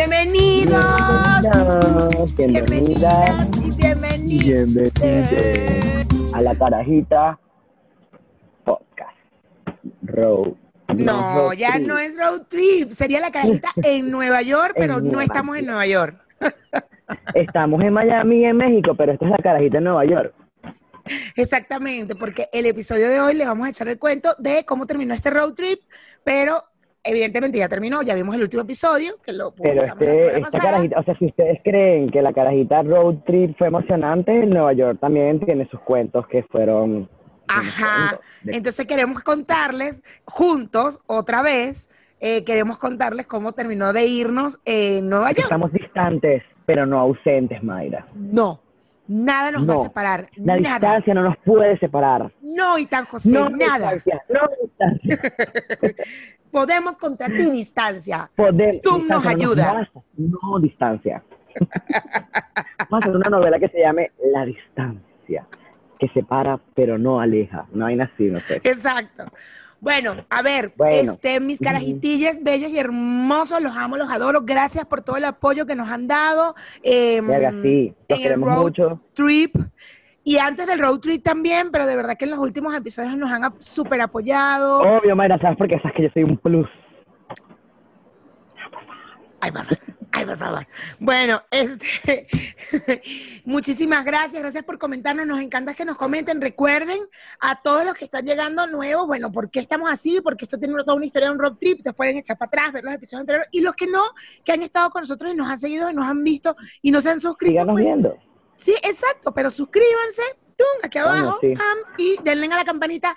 Bienvenidos. 0.00 0.82
Bienvenidas 2.38 3.50
y 3.60 3.76
bienvenidos. 3.76 4.72
Bienvenidos 4.74 6.34
a 6.34 6.40
la 6.40 6.54
carajita 6.54 7.38
podcast. 8.64 9.18
Road. 10.00 10.54
No, 10.96 11.34
road 11.34 11.52
ya 11.52 11.72
trip. 11.72 11.86
no 11.86 11.98
es 11.98 12.16
road 12.16 12.46
trip. 12.48 12.92
Sería 12.92 13.20
la 13.20 13.30
carajita 13.30 13.68
en 13.84 14.10
Nueva 14.10 14.40
York, 14.40 14.72
En 14.76 14.80
pero 14.80 14.94
no 14.94 15.00
Nueva 15.02 15.24
estamos 15.24 15.58
en. 15.58 15.66
Nueva 15.66 15.86
York. 15.86 16.16
Estamos 17.34 17.82
en 17.82 17.92
Miami, 17.92 18.46
en 18.46 18.56
México, 18.56 18.94
pero 18.96 19.12
esta 19.12 19.26
es 19.26 19.30
la 19.32 19.38
carajita 19.38 19.76
en 19.78 19.84
Nueva 19.84 20.06
York. 20.06 20.32
Exactamente, 21.36 22.14
porque 22.14 22.48
el 22.52 22.64
episodio 22.64 23.06
de 23.06 23.20
hoy 23.20 23.34
les 23.34 23.46
vamos 23.46 23.66
a 23.66 23.70
echar 23.70 23.88
el 23.88 23.98
cuento 23.98 24.34
de 24.38 24.64
cómo 24.64 24.86
terminó 24.86 25.12
este 25.12 25.28
road 25.28 25.52
trip, 25.52 25.80
pero 26.24 26.62
evidentemente 27.04 27.58
ya 27.58 27.68
terminó, 27.68 28.02
ya 28.02 28.14
vimos 28.14 28.34
el 28.34 28.42
último 28.42 28.62
episodio, 28.62 29.14
que 29.24 29.32
lo 29.32 29.52
Pero 29.52 29.74
publicamos 29.74 30.00
la 30.00 30.06
este, 30.06 30.18
semana 30.18 30.38
esta 30.38 30.50
pasada. 30.50 30.70
carajita, 30.72 31.00
o 31.00 31.02
sea, 31.04 31.18
si 31.18 31.26
ustedes 31.26 31.58
creen 31.64 32.10
que 32.10 32.22
la 32.22 32.32
carajita 32.32 32.82
road 32.82 33.16
trip 33.26 33.56
fue 33.58 33.68
emocionante, 33.68 34.32
Nueva 34.46 34.72
York 34.72 34.98
también 35.00 35.40
tiene 35.40 35.68
sus 35.70 35.80
cuentos 35.80 36.26
que 36.28 36.42
fueron. 36.44 37.08
Ajá. 37.48 38.20
Entonces 38.44 38.86
queremos 38.86 39.22
contarles 39.22 40.02
juntos, 40.24 41.00
otra 41.06 41.42
vez, 41.42 41.90
eh, 42.20 42.44
queremos 42.44 42.78
contarles 42.78 43.26
cómo 43.26 43.52
terminó 43.52 43.92
de 43.92 44.06
irnos 44.06 44.60
en 44.64 45.08
Nueva 45.08 45.30
York. 45.32 45.44
estamos 45.44 45.72
distantes, 45.72 46.42
pero 46.66 46.86
no 46.86 47.00
ausentes, 47.00 47.60
Mayra. 47.62 48.06
No, 48.14 48.60
nada 49.08 49.50
nos 49.50 49.68
va 49.68 49.74
a 49.74 49.82
separar, 49.84 50.28
La 50.36 50.56
nada. 50.58 50.78
distancia 50.78 51.14
no 51.14 51.22
nos 51.24 51.36
puede 51.38 51.76
separar. 51.78 52.30
No, 52.42 52.78
y 52.78 52.86
tan 52.86 53.04
José, 53.06 53.32
no 53.32 53.48
nada. 53.50 53.94
distancia, 53.94 54.22
no 54.28 54.40
distancia. 54.62 55.20
Podemos 56.50 56.96
contra 56.96 57.26
ti 57.28 57.50
distancia. 57.50 58.30
Poder, 58.36 58.80
Zoom 58.84 59.06
nos 59.06 59.22
distancia, 59.22 59.22
no 59.22 59.28
ayuda. 59.30 59.72
basta, 59.74 60.00
No 60.16 60.58
distancia. 60.60 61.22
Vamos 62.90 63.04
a 63.04 63.08
hacer 63.08 63.16
una 63.16 63.28
novela 63.30 63.58
que 63.58 63.68
se 63.68 63.80
llame 63.80 64.10
La 64.32 64.44
distancia, 64.44 65.46
que 65.98 66.08
separa 66.08 66.60
pero 66.74 66.98
no 66.98 67.20
aleja. 67.20 67.66
No 67.72 67.86
hay 67.86 68.00
así, 68.00 68.24
no 68.24 68.38
sé. 68.40 68.56
Exacto. 68.64 69.24
Bueno, 69.80 70.14
a 70.28 70.42
ver, 70.42 70.74
Bueno. 70.76 71.12
este, 71.12 71.40
mis 71.40 71.58
carajitillas, 71.58 72.42
bellos 72.42 72.70
y 72.70 72.78
hermosos, 72.78 73.62
los 73.62 73.74
amo, 73.76 73.96
los 73.96 74.10
adoro. 74.10 74.42
Gracias 74.42 74.84
por 74.84 75.00
todo 75.00 75.16
el 75.16 75.24
apoyo 75.24 75.64
que 75.66 75.74
nos 75.74 75.88
han 75.88 76.06
dado. 76.06 76.54
eh, 76.82 77.20
sí, 77.62 77.94
los 78.08 78.08
en 78.08 78.16
el 78.16 78.22
queremos 78.22 78.48
road 78.48 78.60
mucho. 78.62 79.00
trip. 79.14 79.56
Y 80.22 80.36
antes 80.36 80.66
del 80.66 80.78
road 80.78 80.98
trip 81.00 81.22
también, 81.22 81.70
pero 81.70 81.86
de 81.86 81.96
verdad 81.96 82.16
que 82.16 82.26
en 82.26 82.32
los 82.32 82.38
últimos 82.38 82.74
episodios 82.74 83.16
nos 83.16 83.30
han 83.30 83.54
súper 83.60 84.00
apoyado. 84.00 84.80
Obvio, 84.80 85.16
Mayra, 85.16 85.38
¿sabes 85.38 85.56
por 85.56 85.68
qué? 85.68 85.78
Sabes 85.78 85.96
que 85.96 86.02
yo 86.04 86.08
soy 86.12 86.24
un 86.24 86.36
plus. 86.36 86.68
Ay, 89.40 89.50
por 89.50 89.64
favor. 89.64 89.78
Ay, 90.12 90.26
por 90.26 90.36
favor. 90.36 90.66
Bueno, 90.98 91.40
este, 91.50 92.26
muchísimas 93.44 94.04
gracias, 94.04 94.42
gracias 94.42 94.64
por 94.64 94.78
comentarnos. 94.78 95.26
Nos 95.26 95.40
encanta 95.40 95.72
que 95.72 95.84
nos 95.86 95.96
comenten. 95.96 96.40
Recuerden 96.42 96.98
a 97.40 97.62
todos 97.62 97.86
los 97.86 97.94
que 97.94 98.04
están 98.04 98.26
llegando 98.26 98.66
nuevos, 98.66 99.06
bueno, 99.06 99.32
¿por 99.32 99.50
qué 99.50 99.60
estamos 99.60 99.90
así? 99.90 100.20
Porque 100.22 100.44
esto 100.44 100.58
tiene 100.58 100.74
toda 100.84 100.94
una 100.94 101.06
historia 101.06 101.28
de 101.28 101.34
un 101.34 101.40
road 101.40 101.54
trip. 101.54 101.82
Te 101.82 101.94
pueden 101.94 102.18
echar 102.18 102.36
para 102.36 102.48
atrás, 102.48 102.72
ver 102.72 102.84
los 102.84 102.92
episodios 102.92 103.20
anteriores. 103.22 103.48
Y 103.52 103.62
los 103.62 103.74
que 103.74 103.86
no, 103.86 104.02
que 104.44 104.52
han 104.52 104.62
estado 104.62 104.90
con 104.90 105.02
nosotros 105.02 105.32
y 105.32 105.36
nos 105.36 105.48
han 105.48 105.58
seguido, 105.58 105.90
y 105.90 105.94
nos 105.94 106.06
han 106.06 106.22
visto 106.22 106.54
y 106.82 106.90
nos 106.90 107.06
han 107.06 107.20
suscrito. 107.20 107.52
Síganos 107.52 107.74
pues, 107.74 107.84
viendo. 107.84 108.29
Sí, 108.60 108.74
exacto, 108.86 109.32
pero 109.32 109.50
suscríbanse, 109.50 110.22
tum, 110.54 110.66
aquí 110.84 110.98
abajo, 110.98 111.38
sí. 111.40 111.54
pam, 111.54 111.94
y 111.96 112.16
denle 112.22 112.46
a 112.46 112.56
la 112.56 112.64
campanita. 112.64 113.16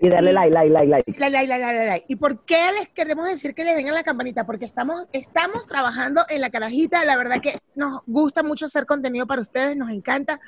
Y 0.00 0.08
darle 0.08 0.32
like, 0.32 0.52
like, 0.52 0.70
like, 0.72 0.90
like. 0.90 1.20
La, 1.20 1.30
la, 1.30 1.44
la, 1.44 1.72
la. 1.72 1.98
¿Y 2.08 2.16
por 2.16 2.44
qué 2.44 2.72
les 2.76 2.88
queremos 2.88 3.28
decir 3.28 3.54
que 3.54 3.62
les 3.64 3.76
den 3.76 3.88
a 3.88 3.92
la 3.92 4.02
campanita? 4.02 4.44
Porque 4.44 4.64
estamos, 4.64 5.06
estamos 5.12 5.66
trabajando 5.66 6.22
en 6.28 6.40
la 6.40 6.50
carajita. 6.50 7.04
La 7.04 7.16
verdad 7.16 7.40
que 7.40 7.54
nos 7.76 8.00
gusta 8.08 8.42
mucho 8.42 8.64
hacer 8.64 8.84
contenido 8.86 9.24
para 9.28 9.40
ustedes, 9.40 9.76
nos 9.76 9.90
encanta, 9.90 10.40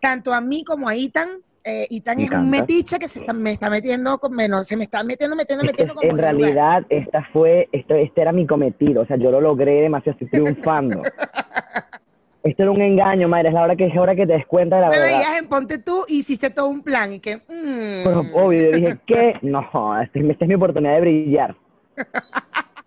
tanto 0.00 0.32
a 0.32 0.40
mí 0.40 0.62
como 0.62 0.88
a 0.88 0.94
Itan. 0.94 1.42
Eh, 1.64 1.88
Itan 1.90 2.18
Me 2.18 2.24
es 2.24 2.30
un 2.30 2.48
metiche 2.48 2.98
que 3.00 3.08
se 3.08 3.18
está, 3.18 3.32
me 3.32 3.50
está 3.50 3.68
metiendo, 3.68 4.18
con, 4.18 4.34
bueno, 4.34 4.62
se 4.62 4.76
me 4.76 4.84
está 4.84 5.02
metiendo, 5.02 5.34
metiendo, 5.34 5.64
Este 5.64 5.72
metiendo 5.72 5.94
como 5.94 6.08
en 6.08 6.16
lugar. 6.16 6.34
realidad, 6.36 6.86
esta 6.88 7.28
fue, 7.32 7.68
esto, 7.72 7.96
este 7.96 8.22
era 8.22 8.30
mi 8.30 8.46
cometido. 8.46 9.02
O 9.02 9.06
sea, 9.06 9.16
yo 9.16 9.32
lo 9.32 9.40
logré 9.40 9.82
demasiado, 9.82 10.16
estoy 10.20 10.30
triunfando. 10.40 11.02
Esto 12.42 12.62
era 12.62 12.70
un 12.72 12.80
engaño, 12.80 13.28
Mayra. 13.28 13.50
Es 13.50 13.54
la 13.54 13.62
hora 13.62 13.76
que, 13.76 13.86
es 13.86 13.96
hora 13.96 14.14
que 14.16 14.26
te 14.26 14.32
des 14.32 14.46
cuenta 14.46 14.76
de 14.76 14.82
la 14.82 14.88
Me 14.88 14.98
verdad. 14.98 15.06
veías 15.14 15.38
en 15.38 15.48
Ponte 15.48 15.78
Tú 15.78 16.04
hiciste 16.08 16.48
todo 16.50 16.68
un 16.68 16.82
plan 16.82 17.12
y 17.12 17.20
que... 17.20 17.36
mm. 17.36 18.04
Pero, 18.04 18.20
obvio, 18.34 18.62
yo 18.62 18.76
dije, 18.76 18.98
¿qué? 19.06 19.34
No, 19.42 19.60
esta 20.00 20.18
es, 20.18 20.24
esta 20.24 20.44
es 20.44 20.48
mi 20.48 20.54
oportunidad 20.54 20.94
de 20.94 21.00
brillar. 21.00 21.56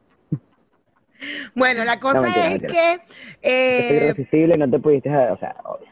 Bueno, 1.56 1.86
la 1.86 2.00
cosa 2.00 2.22
mentira, 2.22 2.46
es 2.48 2.52
mentira. 2.62 2.74
que... 2.74 2.92
Estoy 3.42 3.98
eh, 3.98 4.06
irresistible 4.08 4.58
no 4.58 4.70
te 4.70 4.80
pudiste, 4.80 5.10
o 5.10 5.38
sea, 5.38 5.56
obvio. 5.64 5.88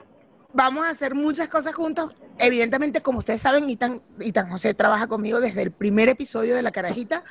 vamos 0.53 0.85
a 0.85 0.89
hacer 0.89 1.15
muchas 1.15 1.47
cosas 1.47 1.73
juntos. 1.73 2.13
Evidentemente, 2.37 3.01
como 3.01 3.19
ustedes 3.19 3.41
saben, 3.41 3.69
Itan, 3.69 4.01
Itan 4.19 4.49
José 4.49 4.73
trabaja 4.73 5.07
conmigo 5.07 5.39
desde 5.39 5.61
el 5.61 5.71
primer 5.71 6.09
episodio 6.09 6.55
de 6.55 6.61
La 6.61 6.71
Carajita. 6.71 7.23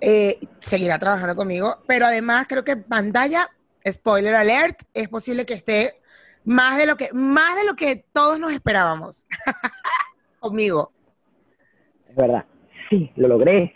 Eh, 0.00 0.38
seguirá 0.60 0.98
trabajando 1.00 1.34
conmigo, 1.34 1.78
pero 1.88 2.06
además 2.06 2.46
creo 2.48 2.62
que 2.62 2.76
pantalla, 2.76 3.48
spoiler 3.86 4.34
alert, 4.34 4.82
es 4.94 5.08
posible 5.08 5.46
que 5.46 5.54
esté 5.54 6.00
más 6.44 6.78
de 6.78 6.86
lo 6.86 6.96
que, 6.96 7.10
más 7.12 7.56
de 7.56 7.64
lo 7.64 7.74
que 7.74 8.04
todos 8.12 8.38
nos 8.40 8.52
esperábamos. 8.52 9.26
conmigo. 10.38 10.92
Es 12.08 12.16
verdad. 12.16 12.44
Sí, 12.88 13.10
lo 13.16 13.28
logré. 13.28 13.74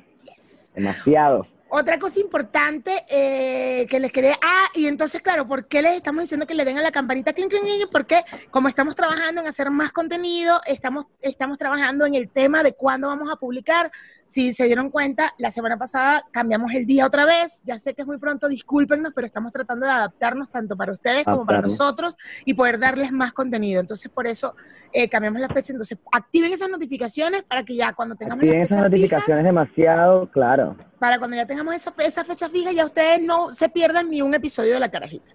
Demasiado. 0.74 1.46
Otra 1.74 1.98
cosa 1.98 2.20
importante 2.20 3.02
eh, 3.08 3.86
que 3.88 3.98
les 3.98 4.12
quería. 4.12 4.34
Ah, 4.42 4.66
y 4.74 4.88
entonces, 4.88 5.22
claro, 5.22 5.48
¿por 5.48 5.68
qué 5.68 5.80
les 5.80 5.94
estamos 5.94 6.20
diciendo 6.20 6.46
que 6.46 6.52
le 6.52 6.66
den 6.66 6.76
a 6.76 6.82
la 6.82 6.90
campanita? 6.90 7.32
Clink, 7.32 7.48
clink, 7.48 7.64
clink? 7.64 7.90
Porque 7.90 8.22
como 8.50 8.68
estamos 8.68 8.94
trabajando 8.94 9.40
en 9.40 9.46
hacer 9.46 9.70
más 9.70 9.90
contenido, 9.90 10.60
estamos, 10.66 11.06
estamos 11.22 11.56
trabajando 11.56 12.04
en 12.04 12.14
el 12.14 12.28
tema 12.28 12.62
de 12.62 12.74
cuándo 12.74 13.08
vamos 13.08 13.30
a 13.30 13.36
publicar. 13.36 13.90
Si 14.26 14.52
se 14.52 14.66
dieron 14.66 14.90
cuenta, 14.90 15.32
la 15.38 15.50
semana 15.50 15.78
pasada 15.78 16.22
cambiamos 16.30 16.74
el 16.74 16.84
día 16.84 17.06
otra 17.06 17.24
vez. 17.24 17.62
Ya 17.64 17.78
sé 17.78 17.94
que 17.94 18.02
es 18.02 18.06
muy 18.06 18.18
pronto, 18.18 18.48
discúlpenos, 18.48 19.14
pero 19.14 19.26
estamos 19.26 19.50
tratando 19.50 19.86
de 19.86 19.92
adaptarnos 19.92 20.50
tanto 20.50 20.76
para 20.76 20.92
ustedes 20.92 21.24
como 21.24 21.46
para 21.46 21.62
nosotros 21.62 22.18
y 22.44 22.52
poder 22.52 22.78
darles 22.80 23.12
más 23.12 23.32
contenido. 23.32 23.80
Entonces, 23.80 24.10
por 24.10 24.26
eso 24.26 24.54
eh, 24.92 25.08
cambiamos 25.08 25.40
la 25.40 25.48
fecha. 25.48 25.72
Entonces, 25.72 25.96
activen 26.12 26.52
esas 26.52 26.68
notificaciones 26.68 27.44
para 27.44 27.62
que 27.62 27.76
ya 27.76 27.94
cuando 27.94 28.14
tengamos 28.14 28.44
las 28.44 28.56
esas 28.56 28.78
notificaciones 28.78 29.24
fijas, 29.24 29.42
demasiado, 29.42 30.30
claro. 30.30 30.76
Para 31.02 31.18
cuando 31.18 31.36
ya 31.36 31.44
tengamos 31.44 31.74
esa, 31.74 31.92
esa 31.98 32.22
fecha 32.22 32.48
fija, 32.48 32.70
ya 32.70 32.84
ustedes 32.84 33.20
no 33.20 33.50
se 33.50 33.68
pierdan 33.68 34.08
ni 34.08 34.22
un 34.22 34.32
episodio 34.34 34.74
de 34.74 34.78
La 34.78 34.88
Carajita. 34.88 35.32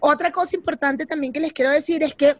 Otra 0.00 0.30
cosa 0.30 0.54
importante 0.54 1.06
también 1.06 1.32
que 1.32 1.40
les 1.40 1.54
quiero 1.54 1.70
decir 1.70 2.02
es 2.02 2.14
que 2.14 2.36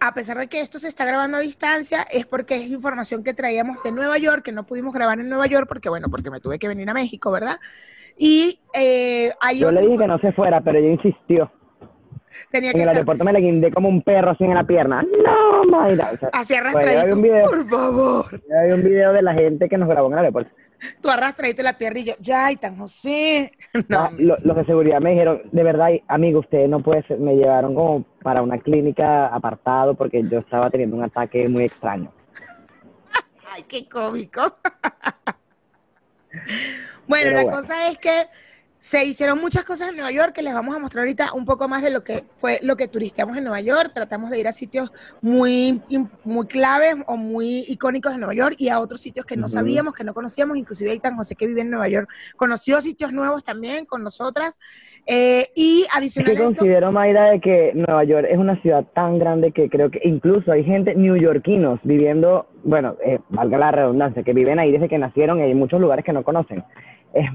a 0.00 0.14
pesar 0.14 0.38
de 0.38 0.46
que 0.46 0.60
esto 0.60 0.78
se 0.78 0.88
está 0.88 1.04
grabando 1.04 1.36
a 1.36 1.40
distancia, 1.40 2.06
es 2.10 2.24
porque 2.24 2.54
es 2.54 2.66
información 2.68 3.22
que 3.22 3.34
traíamos 3.34 3.82
de 3.82 3.92
Nueva 3.92 4.16
York, 4.16 4.42
que 4.42 4.52
no 4.52 4.64
pudimos 4.64 4.94
grabar 4.94 5.20
en 5.20 5.28
Nueva 5.28 5.48
York 5.48 5.66
porque, 5.68 5.90
bueno, 5.90 6.08
porque 6.08 6.30
me 6.30 6.40
tuve 6.40 6.58
que 6.58 6.66
venir 6.66 6.88
a 6.88 6.94
México, 6.94 7.30
¿verdad? 7.30 7.56
Y 8.16 8.58
eh, 8.72 9.32
hay 9.42 9.58
Yo 9.58 9.70
le 9.70 9.82
dije 9.82 9.98
que 9.98 10.06
no 10.06 10.18
se 10.20 10.32
fuera, 10.32 10.62
pero 10.62 10.78
ella 10.78 10.88
insistió. 10.88 11.52
tenía 12.50 12.72
que 12.72 12.78
En 12.78 12.84
el 12.84 12.88
estar 12.88 12.94
aeropuerto 12.94 13.22
me 13.22 13.34
le 13.34 13.40
guindé 13.40 13.70
como 13.70 13.90
un 13.90 14.00
perro 14.00 14.30
así 14.30 14.44
en 14.44 14.54
la 14.54 14.64
pierna. 14.64 15.02
No, 15.02 15.64
Mayra. 15.64 16.12
O 16.14 16.16
sea, 16.16 16.30
así 16.32 16.54
hay 16.54 16.60
arrastradito. 16.60 17.16
un 17.16 17.22
video. 17.22 17.50
Por 17.50 17.68
favor. 17.68 18.42
hay 18.62 18.72
un 18.72 18.82
video 18.82 19.12
de 19.12 19.20
la 19.20 19.34
gente 19.34 19.68
que 19.68 19.76
nos 19.76 19.90
grabó 19.90 20.06
en 20.06 20.14
el 20.14 20.18
aeropuerto. 20.20 20.50
Tú 21.00 21.08
arrastradito 21.10 21.62
la 21.62 21.78
pierna 21.78 22.00
y 22.00 22.04
yo, 22.04 22.14
ya, 22.20 22.50
y 22.50 22.56
tan 22.56 22.76
José. 22.76 23.52
No, 23.88 24.10
lo- 24.18 24.36
los 24.42 24.56
de 24.56 24.64
seguridad 24.64 25.00
me 25.00 25.10
dijeron, 25.10 25.42
de 25.52 25.62
verdad, 25.62 25.90
amigo, 26.08 26.40
usted 26.40 26.66
no 26.68 26.82
puede 26.82 27.02
ser. 27.06 27.18
Me 27.18 27.34
llevaron 27.36 27.74
como 27.74 28.04
para 28.22 28.42
una 28.42 28.58
clínica 28.58 29.26
apartado 29.28 29.94
porque 29.94 30.22
yo 30.28 30.38
estaba 30.40 30.70
teniendo 30.70 30.96
un 30.96 31.04
ataque 31.04 31.48
muy 31.48 31.64
extraño. 31.64 32.10
Ay, 33.52 33.62
qué 33.64 33.88
cómico. 33.88 34.58
bueno, 37.06 37.26
Pero 37.26 37.36
la 37.36 37.42
bueno. 37.44 37.58
cosa 37.58 37.88
es 37.88 37.98
que 37.98 38.26
se 38.78 39.04
hicieron 39.04 39.40
muchas 39.40 39.64
cosas 39.64 39.88
en 39.88 39.96
Nueva 39.96 40.10
York 40.10 40.32
que 40.32 40.42
les 40.42 40.52
vamos 40.52 40.76
a 40.76 40.78
mostrar 40.78 41.02
ahorita 41.02 41.32
un 41.32 41.44
poco 41.44 41.68
más 41.68 41.82
de 41.82 41.90
lo 41.90 42.04
que 42.04 42.24
fue 42.34 42.58
lo 42.62 42.76
que 42.76 42.88
turisteamos 42.88 43.36
en 43.36 43.44
Nueva 43.44 43.60
York. 43.60 43.92
Tratamos 43.94 44.30
de 44.30 44.38
ir 44.38 44.46
a 44.46 44.52
sitios 44.52 44.92
muy, 45.22 45.82
muy 46.24 46.46
claves 46.46 46.96
o 47.06 47.16
muy 47.16 47.64
icónicos 47.68 48.12
de 48.12 48.18
Nueva 48.18 48.34
York 48.34 48.56
y 48.58 48.68
a 48.68 48.80
otros 48.80 49.00
sitios 49.00 49.24
que 49.24 49.36
no 49.36 49.48
sabíamos, 49.48 49.94
que 49.94 50.04
no 50.04 50.12
conocíamos. 50.12 50.56
Inclusive 50.56 50.90
Aitan 50.90 51.16
José, 51.16 51.34
que 51.36 51.46
vive 51.46 51.62
en 51.62 51.70
Nueva 51.70 51.88
York, 51.88 52.08
conoció 52.36 52.80
sitios 52.80 53.12
nuevos 53.12 53.44
también 53.44 53.86
con 53.86 54.04
nosotras. 54.04 54.58
Eh, 55.06 55.46
y 55.54 55.82
Es 55.82 55.96
adicional 55.96 56.36
que 56.36 56.42
a 56.42 56.44
esto, 56.44 56.56
considero, 56.56 56.92
Mayra, 56.92 57.30
de 57.30 57.40
que 57.40 57.72
Nueva 57.74 58.04
York 58.04 58.26
es 58.30 58.38
una 58.38 58.60
ciudad 58.60 58.84
tan 58.94 59.18
grande 59.18 59.52
que 59.52 59.70
creo 59.70 59.90
que 59.90 60.00
incluso 60.04 60.52
hay 60.52 60.64
gente 60.64 60.94
neoyorquinos 60.94 61.80
viviendo, 61.84 62.48
bueno, 62.64 62.96
eh, 63.04 63.20
valga 63.30 63.56
la 63.56 63.70
redundancia, 63.70 64.22
que 64.22 64.32
viven 64.32 64.58
ahí 64.58 64.72
desde 64.72 64.88
que 64.88 64.98
nacieron 64.98 65.38
y 65.38 65.42
hay 65.42 65.54
muchos 65.54 65.80
lugares 65.80 66.04
que 66.04 66.12
no 66.12 66.24
conocen. 66.24 66.64
Es, 67.14 67.30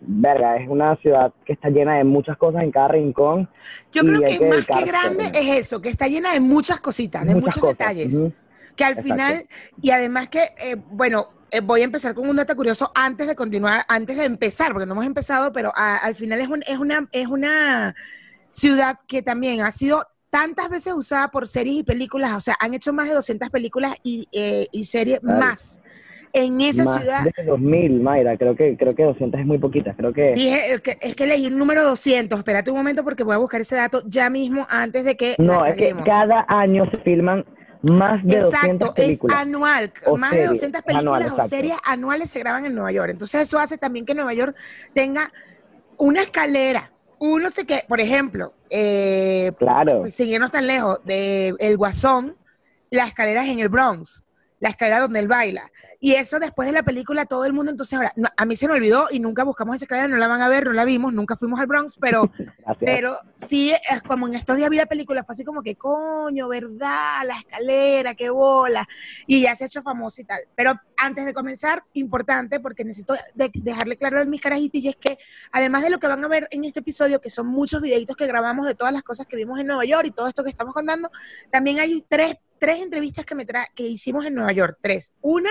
verga, 0.00 0.56
es 0.56 0.68
una 0.68 0.96
ciudad 0.96 1.32
que 1.44 1.52
está 1.52 1.68
llena 1.70 1.96
de 1.96 2.04
muchas 2.04 2.36
cosas 2.36 2.62
en 2.62 2.70
cada 2.70 2.88
rincón. 2.88 3.48
yo 3.92 4.02
creo 4.02 4.20
que 4.20 4.38
que 4.38 4.48
más 4.48 4.66
que 4.66 4.84
grande 4.84 5.24
es 5.34 5.58
eso, 5.58 5.80
que 5.80 5.88
está 5.88 6.06
llena 6.06 6.32
de 6.32 6.40
muchas 6.40 6.80
cositas, 6.80 7.22
de 7.26 7.34
muchas 7.34 7.56
muchos 7.56 7.62
cosas. 7.62 7.78
detalles. 7.78 8.32
Que 8.76 8.84
al 8.84 8.92
Exacto. 8.92 9.14
final, 9.14 9.48
y 9.82 9.90
además 9.90 10.28
que, 10.28 10.42
eh, 10.62 10.76
bueno, 10.90 11.30
eh, 11.50 11.60
voy 11.60 11.80
a 11.80 11.84
empezar 11.84 12.14
con 12.14 12.28
un 12.28 12.36
dato 12.36 12.54
curioso 12.54 12.92
antes 12.94 13.26
de 13.26 13.34
continuar, 13.34 13.84
antes 13.88 14.16
de 14.16 14.24
empezar, 14.24 14.72
porque 14.72 14.86
no 14.86 14.92
hemos 14.92 15.06
empezado, 15.06 15.52
pero 15.52 15.72
al 15.74 16.14
final 16.14 16.40
es, 16.40 16.48
es, 16.66 16.78
una, 16.78 17.08
es 17.10 17.26
una 17.26 17.94
ciudad 18.50 18.98
que 19.06 19.22
también 19.22 19.62
ha 19.62 19.72
sido 19.72 20.04
tantas 20.30 20.68
veces 20.68 20.92
usada 20.92 21.28
por 21.28 21.48
series 21.48 21.76
y 21.76 21.82
películas, 21.82 22.34
o 22.34 22.40
sea, 22.40 22.56
han 22.60 22.74
hecho 22.74 22.92
más 22.92 23.08
de 23.08 23.14
200 23.14 23.50
películas 23.50 23.94
y, 24.02 24.28
eh, 24.32 24.66
y 24.72 24.84
series 24.84 25.22
más 25.22 25.80
en 26.32 26.60
esa 26.60 26.86
ciudad. 26.86 27.24
De 27.24 27.44
2000, 27.44 28.00
Mayra, 28.00 28.36
creo 28.36 28.56
que, 28.56 28.76
creo 28.76 28.94
que 28.94 29.02
200 29.04 29.40
es 29.40 29.46
muy 29.46 29.58
poquita, 29.58 29.94
creo 29.94 30.12
que... 30.12 30.32
Dije, 30.34 30.74
eh, 30.74 30.98
es 31.00 31.14
que 31.14 31.26
leí 31.26 31.46
un 31.46 31.58
número 31.58 31.82
200, 31.84 32.38
espérate 32.38 32.70
un 32.70 32.76
momento 32.76 33.04
porque 33.04 33.24
voy 33.24 33.34
a 33.34 33.38
buscar 33.38 33.60
ese 33.60 33.76
dato 33.76 34.02
ya 34.06 34.30
mismo 34.30 34.66
antes 34.70 35.04
de 35.04 35.16
que... 35.16 35.34
No, 35.38 35.64
es 35.64 35.76
que 35.76 35.94
cada 36.04 36.44
año 36.48 36.88
se 36.90 36.98
filman 36.98 37.44
más 37.82 38.24
de 38.24 38.38
Exacto, 38.38 38.92
es 38.96 39.20
anual. 39.34 39.92
Más 40.16 40.32
de 40.32 40.46
200 40.46 40.82
películas 40.82 41.32
o 41.32 41.48
series 41.48 41.76
anuales 41.84 42.30
se 42.30 42.40
graban 42.40 42.64
en 42.66 42.74
Nueva 42.74 42.92
York. 42.92 43.10
Entonces 43.10 43.42
eso 43.42 43.58
hace 43.58 43.78
también 43.78 44.04
que 44.04 44.14
Nueva 44.14 44.34
York 44.34 44.56
tenga 44.94 45.30
una 45.96 46.22
escalera. 46.22 46.92
Uno 47.20 47.50
sé 47.50 47.66
que, 47.66 47.80
por 47.88 48.00
ejemplo, 48.00 48.54
eh, 48.70 49.52
claro. 49.58 50.04
Irnos 50.06 50.50
tan 50.50 50.66
lejos, 50.66 51.00
de 51.04 51.54
El 51.58 51.76
Guasón, 51.76 52.36
la 52.90 53.04
escalera 53.04 53.44
es 53.44 53.50
en 53.50 53.60
el 53.60 53.68
Bronx, 53.68 54.24
la 54.60 54.70
escalera 54.70 55.00
donde 55.00 55.20
él 55.20 55.28
baila. 55.28 55.62
Y 56.00 56.12
eso 56.12 56.38
después 56.38 56.66
de 56.66 56.72
la 56.72 56.84
película, 56.84 57.26
todo 57.26 57.44
el 57.44 57.52
mundo, 57.52 57.72
entonces 57.72 57.94
ahora, 57.94 58.12
a 58.36 58.46
mí 58.46 58.56
se 58.56 58.68
me 58.68 58.74
olvidó 58.74 59.08
y 59.10 59.18
nunca 59.18 59.42
buscamos 59.42 59.74
esa 59.74 59.84
escalera, 59.84 60.06
no 60.06 60.16
la 60.16 60.28
van 60.28 60.40
a 60.40 60.48
ver, 60.48 60.66
no 60.66 60.72
la 60.72 60.84
vimos, 60.84 61.12
nunca 61.12 61.36
fuimos 61.36 61.58
al 61.58 61.66
Bronx, 61.66 61.96
pero, 62.00 62.30
pero 62.80 63.16
sí, 63.34 63.72
es 63.90 64.02
como 64.02 64.28
en 64.28 64.34
estos 64.34 64.56
días 64.56 64.70
vi 64.70 64.76
la 64.76 64.86
película, 64.86 65.24
fue 65.24 65.32
así 65.32 65.44
como 65.44 65.60
que 65.62 65.74
coño, 65.74 66.46
¿verdad? 66.46 67.26
La 67.26 67.34
escalera, 67.34 68.14
qué 68.14 68.30
bola. 68.30 68.86
Y 69.26 69.42
ya 69.42 69.56
se 69.56 69.64
ha 69.64 69.66
hecho 69.66 69.82
famosa 69.82 70.20
y 70.20 70.24
tal. 70.24 70.40
Pero 70.54 70.74
antes 70.96 71.26
de 71.26 71.34
comenzar, 71.34 71.82
importante, 71.94 72.60
porque 72.60 72.84
necesito 72.84 73.14
dejarle 73.34 73.96
claro 73.96 74.20
a 74.20 74.24
mis 74.24 74.40
carajitos, 74.40 74.80
y 74.80 74.88
es 74.88 74.96
que 74.96 75.18
además 75.50 75.82
de 75.82 75.90
lo 75.90 75.98
que 75.98 76.06
van 76.06 76.24
a 76.24 76.28
ver 76.28 76.46
en 76.52 76.64
este 76.64 76.78
episodio, 76.78 77.20
que 77.20 77.30
son 77.30 77.48
muchos 77.48 77.80
videitos 77.80 78.16
que 78.16 78.26
grabamos 78.28 78.66
de 78.66 78.76
todas 78.76 78.92
las 78.92 79.02
cosas 79.02 79.26
que 79.26 79.36
vimos 79.36 79.58
en 79.58 79.66
Nueva 79.66 79.84
York 79.84 80.06
y 80.06 80.10
todo 80.12 80.28
esto 80.28 80.44
que 80.44 80.50
estamos 80.50 80.74
contando, 80.74 81.10
también 81.50 81.80
hay 81.80 82.04
tres, 82.08 82.36
tres 82.60 82.80
entrevistas 82.82 83.24
que, 83.24 83.34
me 83.34 83.44
que 83.74 83.82
hicimos 83.82 84.24
en 84.24 84.34
Nueva 84.34 84.52
York, 84.52 84.78
tres. 84.80 85.12
Una 85.20 85.50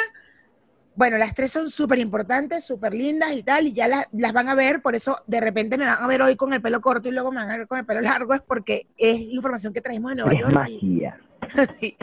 bueno, 0.98 1.20
las 1.20 1.36
tres 1.36 1.52
son 1.52 1.70
súper 1.70 2.00
importantes, 2.00 2.66
súper 2.66 2.92
lindas 2.92 3.32
y 3.34 3.44
tal, 3.44 3.68
y 3.68 3.74
ya 3.74 3.88
las, 3.88 4.34
van 4.34 4.50
a 4.50 4.56
ver, 4.56 4.82
por 4.82 4.96
eso 4.96 5.16
de 5.28 5.40
repente 5.40 5.78
me 5.78 5.86
van 5.86 6.04
a 6.04 6.08
ver 6.08 6.24
hoy 6.24 6.36
con 6.36 6.52
el 6.54 6.62
pelo 6.62 6.82
corto 6.82 7.08
y 7.08 7.12
luego 7.12 7.32
me 7.32 7.38
van 7.38 7.52
a 7.52 7.58
ver 7.58 7.68
con 7.68 7.78
el 7.78 7.86
pelo 7.86 8.02
largo, 8.02 8.34
es 8.34 8.42
porque 8.42 8.88
es 8.98 9.20
información 9.20 9.74
que 9.74 9.82
traemos 9.82 10.10
de 10.10 10.16
Nueva 10.16 10.34
es 10.34 10.40
York. 10.40 10.54
Magia. 10.54 11.22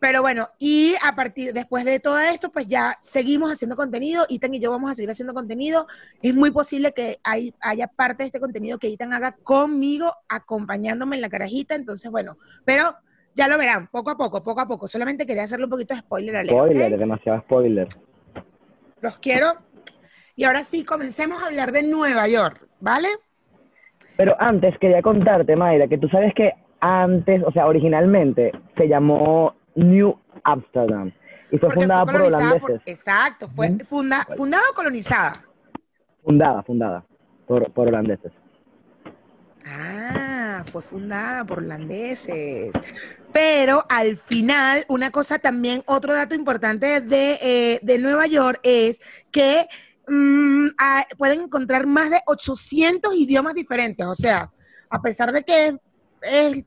Pero 0.00 0.22
bueno, 0.22 0.48
y 0.58 0.96
a 1.04 1.14
partir, 1.14 1.52
después 1.52 1.84
de 1.84 2.00
todo 2.00 2.18
esto, 2.18 2.50
pues 2.50 2.66
ya 2.66 2.96
seguimos 2.98 3.52
haciendo 3.52 3.76
contenido, 3.76 4.24
Itan 4.28 4.52
y 4.52 4.58
yo 4.58 4.72
vamos 4.72 4.90
a 4.90 4.96
seguir 4.96 5.12
haciendo 5.12 5.34
contenido. 5.34 5.86
Es 6.20 6.34
muy 6.34 6.50
posible 6.50 6.90
que 6.90 7.20
hay, 7.22 7.54
haya 7.60 7.86
parte 7.86 8.24
de 8.24 8.26
este 8.26 8.40
contenido 8.40 8.80
que 8.80 8.88
Itan 8.88 9.12
haga 9.12 9.36
conmigo, 9.44 10.12
acompañándome 10.28 11.14
en 11.14 11.22
la 11.22 11.28
carajita, 11.28 11.76
entonces 11.76 12.10
bueno, 12.10 12.36
pero 12.64 12.96
ya 13.36 13.46
lo 13.46 13.56
verán, 13.56 13.86
poco 13.86 14.10
a 14.10 14.16
poco, 14.16 14.42
poco 14.42 14.60
a 14.60 14.66
poco. 14.66 14.88
Solamente 14.88 15.24
quería 15.24 15.44
hacerle 15.44 15.66
un 15.66 15.70
poquito 15.70 15.94
de 15.94 16.00
spoiler 16.00 16.34
a 16.34 16.42
Leo. 16.42 16.56
Spoiler, 16.56 16.98
demasiado 16.98 17.40
spoiler. 17.42 17.86
Los 19.02 19.18
quiero. 19.18 19.52
Y 20.36 20.44
ahora 20.44 20.64
sí, 20.64 20.84
comencemos 20.84 21.42
a 21.42 21.46
hablar 21.46 21.72
de 21.72 21.82
Nueva 21.82 22.26
York, 22.28 22.66
¿vale? 22.80 23.08
Pero 24.16 24.34
antes 24.38 24.78
quería 24.78 25.02
contarte, 25.02 25.56
Mayra, 25.56 25.88
que 25.88 25.98
tú 25.98 26.08
sabes 26.08 26.32
que 26.34 26.52
antes, 26.80 27.42
o 27.44 27.52
sea, 27.52 27.66
originalmente 27.66 28.52
se 28.76 28.88
llamó 28.88 29.54
New 29.74 30.16
Amsterdam 30.44 31.12
y 31.50 31.58
fue 31.58 31.70
fundada 31.70 32.04
por 32.06 32.22
holandeses. 32.22 32.80
exacto, 32.86 33.48
fue 33.48 33.78
funda, 33.84 34.26
fundada 34.36 34.62
o 34.70 34.74
colonizada. 34.74 35.44
Fundada, 36.24 36.62
fundada 36.62 37.04
por, 37.46 37.70
por 37.72 37.88
holandeses. 37.88 38.32
Ah, 39.66 40.31
fue 40.64 40.82
fundada 40.82 41.44
por 41.44 41.58
holandeses. 41.58 42.72
Pero 43.32 43.84
al 43.88 44.16
final, 44.16 44.84
una 44.88 45.10
cosa 45.10 45.38
también, 45.38 45.82
otro 45.86 46.12
dato 46.12 46.34
importante 46.34 47.00
de, 47.00 47.38
eh, 47.42 47.80
de 47.82 47.98
Nueva 47.98 48.26
York 48.26 48.60
es 48.62 49.00
que 49.30 49.66
mm, 50.06 50.68
pueden 51.16 51.42
encontrar 51.42 51.86
más 51.86 52.10
de 52.10 52.20
800 52.26 53.14
idiomas 53.14 53.54
diferentes. 53.54 54.06
O 54.06 54.14
sea, 54.14 54.50
a 54.90 55.00
pesar 55.00 55.32
de 55.32 55.42
que 55.42 55.76
es 56.22 56.64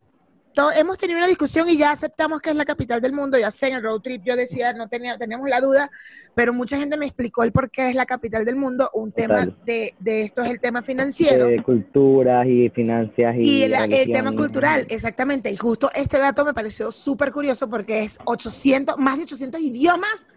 hemos 0.77 0.97
tenido 0.97 1.19
una 1.19 1.27
discusión 1.27 1.67
y 1.69 1.77
ya 1.77 1.91
aceptamos 1.91 2.39
que 2.41 2.49
es 2.49 2.55
la 2.55 2.65
capital 2.65 3.01
del 3.01 3.13
mundo. 3.13 3.37
Ya 3.37 3.51
sé, 3.51 3.69
en 3.69 3.75
el 3.75 3.83
road 3.83 4.01
trip 4.01 4.23
yo 4.23 4.35
decía, 4.35 4.73
no 4.73 4.87
tenía, 4.87 5.17
teníamos 5.17 5.49
la 5.49 5.61
duda, 5.61 5.89
pero 6.33 6.53
mucha 6.53 6.77
gente 6.77 6.97
me 6.97 7.05
explicó 7.05 7.43
el 7.43 7.51
por 7.51 7.69
qué 7.69 7.89
es 7.89 7.95
la 7.95 8.05
capital 8.05 8.45
del 8.45 8.55
mundo. 8.55 8.89
Un 8.93 9.11
tema 9.11 9.45
de, 9.65 9.93
de, 9.99 10.21
esto 10.21 10.43
es 10.43 10.49
el 10.49 10.59
tema 10.59 10.81
financiero. 10.81 11.47
De 11.47 11.61
culturas 11.61 12.47
y 12.47 12.69
finanzas. 12.69 13.35
Y, 13.37 13.59
y 13.59 13.63
el, 13.63 14.11
tema 14.11 14.31
cultural, 14.33 14.85
exactamente. 14.89 15.51
Y 15.51 15.57
justo 15.57 15.89
este 15.95 16.17
dato 16.17 16.45
me 16.45 16.53
pareció 16.53 16.91
súper 16.91 17.31
curioso 17.31 17.69
porque 17.69 18.03
es 18.03 18.19
800, 18.25 18.97
más 18.97 19.17
de 19.17 19.23
800 19.23 19.61
idiomas 19.61 20.29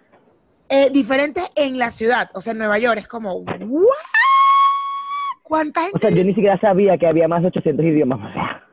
eh, 0.69 0.91
diferentes 0.91 1.45
en 1.57 1.79
la 1.79 1.91
ciudad. 1.91 2.31
O 2.35 2.41
sea, 2.41 2.53
en 2.53 2.59
Nueva 2.59 2.79
York 2.79 2.99
es 2.99 3.09
como, 3.09 3.35
¿what? 3.35 3.87
¿Cuánta 5.43 5.83
gente? 5.83 5.97
O 5.97 6.01
sea, 6.01 6.11
yo 6.11 6.23
ni 6.25 6.35
siquiera 6.35 6.61
sabía 6.61 6.99
que 6.99 7.07
había 7.07 7.27
más 7.27 7.43
de 7.43 7.49
800 7.49 7.85
idiomas. 7.87 8.68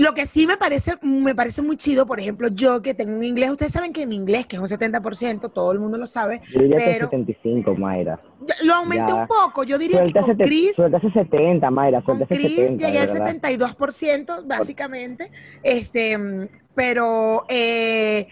Lo 0.00 0.14
que 0.14 0.24
sí 0.24 0.46
me 0.46 0.56
parece, 0.56 0.94
me 1.02 1.34
parece 1.34 1.60
muy 1.60 1.76
chido, 1.76 2.06
por 2.06 2.18
ejemplo, 2.18 2.48
yo 2.48 2.80
que 2.80 2.94
tengo 2.94 3.14
un 3.14 3.22
inglés, 3.22 3.50
ustedes 3.50 3.72
saben 3.72 3.92
que 3.92 4.06
mi 4.06 4.16
inglés, 4.16 4.46
que 4.46 4.56
es 4.56 4.62
un 4.62 4.66
70%, 4.66 5.52
todo 5.52 5.72
el 5.72 5.78
mundo 5.78 5.98
lo 5.98 6.06
sabe. 6.06 6.40
Yo 6.48 6.62
diría 6.62 6.78
pero 6.78 7.10
que 7.10 7.18
75, 7.18 7.74
Mayra. 7.74 8.18
Lo 8.64 8.76
aumenté 8.76 9.12
un 9.12 9.26
poco, 9.26 9.62
yo 9.64 9.76
diría 9.76 10.02
que 10.02 10.12
con 10.14 10.36
Chris... 10.38 10.76
Suelta 10.76 10.98
70, 10.98 11.70
Mayra, 11.70 12.00
Con 12.00 12.18
Chris 12.20 12.56
70, 12.56 12.86
llegué 12.86 12.98
al 12.98 13.08
72%, 13.10 14.46
básicamente, 14.46 15.30
este, 15.62 16.48
pero... 16.74 17.44
Eh, 17.50 18.26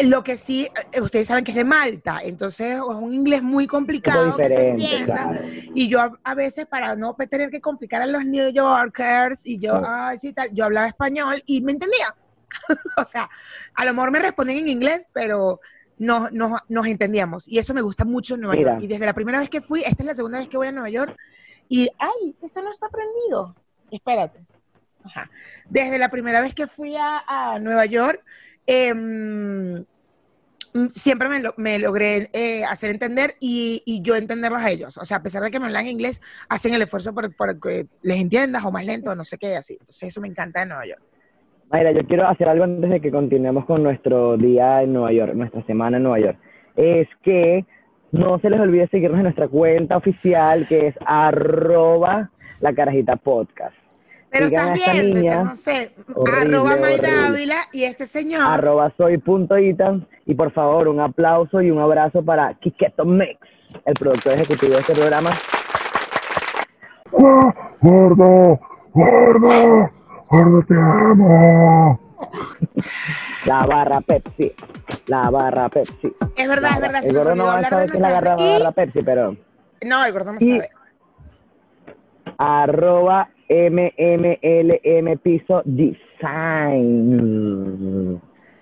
lo 0.00 0.24
que 0.24 0.38
sí, 0.38 0.68
eh, 0.92 1.00
ustedes 1.00 1.28
saben 1.28 1.44
que 1.44 1.50
es 1.50 1.56
de 1.56 1.64
Malta, 1.64 2.20
entonces 2.22 2.74
es 2.74 2.80
un 2.80 3.12
inglés 3.12 3.42
muy 3.42 3.66
complicado 3.66 4.36
que 4.36 4.46
se 4.46 4.68
entienda. 4.70 5.38
Y 5.74 5.88
yo 5.88 6.18
a, 6.22 6.34
veces, 6.34 6.66
para 6.66 6.96
no 6.96 7.14
tener 7.14 7.50
que 7.50 7.60
complicar 7.60 8.02
a 8.02 8.06
los 8.06 8.24
New 8.24 8.50
Yorkers, 8.50 9.46
y 9.46 9.58
yo, 9.58 9.80
ay, 9.84 10.18
sí, 10.18 10.32
tal, 10.32 10.50
yo 10.52 10.64
hablaba 10.64 10.86
español 10.86 11.42
y 11.46 11.60
me 11.60 11.72
entendía. 11.72 12.14
o 12.96 13.04
sea, 13.04 13.28
a 13.74 13.84
lo 13.84 13.92
mejor 13.92 14.10
me 14.10 14.18
respondían 14.18 14.60
en 14.60 14.68
inglés, 14.68 15.08
pero 15.12 15.60
no, 15.98 16.28
nos 16.30 16.86
entendíamos. 16.86 17.46
Y 17.46 17.58
eso 17.58 17.74
me 17.74 17.82
gusta 17.82 18.04
mucho 18.04 18.34
en 18.34 18.42
Nueva 18.42 18.60
York. 18.60 18.82
Y 18.82 18.86
desde 18.86 19.06
la 19.06 19.14
primera 19.14 19.38
vez 19.38 19.50
que 19.50 19.60
fui, 19.60 19.82
esta 19.82 20.02
es 20.02 20.06
la 20.06 20.14
segunda 20.14 20.38
vez 20.38 20.48
que 20.48 20.56
voy 20.56 20.68
a 20.68 20.72
Nueva 20.72 20.90
York, 20.90 21.16
y, 21.68 21.88
ay, 21.98 22.36
esto 22.42 22.62
no 22.62 22.70
está 22.70 22.88
prendido. 22.88 23.54
Espérate. 23.90 24.44
Ajá. 25.04 25.30
Desde 25.68 25.98
la 25.98 26.08
primera 26.10 26.40
vez 26.40 26.54
que 26.54 26.66
fui 26.66 26.96
a, 26.96 27.22
a 27.26 27.58
Nueva 27.58 27.86
York, 27.86 28.22
Em, 28.66 29.84
siempre 30.88 31.28
me, 31.28 31.40
me 31.56 31.78
logré 31.78 32.28
eh, 32.32 32.64
hacer 32.64 32.90
entender 32.90 33.34
y, 33.40 34.00
yo 34.02 34.16
entenderlos 34.16 34.62
a 34.62 34.70
ellos. 34.70 34.96
O 34.98 35.04
sea, 35.04 35.18
a 35.18 35.22
pesar 35.22 35.42
de 35.42 35.50
que 35.50 35.60
me 35.60 35.66
hablan 35.66 35.86
inglés, 35.86 36.22
hacen 36.48 36.74
el 36.74 36.82
esfuerzo 36.82 37.14
por, 37.14 37.60
que 37.60 37.86
les 38.02 38.20
entiendas 38.20 38.64
o 38.64 38.72
más 38.72 38.86
lento, 38.86 39.14
no 39.14 39.24
sé 39.24 39.38
qué, 39.38 39.56
así. 39.56 39.74
Entonces, 39.74 40.08
eso 40.08 40.20
me 40.20 40.28
encanta 40.28 40.60
de 40.60 40.66
Nueva 40.66 40.86
York. 40.86 41.02
Mayra, 41.70 41.92
yo 41.92 42.06
quiero 42.06 42.28
hacer 42.28 42.48
algo 42.48 42.64
antes 42.64 42.90
de 42.90 43.00
que 43.00 43.10
continuemos 43.10 43.64
con 43.64 43.82
nuestro 43.82 44.36
día 44.36 44.82
en 44.82 44.92
Nueva 44.92 45.12
York, 45.12 45.34
nuestra 45.34 45.64
semana 45.64 45.96
en 45.96 46.02
Nueva 46.02 46.20
York. 46.20 46.38
Es 46.76 47.08
que 47.22 47.64
no 48.10 48.38
se 48.40 48.50
les 48.50 48.60
olvide 48.60 48.88
seguirnos 48.88 49.18
en 49.18 49.24
nuestra 49.24 49.48
cuenta 49.48 49.96
oficial, 49.96 50.66
que 50.68 50.88
es 50.88 50.94
arroba 51.06 52.30
la 52.60 52.74
carajita 52.74 53.16
podcast. 53.16 53.74
Pero 54.32 54.46
estás 54.46 54.72
viendo, 54.72 55.44
no 55.44 55.54
sé, 55.54 55.94
arroba 56.40 56.76
Dávila 56.76 57.58
y 57.72 57.84
este 57.84 58.06
señor. 58.06 58.42
Arroba 58.42 58.92
soy 58.96 59.18
punto 59.18 59.58
Itan. 59.58 60.06
Y 60.24 60.34
por 60.34 60.52
favor, 60.52 60.88
un 60.88 61.00
aplauso 61.00 61.60
y 61.60 61.70
un 61.70 61.80
abrazo 61.80 62.24
para 62.24 62.54
Kiketo 62.54 63.04
Mix, 63.04 63.38
el 63.84 63.94
productor 63.94 64.34
ejecutivo 64.34 64.72
de 64.74 64.80
este 64.80 64.94
programa. 64.94 65.30
¡Gordo! 67.10 68.58
¡Gordo! 68.94 69.90
¡Gordo, 70.30 70.62
te 70.66 70.74
amo! 70.74 72.00
La 73.44 73.66
barra 73.66 74.00
Pepsi. 74.00 74.52
La 75.08 75.28
barra 75.28 75.68
Pepsi. 75.68 76.14
Es 76.36 76.48
verdad, 76.48 76.70
es 76.74 76.80
verdad. 76.80 77.04
El 77.04 77.14
gordo 77.14 77.34
no 77.34 77.44
va 77.44 77.54
a 77.56 77.68
saber 77.68 77.90
que 77.90 77.96
es 77.96 78.00
la 78.00 78.20
barra, 78.20 78.72
Pepsi, 78.72 79.02
pero. 79.02 79.36
No, 79.84 80.04
el 80.04 80.12
gordo 80.12 80.32
no 80.32 80.38
sabe. 80.38 80.70
Arroba 82.38 83.28
MMLM 83.48 85.18
Piso 85.18 85.62
Design. 85.64 87.10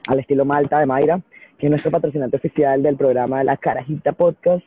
Al 0.07 0.19
estilo 0.19 0.45
Malta 0.45 0.79
de 0.81 0.87
Mayra, 0.87 1.21
que 1.59 1.67
es 1.67 1.71
nuestro 1.71 1.91
patrocinante 1.91 2.37
oficial 2.37 2.83
del 2.83 2.97
programa 2.97 3.39
de 3.39 3.45
la 3.45 3.57
Carajita 3.57 4.13
Podcast. 4.13 4.65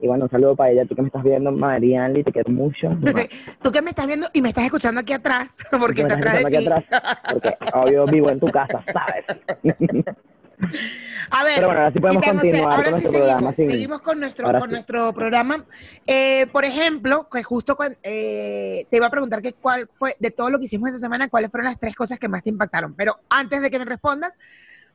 Y 0.00 0.06
bueno, 0.06 0.24
un 0.24 0.30
saludo 0.30 0.56
para 0.56 0.70
ella, 0.70 0.86
tú 0.86 0.94
que 0.94 1.02
me 1.02 1.08
estás 1.08 1.22
viendo, 1.22 1.52
Marianli, 1.52 2.24
te 2.24 2.32
quiero 2.32 2.50
mucho. 2.50 2.88
tú 3.62 3.70
que 3.70 3.82
me 3.82 3.90
estás 3.90 4.06
viendo 4.06 4.28
y 4.32 4.40
me 4.40 4.48
estás 4.48 4.64
escuchando 4.64 5.00
aquí 5.00 5.12
atrás, 5.12 5.50
porque 5.78 6.02
está 6.02 6.14
atrás 6.14 6.40
de 6.40 6.46
aquí 6.46 6.56
atrás, 6.66 6.84
porque 7.30 7.54
obvio 7.74 8.06
vivo 8.06 8.30
en 8.30 8.40
tu 8.40 8.46
casa, 8.46 8.82
¿sabes? 8.92 9.26
A 11.32 11.44
ver, 11.44 11.54
Pero 11.56 11.66
bueno, 11.68 11.80
ahora 11.82 11.92
sí 11.92 12.00
podemos 12.00 12.24
José, 12.24 12.38
continuar 12.40 12.72
ahora 12.72 12.74
con 12.76 12.84
sí 12.84 12.90
nuestro 12.90 13.10
seguimos, 13.12 13.28
programa. 13.30 13.52
sin- 13.52 13.70
seguimos 13.70 14.00
con 14.00 14.20
nuestro, 14.20 14.46
ahora 14.46 14.58
con 14.60 14.68
sí. 14.68 14.72
nuestro 14.72 15.12
programa. 15.14 15.66
Eh, 16.06 16.46
por 16.52 16.64
ejemplo, 16.64 17.28
que 17.32 17.42
justo 17.44 17.76
eh, 18.02 18.84
te 18.90 18.96
iba 18.96 19.06
a 19.06 19.10
preguntar 19.10 19.40
que 19.42 19.52
cuál 19.52 19.88
fue, 19.94 20.16
de 20.18 20.30
todo 20.30 20.50
lo 20.50 20.58
que 20.58 20.64
hicimos 20.64 20.88
esta 20.88 20.98
semana, 20.98 21.28
cuáles 21.28 21.50
fueron 21.50 21.66
las 21.66 21.78
tres 21.78 21.94
cosas 21.94 22.18
que 22.18 22.28
más 22.28 22.42
te 22.42 22.50
impactaron. 22.50 22.94
Pero 22.94 23.20
antes 23.28 23.62
de 23.62 23.70
que 23.70 23.78
me 23.78 23.84
respondas, 23.84 24.38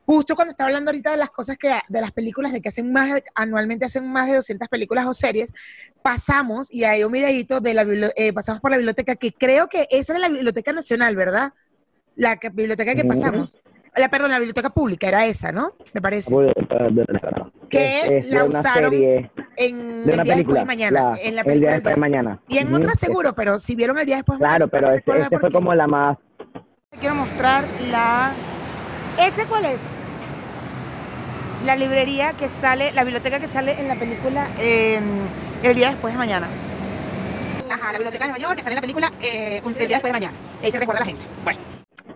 justo 0.04 0.36
cuando 0.36 0.50
estaba 0.50 0.68
hablando 0.68 0.90
ahorita 0.90 1.10
de 1.12 1.16
las 1.16 1.30
cosas 1.30 1.56
que, 1.56 1.72
de 1.88 2.00
las 2.00 2.12
películas, 2.12 2.52
de 2.52 2.60
que 2.60 2.68
hacen 2.68 2.92
más, 2.92 3.14
de- 3.14 3.24
anualmente 3.34 3.86
hacen 3.86 4.06
más 4.06 4.28
de 4.28 4.36
200 4.36 4.68
películas 4.68 5.06
o 5.06 5.14
series, 5.14 5.52
pasamos, 6.02 6.72
y 6.72 6.84
hay 6.84 7.02
un 7.02 7.12
videito 7.12 7.60
de 7.60 7.74
la 7.74 7.86
eh, 8.16 8.32
pasamos 8.32 8.60
por 8.60 8.70
la 8.70 8.76
biblioteca, 8.76 9.16
que 9.16 9.32
creo 9.32 9.68
que 9.68 9.86
esa 9.90 10.12
era 10.12 10.20
la 10.20 10.28
Biblioteca 10.28 10.72
Nacional, 10.72 11.16
¿verdad? 11.16 11.52
La 12.14 12.36
que- 12.36 12.50
biblioteca 12.50 12.94
que 12.94 13.04
pasamos. 13.04 13.58
La, 13.96 14.08
perdón, 14.10 14.30
la 14.30 14.38
biblioteca 14.38 14.70
pública 14.70 15.08
era 15.08 15.24
esa, 15.26 15.52
¿no? 15.52 15.72
Me 15.94 16.00
parece. 16.02 16.30
Que 17.70 18.18
Es- 18.18 18.30
la 18.30 18.44
usaron 18.44 18.90
serie, 18.90 19.30
en 19.56 20.04
de 20.04 20.04
el 20.04 20.04
día 20.04 20.16
después 20.16 20.28
película. 20.34 20.60
de 20.60 20.66
mañana. 20.66 21.00
la- 21.02 21.18
en 21.22 21.34
la 21.34 21.40
el 21.40 21.44
día 21.44 21.44
película 21.44 21.72
después 21.72 21.94
de 21.94 22.00
mañana. 22.00 22.40
Y 22.48 22.58
en 22.58 22.68
es- 22.90 22.98
seguro, 23.00 23.32
pero 23.34 23.58
si 23.58 23.74
vieron 23.74 23.98
el 23.98 24.06
día 24.06 24.16
después 24.16 24.38
de 24.38 24.44
Claro, 24.44 24.66
mañana, 24.66 24.70
pero 24.70 24.88
no 24.88 24.94
este, 24.94 25.12
este 25.24 25.38
fue 25.38 25.50
como 25.50 25.74
la 25.74 25.86
más. 25.86 26.18
Te 26.90 26.98
quiero 26.98 27.14
mostrar 27.14 27.64
la... 27.90 28.32
¿Ese 29.18 29.44
cuál 29.46 29.64
es? 29.64 29.80
La 31.64 31.74
librería 31.74 32.32
que 32.34 32.48
sale, 32.48 32.92
la 32.92 33.02
biblioteca 33.02 33.40
que 33.40 33.46
sale 33.48 33.80
en 33.80 33.88
la 33.88 33.96
película 33.96 34.46
eh, 34.60 35.00
El 35.62 35.74
día 35.74 35.88
después 35.88 36.12
de 36.14 36.18
mañana. 36.18 36.46
Ajá, 37.70 37.92
la 37.92 37.98
biblioteca 37.98 38.24
de 38.26 38.30
Nueva 38.32 38.42
York 38.42 38.56
que 38.56 38.62
sale 38.62 38.74
en 38.74 38.76
la 38.76 38.80
película 38.82 39.10
eh, 39.22 39.60
El 39.64 39.74
día 39.74 39.96
después 39.96 40.12
de 40.12 40.12
mañana. 40.12 40.34
Ahí 40.62 40.70
se 40.70 40.78
recuerda 40.78 40.98
a 41.00 41.04
la 41.04 41.06
gente. 41.06 41.24
Bueno. 41.42 41.58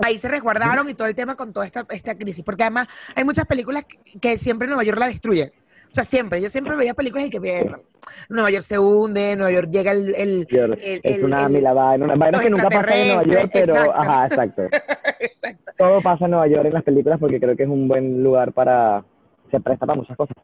Ahí 0.02 0.18
se 0.18 0.28
resguardaron 0.28 0.88
y 0.88 0.94
todo 0.94 1.08
el 1.08 1.14
tema 1.14 1.34
con 1.34 1.52
toda 1.52 1.66
esta, 1.66 1.84
esta 1.90 2.16
crisis, 2.16 2.44
porque 2.44 2.62
además 2.62 2.86
hay 3.14 3.24
muchas 3.24 3.44
películas 3.46 3.84
que, 3.84 4.18
que 4.18 4.38
siempre 4.38 4.66
Nueva 4.68 4.84
York 4.84 4.98
la 4.98 5.06
destruye. 5.06 5.52
O 5.88 5.92
sea, 5.92 6.04
siempre, 6.04 6.40
yo 6.40 6.48
siempre 6.48 6.76
veía 6.76 6.94
películas 6.94 7.26
y 7.26 7.30
que 7.30 7.40
mierda, 7.40 7.80
Nueva 8.28 8.50
York 8.50 8.62
se 8.62 8.78
hunde, 8.78 9.34
Nueva 9.36 9.50
York 9.50 9.68
llega 9.72 9.90
el... 9.90 10.14
el- 10.14 10.46
tsunami, 10.46 11.56
el- 11.56 11.64
la 11.64 11.72
vaina, 11.72 12.04
una 12.04 12.14
vaina 12.14 12.38
que 12.38 12.48
nunca 12.50 12.68
pasa 12.68 12.94
en 12.96 13.08
Nueva 13.08 13.22
York, 13.24 13.50
pero, 13.52 13.72
exacto. 13.74 13.94
ajá, 13.96 14.26
exacto. 14.26 14.62
exacto. 15.20 15.72
Todo 15.76 16.00
pasa 16.00 16.24
en 16.26 16.30
Nueva 16.30 16.46
York 16.46 16.64
en 16.66 16.74
las 16.74 16.84
películas 16.84 17.18
porque 17.18 17.40
creo 17.40 17.56
que 17.56 17.64
es 17.64 17.68
un 17.68 17.88
buen 17.88 18.22
lugar 18.22 18.52
para, 18.52 19.04
se 19.50 19.58
presta 19.58 19.84
para 19.84 19.96
muchas 19.98 20.16
cosas. 20.16 20.36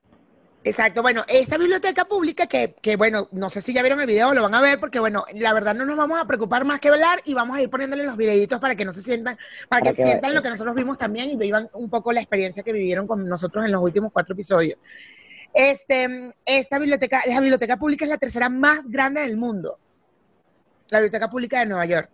Exacto, 0.66 1.00
bueno, 1.00 1.22
esta 1.28 1.58
biblioteca 1.58 2.06
pública 2.06 2.48
que, 2.48 2.74
que, 2.82 2.96
bueno, 2.96 3.28
no 3.30 3.50
sé 3.50 3.62
si 3.62 3.72
ya 3.72 3.82
vieron 3.82 4.00
el 4.00 4.06
video, 4.06 4.34
lo 4.34 4.42
van 4.42 4.52
a 4.52 4.60
ver, 4.60 4.80
porque 4.80 4.98
bueno, 4.98 5.24
la 5.34 5.54
verdad 5.54 5.76
no 5.76 5.84
nos 5.84 5.96
vamos 5.96 6.20
a 6.20 6.24
preocupar 6.26 6.64
más 6.64 6.80
que 6.80 6.88
hablar 6.88 7.20
y 7.24 7.34
vamos 7.34 7.56
a 7.56 7.62
ir 7.62 7.70
poniéndole 7.70 8.02
los 8.02 8.16
videitos 8.16 8.58
para 8.58 8.74
que 8.74 8.84
no 8.84 8.92
se 8.92 9.00
sientan, 9.00 9.36
para, 9.68 9.82
Para 9.82 9.92
que, 9.92 9.96
que- 9.96 10.02
sientan 10.02 10.34
lo 10.34 10.42
que 10.42 10.48
nosotros 10.50 10.74
vimos 10.74 10.98
también 10.98 11.30
y 11.30 11.36
vivan 11.36 11.70
un 11.72 11.88
poco 11.88 12.12
la 12.12 12.20
experiencia 12.20 12.64
que 12.64 12.72
vivieron 12.72 13.06
con 13.06 13.28
nosotros 13.28 13.64
en 13.64 13.70
los 13.70 13.80
últimos 13.80 14.10
cuatro 14.12 14.32
episodios. 14.34 14.76
Este, 15.54 16.32
esta 16.44 16.80
biblioteca, 16.80 17.22
la 17.28 17.38
biblioteca 17.38 17.76
pública 17.76 18.04
es 18.04 18.10
la 18.10 18.18
tercera 18.18 18.48
más 18.48 18.88
grande 18.88 19.20
del 19.20 19.36
mundo. 19.36 19.78
La 20.88 20.98
biblioteca 20.98 21.30
pública 21.30 21.60
de 21.60 21.66
Nueva 21.66 21.86
York. 21.86 22.10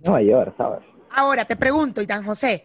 Nueva 0.00 0.20
York, 0.20 0.54
¿sabes? 0.56 0.80
Ahora 1.10 1.44
te 1.44 1.54
pregunto, 1.54 2.02
Itan 2.02 2.24
José, 2.24 2.64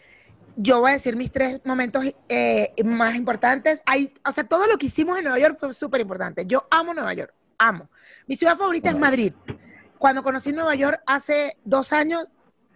yo 0.62 0.82
voy 0.82 0.90
a 0.90 0.94
decir 0.96 1.16
mis 1.16 1.32
tres 1.32 1.62
momentos 1.64 2.04
eh, 2.28 2.74
más 2.84 3.16
importantes. 3.16 3.82
Hay, 3.86 4.14
o 4.28 4.32
sea, 4.34 4.44
todo 4.44 4.68
lo 4.68 4.78
que 4.78 4.88
hicimos 4.88 5.18
en 5.18 5.24
Nueva 5.24 5.40
York 5.40 5.58
fue 5.58 5.74
súper 5.74 6.02
importante. 6.02 6.46
Yo 6.46 6.68
amo 6.70 6.94
Nueva 6.94 7.14
York, 7.14 7.34
amo. 7.58 7.90
Mi 8.28 8.36
ciudad 8.36 8.58
favorita 8.58 8.90
es 8.90 8.98
Madrid. 8.98 9.34
Cuando 9.98 10.22
conocí 10.22 10.52
Nueva 10.52 10.76
York 10.76 11.02
hace 11.06 11.56
dos 11.64 11.94
años, 11.94 12.28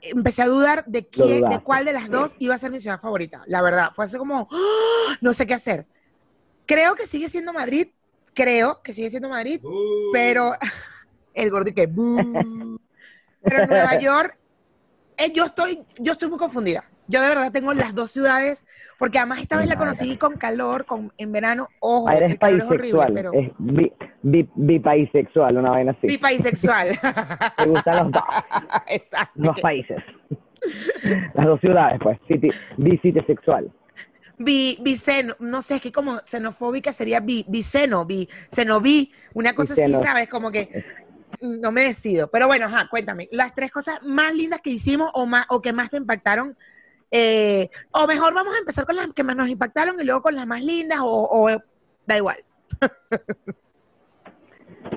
empecé 0.02 0.44
a 0.44 0.48
dudar 0.48 0.86
de, 0.86 1.06
quién, 1.08 1.42
de 1.50 1.60
cuál 1.60 1.84
de 1.84 1.92
las 1.92 2.10
dos 2.10 2.38
iba 2.40 2.56
a 2.56 2.58
ser 2.58 2.72
mi 2.72 2.80
ciudad 2.80 3.02
favorita. 3.02 3.44
La 3.48 3.62
verdad, 3.62 3.92
fue 3.94 4.06
así 4.06 4.18
como, 4.18 4.48
¡ah! 4.50 5.18
no 5.20 5.34
sé 5.34 5.46
qué 5.46 5.54
hacer. 5.54 5.86
Creo 6.66 6.96
que 6.96 7.06
sigue 7.06 7.28
siendo 7.28 7.52
Madrid, 7.52 7.90
creo 8.34 8.82
que 8.82 8.94
sigue 8.94 9.10
siendo 9.10 9.28
Madrid, 9.28 9.60
pero 10.14 10.54
el 11.34 11.50
gordo 11.50 11.74
que, 11.76 11.90
pero 11.90 13.68
Nueva 13.68 13.96
York, 14.00 14.38
eh, 15.18 15.34
yo 15.34 15.44
estoy, 15.44 15.84
yo 16.00 16.14
estoy 16.14 16.30
muy 16.30 16.40
confundida. 16.40 16.90
Yo 17.08 17.22
de 17.22 17.28
verdad 17.30 17.52
tengo 17.52 17.74
las 17.74 17.94
dos 17.94 18.12
ciudades, 18.12 18.66
porque 18.98 19.18
además 19.18 19.40
esta 19.40 19.58
vez 19.58 19.68
la 19.68 19.78
conocí 19.78 20.16
con 20.18 20.38
calor, 20.38 20.86
con, 20.86 21.12
en 21.18 21.32
verano, 21.32 21.68
ojo, 21.80 22.08
Ah, 22.08 22.16
eres 22.16 22.34
es 22.34 22.64
horrible, 22.64 23.06
pero 23.14 23.34
es 23.34 23.52
bi, 23.58 23.92
bi, 24.22 24.50
bipaisexual, 24.56 25.58
una 25.58 25.72
vaina 25.72 25.92
así. 25.92 26.08
mi 26.08 26.18
paisexual. 26.18 26.88
Te 27.58 27.66
gustan 27.66 28.04
los 28.04 28.12
dos, 28.12 28.24
Exacto. 28.88 29.32
los 29.36 29.60
países. 29.62 29.98
Las 31.34 31.46
dos 31.46 31.60
ciudades, 31.60 32.00
pues, 32.02 32.18
city, 32.28 32.50
bisexual. 32.78 33.70
Bi, 34.38 34.78
biceno, 34.82 35.36
no 35.40 35.62
sé, 35.62 35.76
es 35.76 35.82
que 35.82 35.92
como 35.92 36.18
xenofóbica 36.20 36.92
sería 36.94 37.20
bi, 37.20 37.46
biceno, 37.48 38.06
bi, 38.06 38.28
xenobi, 38.50 39.12
una 39.34 39.54
cosa 39.54 39.74
Biceno. 39.76 39.98
así, 39.98 40.08
¿sabes? 40.08 40.28
Como 40.28 40.52
que 40.52 40.84
no 41.42 41.72
me 41.72 41.82
decido. 41.82 42.30
Pero 42.30 42.48
bueno, 42.48 42.66
ajá, 42.66 42.88
cuéntame, 42.90 43.28
las 43.32 43.54
tres 43.54 43.72
cosas 43.72 44.00
más 44.04 44.34
lindas 44.34 44.62
que 44.62 44.72
hicimos 44.72 45.12
o, 45.14 45.26
más, 45.28 45.46
o 45.50 45.62
que 45.62 45.74
más 45.74 45.90
te 45.90 45.98
impactaron. 45.98 46.58
Eh, 47.14 47.70
o 47.92 48.08
mejor 48.08 48.34
vamos 48.34 48.56
a 48.56 48.58
empezar 48.58 48.86
con 48.86 48.96
las 48.96 49.08
que 49.14 49.24
más 49.24 49.36
nos 49.36 49.48
impactaron 49.48 50.00
y 50.00 50.04
luego 50.04 50.24
con 50.24 50.36
las 50.36 50.48
más 50.48 50.64
lindas 50.64 51.00
o, 51.02 51.28
o 51.30 51.48
da 52.08 52.18
igual. 52.18 52.38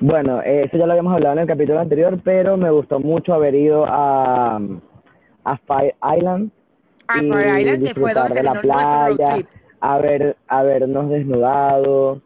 Bueno, 0.01 0.41
eso 0.41 0.77
ya 0.77 0.85
lo 0.85 0.93
habíamos 0.93 1.13
hablado 1.13 1.33
en 1.33 1.39
el 1.39 1.47
capítulo 1.47 1.79
anterior, 1.79 2.19
pero 2.23 2.57
me 2.57 2.69
gustó 2.71 2.99
mucho 2.99 3.33
haber 3.33 3.55
ido 3.55 3.85
a, 3.87 4.59
a 5.43 5.57
Fire 5.65 5.95
Island, 6.17 6.51
A 7.07 7.19
Fire 7.19 7.59
Island, 7.59 7.87
que 7.87 7.93
fue 7.93 8.13
donde 8.13 8.33
de 8.33 8.43
la 8.43 8.53
playa. 8.53 9.37
haber, 9.79 10.37
habernos 10.47 11.09
desnudado, 11.09 12.21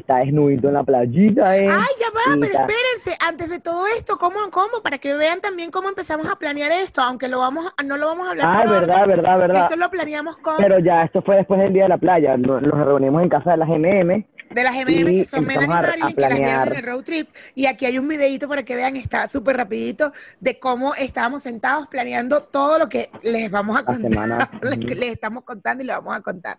está 0.00 0.16
desnudito 0.16 0.68
en 0.68 0.74
la 0.74 0.84
playita, 0.84 1.56
¿eh? 1.56 1.66
Ay, 1.68 1.92
ya 1.98 2.06
va, 2.10 2.36
pero 2.40 2.52
espérense, 2.52 3.16
antes 3.26 3.48
de 3.48 3.60
todo 3.60 3.86
esto, 3.96 4.18
¿cómo, 4.18 4.50
cómo? 4.50 4.82
Para 4.82 4.98
que 4.98 5.14
vean 5.14 5.40
también 5.40 5.70
cómo 5.70 5.88
empezamos 5.88 6.30
a 6.30 6.36
planear 6.36 6.72
esto, 6.72 7.00
aunque 7.00 7.28
lo 7.28 7.38
vamos, 7.38 7.72
no 7.84 7.96
lo 7.96 8.06
vamos 8.06 8.26
a 8.26 8.30
hablar 8.30 8.46
Ah, 8.48 8.70
verdad, 8.70 9.02
orden, 9.02 9.16
verdad, 9.16 9.38
verdad. 9.38 9.62
Esto 9.62 9.76
lo 9.76 9.90
planeamos 9.90 10.36
con 10.38 10.56
Pero 10.58 10.78
ya, 10.78 11.04
esto 11.04 11.22
fue 11.22 11.36
después 11.36 11.60
del 11.60 11.72
día 11.72 11.84
de 11.84 11.90
la 11.90 11.98
playa. 11.98 12.36
Nos, 12.36 12.62
nos 12.62 12.86
reunimos 12.86 13.22
en 13.22 13.28
casa 13.28 13.52
de 13.52 13.56
las 13.58 13.68
MM. 13.68 14.26
de 14.50 14.64
las 14.64 14.74
M&M 14.74 15.12
que 15.12 15.24
son 15.24 15.44
Melanie 15.44 15.68
Marilyn, 15.68 16.14
que 16.14 16.20
las 16.20 16.38
vieron 16.38 16.66
en 16.68 16.76
el 16.76 16.82
road 16.82 17.04
trip. 17.04 17.28
Y 17.54 17.66
aquí 17.66 17.86
hay 17.86 17.98
un 17.98 18.08
videito 18.08 18.48
para 18.48 18.64
que 18.64 18.74
vean, 18.76 18.96
está 18.96 19.28
súper 19.28 19.56
rapidito, 19.56 20.12
de 20.40 20.58
cómo 20.58 20.94
estábamos 20.94 21.42
sentados 21.42 21.86
planeando 21.86 22.42
todo 22.42 22.78
lo 22.78 22.88
que 22.88 23.10
les 23.22 23.50
vamos 23.50 23.78
a 23.78 23.84
contar. 23.84 24.50
les, 24.62 24.78
les 24.98 25.10
estamos 25.10 25.44
contando 25.44 25.84
y 25.84 25.86
les 25.86 25.96
vamos 25.96 26.16
a 26.16 26.20
contar. 26.20 26.58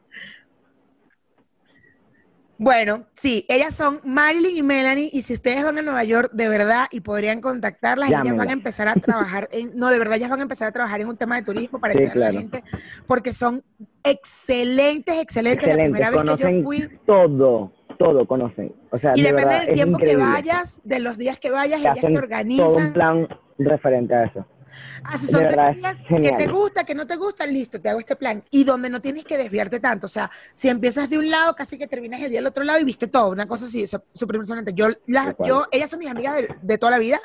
Bueno, 2.64 3.08
sí, 3.16 3.44
ellas 3.50 3.74
son 3.74 4.02
Marilyn 4.04 4.56
y 4.56 4.62
Melanie, 4.62 5.10
y 5.12 5.24
si 5.24 5.34
ustedes 5.34 5.64
van 5.64 5.80
a 5.80 5.82
Nueva 5.82 6.04
York 6.04 6.30
de 6.32 6.48
verdad 6.48 6.86
y 6.92 7.00
podrían 7.00 7.42
contactarlas, 7.42 8.10
ellas 8.12 8.36
van 8.36 8.50
a 8.50 8.52
empezar 8.52 8.88
a 8.88 8.94
trabajar 8.94 9.50
en, 9.52 9.76
no, 9.76 9.90
de 9.90 9.98
verdad, 9.98 10.18
ellas 10.18 10.30
van 10.30 10.42
a 10.42 10.44
empezar 10.44 10.68
a 10.68 10.72
trabajar 10.72 11.02
en 11.02 11.08
un 11.08 11.18
tema 11.18 11.38
de 11.38 11.42
turismo 11.42 11.80
para 11.80 11.94
Sí, 11.94 12.00
que 12.08 12.20
la 12.20 12.32
gente, 12.32 12.64
porque 13.08 13.34
son 13.34 13.64
excelentes, 14.04 15.20
excelentes. 15.20 15.66
La 15.66 15.74
Excelente, 15.74 15.92
primera 15.92 16.12
vez 16.12 16.22
que 16.22 16.28
yo 16.28 16.34
conocen 16.38 16.64
fui, 16.64 17.00
todo, 17.08 17.72
todo 17.98 18.28
conocen. 18.28 18.72
O 18.92 19.00
sea, 19.00 19.14
y 19.16 19.24
de 19.24 19.30
depende 19.30 19.50
verdad, 19.50 19.66
del 19.66 19.74
tiempo 19.74 19.98
que 19.98 20.16
vayas, 20.18 20.82
de 20.84 21.00
los 21.00 21.18
días 21.18 21.40
que 21.40 21.50
vayas, 21.50 21.80
ellas 21.80 21.96
te 21.96 22.02
Todo 22.02 22.10
un 22.12 22.18
organizan. 22.18 22.94
plan 22.94 23.28
referente 23.58 24.14
a 24.14 24.26
eso. 24.26 24.46
Ah, 25.04 25.18
si 25.18 25.28
de 25.28 25.32
son 25.32 25.48
tres 25.48 25.76
días 25.76 25.98
que 26.08 26.32
te 26.32 26.48
gusta, 26.48 26.84
que 26.84 26.96
no 26.96 27.08
te 27.08 27.16
gusta, 27.16 27.46
listo, 27.46 27.82
te 27.82 27.90
hago 27.90 28.00
este 28.00 28.16
plan. 28.16 28.44
Y 28.52 28.64
donde 28.64 28.90
no 28.90 29.02
tienes 29.02 29.26
que 29.26 29.38
desviarte 29.38 29.80
tanto. 29.80 30.06
O 30.06 30.10
sea, 30.10 30.32
si 30.54 30.70
empiezas 30.70 31.10
de 31.10 31.18
un 31.18 31.30
lado, 31.30 31.56
casi 31.56 31.78
que 31.78 31.88
terminas 31.88 32.22
el 32.22 32.30
día 32.30 32.40
del 32.40 32.48
otro 32.48 32.64
lado 32.64 32.80
y 32.80 32.84
viste 32.84 33.08
todo. 33.08 33.30
Una 33.30 33.48
cosa 33.48 33.66
así, 33.66 33.86
súper 33.88 34.36
impresionante. 34.36 34.74
Yo, 34.74 34.88
las, 35.08 35.36
yo, 35.46 35.66
ellas 35.72 35.90
son 35.90 36.00
mis 36.00 36.10
amigas 36.10 36.36
de, 36.36 36.50
de 36.62 36.78
toda 36.78 36.92
la 36.92 37.00
vida. 37.00 37.20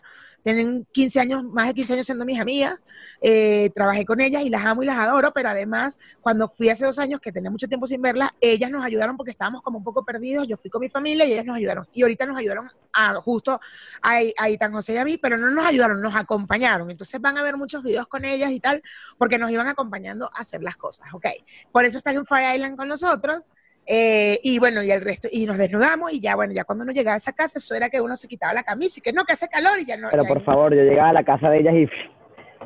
Tienen 0.47 0.87
15 0.93 1.19
años, 1.19 1.43
más 1.43 1.67
de 1.67 1.75
15 1.75 1.95
años 1.95 2.07
siendo 2.07 2.25
mis 2.25 2.39
amigas. 2.39 2.85
Eh, 3.21 3.69
trabajé 3.75 4.05
con 4.05 4.21
ellas 4.21 4.45
y 4.45 4.49
las 4.49 4.65
amo 4.65 4.85
y 4.85 4.87
las 4.87 4.97
adoro, 4.97 5.33
pero 5.33 5.49
además, 5.49 5.99
cuando 6.21 6.49
fui 6.49 6.69
hace 6.69 6.87
dos 6.87 7.01
años, 7.01 7.19
que 7.19 7.33
tenía 7.33 7.51
mucho 7.51 7.67
tiempo 7.67 7.85
sin 7.89 8.01
verlas, 8.01 8.31
ellas 8.41 8.71
nos 8.71 8.85
ayudaron 8.85 9.17
porque 9.17 9.33
estábamos 9.33 9.61
como 9.63 9.79
un 9.79 9.83
poco 9.83 10.05
perdidos. 10.05 10.47
Yo 10.47 10.57
fui 10.57 10.71
con 10.71 10.83
mi 10.83 10.89
familia 10.89 11.27
y 11.27 11.33
ellas 11.33 11.47
nos 11.47 11.57
ayudaron. 11.57 11.89
Y 11.93 12.03
ahorita 12.03 12.27
nos 12.27 12.37
ayudaron 12.37 12.71
a, 12.93 13.15
justo 13.17 13.61
a, 14.01 14.21
a 14.39 14.49
Itan 14.49 14.71
José 14.71 14.95
y 14.95 14.99
a 14.99 15.05
mí, 15.05 15.19
pero 15.19 15.37
no 15.37 15.51
nos 15.51 15.67
ayudaron, 15.67 16.01
nos 16.01 16.15
acompañaron. 16.15 16.93
Entonces 16.93 17.21
van 17.21 17.37
a 17.39 17.43
ver 17.43 17.57
muchos 17.57 17.83
videos 17.83 18.07
con 18.07 18.25
ellas 18.25 18.53
y 18.53 18.61
tal, 18.61 18.85
porque 19.19 19.39
nos 19.39 19.51
iban 19.51 19.67
acompañando 19.67 20.31
a 20.33 20.43
hacer 20.43 20.63
las 20.63 20.77
cosas, 20.77 21.09
¿ok? 21.13 21.27
Por 21.73 21.87
eso 21.87 21.99
están 21.99 22.15
en 22.15 22.25
Fire 22.25 22.55
Island 22.55 22.77
con 22.77 22.87
nosotros. 22.87 23.51
Eh, 23.87 24.41
y 24.43 24.59
bueno, 24.59 24.83
y 24.83 24.91
el 24.91 25.01
resto, 25.01 25.29
y 25.31 25.47
nos 25.47 25.59
desnudamos 25.59 26.13
y 26.13 26.21
ya, 26.21 26.35
bueno, 26.35 26.53
ya 26.53 26.65
cuando 26.65 26.83
uno 26.83 26.93
llegaba 26.93 27.15
a 27.15 27.19
esa 27.19 27.33
casa, 27.33 27.61
eso 27.61 27.75
era 27.75 27.89
que 27.89 28.01
uno 28.01 28.17
se 28.17 28.27
quitaba 28.27 28.53
la 28.53 28.65
camisa 28.65 28.99
y 28.99 29.03
que 29.03 29.13
no, 29.13 29.25
que 29.25 29.35
hace 29.35 29.49
calor 29.49 29.79
y 29.79 29.85
ya 29.85 29.97
no. 29.97 30.09
Pero 30.11 30.25
ya 30.25 30.29
por 30.29 30.39
no. 30.39 30.45
favor, 30.45 30.75
yo 30.75 30.83
llegaba 30.83 31.11
a 31.11 31.13
la 31.13 31.25
casa 31.25 31.51
de 31.51 31.61
ellas 31.61 31.75
y, 31.75 31.89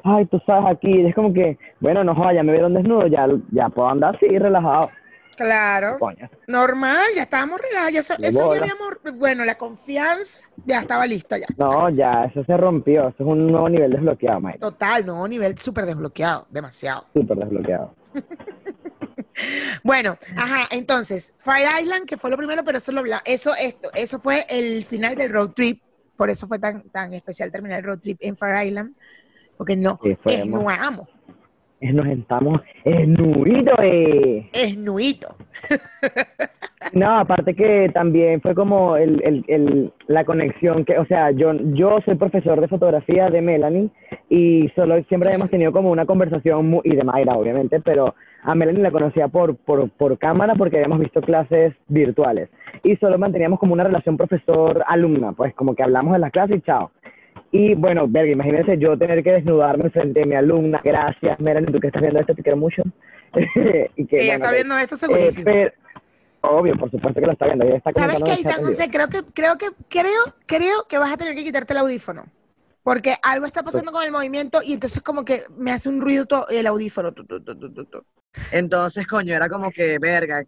ay, 0.02 0.24
tú 0.26 0.40
sabes 0.46 0.76
aquí, 0.76 1.06
es 1.06 1.14
como 1.14 1.34
que, 1.34 1.58
bueno, 1.80 2.02
no 2.04 2.14
joda, 2.14 2.32
ya 2.32 2.42
me 2.42 2.52
vieron 2.52 2.72
desnudo, 2.72 3.06
ya, 3.06 3.26
ya 3.52 3.68
puedo 3.68 3.90
andar 3.90 4.16
así, 4.16 4.26
relajado. 4.38 4.90
Claro, 5.36 5.98
Coño. 5.98 6.28
normal, 6.48 7.06
ya 7.16 7.22
estábamos 7.22 7.60
relajados, 7.60 7.92
ya, 7.92 8.00
eso, 8.00 8.14
ya 8.20 8.58
habíamos, 8.58 8.98
bueno, 9.14 9.44
la 9.44 9.54
confianza 9.54 10.40
ya 10.66 10.80
estaba 10.80 11.06
lista 11.06 11.38
ya. 11.38 11.46
No, 11.56 11.88
ya, 11.90 12.24
eso 12.24 12.44
se 12.44 12.56
rompió, 12.56 13.08
eso 13.08 13.16
es 13.22 13.26
un 13.26 13.46
nuevo 13.46 13.68
nivel 13.68 13.90
desbloqueado, 13.90 14.40
Mike. 14.40 14.58
Total, 14.58 15.04
no, 15.04 15.26
nivel 15.26 15.56
súper 15.56 15.84
desbloqueado, 15.86 16.46
demasiado. 16.50 17.04
Súper 17.14 17.38
desbloqueado. 17.38 17.94
Bueno, 19.82 20.18
ajá, 20.36 20.68
entonces, 20.70 21.36
Fire 21.38 21.68
Island, 21.80 22.06
que 22.06 22.16
fue 22.16 22.30
lo 22.30 22.36
primero, 22.36 22.64
pero 22.64 22.78
eso 22.78 22.92
lo 22.92 23.02
eso, 23.24 23.54
esto, 23.54 23.90
eso 23.94 24.20
fue 24.20 24.44
el 24.48 24.84
final 24.84 25.14
del 25.14 25.32
road 25.32 25.50
trip, 25.50 25.82
por 26.16 26.30
eso 26.30 26.46
fue 26.46 26.58
tan, 26.58 26.82
tan 26.90 27.14
especial 27.14 27.50
terminar 27.50 27.80
el 27.80 27.84
road 27.84 27.98
trip 27.98 28.18
en 28.20 28.36
Fire 28.36 28.66
Island, 28.66 28.94
porque 29.56 29.76
no, 29.76 29.98
Sí, 30.02 30.16
es 30.26 30.46
nuamo, 30.46 31.08
Nos 31.80 32.06
estamos 32.06 32.60
esnuidos, 32.84 33.78
eh. 33.82 34.48
es 34.52 34.76
nuito. 34.76 35.34
No, 36.94 37.18
aparte 37.18 37.54
que 37.54 37.90
también 37.92 38.40
fue 38.40 38.54
como 38.54 38.96
el, 38.96 39.22
el, 39.22 39.44
el, 39.48 39.92
la 40.08 40.24
conexión 40.24 40.84
que, 40.84 40.98
o 40.98 41.04
sea, 41.04 41.30
yo, 41.30 41.52
yo 41.74 41.98
soy 42.04 42.16
profesor 42.16 42.60
de 42.60 42.68
fotografía 42.68 43.28
de 43.28 43.42
Melanie 43.42 43.90
y 44.28 44.68
solo 44.74 45.00
siempre 45.04 45.32
hemos 45.32 45.50
tenido 45.50 45.72
como 45.72 45.90
una 45.90 46.06
conversación 46.06 46.68
muy, 46.68 46.80
y 46.84 46.96
de 46.96 47.04
Mayra 47.04 47.34
obviamente, 47.36 47.80
pero 47.80 48.14
a 48.42 48.54
Melanie 48.54 48.82
la 48.82 48.90
conocía 48.90 49.28
por, 49.28 49.56
por, 49.56 49.90
por 49.90 50.18
cámara 50.18 50.54
porque 50.56 50.76
habíamos 50.76 51.00
visto 51.00 51.20
clases 51.20 51.74
virtuales 51.86 52.48
y 52.82 52.96
solo 52.96 53.18
manteníamos 53.18 53.60
como 53.60 53.74
una 53.74 53.84
relación 53.84 54.16
profesor-alumna, 54.16 55.32
pues 55.32 55.54
como 55.54 55.74
que 55.74 55.82
hablamos 55.82 56.14
en 56.14 56.22
las 56.22 56.32
clases 56.32 56.56
y 56.56 56.62
chao. 56.62 56.90
Y 57.52 57.74
bueno, 57.74 58.06
verga, 58.08 58.32
imagínense 58.32 58.78
yo 58.78 58.96
tener 58.96 59.22
que 59.24 59.32
desnudarme 59.32 59.90
frente 59.90 60.22
a 60.22 60.26
mi 60.26 60.34
alumna, 60.36 60.80
gracias 60.84 61.38
Melanie, 61.40 61.72
tú 61.72 61.80
que 61.80 61.88
estás 61.88 62.00
viendo 62.02 62.20
esto, 62.20 62.34
te 62.34 62.42
quiero 62.42 62.56
mucho. 62.58 62.82
y 63.96 64.06
que, 64.06 64.16
Ella 64.16 64.38
bueno, 64.38 64.44
está 64.44 64.52
viendo 64.52 64.78
esto 64.78 64.94
eh, 64.94 64.98
segurísimo. 64.98 65.44
pero- 65.44 65.72
obvio, 66.42 66.76
por 66.78 66.90
supuesto 66.90 67.20
que 67.20 67.26
lo 67.26 67.32
está 67.32 67.46
viendo. 67.46 67.64
Ella 67.66 67.76
está 67.76 67.92
¿Sabes 67.92 68.20
qué, 68.24 68.40
Itán 68.40 68.62
José? 68.64 68.88
Creo 68.90 69.08
que, 69.08 69.22
creo 69.34 69.56
que, 69.58 69.66
creo, 69.88 70.34
creo 70.46 70.86
que 70.88 70.98
vas 70.98 71.12
a 71.12 71.16
tener 71.16 71.34
que 71.34 71.44
quitarte 71.44 71.72
el 71.72 71.78
audífono. 71.80 72.24
Porque 72.82 73.14
algo 73.22 73.44
está 73.44 73.62
pasando 73.62 73.92
con 73.92 74.02
el 74.04 74.10
movimiento 74.10 74.60
y 74.64 74.72
entonces 74.72 75.02
como 75.02 75.22
que 75.24 75.40
me 75.58 75.70
hace 75.70 75.88
un 75.90 76.00
ruido 76.00 76.24
to- 76.24 76.48
el 76.48 76.66
audífono. 76.66 77.12
tu, 77.12 77.24
tu, 77.26 77.40
tu, 77.42 77.54
tu, 77.58 77.72
tu, 77.74 77.84
tu. 77.84 78.02
Entonces, 78.52 79.06
coño, 79.06 79.34
era 79.34 79.48
como 79.50 79.70
que, 79.70 79.98
verga. 79.98 80.42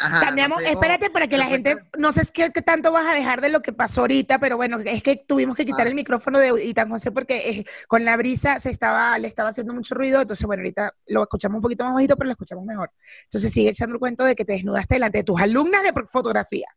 Ajá, 0.00 0.20
Cambiamos, 0.20 0.62
no 0.62 0.68
espérate 0.68 1.10
para 1.10 1.26
que 1.26 1.36
la 1.36 1.46
gente, 1.46 1.76
no 1.98 2.12
sé 2.12 2.22
qué, 2.32 2.50
qué 2.52 2.62
tanto 2.62 2.92
vas 2.92 3.04
a 3.04 3.14
dejar 3.14 3.40
de 3.40 3.48
lo 3.48 3.62
que 3.62 3.72
pasó 3.72 4.02
ahorita, 4.02 4.38
pero 4.38 4.56
bueno, 4.56 4.78
es 4.78 5.02
que 5.02 5.16
tuvimos 5.16 5.56
que 5.56 5.66
quitar 5.66 5.86
Ah. 5.86 5.90
el 5.90 5.96
micrófono 5.96 6.38
de 6.38 6.64
Itán 6.64 6.88
José 6.88 7.10
porque 7.10 7.50
eh, 7.50 7.64
con 7.88 8.04
la 8.04 8.16
brisa 8.16 8.60
se 8.60 8.70
estaba, 8.70 9.18
le 9.18 9.26
estaba 9.26 9.48
haciendo 9.48 9.74
mucho 9.74 9.96
ruido, 9.96 10.20
entonces 10.22 10.46
bueno, 10.46 10.60
ahorita 10.60 10.94
lo 11.08 11.22
escuchamos 11.22 11.56
un 11.56 11.62
poquito 11.62 11.82
más 11.82 11.94
bajito, 11.94 12.16
pero 12.16 12.26
lo 12.26 12.32
escuchamos 12.32 12.64
mejor. 12.64 12.92
Entonces 13.24 13.52
sigue 13.52 13.70
echando 13.70 13.94
el 13.94 13.98
cuento 13.98 14.22
de 14.22 14.36
que 14.36 14.44
te 14.44 14.52
desnudaste 14.52 14.94
delante 14.94 15.18
de 15.18 15.24
tus 15.24 15.40
alumnas 15.40 15.82
de 15.82 15.92
fotografía. 16.06 16.68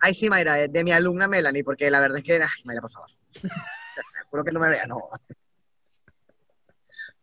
Ay, 0.00 0.14
sí, 0.14 0.28
Mayra, 0.28 0.68
de 0.68 0.84
mi 0.84 0.92
alumna 0.92 1.28
Melanie, 1.28 1.64
porque 1.64 1.90
la 1.90 1.98
verdad 2.00 2.18
es 2.18 2.24
que, 2.24 2.34
ay, 2.34 2.64
Mayra, 2.66 2.82
por 2.82 2.90
favor. 2.92 3.08
Juro 4.30 4.44
que 4.44 4.52
no 4.52 4.60
me 4.60 4.68
vea, 4.68 4.84
no. 4.86 5.00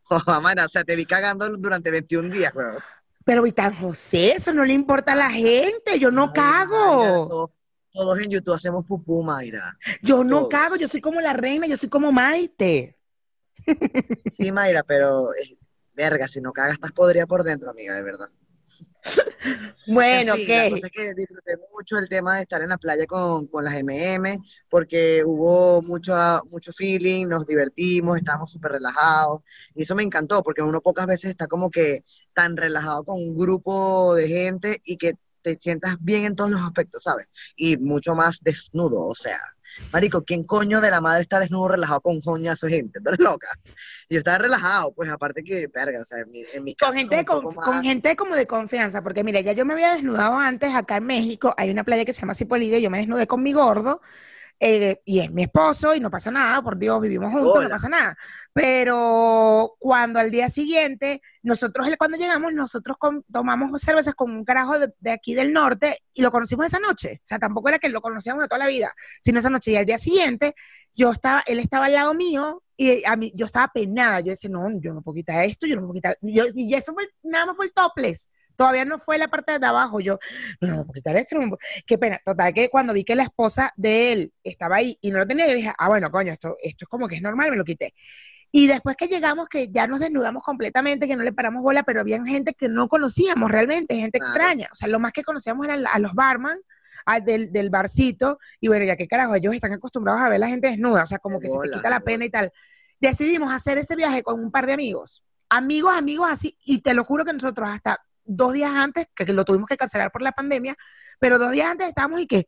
Mayra, 0.41 0.65
o 0.65 0.69
sea, 0.69 0.83
te 0.83 0.95
vi 0.95 1.05
cagando 1.05 1.47
durante 1.57 1.91
21 1.91 2.29
días, 2.31 2.55
weón. 2.55 2.77
Pero 3.25 3.45
Itán 3.45 3.73
José, 3.75 4.33
eso 4.33 4.53
no 4.53 4.65
le 4.65 4.73
importa 4.73 5.13
a 5.13 5.15
la 5.15 5.29
gente, 5.29 5.99
yo 5.99 6.11
no 6.11 6.33
Ay, 6.33 6.33
cago. 6.33 7.27
to- 7.27 7.51
todos 7.91 8.19
en 8.19 8.29
YouTube 8.31 8.53
hacemos 8.55 8.85
pupú, 8.85 9.21
Mayra. 9.23 9.77
Yo 10.01 10.23
no 10.23 10.47
cago, 10.47 10.75
yo 10.77 10.87
soy 10.87 11.01
como 11.01 11.19
la 11.21 11.33
reina, 11.33 11.67
yo 11.67 11.77
soy 11.77 11.89
como 11.89 12.11
Maite. 12.11 12.97
Sí, 14.25 14.51
Mayra, 14.51 14.81
pero, 14.83 15.31
eh, 15.35 15.57
verga, 15.93 16.27
si 16.27 16.41
no 16.41 16.51
cagas, 16.53 16.73
estás 16.73 16.91
podrida 16.91 17.27
por 17.27 17.43
dentro, 17.43 17.69
amiga, 17.69 17.95
de 17.95 18.03
verdad. 18.03 18.29
Bueno, 19.85 20.33
En 20.33 20.43
fin, 20.43 20.55
la 20.55 20.65
¿qué? 20.65 20.65
cosa 20.65 20.87
es 20.87 20.91
que 20.93 21.13
disfruté 21.13 21.53
mucho 21.73 21.97
el 21.97 22.07
tema 22.07 22.35
de 22.35 22.43
estar 22.43 22.61
en 22.61 22.69
la 22.69 22.77
playa 22.77 23.05
con, 23.07 23.47
con 23.47 23.63
las 23.65 23.73
MM, 23.75 24.37
porque 24.69 25.23
hubo 25.25 25.81
mucho, 25.81 26.13
mucho 26.51 26.71
feeling, 26.73 27.27
nos 27.27 27.45
divertimos, 27.47 28.17
estábamos 28.17 28.51
súper 28.51 28.73
relajados, 28.73 29.41
y 29.75 29.83
eso 29.83 29.95
me 29.95 30.03
encantó, 30.03 30.43
porque 30.43 30.61
uno 30.61 30.81
pocas 30.81 31.07
veces 31.07 31.31
está 31.31 31.47
como 31.47 31.69
que 31.71 32.03
tan 32.33 32.57
relajado 32.57 33.03
con 33.03 33.17
un 33.19 33.37
grupo 33.37 34.15
de 34.15 34.27
gente 34.27 34.81
y 34.85 34.97
que 34.97 35.15
te 35.41 35.57
sientas 35.59 35.97
bien 35.99 36.25
en 36.25 36.35
todos 36.35 36.51
los 36.51 36.61
aspectos, 36.61 37.03
¿sabes? 37.03 37.27
Y 37.55 37.77
mucho 37.77 38.13
más 38.13 38.39
desnudo, 38.41 39.05
o 39.07 39.15
sea, 39.15 39.39
marico, 39.91 40.21
¿quién 40.23 40.43
coño 40.43 40.81
de 40.81 40.91
la 40.91 41.01
madre 41.01 41.23
está 41.23 41.39
desnudo 41.39 41.69
relajado 41.69 42.01
con 42.01 42.21
coñazo 42.21 42.67
de 42.67 42.73
gente? 42.73 42.99
Tú 43.03 43.09
eres 43.09 43.19
loca. 43.19 43.47
Y 44.07 44.13
yo 44.15 44.17
estaba 44.19 44.37
relajado, 44.37 44.93
pues 44.93 45.09
aparte 45.09 45.43
que, 45.43 45.67
verga, 45.73 46.01
o 46.01 46.05
sea, 46.05 46.19
en 46.19 46.29
mi, 46.29 46.43
en 46.53 46.63
mi 46.63 46.75
Con 46.75 46.93
gente, 46.93 47.25
con, 47.25 47.41
poco 47.41 47.55
con 47.61 47.75
más- 47.75 47.81
gente 47.83 48.15
como 48.15 48.35
de 48.35 48.45
confianza, 48.45 49.01
porque 49.01 49.23
mira, 49.23 49.41
ya 49.41 49.53
yo 49.53 49.65
me 49.65 49.73
había 49.73 49.93
desnudado 49.93 50.37
antes 50.37 50.75
acá 50.75 50.97
en 50.97 51.05
México, 51.05 51.55
hay 51.57 51.71
una 51.71 51.83
playa 51.83 52.05
que 52.05 52.13
se 52.13 52.21
llama 52.21 52.35
Cipolide, 52.35 52.79
yo 52.81 52.91
me 52.91 52.99
desnudé 52.99 53.25
con 53.25 53.41
mi 53.41 53.51
gordo, 53.53 54.01
eh, 54.63 55.01
y 55.05 55.19
es 55.21 55.31
mi 55.31 55.41
esposo, 55.43 55.95
y 55.95 55.99
no 55.99 56.11
pasa 56.11 56.29
nada, 56.31 56.61
por 56.61 56.77
Dios, 56.77 57.01
vivimos 57.01 57.31
juntos, 57.31 57.53
no 57.55 57.59
Hola. 57.61 57.69
pasa 57.69 57.89
nada. 57.89 58.15
Pero 58.53 59.75
cuando 59.79 60.19
al 60.19 60.29
día 60.29 60.49
siguiente, 60.49 61.21
nosotros 61.41 61.87
cuando 61.97 62.17
llegamos, 62.17 62.53
nosotros 62.53 62.95
com- 62.99 63.23
tomamos 63.31 63.81
cervezas 63.81 64.13
con 64.13 64.29
un 64.31 64.45
carajo 64.45 64.77
de, 64.77 64.93
de 64.99 65.11
aquí 65.11 65.33
del 65.33 65.51
norte 65.51 65.97
y 66.13 66.21
lo 66.21 66.29
conocimos 66.31 66.67
esa 66.67 66.79
noche. 66.79 67.19
O 67.23 67.25
sea, 67.25 67.39
tampoco 67.39 67.69
era 67.69 67.79
que 67.79 67.89
lo 67.89 68.01
conocíamos 68.01 68.43
de 68.43 68.47
toda 68.47 68.59
la 68.59 68.67
vida, 68.67 68.93
sino 69.19 69.39
esa 69.39 69.49
noche. 69.49 69.71
Y 69.71 69.77
al 69.77 69.85
día 69.85 69.97
siguiente, 69.97 70.53
yo 70.95 71.11
estaba, 71.11 71.41
él 71.47 71.57
estaba 71.59 71.87
al 71.87 71.93
lado 71.93 72.13
mío 72.13 72.61
y 72.77 73.03
a 73.05 73.15
mí, 73.15 73.31
yo 73.35 73.47
estaba 73.47 73.67
penada. 73.73 74.19
Yo 74.19 74.29
decía, 74.31 74.49
no, 74.51 74.67
yo 74.79 74.93
no 74.93 75.01
puedo 75.01 75.15
quitar 75.15 75.43
esto, 75.43 75.65
yo 75.65 75.75
no 75.75 75.81
puedo 75.81 75.93
quitar. 75.93 76.17
Y, 76.21 76.33
yo- 76.35 76.45
y 76.53 76.73
eso 76.75 76.93
fue, 76.93 77.07
nada 77.23 77.47
más 77.47 77.55
fue 77.55 77.65
el 77.65 77.73
topless. 77.73 78.29
Todavía 78.61 78.85
no 78.85 78.99
fue 78.99 79.17
la 79.17 79.27
parte 79.27 79.57
de 79.57 79.65
abajo. 79.65 79.99
Yo, 79.99 80.19
no, 80.59 80.67
no, 80.67 80.85
esto. 81.15 81.39
no 81.39 81.49
puedo- 81.49 81.57
Qué 81.85 81.97
pena. 81.97 82.19
Total, 82.25 82.53
que 82.53 82.69
cuando 82.69 82.93
vi 82.93 83.03
que 83.03 83.15
la 83.15 83.23
esposa 83.23 83.71
de 83.75 84.11
él 84.13 84.33
estaba 84.43 84.77
ahí 84.77 84.97
y 85.01 85.11
no 85.11 85.19
lo 85.19 85.27
tenía, 85.27 85.47
yo 85.47 85.55
dije, 85.55 85.71
ah, 85.77 85.87
bueno, 85.87 86.09
coño, 86.11 86.31
esto, 86.31 86.55
esto 86.61 86.85
es 86.85 86.89
como 86.89 87.07
que 87.07 87.15
es 87.15 87.21
normal, 87.21 87.49
me 87.51 87.57
lo 87.57 87.63
quité. 87.63 87.93
Y 88.51 88.67
después 88.67 88.95
que 88.97 89.07
llegamos, 89.07 89.47
que 89.47 89.69
ya 89.71 89.87
nos 89.87 89.99
desnudamos 89.99 90.43
completamente, 90.43 91.07
que 91.07 91.15
no 91.15 91.23
le 91.23 91.31
paramos 91.31 91.63
bola, 91.63 91.83
pero 91.83 92.01
había 92.01 92.21
gente 92.25 92.53
que 92.53 92.67
no 92.67 92.87
conocíamos 92.89 93.49
realmente, 93.49 93.95
gente 93.95 94.19
Claro. 94.19 94.33
extraña. 94.33 94.67
O 94.71 94.75
sea, 94.75 94.87
lo 94.89 94.99
más 94.99 95.13
que 95.13 95.23
conocíamos 95.23 95.65
eran 95.65 95.85
a 95.87 95.99
los 95.99 96.13
barman, 96.13 96.57
a- 97.05 97.19
del, 97.21 97.51
del 97.51 97.69
barcito, 97.69 98.37
y 98.59 98.67
bueno, 98.67 98.85
ya 98.85 98.95
que 98.97 99.07
carajo, 99.07 99.33
ellos 99.35 99.53
están 99.53 99.71
acostumbrados 99.71 100.21
a 100.21 100.25
ver 100.29 100.35
a 100.35 100.39
la 100.39 100.47
gente 100.49 100.67
desnuda, 100.67 101.03
o 101.03 101.07
sea, 101.07 101.17
como 101.19 101.39
que 101.39 101.47
se 101.49 101.57
te 101.63 101.71
quita 101.71 101.89
la 101.89 102.01
pena 102.01 102.25
y 102.25 102.29
tal. 102.29 102.51
Decidimos 102.99 103.51
hacer 103.51 103.77
ese 103.77 103.95
viaje 103.95 104.21
con 104.21 104.39
un 104.39 104.51
par 104.51 104.67
de 104.67 104.73
amigos, 104.73 105.23
amigos, 105.49 105.95
amigos 105.95 106.29
así, 106.29 106.55
y 106.65 106.81
te 106.81 106.93
lo 106.93 107.03
juro 107.05 107.23
que 107.25 107.33
nosotros 107.33 107.67
hasta 107.69 108.03
dos 108.25 108.53
días 108.53 108.71
antes, 108.71 109.07
que, 109.15 109.25
lo 109.25 109.45
tuvimos 109.45 109.67
que 109.67 109.77
cancelar 109.77 110.11
por 110.11 110.21
la 110.21 110.31
pandemia, 110.31 110.75
pero 111.19 111.37
dos 111.37 111.51
días 111.51 111.71
antes 111.71 111.87
estábamos 111.87 112.21
y 112.21 112.27
que 112.27 112.47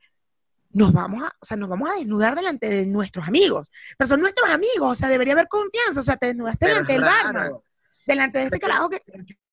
nos 0.71 0.91
vamos 0.91 1.23
a, 1.23 1.31
o 1.39 1.45
sea, 1.45 1.55
nos 1.57 1.69
vamos 1.69 1.89
a 1.89 1.95
desnudar 1.95 2.35
delante 2.35 2.67
de 2.67 2.85
nuestros 2.85 3.27
amigos, 3.27 3.71
pero 3.97 4.07
son 4.07 4.21
nuestros 4.21 4.49
amigos, 4.49 4.91
o 4.91 4.95
sea, 4.95 5.07
debería 5.07 5.33
haber 5.33 5.47
confianza, 5.47 5.99
o 5.99 6.03
sea, 6.03 6.17
te 6.17 6.27
desnudaste 6.27 6.65
Pero 6.65 6.73
delante 6.73 6.93
del 6.93 7.01
barman, 7.01 7.51
delante 8.07 8.39
de 8.39 8.45
este 8.45 8.59
carajo 8.59 8.89
que, 8.89 9.01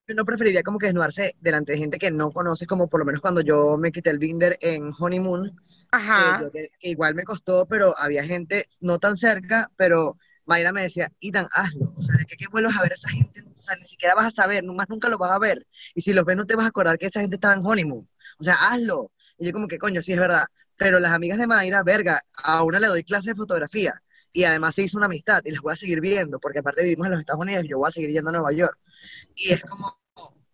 Yo 0.09 0.15
no 0.15 0.25
preferiría 0.25 0.63
como 0.63 0.79
que 0.79 0.87
desnudarse 0.87 1.37
delante 1.41 1.73
de 1.73 1.79
gente 1.79 1.99
que 1.99 2.11
no 2.11 2.31
conoces, 2.31 2.67
como 2.67 2.89
por 2.89 3.01
lo 3.01 3.07
menos 3.07 3.21
cuando 3.21 3.43
yo 3.43 3.77
me 3.77 3.93
quité 3.93 4.11
el 4.11 4.19
binder 4.19 4.57
en 4.63 4.93
Honeymoon, 4.99 5.55
ajá, 5.93 6.41
yo 6.41 6.51
que 6.51 6.69
igual 6.83 7.15
me 7.15 7.25
costó, 7.25 7.67
pero 7.67 7.97
había 7.99 8.25
gente 8.25 8.67
no 8.81 8.99
tan 8.99 9.19
cerca, 9.19 9.71
pero 9.77 10.17
Mayra 10.47 10.73
me 10.73 10.83
decía, 10.83 11.13
Itan, 11.21 11.47
hazlo, 11.53 11.93
o 11.97 12.03
sea, 12.03 12.17
de 12.17 12.25
que, 12.25 12.37
que 12.37 12.49
vuelvas 12.49 12.77
a 12.77 12.83
ver 12.83 12.93
a 12.93 12.95
esa 12.95 13.09
gente, 13.11 13.45
o 13.61 13.63
sea, 13.63 13.77
ni 13.77 13.85
siquiera 13.87 14.15
vas 14.15 14.27
a 14.27 14.31
saber, 14.31 14.65
más 14.65 14.89
nunca 14.89 15.09
lo 15.09 15.19
vas 15.19 15.33
a 15.33 15.39
ver, 15.39 15.67
y 15.95 16.03
si 16.03 16.13
los 16.13 16.25
ves 16.25 16.37
no 16.37 16.47
te 16.47 16.57
vas 16.57 16.67
a 16.67 16.69
acordar 16.69 16.99
que 16.99 17.07
esa 17.07 17.21
gente 17.21 17.37
estaba 17.37 17.55
en 17.55 17.67
Honeymoon, 17.67 18.09
o 18.39 18.45
sea, 18.45 18.55
hazlo, 18.55 19.13
y 19.39 19.47
yo 19.47 19.53
como 19.53 19.69
que, 19.69 19.79
coño, 19.79 20.03
sí 20.03 20.13
es 20.13 20.19
verdad, 20.21 20.45
pero 20.77 20.99
las 21.01 21.13
amigas 21.13 21.39
de 21.39 21.47
Mayra, 21.47 21.83
verga, 21.83 22.21
a 22.43 22.63
una 22.65 22.81
le 22.81 22.87
doy 22.89 23.05
clases 23.05 23.27
de 23.35 23.37
fotografía, 23.37 24.03
y 24.33 24.45
además 24.45 24.75
se 24.77 24.83
hizo 24.83 24.97
una 24.99 25.07
amistad, 25.07 25.43
y 25.45 25.51
las 25.53 25.61
voy 25.61 25.73
a 25.73 25.77
seguir 25.77 26.01
viendo, 26.01 26.39
porque 26.41 26.61
aparte 26.61 26.83
vivimos 26.85 27.07
en 27.07 27.13
los 27.13 27.21
Estados 27.21 27.43
Unidos, 27.43 27.65
yo 27.69 27.79
voy 27.79 27.89
a 27.89 27.93
seguir 27.93 28.11
yendo 28.11 28.31
a 28.31 28.33
Nueva 28.35 28.53
York, 28.53 28.79
y 29.37 29.53
es 29.53 29.63
como, 29.63 29.99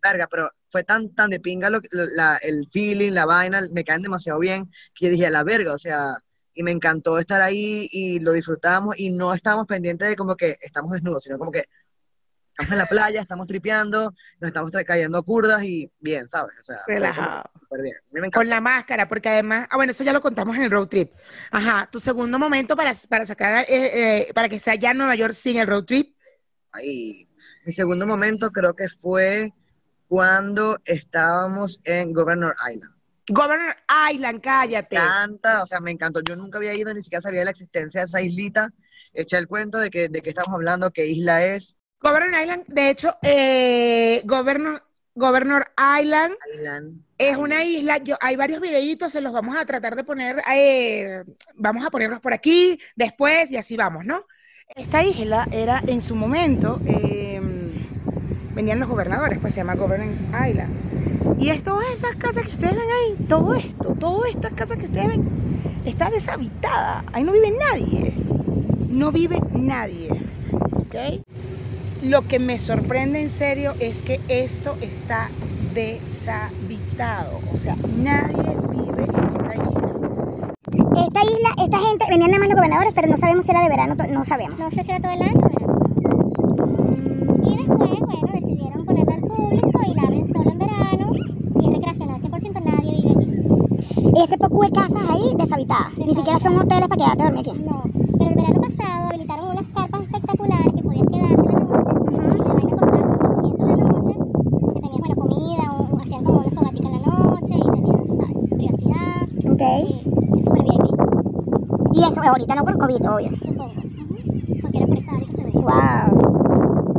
verga, 0.03 0.27
pero 0.31 0.49
fue 0.71 0.85
tan, 0.85 1.15
tan 1.15 1.31
de 1.31 1.41
pinga 1.41 1.71
lo, 1.71 1.81
la- 1.93 2.37
el 2.43 2.67
feeling, 2.71 3.13
la 3.13 3.27
vaina, 3.27 3.63
me 3.73 3.85
caen 3.85 4.03
demasiado 4.03 4.39
bien, 4.39 4.71
que 4.95 5.07
yo 5.07 5.11
dije, 5.11 5.31
la 5.31 5.45
verga, 5.45 5.75
o 5.75 5.79
sea, 5.79 6.11
y 6.55 6.63
me 6.63 6.71
encantó 6.73 7.19
estar 7.19 7.43
ahí 7.43 7.89
y 7.91 8.21
lo 8.21 8.33
disfrutamos 8.33 8.99
y 8.99 9.11
no 9.11 9.35
estábamos 9.35 9.67
pendientes 9.67 10.09
de 10.09 10.17
como 10.17 10.37
que 10.37 10.57
estamos 10.63 10.93
desnudos, 10.93 11.25
sino 11.25 11.39
como 11.39 11.51
que 11.53 11.65
estamos 12.59 12.73
en 12.73 12.79
la 12.79 12.87
playa, 12.87 13.21
estamos 13.21 13.47
tripeando, 13.47 14.15
nos 14.41 14.49
estamos 14.49 14.71
cayendo 14.87 15.23
curdas 15.23 15.63
y 15.63 15.93
bien, 16.01 16.27
¿sabes? 16.27 16.59
O 16.61 16.65
sea, 16.65 16.79
relajado. 16.87 17.45
súper 17.61 17.83
bien. 17.83 17.97
A 17.97 18.15
mí 18.15 18.21
me. 18.23 18.31
Con 18.31 18.49
la 18.49 18.61
máscara, 18.61 19.09
porque 19.09 19.29
además, 19.29 19.69
ah, 19.71 19.77
bueno, 19.77 19.91
eso 19.91 20.05
ya 20.05 20.13
lo 20.15 20.23
contamos 20.23 20.57
en 20.57 20.63
el 20.63 20.71
road 20.71 20.89
trip. 20.89 21.13
Ajá, 21.51 21.87
tu 21.93 22.01
segundo 22.01 22.39
momento 22.39 22.75
para, 22.75 22.93
para 23.11 23.27
sacar, 23.27 23.67
eh, 23.69 24.29
eh, 24.29 24.33
para 24.35 24.49
que 24.49 24.59
sea 24.59 24.75
ya 24.75 24.95
Nueva 24.95 25.15
York 25.15 25.35
sin 25.35 25.59
el 25.59 25.67
road 25.67 25.85
trip. 25.85 26.17
Ahí. 26.73 27.29
Mi 27.67 27.73
segundo 27.73 28.07
momento 28.07 28.51
creo 28.51 28.75
que 28.75 28.89
fue 28.89 29.53
cuando 30.09 30.79
estábamos 30.85 31.81
en 31.85 32.13
Governor 32.13 32.55
Island. 32.73 32.95
Governor 33.29 33.75
Island, 34.13 34.41
cállate. 34.41 34.97
encanta, 34.97 35.63
o 35.63 35.67
sea, 35.67 35.81
me 35.81 35.91
encantó. 35.91 36.21
Yo 36.21 36.37
nunca 36.37 36.59
había 36.59 36.75
ido, 36.75 36.95
ni 36.95 37.03
siquiera 37.03 37.23
sabía 37.23 37.41
de 37.41 37.47
la 37.47 37.51
existencia 37.51 38.03
de 38.03 38.07
esa 38.07 38.23
islita. 38.23 38.71
Eché 39.13 39.37
el 39.37 39.49
cuento 39.49 39.79
de 39.79 39.91
que 39.91 40.09
de 40.09 40.23
qué 40.23 40.31
estamos 40.31 40.55
hablando, 40.55 40.91
qué 40.91 41.07
isla 41.07 41.45
es. 41.45 41.77
Governor 42.07 42.41
Island, 42.41 42.65
de 42.69 42.91
hecho, 42.91 43.17
eh, 43.21 44.23
Governor, 44.25 44.81
Governor 45.17 45.67
Island 46.01 46.35
Island. 46.55 47.03
es 47.19 47.37
una 47.37 47.65
isla, 47.65 47.99
yo, 47.99 48.15
hay 48.21 48.37
varios 48.37 48.61
videitos, 48.61 49.11
se 49.11 49.21
los 49.21 49.33
vamos 49.33 49.57
a 49.57 49.67
tratar 49.67 49.97
de 49.97 50.05
poner, 50.05 50.41
eh, 50.55 51.25
vamos 51.57 51.85
a 51.85 51.91
ponerlos 51.91 52.21
por 52.21 52.33
aquí, 52.33 52.79
después 52.95 53.51
y 53.51 53.57
así 53.57 53.77
vamos, 53.77 54.05
¿no? 54.05 54.25
Esta 54.77 55.03
isla 55.03 55.49
era 55.51 55.83
en 55.85 56.01
su 56.01 56.15
momento, 56.15 56.81
eh, 56.87 57.41
venían 58.55 58.79
los 58.79 58.89
gobernadores, 58.89 59.41
pues 59.41 59.55
se 59.55 59.61
llama 59.61 59.75
Governance 59.75 60.23
Island. 60.49 61.41
Y 61.41 61.51
es 61.51 61.65
todas 61.65 61.93
esas 61.93 62.15
casas 62.15 62.45
que 62.45 62.53
ustedes 62.53 62.75
ven 62.75 62.89
ahí, 63.03 63.27
todo 63.29 63.57
esto, 63.57 63.97
todas 63.99 64.31
estas 64.31 64.53
casas 64.53 64.77
que 64.77 64.85
ustedes 64.85 65.09
ven, 65.09 65.83
está 65.85 66.09
deshabitada. 66.09 67.05
Ahí 67.13 67.25
no 67.25 67.33
vive 67.33 67.51
nadie. 67.51 68.15
No 68.89 69.11
vive 69.11 69.41
nadie. 69.51 70.09
¿Ok? 70.53 70.95
Lo 72.03 72.23
que 72.23 72.39
me 72.39 72.59
sorprende 72.59 73.21
en 73.21 73.31
serio 73.31 73.75
es 73.81 74.03
que 74.03 74.21
esto 74.29 74.77
está 74.81 75.31
deshabitado. 75.75 77.41
O 77.53 77.57
sea, 77.57 77.77
nadie 77.97 78.57
vive 78.71 79.05
en 79.05 79.27
esta 79.41 79.55
isla. 79.55 79.93
Esta 80.97 81.21
isla, 81.25 81.51
esta 81.65 81.79
gente, 81.79 82.05
venían 82.11 82.31
nada 82.31 82.39
más 82.41 82.49
los 82.49 82.57
gobernadores, 82.57 82.93
pero 82.95 83.09
no 83.09 83.17
sabemos 83.17 83.45
si 83.45 83.51
era 83.51 83.63
de 83.63 83.69
verano, 83.69 83.95
no 84.13 84.25
sabemos. 84.25 84.59
No 84.59 84.71
sé 84.71 84.83
si 84.85 84.91
era 84.91 85.01
todo 85.01 85.13
el 85.13 85.23
año, 85.23 85.41
pero... 85.55 85.67
Y 87.45 87.57
después, 87.57 88.01
bueno, 88.01 88.33
decidieron 88.33 88.85
ponerla 88.85 89.15
al 89.15 89.21
público 89.23 89.81
y 89.87 89.95
la 89.95 90.03
abren 90.03 90.33
solo 90.33 90.51
en 90.51 90.59
verano 90.59 91.13
y 91.15 91.67
es 91.67 91.73
recreacional 91.73 92.21
100%, 92.21 92.61
nadie 92.65 92.93
vive 93.03 93.11
aquí. 93.11 94.23
Ese 94.25 94.39
poco 94.39 94.63
de 94.65 94.71
casas 94.71 95.03
ahí 95.09 95.35
deshabitadas. 95.37 95.97
Ni 95.99 96.15
siquiera 96.15 96.39
son 96.39 96.57
hoteles 96.59 96.89
para 96.89 96.97
quedarte 97.05 97.23
a 97.23 97.27
dormir 97.27 97.41
aquí. 97.49 97.53
No, 97.65 97.83
pero 98.19 98.31
el 98.31 98.35
verano 98.37 98.61
pasado 98.61 99.09
habilitaron 99.09 99.49
unas 99.51 99.67
carpas 99.75 100.03
espectaculares 100.03 100.73
que 100.75 100.83
podías 100.83 101.07
quedarte 101.13 101.43
la 101.47 101.61
noche 101.61 101.77
y 102.11 102.17
la 102.17 102.29
vaina 102.29 102.71
costaba 102.71 103.03
como 103.03 103.39
800 103.39 103.69
la 103.69 103.77
noche 103.77 104.15
porque 104.61 104.81
tenías, 104.81 105.01
bueno, 105.01 105.15
comida, 105.17 105.73
un- 105.79 106.01
hacían 106.01 106.25
como 106.25 106.39
una 106.41 106.51
fogatica 106.51 106.89
en 106.89 106.93
la 106.93 106.99
noche 107.07 107.55
y 107.55 107.71
tenías, 107.71 108.01
¿sabes? 108.17 108.37
Privacidad. 108.57 109.53
Ok. 109.53 109.63
Sí, 109.87 110.01
es 110.39 110.45
súper 110.45 110.63
VIP, 110.63 110.87
Y 111.95 112.01
eso, 112.01 112.16
ahorita 112.27 112.55
no 112.55 112.65
por 112.65 112.79
COVID, 112.79 113.11
obvio. 113.11 113.31
supongo. 113.45 113.73
Ujú, 113.73 114.61
Porque 114.63 114.79
era 114.79 114.87
por 114.87 114.99
esta 114.99 115.13
área 115.15 115.27
que 115.27 115.37
se 115.37 115.45
veía. 115.45 115.61
Wow. 115.61 116.07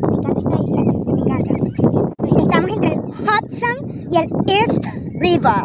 Me 0.10 0.16
encanta 0.18 0.40
esta 0.40 0.56
isla. 0.64 0.82
Me 0.84 1.22
encanta. 1.22 1.54
Estamos 2.42 2.70
entre 2.72 2.94
el 2.94 3.00
Hudson 3.00 3.78
y 4.12 4.18
el 4.18 4.28
East 4.48 4.84
River. 5.20 5.64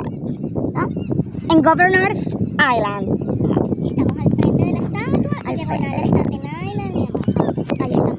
¿no? 0.75 0.89
En 1.55 1.63
Governor's 1.63 2.29
Island. 2.29 3.07
Y 3.79 3.89
estamos 3.89 4.17
al 4.19 4.31
frente 4.33 4.65
de 4.65 4.73
la 4.73 4.79
estatua, 4.79 5.37
Al 5.45 5.55
diagonal 5.57 5.91
frente. 5.93 6.23
Ahí 7.81 7.93
está 7.93 8.13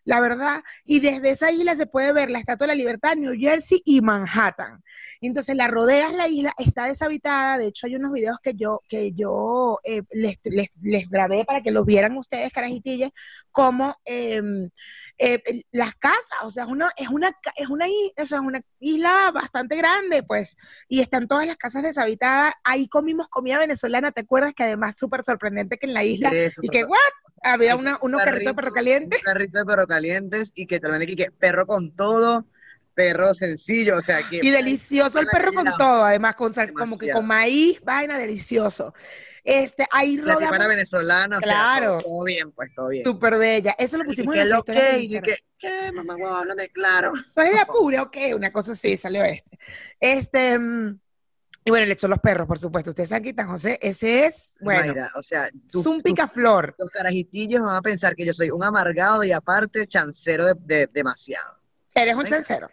la 0.09 0.21
verdad, 0.21 0.63
y 0.85 1.01
desde 1.01 1.29
esa 1.29 1.51
isla 1.51 1.75
se 1.75 1.85
puede 1.85 2.11
ver 2.13 2.31
la 2.31 2.39
Estatua 2.39 2.65
de 2.65 2.73
la 2.73 2.75
Libertad, 2.75 3.15
New 3.15 3.35
Jersey 3.39 3.79
y 3.85 4.01
Manhattan. 4.01 4.81
Entonces 5.21 5.55
la 5.55 5.67
rodeas 5.67 6.15
la 6.15 6.27
isla, 6.27 6.51
está 6.57 6.85
deshabitada, 6.85 7.59
de 7.59 7.67
hecho 7.67 7.85
hay 7.85 7.95
unos 7.95 8.11
videos 8.11 8.39
que 8.41 8.55
yo, 8.55 8.81
que 8.87 9.11
yo 9.11 9.77
eh, 9.83 10.01
les, 10.09 11.09
grabé 11.11 11.45
para 11.45 11.61
que 11.61 11.69
los 11.69 11.85
vieran 11.85 12.17
ustedes, 12.17 12.51
carajitillas, 12.51 13.11
como 13.51 13.93
em, 14.03 14.71
eh, 15.19 15.63
las 15.71 15.93
casas, 15.95 16.39
o 16.43 16.49
sea, 16.49 16.63
es 16.63 16.69
una, 16.69 16.91
es 16.97 17.09
una, 17.09 17.29
es 17.57 17.67
una, 17.67 17.85
o 17.85 18.25
sea, 18.25 18.37
es 18.39 18.43
una 18.43 18.61
isla 18.79 19.31
bastante 19.33 19.75
grande, 19.75 20.23
pues, 20.23 20.57
y 20.87 21.01
están 21.01 21.27
todas 21.27 21.45
las 21.45 21.57
casas 21.57 21.83
deshabitadas. 21.83 22.53
Ahí 22.63 22.87
comimos 22.87 23.27
comida 23.27 23.59
venezolana, 23.59 24.11
¿te 24.11 24.21
acuerdas? 24.21 24.53
Que 24.53 24.63
además 24.63 24.97
súper 24.97 25.23
sorprendente 25.23 25.77
que 25.77 25.87
en 25.87 25.93
la 25.93 26.03
isla, 26.03 26.29
Eso, 26.31 26.61
y 26.63 26.69
que, 26.69 26.85
¿what? 26.85 26.97
Había 27.43 27.75
una, 27.75 27.97
un 28.01 28.09
unos 28.13 28.23
carritos 28.23 28.55
de 28.55 28.55
perro 28.55 28.71
caliente. 28.73 29.17
Un 29.17 29.23
carrito 29.23 29.59
de 29.59 29.65
perro 29.65 29.87
calientes 29.87 30.51
y 30.55 30.65
que 30.67 30.79
aquí 30.83 31.15
que 31.15 31.31
perro 31.31 31.67
con 31.67 31.95
todo, 31.95 32.45
perro 32.93 33.33
sencillo, 33.33 33.97
o 33.97 34.01
sea 34.01 34.23
que 34.29 34.39
Y 34.41 34.49
delicioso 34.49 35.19
el 35.19 35.27
perro 35.27 35.53
con 35.53 35.65
todo, 35.77 36.03
además 36.03 36.35
con 36.35 36.51
sal- 36.53 36.73
como 36.73 36.97
que 36.97 37.11
con 37.11 37.25
maíz, 37.27 37.79
vaina 37.81 38.17
delicioso. 38.17 38.93
Este, 39.43 39.85
ahí 39.91 40.17
la 40.17 40.33
rodamos 40.35 40.67
venezolana, 40.67 41.37
o 41.37 41.39
sea, 41.41 41.47
Claro. 41.49 41.99
todo, 41.99 42.01
todo 42.01 42.23
bien, 42.25 42.51
pues 42.51 42.69
todo 42.75 42.89
bien. 42.89 43.03
súper 43.05 43.37
bella. 43.37 43.75
Eso 43.77 43.97
lo 43.97 44.03
Y 44.03 44.07
pusimos 44.07 44.33
que 44.33 44.41
en 44.41 44.49
la 44.49 44.57
historia 44.57 44.81
que, 44.91 44.99
y 45.01 45.09
que, 45.21 45.37
¿qué, 45.57 45.91
mamá, 45.91 46.15
guau, 46.15 46.33
háblame 46.35 46.69
claro. 46.69 47.13
¿Tú 47.33 47.41
eres 47.41 47.53
de 47.53 47.59
Apure? 47.59 47.99
Ok, 47.99 48.17
una 48.35 48.51
cosa 48.51 48.73
así, 48.73 48.97
salió 48.97 49.23
este. 49.23 49.59
Este, 49.99 50.59
mm, 50.59 50.99
y 51.65 51.69
bueno, 51.71 51.85
le 51.85 51.93
echó 51.93 52.07
los 52.07 52.19
perros, 52.19 52.47
por 52.47 52.57
supuesto. 52.57 52.91
Ustedes 52.91 53.09
saben 53.09 53.35
que 53.35 53.43
José, 53.43 53.77
ese 53.81 54.25
es, 54.25 54.57
bueno, 54.61 54.87
Mayra, 54.93 55.11
o 55.15 55.21
sea, 55.21 55.47
es 55.47 55.75
un 55.85 56.01
picaflor. 56.01 56.73
los 56.77 56.89
carajitillos 56.89 57.61
van 57.61 57.75
a 57.75 57.81
pensar 57.81 58.15
que 58.15 58.25
yo 58.25 58.33
soy 58.33 58.49
un 58.49 58.63
amargado 58.63 59.23
y 59.23 59.31
aparte 59.31 59.85
chancero 59.87 60.45
de, 60.45 60.53
de- 60.59 60.87
demasiado. 60.87 61.57
Eres 61.93 62.15
un 62.15 62.25
chancero. 62.25 62.69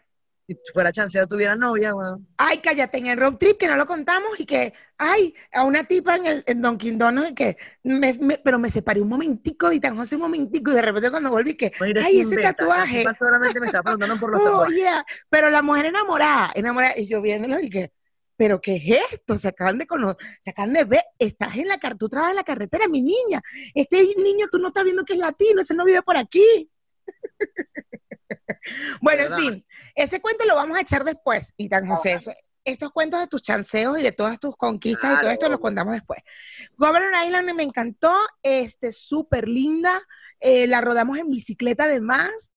Si 0.48 0.56
fuera 0.72 0.92
chancero 0.92 1.26
tuviera 1.26 1.56
novia, 1.56 1.92
weón. 1.92 2.24
Ay, 2.36 2.58
cállate, 2.58 2.98
en 2.98 3.08
el 3.08 3.18
road 3.18 3.34
trip 3.36 3.58
que 3.58 3.66
no 3.66 3.74
lo 3.76 3.84
contamos 3.84 4.38
y 4.38 4.46
que, 4.46 4.72
ay, 4.96 5.34
a 5.52 5.64
una 5.64 5.82
tipa 5.82 6.14
en 6.14 6.26
el 6.26 6.44
en 6.46 6.62
Dunkin' 6.62 6.96
Donuts 6.98 7.30
y 7.30 7.34
que, 7.34 7.56
me, 7.82 8.12
me- 8.14 8.38
pero 8.38 8.56
me 8.56 8.70
separé 8.70 9.00
un 9.00 9.08
momentico 9.08 9.72
y 9.72 9.80
tan 9.80 9.96
José 9.96 10.14
un 10.14 10.22
momentico 10.22 10.70
y 10.70 10.74
de 10.74 10.82
repente 10.82 11.10
cuando 11.10 11.30
volví 11.30 11.56
que, 11.56 11.66
es 11.66 12.04
ay, 12.04 12.20
ese 12.20 12.36
tatuaje. 12.38 13.04
solamente 13.18 13.58
me 13.58 13.66
está 13.66 13.82
preguntando 13.82 14.20
por 14.20 14.30
los 14.30 14.40
Oh, 14.44 14.44
tatuajes. 14.50 14.76
yeah. 14.76 15.04
Pero 15.28 15.50
la 15.50 15.62
mujer 15.62 15.86
enamorada, 15.86 16.52
enamorada, 16.54 16.96
y 16.96 17.08
yo 17.08 17.20
viéndolo 17.20 17.58
y 17.58 17.68
que, 17.68 17.90
pero 18.36 18.60
¿qué 18.60 18.76
es 18.76 19.00
esto? 19.14 19.36
Se 19.38 19.48
acaban 19.48 19.78
de 19.78 19.86
conocer, 19.88 20.16
se 20.40 20.50
acaban 20.50 20.74
de 20.74 20.84
ver, 20.84 21.02
estás 21.18 21.56
en 21.56 21.66
la 21.66 21.78
tú 21.98 22.08
trabajas 22.08 22.30
en 22.32 22.36
la 22.36 22.44
carretera, 22.44 22.86
mi 22.86 23.02
niña. 23.02 23.40
Este 23.74 24.00
niño 24.16 24.46
tú 24.48 24.58
no 24.60 24.68
estás 24.68 24.84
viendo 24.84 25.04
que 25.04 25.14
es 25.14 25.18
latino, 25.18 25.60
ese 25.62 25.74
no 25.74 25.84
vive 25.84 26.02
por 26.02 26.16
aquí. 26.16 26.70
bueno, 29.00 29.22
en 29.24 29.40
fin, 29.40 29.66
ese 29.94 30.20
cuento 30.20 30.44
lo 30.44 30.54
vamos 30.54 30.76
a 30.76 30.80
echar 30.80 31.04
después, 31.04 31.54
y 31.56 31.68
tan 31.68 31.86
José, 31.86 32.14
eso- 32.14 32.32
estos 32.64 32.90
cuentos 32.90 33.20
de 33.20 33.28
tus 33.28 33.42
chanceos 33.42 33.96
y 33.98 34.02
de 34.02 34.10
todas 34.10 34.40
tus 34.40 34.56
conquistas 34.56 35.18
y 35.18 35.20
todo 35.20 35.30
esto 35.30 35.48
los 35.48 35.60
contamos 35.60 35.94
después. 35.94 36.18
Governor 36.76 37.12
Island 37.24 37.52
me 37.54 37.62
encantó, 37.62 38.12
este, 38.42 38.90
súper 38.90 39.48
linda, 39.48 40.00
eh, 40.40 40.66
la 40.66 40.80
rodamos 40.80 41.16
en 41.18 41.28
bicicleta 41.28 41.84
además, 41.84 42.50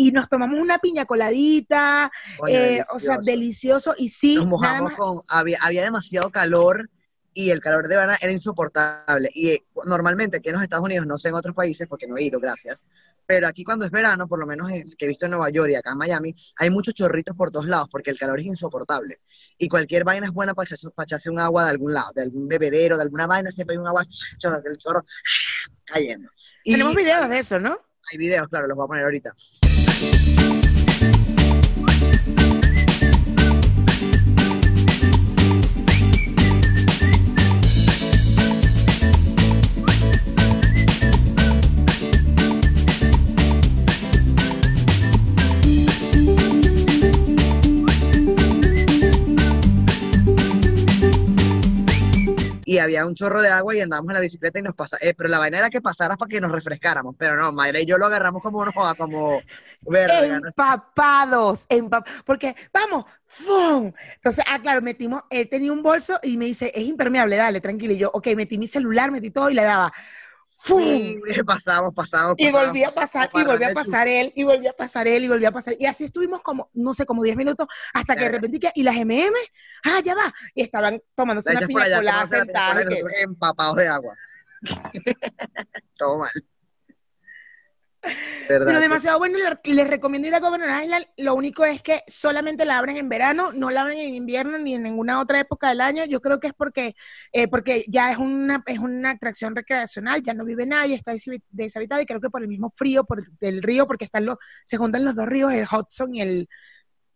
y 0.00 0.12
nos 0.12 0.30
tomamos 0.30 0.58
una 0.58 0.78
piña 0.78 1.04
coladita, 1.04 2.10
eh, 2.48 2.82
o 2.94 2.98
sea, 2.98 3.18
delicioso. 3.18 3.94
y 3.98 4.08
sí, 4.08 4.36
Nos 4.36 4.46
mojamos 4.46 4.94
con, 4.94 5.20
había, 5.28 5.58
había 5.60 5.82
demasiado 5.82 6.30
calor 6.30 6.88
y 7.34 7.50
el 7.50 7.60
calor 7.60 7.86
de 7.86 7.96
verano 7.96 8.14
era 8.18 8.32
insoportable. 8.32 9.28
Y 9.34 9.50
eh, 9.50 9.64
normalmente 9.84 10.38
aquí 10.38 10.48
en 10.48 10.54
los 10.54 10.62
Estados 10.62 10.86
Unidos, 10.86 11.06
no 11.06 11.18
sé 11.18 11.28
en 11.28 11.34
otros 11.34 11.54
países 11.54 11.86
porque 11.86 12.06
no 12.06 12.16
he 12.16 12.22
ido, 12.22 12.40
gracias, 12.40 12.86
pero 13.26 13.46
aquí 13.46 13.62
cuando 13.62 13.84
es 13.84 13.90
verano, 13.90 14.26
por 14.26 14.38
lo 14.38 14.46
menos 14.46 14.68
que 14.70 15.04
he 15.04 15.06
visto 15.06 15.26
en 15.26 15.32
Nueva 15.32 15.50
York 15.50 15.70
y 15.70 15.74
acá 15.74 15.90
en 15.90 15.98
Miami, 15.98 16.34
hay 16.56 16.70
muchos 16.70 16.94
chorritos 16.94 17.36
por 17.36 17.50
todos 17.50 17.66
lados 17.66 17.88
porque 17.90 18.10
el 18.10 18.18
calor 18.18 18.40
es 18.40 18.46
insoportable. 18.46 19.20
Y 19.58 19.68
cualquier 19.68 20.04
vaina 20.04 20.28
es 20.28 20.32
buena 20.32 20.54
para 20.54 20.64
echarse, 20.64 20.88
para 20.92 21.04
echarse 21.04 21.28
un 21.28 21.40
agua 21.40 21.64
de 21.64 21.70
algún 21.70 21.92
lado, 21.92 22.10
de 22.14 22.22
algún 22.22 22.48
bebedero, 22.48 22.96
de 22.96 23.02
alguna 23.02 23.26
vaina, 23.26 23.50
siempre 23.52 23.74
hay 23.74 23.78
un 23.78 23.86
agua, 23.86 24.02
el 24.02 24.78
chorro 24.78 25.04
cayendo. 25.84 26.30
Y 26.64 26.72
tenemos 26.72 26.94
videos 26.94 27.28
de 27.28 27.38
eso, 27.38 27.60
¿no? 27.60 27.76
Hay 28.10 28.18
videos, 28.18 28.48
claro, 28.48 28.66
los 28.66 28.76
voy 28.76 28.84
a 28.84 28.88
poner 28.88 29.04
ahorita. 29.04 29.34
you. 30.00 30.39
Y 52.70 52.78
había 52.78 53.04
un 53.04 53.16
chorro 53.16 53.42
de 53.42 53.48
agua 53.48 53.74
y 53.74 53.80
andábamos 53.80 54.10
en 54.10 54.14
la 54.14 54.20
bicicleta 54.20 54.60
y 54.60 54.62
nos 54.62 54.74
pasa, 54.76 54.96
eh, 55.00 55.12
pero 55.16 55.28
la 55.28 55.40
vaina 55.40 55.58
era 55.58 55.70
que 55.70 55.80
pasaras 55.80 56.16
para 56.16 56.28
que 56.28 56.40
nos 56.40 56.52
refrescáramos, 56.52 57.16
pero 57.18 57.34
no, 57.36 57.50
Mayra 57.50 57.80
y 57.80 57.86
yo 57.86 57.98
lo 57.98 58.06
agarramos 58.06 58.40
como 58.42 58.64
no 58.64 58.70
joda, 58.70 58.94
como 58.94 59.40
verga. 59.80 60.36
Empapados, 60.36 61.66
empap- 61.68 62.06
porque 62.24 62.54
vamos, 62.72 63.06
¡fum! 63.26 63.92
Entonces, 64.14 64.44
ah, 64.48 64.60
claro, 64.62 64.82
metimos, 64.82 65.22
él 65.30 65.48
tenía 65.48 65.72
un 65.72 65.82
bolso 65.82 66.20
y 66.22 66.36
me 66.36 66.44
dice, 66.44 66.70
es 66.72 66.82
impermeable, 66.84 67.34
dale, 67.34 67.60
tranquilo. 67.60 67.92
Y 67.92 67.98
yo, 67.98 68.10
ok, 68.14 68.28
metí 68.36 68.56
mi 68.56 68.68
celular, 68.68 69.10
metí 69.10 69.32
todo 69.32 69.50
y 69.50 69.54
le 69.54 69.64
daba, 69.64 69.92
¡Fum! 70.62 70.82
Y 70.82 71.16
pasamos, 71.46 71.94
pasamos. 71.94 72.34
Y 72.36 72.46
pasamos, 72.46 72.66
volví 72.68 72.84
a 72.84 72.94
pasar, 72.94 73.30
y 73.32 73.44
volví 73.44 73.64
a 73.64 73.72
pasar 73.72 74.08
él, 74.08 74.32
y 74.36 74.44
volví 74.44 74.66
a 74.66 74.72
pasar 74.74 75.08
él, 75.08 75.24
y 75.24 75.28
volví 75.28 75.44
a 75.46 75.50
pasar. 75.52 75.74
Y 75.78 75.86
así 75.86 76.04
estuvimos 76.04 76.42
como, 76.42 76.68
no 76.74 76.92
sé, 76.92 77.06
como 77.06 77.22
10 77.22 77.34
minutos, 77.36 77.66
hasta 77.94 78.14
que 78.14 78.24
de 78.24 78.30
repente, 78.30 78.60
que- 78.60 78.70
y 78.74 78.82
las 78.82 78.96
MM, 78.96 79.34
ah, 79.84 80.00
ya 80.04 80.14
va. 80.14 80.32
Y 80.54 80.62
estaban 80.62 81.00
tomándose 81.14 81.50
una 81.52 81.66
piña 81.66 81.80
colada 81.84 82.00
tomándose 82.02 82.36
la 82.36 82.42
piña 82.42 82.44
sentada. 82.44 82.72
colada 82.84 82.90
y 82.94 82.98
y 83.00 83.02
que- 83.06 83.22
empapados 83.22 83.76
de 83.76 83.88
agua. 83.88 84.14
Todo 85.96 86.18
mal. 86.18 86.30
¿Verdad? 88.48 88.66
Pero 88.66 88.80
demasiado 88.80 89.18
bueno, 89.18 89.38
les 89.64 89.88
recomiendo 89.88 90.26
ir 90.26 90.34
a 90.34 90.40
Governor 90.40 90.70
Island. 90.82 91.06
Lo 91.18 91.34
único 91.34 91.64
es 91.64 91.82
que 91.82 92.02
solamente 92.06 92.64
la 92.64 92.78
abren 92.78 92.96
en 92.96 93.08
verano, 93.08 93.52
no 93.52 93.70
la 93.70 93.82
abren 93.82 93.98
en 93.98 94.14
invierno 94.14 94.58
ni 94.58 94.74
en 94.74 94.82
ninguna 94.82 95.20
otra 95.20 95.38
época 95.40 95.68
del 95.68 95.80
año. 95.80 96.04
Yo 96.06 96.20
creo 96.20 96.40
que 96.40 96.48
es 96.48 96.54
porque, 96.54 96.96
eh, 97.32 97.46
porque 97.48 97.84
ya 97.88 98.10
es 98.10 98.18
una, 98.18 98.62
es 98.66 98.78
una 98.78 99.10
atracción 99.10 99.54
recreacional, 99.54 100.22
ya 100.22 100.34
no 100.34 100.44
vive 100.44 100.66
nadie, 100.66 100.94
está 100.94 101.12
deshabi- 101.12 101.42
deshabitada 101.50 102.00
y 102.00 102.06
creo 102.06 102.20
que 102.20 102.30
por 102.30 102.42
el 102.42 102.48
mismo 102.48 102.70
frío 102.74 103.04
por 103.04 103.20
el, 103.20 103.26
del 103.38 103.62
río, 103.62 103.86
porque 103.86 104.06
están 104.06 104.24
los, 104.24 104.36
se 104.64 104.76
juntan 104.78 105.04
los 105.04 105.14
dos 105.14 105.26
ríos, 105.26 105.52
el 105.52 105.66
Hudson 105.70 106.14
y 106.14 106.22
el 106.22 106.48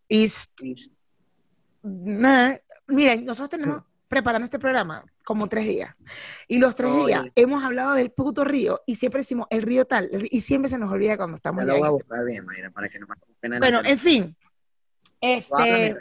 East. 0.08 0.60
Nah, 1.82 2.54
Miren, 2.86 3.24
nosotros 3.24 3.48
tenemos 3.48 3.82
preparando 4.08 4.44
este 4.44 4.58
programa 4.58 5.04
como 5.24 5.48
tres 5.48 5.64
días. 5.66 5.94
Y 6.48 6.58
los 6.58 6.76
tres 6.76 6.90
Oye. 6.92 7.06
días 7.06 7.24
hemos 7.34 7.64
hablado 7.64 7.94
del 7.94 8.10
puto 8.10 8.44
río 8.44 8.82
y 8.86 8.96
siempre 8.96 9.20
decimos 9.20 9.46
el 9.50 9.62
río 9.62 9.84
tal, 9.86 10.08
y 10.30 10.40
siempre 10.40 10.68
se 10.68 10.78
nos 10.78 10.90
olvida 10.92 11.16
cuando 11.16 11.36
estamos 11.36 11.62
Ya 11.62 11.72
lo 11.72 11.78
voy 11.78 11.84
a 11.84 11.86
en- 11.88 11.92
buscar 11.92 12.24
bien, 12.24 12.44
Mayra, 12.44 12.70
para 12.70 12.88
que 12.88 12.98
no 12.98 13.06
pena. 13.40 13.56
en 13.56 13.60
Bueno, 13.60 13.80
en 13.84 13.98
fin. 13.98 14.36
Este, 15.20 15.96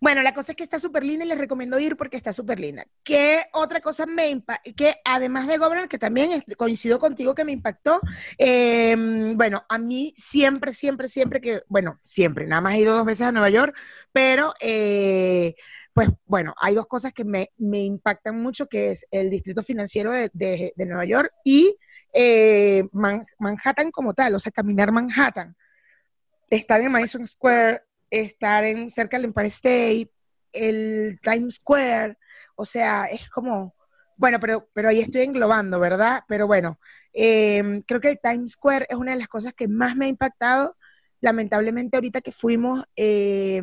bueno, 0.00 0.22
la 0.22 0.34
cosa 0.34 0.52
es 0.52 0.56
que 0.56 0.62
está 0.62 0.78
súper 0.78 1.04
linda 1.04 1.24
y 1.24 1.28
les 1.28 1.38
recomiendo 1.38 1.78
ir 1.78 1.96
porque 1.96 2.16
está 2.18 2.32
súper 2.32 2.60
linda. 2.60 2.84
¿Qué 3.02 3.42
otra 3.52 3.80
cosa 3.80 4.04
me 4.06 4.28
impactó? 4.28 4.70
Que 4.74 4.94
además 5.04 5.46
de 5.46 5.56
Governor, 5.58 5.88
que 5.88 5.98
también 5.98 6.42
coincido 6.56 6.98
contigo 6.98 7.34
que 7.34 7.44
me 7.44 7.52
impactó, 7.52 7.98
eh, 8.38 8.94
bueno, 9.34 9.64
a 9.68 9.78
mí 9.78 10.12
siempre, 10.16 10.74
siempre, 10.74 11.08
siempre 11.08 11.40
que, 11.40 11.62
bueno, 11.68 11.98
siempre, 12.02 12.46
nada 12.46 12.60
más 12.60 12.74
he 12.74 12.80
ido 12.80 12.94
dos 12.96 13.06
veces 13.06 13.26
a 13.26 13.32
Nueva 13.32 13.48
York, 13.50 13.74
pero 14.12 14.52
eh, 14.60 15.54
pues 15.96 16.10
bueno, 16.26 16.54
hay 16.60 16.74
dos 16.74 16.84
cosas 16.84 17.14
que 17.14 17.24
me, 17.24 17.48
impactan 17.56 18.36
mucho, 18.36 18.66
que 18.66 18.90
es 18.90 19.06
el 19.10 19.30
distrito 19.30 19.62
financiero 19.62 20.12
de, 20.12 20.74
Nueva 20.76 21.06
York 21.06 21.32
y 21.42 21.74
eh, 22.12 22.84
Man- 22.92 23.24
Manhattan 23.38 23.90
como 23.90 24.12
tal, 24.12 24.34
o 24.34 24.38
sea, 24.38 24.52
caminar 24.52 24.92
Manhattan, 24.92 25.56
estar 26.50 26.82
en 26.82 26.92
Madison 26.92 27.26
Square, 27.26 27.80
estar 28.10 28.66
en 28.66 28.90
cerca 28.90 29.16
del 29.16 29.24
Empire 29.24 29.48
State, 29.48 30.10
el 30.52 31.18
Times 31.22 31.54
Square, 31.54 32.18
o 32.56 32.66
sea, 32.66 33.06
es 33.06 33.30
como, 33.30 33.74
bueno, 34.18 34.38
pero, 34.38 34.68
pero 34.74 34.90
ahí 34.90 35.00
estoy 35.00 35.22
englobando, 35.22 35.80
¿verdad? 35.80 36.24
Pero 36.28 36.46
bueno, 36.46 36.78
eh, 37.14 37.80
creo 37.86 38.02
que 38.02 38.10
el 38.10 38.20
Times 38.22 38.52
Square 38.52 38.84
es 38.90 38.96
una 38.96 39.12
de 39.12 39.18
las 39.18 39.28
cosas 39.28 39.54
que 39.54 39.66
más 39.66 39.96
me 39.96 40.04
ha 40.04 40.08
impactado. 40.08 40.76
Lamentablemente 41.22 41.96
ahorita 41.96 42.20
que 42.20 42.32
fuimos, 42.32 42.84
eh, 42.96 43.62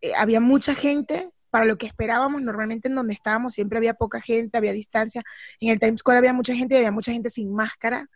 eh, 0.00 0.12
había 0.16 0.40
mucha 0.40 0.72
gente 0.76 1.32
para 1.56 1.64
lo 1.64 1.78
que 1.78 1.86
esperábamos. 1.86 2.42
Normalmente 2.42 2.88
en 2.88 2.94
donde 2.94 3.14
estábamos 3.14 3.54
siempre 3.54 3.78
había 3.78 3.94
poca 3.94 4.20
gente, 4.20 4.58
había 4.58 4.74
distancia. 4.74 5.22
En 5.58 5.70
el 5.70 5.78
Times 5.78 6.00
Square 6.00 6.18
había 6.18 6.34
mucha 6.34 6.54
gente 6.54 6.74
y 6.74 6.78
había 6.78 6.90
mucha 6.90 7.12
gente 7.12 7.30
sin 7.30 7.50
máscara. 7.54 8.10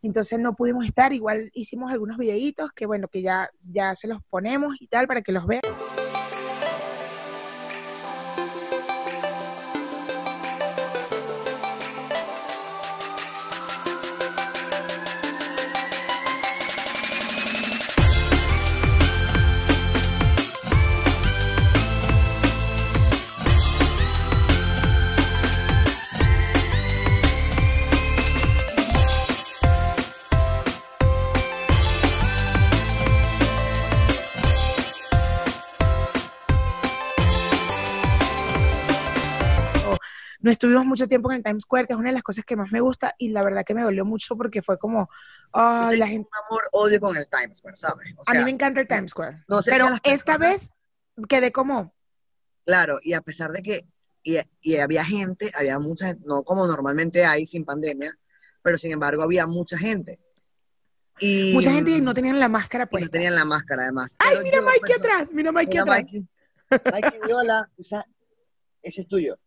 Entonces 0.00 0.38
no 0.38 0.54
pudimos 0.54 0.84
estar, 0.84 1.12
igual 1.12 1.50
hicimos 1.54 1.90
algunos 1.90 2.18
videitos 2.18 2.70
que 2.70 2.86
bueno, 2.86 3.08
que 3.08 3.20
ya, 3.20 3.50
ya 3.58 3.96
se 3.96 4.06
los 4.06 4.22
ponemos 4.30 4.76
y 4.78 4.86
tal 4.86 5.08
para 5.08 5.22
que 5.22 5.32
los 5.32 5.44
vean. 5.44 5.62
No 40.44 40.50
estuvimos 40.50 40.84
mucho 40.84 41.08
tiempo 41.08 41.30
en 41.32 41.38
el 41.38 41.42
Times 41.42 41.62
Square, 41.62 41.86
que 41.86 41.94
es 41.94 41.98
una 41.98 42.10
de 42.10 42.14
las 42.14 42.22
cosas 42.22 42.44
que 42.44 42.54
más 42.54 42.70
me 42.70 42.80
gusta 42.80 43.14
y 43.16 43.30
la 43.30 43.42
verdad 43.42 43.64
que 43.64 43.74
me 43.74 43.80
dolió 43.82 44.04
mucho 44.04 44.36
porque 44.36 44.60
fue 44.60 44.78
como, 44.78 45.08
ay, 45.52 45.96
la 45.96 46.06
gente, 46.06 46.28
amor, 46.46 46.62
odio 46.72 47.00
con 47.00 47.16
el 47.16 47.26
Times 47.30 47.58
Square, 47.58 47.76
¿sabes? 47.78 48.06
O 48.14 48.22
a 48.26 48.34
mí 48.34 48.44
me 48.44 48.50
encanta 48.50 48.78
el 48.82 48.86
Times 48.86 49.12
Square, 49.12 49.42
no 49.48 49.62
sé 49.62 49.70
si 49.70 49.74
pero 49.76 49.86
esta 50.04 50.36
personas- 50.38 50.38
vez 51.16 51.26
quedé 51.30 51.50
como, 51.50 51.94
Claro, 52.66 52.98
y 53.02 53.14
a 53.14 53.22
pesar 53.22 53.52
de 53.52 53.62
que 53.62 53.86
y, 54.22 54.36
y 54.60 54.76
había 54.76 55.02
gente, 55.04 55.50
había 55.54 55.78
mucha 55.78 56.08
gente, 56.08 56.22
no 56.26 56.42
como 56.42 56.66
normalmente 56.66 57.24
hay 57.24 57.46
sin 57.46 57.64
pandemia, 57.64 58.12
pero 58.62 58.76
sin 58.76 58.92
embargo 58.92 59.22
había 59.22 59.46
mucha 59.46 59.78
gente. 59.78 60.20
Y, 61.20 61.54
mucha 61.54 61.72
gente 61.72 62.00
no 62.02 62.12
tenían 62.12 62.38
la 62.38 62.48
máscara 62.48 62.84
y 62.84 62.86
no 62.86 62.90
puesta. 62.90 63.08
tenían 63.10 63.34
la 63.34 63.44
máscara 63.46 63.84
además. 63.84 64.14
Ay, 64.18 64.36
Pero 64.42 64.42
mira 64.42 64.58
perso- 64.60 64.98
atrás, 64.98 65.28
mira 65.32 65.52
Mikey 65.52 65.68
Mira, 65.70 65.82
atrás. 65.82 66.04
Mikey. 66.92 67.32
Hola. 67.32 67.70
Esa- 67.78 68.04
ese 68.82 69.00
es 69.02 69.08
tuyo. 69.08 69.38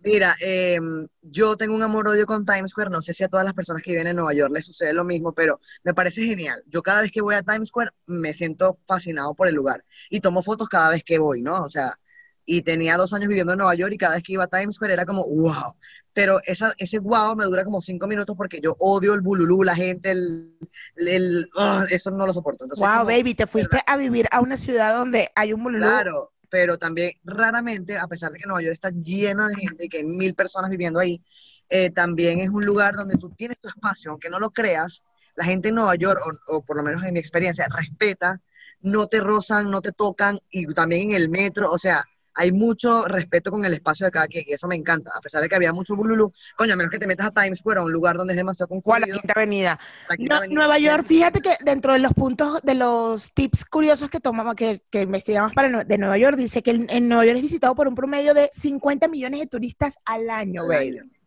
Mira, 0.00 0.36
eh, 0.40 0.78
yo 1.22 1.56
tengo 1.56 1.74
un 1.74 1.82
amor-odio 1.82 2.24
con 2.24 2.44
Times 2.46 2.70
Square. 2.70 2.90
No 2.90 3.02
sé 3.02 3.12
si 3.12 3.24
a 3.24 3.28
todas 3.28 3.44
las 3.44 3.54
personas 3.54 3.82
que 3.82 3.90
viven 3.90 4.06
en 4.06 4.16
Nueva 4.16 4.32
York 4.32 4.52
les 4.54 4.64
sucede 4.66 4.92
lo 4.92 5.04
mismo, 5.04 5.32
pero 5.32 5.60
me 5.82 5.92
parece 5.92 6.24
genial. 6.24 6.62
Yo 6.66 6.82
cada 6.82 7.02
vez 7.02 7.10
que 7.10 7.20
voy 7.20 7.34
a 7.34 7.42
Times 7.42 7.68
Square 7.68 7.90
me 8.06 8.32
siento 8.32 8.76
fascinado 8.86 9.34
por 9.34 9.48
el 9.48 9.54
lugar 9.56 9.84
y 10.08 10.20
tomo 10.20 10.42
fotos 10.42 10.68
cada 10.68 10.90
vez 10.90 11.02
que 11.02 11.18
voy, 11.18 11.42
¿no? 11.42 11.64
O 11.64 11.68
sea, 11.68 11.98
y 12.46 12.62
tenía 12.62 12.96
dos 12.96 13.12
años 13.12 13.28
viviendo 13.28 13.52
en 13.52 13.58
Nueva 13.58 13.74
York 13.74 13.92
y 13.92 13.98
cada 13.98 14.14
vez 14.14 14.22
que 14.22 14.34
iba 14.34 14.44
a 14.44 14.48
Times 14.48 14.76
Square 14.76 14.92
era 14.94 15.04
como, 15.04 15.24
wow. 15.26 15.74
Pero 16.14 16.38
esa, 16.46 16.72
ese 16.78 17.00
wow 17.00 17.34
me 17.36 17.44
dura 17.44 17.64
como 17.64 17.80
cinco 17.80 18.06
minutos 18.06 18.34
porque 18.36 18.60
yo 18.60 18.74
odio 18.78 19.14
el 19.14 19.20
bululú, 19.20 19.62
la 19.64 19.74
gente, 19.74 20.12
el, 20.12 20.56
el- 20.96 21.48
ah, 21.56 21.84
eso 21.90 22.10
no 22.12 22.24
lo 22.26 22.32
soporto. 22.32 22.64
Entonces, 22.64 22.84
Wow, 22.86 22.98
como- 23.04 23.10
baby, 23.10 23.34
te 23.34 23.46
fuiste 23.48 23.78
a 23.86 23.96
vivir 23.96 24.26
a 24.30 24.40
una 24.40 24.56
ciudad 24.56 24.96
donde 24.96 25.28
hay 25.34 25.52
un 25.52 25.62
bululú. 25.62 25.84
Claro, 25.84 26.32
pero 26.50 26.78
también 26.78 27.12
raramente, 27.24 27.96
a 27.96 28.06
pesar 28.06 28.32
de 28.32 28.38
que 28.38 28.46
Nueva 28.46 28.62
York 28.62 28.74
está 28.74 28.90
llena 28.90 29.48
de 29.48 29.56
gente 29.56 29.86
y 29.86 29.88
que 29.88 29.98
hay 29.98 30.04
mil 30.04 30.34
personas 30.34 30.70
viviendo 30.70 30.98
ahí, 30.98 31.22
eh, 31.68 31.90
también 31.90 32.40
es 32.40 32.48
un 32.48 32.64
lugar 32.64 32.94
donde 32.94 33.16
tú 33.16 33.30
tienes 33.30 33.58
tu 33.60 33.68
espacio, 33.68 34.10
aunque 34.10 34.30
no 34.30 34.38
lo 34.38 34.50
creas, 34.50 35.04
la 35.36 35.44
gente 35.44 35.68
en 35.68 35.76
Nueva 35.76 35.94
York, 35.96 36.18
o, 36.48 36.56
o 36.56 36.64
por 36.64 36.76
lo 36.76 36.82
menos 36.82 37.04
en 37.04 37.12
mi 37.14 37.20
experiencia, 37.20 37.66
respeta, 37.70 38.40
no 38.80 39.06
te 39.06 39.20
rozan, 39.20 39.70
no 39.70 39.80
te 39.80 39.92
tocan, 39.92 40.38
y 40.50 40.66
también 40.74 41.10
en 41.10 41.16
el 41.16 41.28
metro, 41.28 41.70
o 41.70 41.78
sea, 41.78 42.04
hay 42.38 42.52
mucho 42.52 43.04
respeto 43.06 43.50
con 43.50 43.64
el 43.64 43.74
espacio 43.74 44.06
de 44.06 44.12
cada 44.12 44.28
quien, 44.28 44.44
y 44.46 44.52
eso 44.52 44.68
me 44.68 44.76
encanta, 44.76 45.10
a 45.14 45.20
pesar 45.20 45.42
de 45.42 45.48
que 45.48 45.56
había 45.56 45.72
mucho 45.72 45.96
bululú, 45.96 46.32
coño, 46.56 46.74
a 46.74 46.76
menos 46.76 46.90
que 46.92 46.98
te 47.00 47.06
metas 47.08 47.26
a 47.26 47.30
Times 47.32 47.58
Square, 47.58 47.80
a 47.80 47.82
un 47.84 47.92
lugar 47.92 48.16
donde 48.16 48.32
es 48.34 48.36
demasiado 48.36 48.68
O 48.84 48.94
a 48.94 49.00
la 49.00 49.06
concurrido, 49.06 49.20
Quinta 49.20 49.32
Avenida. 49.34 49.78
la 50.08 50.16
Quinta 50.16 50.36
No, 50.36 50.38
Avenida, 50.38 50.60
Nueva 50.60 50.78
York, 50.78 51.04
fíjate 51.04 51.40
que 51.40 51.54
dentro 51.64 51.92
de 51.94 51.98
los 51.98 52.12
puntos, 52.14 52.60
de 52.62 52.74
los 52.74 53.32
tips 53.34 53.64
curiosos 53.64 54.08
que 54.10 54.20
tomamos, 54.20 54.54
que, 54.54 54.82
que 54.90 55.02
investigamos 55.02 55.52
para 55.52 55.84
de 55.84 55.98
Nueva 55.98 56.18
York, 56.18 56.36
dice 56.36 56.62
que 56.62 56.70
en, 56.72 56.88
en 56.90 57.08
Nueva 57.08 57.26
York 57.26 57.36
es 57.38 57.42
visitado 57.42 57.74
por 57.74 57.88
un 57.88 57.94
promedio 57.96 58.34
de 58.34 58.50
50 58.52 59.08
millones 59.08 59.40
de 59.40 59.46
turistas 59.46 59.98
al 60.04 60.30
año, 60.30 60.62
al 60.62 60.68
baby. 60.68 60.98
año. 61.00 61.17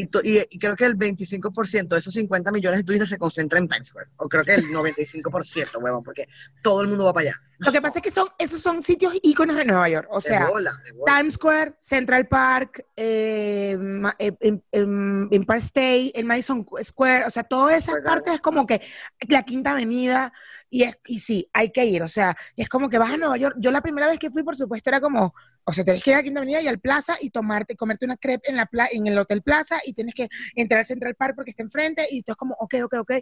Y, 0.00 0.06
to- 0.06 0.20
y- 0.22 0.40
y 0.50 0.58
creo 0.58 0.76
que 0.76 0.84
el 0.84 0.96
25% 0.96 1.88
de 1.88 1.98
esos 2.00 2.14
50 2.14 2.50
millones 2.52 2.78
de 2.80 2.84
turistas 2.84 3.08
se 3.10 3.18
concentra 3.18 3.58
en 3.58 3.68
Times 3.68 3.88
Square. 3.88 4.08
O 4.16 4.28
creo 4.28 4.44
que 4.44 4.54
el 4.54 4.66
95%, 4.70 5.78
huevón, 5.80 6.02
porque 6.02 6.28
todo 6.62 6.82
el 6.82 6.88
mundo 6.88 7.04
va 7.04 7.12
para 7.12 7.30
allá. 7.30 7.40
Lo 7.58 7.72
que 7.72 7.82
pasa 7.82 7.98
es 7.98 8.02
que 8.02 8.10
son, 8.10 8.26
esos 8.38 8.60
son 8.62 8.80
sitios 8.82 9.12
íconos 9.22 9.54
de 9.56 9.66
Nueva 9.66 9.88
York. 9.88 10.08
O 10.10 10.16
De 10.16 10.22
sea, 10.22 10.48
bola, 10.48 10.72
de 10.84 10.92
bola. 10.92 11.16
Times 11.18 11.34
Square, 11.34 11.74
Central 11.76 12.26
Park, 12.26 12.86
eh, 12.96 13.76
eh, 14.18 14.32
Empire 14.72 15.58
State, 15.58 16.12
el 16.18 16.24
Madison 16.24 16.66
Square, 16.82 17.26
o 17.26 17.30
sea, 17.30 17.42
todas 17.44 17.74
esas 17.76 17.96
Square 17.96 18.02
partes 18.04 18.24
Garden. 18.24 18.34
es 18.34 18.40
como 18.40 18.66
que 18.66 18.80
la 19.28 19.42
Quinta 19.42 19.72
Avenida 19.72 20.32
y, 20.70 20.84
es, 20.84 20.98
y 21.06 21.18
sí, 21.20 21.50
hay 21.52 21.70
que 21.70 21.84
ir, 21.84 22.02
o 22.02 22.08
sea, 22.08 22.34
es 22.56 22.68
como 22.68 22.88
que 22.88 22.98
vas 22.98 23.10
a 23.12 23.16
Nueva 23.16 23.36
York. 23.36 23.56
Yo 23.58 23.70
la 23.72 23.80
primera 23.82 24.06
vez 24.08 24.18
que 24.18 24.30
fui, 24.30 24.42
por 24.42 24.56
supuesto, 24.56 24.88
era 24.88 25.00
como, 25.00 25.34
o 25.64 25.72
sea, 25.72 25.84
tenés 25.84 26.02
que 26.02 26.10
ir 26.10 26.14
a 26.14 26.18
la 26.18 26.22
Quinta 26.24 26.40
Avenida 26.40 26.60
y 26.62 26.68
al 26.68 26.80
Plaza 26.80 27.16
y 27.20 27.30
tomarte, 27.30 27.76
comerte 27.76 28.04
una 28.04 28.16
crepe 28.16 28.50
en, 28.50 28.56
la 28.56 28.66
pla- 28.66 28.88
en 28.92 29.06
el 29.06 29.18
Hotel 29.18 29.42
Plaza 29.42 29.78
y 29.84 29.92
tienes 29.94 30.14
que 30.14 30.28
entrar 30.56 30.80
al 30.80 30.86
Central 30.86 31.14
Park 31.14 31.34
porque 31.36 31.50
está 31.50 31.62
enfrente 31.62 32.06
y 32.10 32.22
tú 32.22 32.32
es 32.32 32.36
como, 32.36 32.54
ok, 32.58 32.74
ok, 32.84 32.94
ok. 33.00 33.12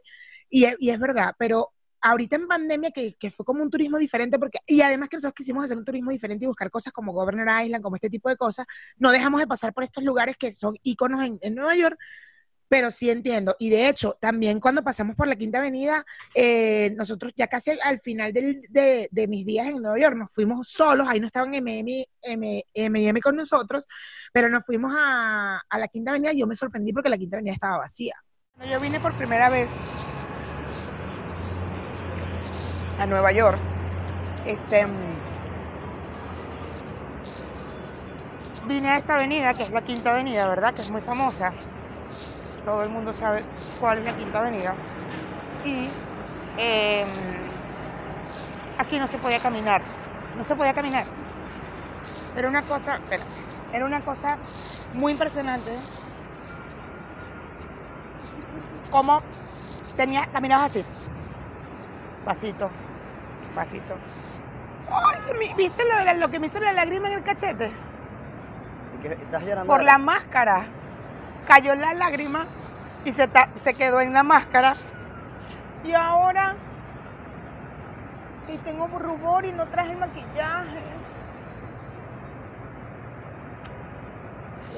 Y, 0.50 0.66
y 0.78 0.90
es 0.90 0.98
verdad, 0.98 1.34
pero 1.38 1.72
ahorita 2.00 2.36
en 2.36 2.46
pandemia 2.46 2.90
que, 2.92 3.14
que 3.18 3.30
fue 3.30 3.44
como 3.44 3.62
un 3.62 3.70
turismo 3.70 3.98
diferente 3.98 4.38
porque 4.38 4.58
y 4.66 4.82
además 4.82 5.08
que 5.08 5.16
nosotros 5.16 5.34
quisimos 5.34 5.64
hacer 5.64 5.76
un 5.76 5.84
turismo 5.84 6.12
diferente 6.12 6.44
y 6.44 6.48
buscar 6.48 6.70
cosas 6.70 6.92
como 6.92 7.12
Governor 7.12 7.48
Island 7.64 7.82
como 7.82 7.96
este 7.96 8.08
tipo 8.08 8.28
de 8.28 8.36
cosas 8.36 8.66
no 8.98 9.10
dejamos 9.10 9.40
de 9.40 9.48
pasar 9.48 9.74
por 9.74 9.82
estos 9.82 10.04
lugares 10.04 10.36
que 10.38 10.52
son 10.52 10.76
íconos 10.84 11.24
en, 11.24 11.38
en 11.42 11.56
Nueva 11.56 11.74
York 11.74 11.98
pero 12.68 12.90
sí 12.90 13.10
entiendo. 13.10 13.54
Y 13.58 13.70
de 13.70 13.88
hecho, 13.88 14.16
también 14.20 14.60
cuando 14.60 14.82
pasamos 14.82 15.16
por 15.16 15.26
la 15.26 15.36
Quinta 15.36 15.58
Avenida, 15.58 16.04
eh, 16.34 16.92
nosotros 16.96 17.32
ya 17.36 17.46
casi 17.46 17.72
al 17.82 18.00
final 18.00 18.32
de, 18.32 19.08
mis 19.28 19.46
días 19.46 19.66
en 19.66 19.82
Nueva 19.82 19.98
York, 19.98 20.16
nos 20.16 20.30
fuimos 20.32 20.68
solos, 20.68 21.06
ahí 21.08 21.20
no 21.20 21.26
estaban 21.26 21.54
M&M 21.54 22.06
M- 22.74 23.20
con 23.20 23.36
nosotros, 23.36 23.86
pero 24.32 24.48
nos 24.48 24.64
fuimos 24.64 24.92
a, 24.96 25.60
a 25.68 25.78
la 25.78 25.88
Quinta 25.88 26.10
Avenida 26.10 26.32
y 26.32 26.40
yo 26.40 26.46
me 26.46 26.54
sorprendí 26.54 26.92
porque 26.92 27.08
la 27.08 27.18
Quinta 27.18 27.36
Avenida 27.36 27.54
estaba 27.54 27.78
vacía. 27.78 28.14
Cuando 28.56 28.74
yo 28.74 28.80
vine 28.80 29.00
por 29.00 29.16
primera 29.16 29.48
vez 29.50 29.68
a 32.98 33.06
Nueva 33.06 33.32
York, 33.32 33.58
este, 34.44 34.84
vine 38.66 38.90
a 38.90 38.98
esta 38.98 39.14
avenida, 39.16 39.54
que 39.54 39.64
es 39.64 39.70
la 39.70 39.82
Quinta 39.82 40.10
Avenida, 40.10 40.48
¿verdad? 40.48 40.74
Que 40.74 40.82
es 40.82 40.90
muy 40.90 41.00
famosa. 41.02 41.54
Todo 42.68 42.82
el 42.82 42.90
mundo 42.90 43.14
sabe 43.14 43.44
cuál 43.80 43.96
es 44.00 44.04
la 44.04 44.14
Quinta 44.14 44.40
Avenida. 44.40 44.74
Y 45.64 45.88
em, 46.58 47.08
aquí 48.76 48.98
no 48.98 49.06
se 49.06 49.16
podía 49.16 49.40
caminar. 49.40 49.80
No 50.36 50.44
se 50.44 50.54
podía 50.54 50.74
caminar. 50.74 51.06
Era 52.36 52.46
una 52.46 52.60
cosa, 52.64 52.96
espera, 52.96 53.24
era 53.72 53.86
una 53.86 54.02
cosa 54.02 54.36
muy 54.92 55.12
impresionante. 55.12 55.78
Como 58.90 59.22
tenía, 59.96 60.26
caminabas 60.26 60.70
así. 60.72 60.84
Pasito, 62.26 62.68
pasito. 63.54 63.94
Ay, 64.90 65.20
se 65.26 65.32
me- 65.32 65.54
¿viste 65.54 65.82
lo, 65.90 65.96
de 65.96 66.04
la- 66.04 66.14
lo 66.14 66.28
que 66.28 66.38
me 66.38 66.48
hizo 66.48 66.60
la 66.60 66.74
lágrima 66.74 67.08
en 67.08 67.14
el 67.14 67.22
cachete? 67.22 67.70
¿Estás 69.22 69.42
llorando? 69.42 69.72
por 69.72 69.82
la 69.82 69.96
máscara. 69.96 70.66
Cayó 71.46 71.74
la 71.74 71.94
lágrima 71.94 72.44
y 73.04 73.12
se, 73.12 73.28
se 73.56 73.74
quedó 73.74 74.00
en 74.00 74.12
la 74.12 74.22
máscara. 74.22 74.74
Y 75.84 75.92
ahora 75.92 76.54
y 78.48 78.56
tengo 78.58 78.86
rubor 78.86 79.44
y 79.44 79.52
no 79.52 79.66
traje 79.66 79.92
el 79.92 79.98
maquillaje. 79.98 80.82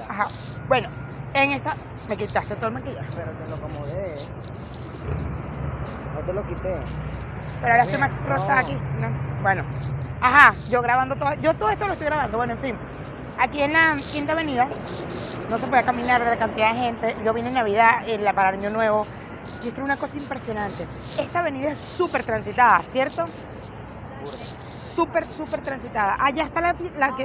Ajá. 0.09 0.29
Bueno, 0.69 0.89
en 1.35 1.53
esta 1.53 1.77
me 2.09 2.17
quitaste 2.17 2.57
todo 2.57 2.69
el 2.69 2.75
maquillaje. 2.75 3.09
Pero 3.15 3.31
te 3.33 3.49
lo 3.49 3.57
acomodé. 3.57 4.17
No 6.15 6.21
te 6.21 6.33
lo 6.33 6.47
quité. 6.47 6.81
Pero 7.61 7.73
ahora 7.73 7.85
estoy 7.85 8.01
más 8.01 8.11
rosa 8.27 8.55
no. 8.55 8.61
aquí. 8.61 8.75
¿no? 8.75 9.43
Bueno. 9.43 9.65
Ajá, 10.21 10.55
yo 10.69 10.83
grabando 10.83 11.17
todo, 11.17 11.35
yo 11.35 11.55
todo 11.55 11.71
esto 11.71 11.87
lo 11.87 11.95
estoy 11.95 12.07
grabando, 12.07 12.37
bueno, 12.37 12.53
en 12.53 12.59
fin. 12.59 12.77
Aquí 13.41 13.63
en 13.63 13.73
la 13.73 13.97
Quinta 14.13 14.33
Avenida 14.33 14.69
no 15.49 15.59
se 15.59 15.67
puede 15.67 15.83
caminar 15.85 16.23
de 16.23 16.31
la 16.31 16.37
cantidad 16.39 16.73
de 16.75 16.79
gente. 16.81 17.17
Yo 17.25 17.33
vine 17.33 17.49
en 17.49 17.55
Navidad, 17.55 18.07
en 18.07 18.23
la 18.23 18.33
para 18.35 18.51
Año 18.51 18.71
Nuevo, 18.71 19.07
y 19.63 19.69
esto 19.69 19.81
es 19.81 19.85
una 19.85 19.97
cosa 19.97 20.19
impresionante. 20.19 20.87
Esta 21.19 21.41
avenida 21.41 21.73
es 21.73 21.79
súper 21.97 22.23
transitada, 22.25 22.83
¿cierto? 22.83 23.25
Súper, 24.95 25.27
súper 25.27 25.61
transitada. 25.63 26.17
Allá 26.21 26.45
está 26.45 26.61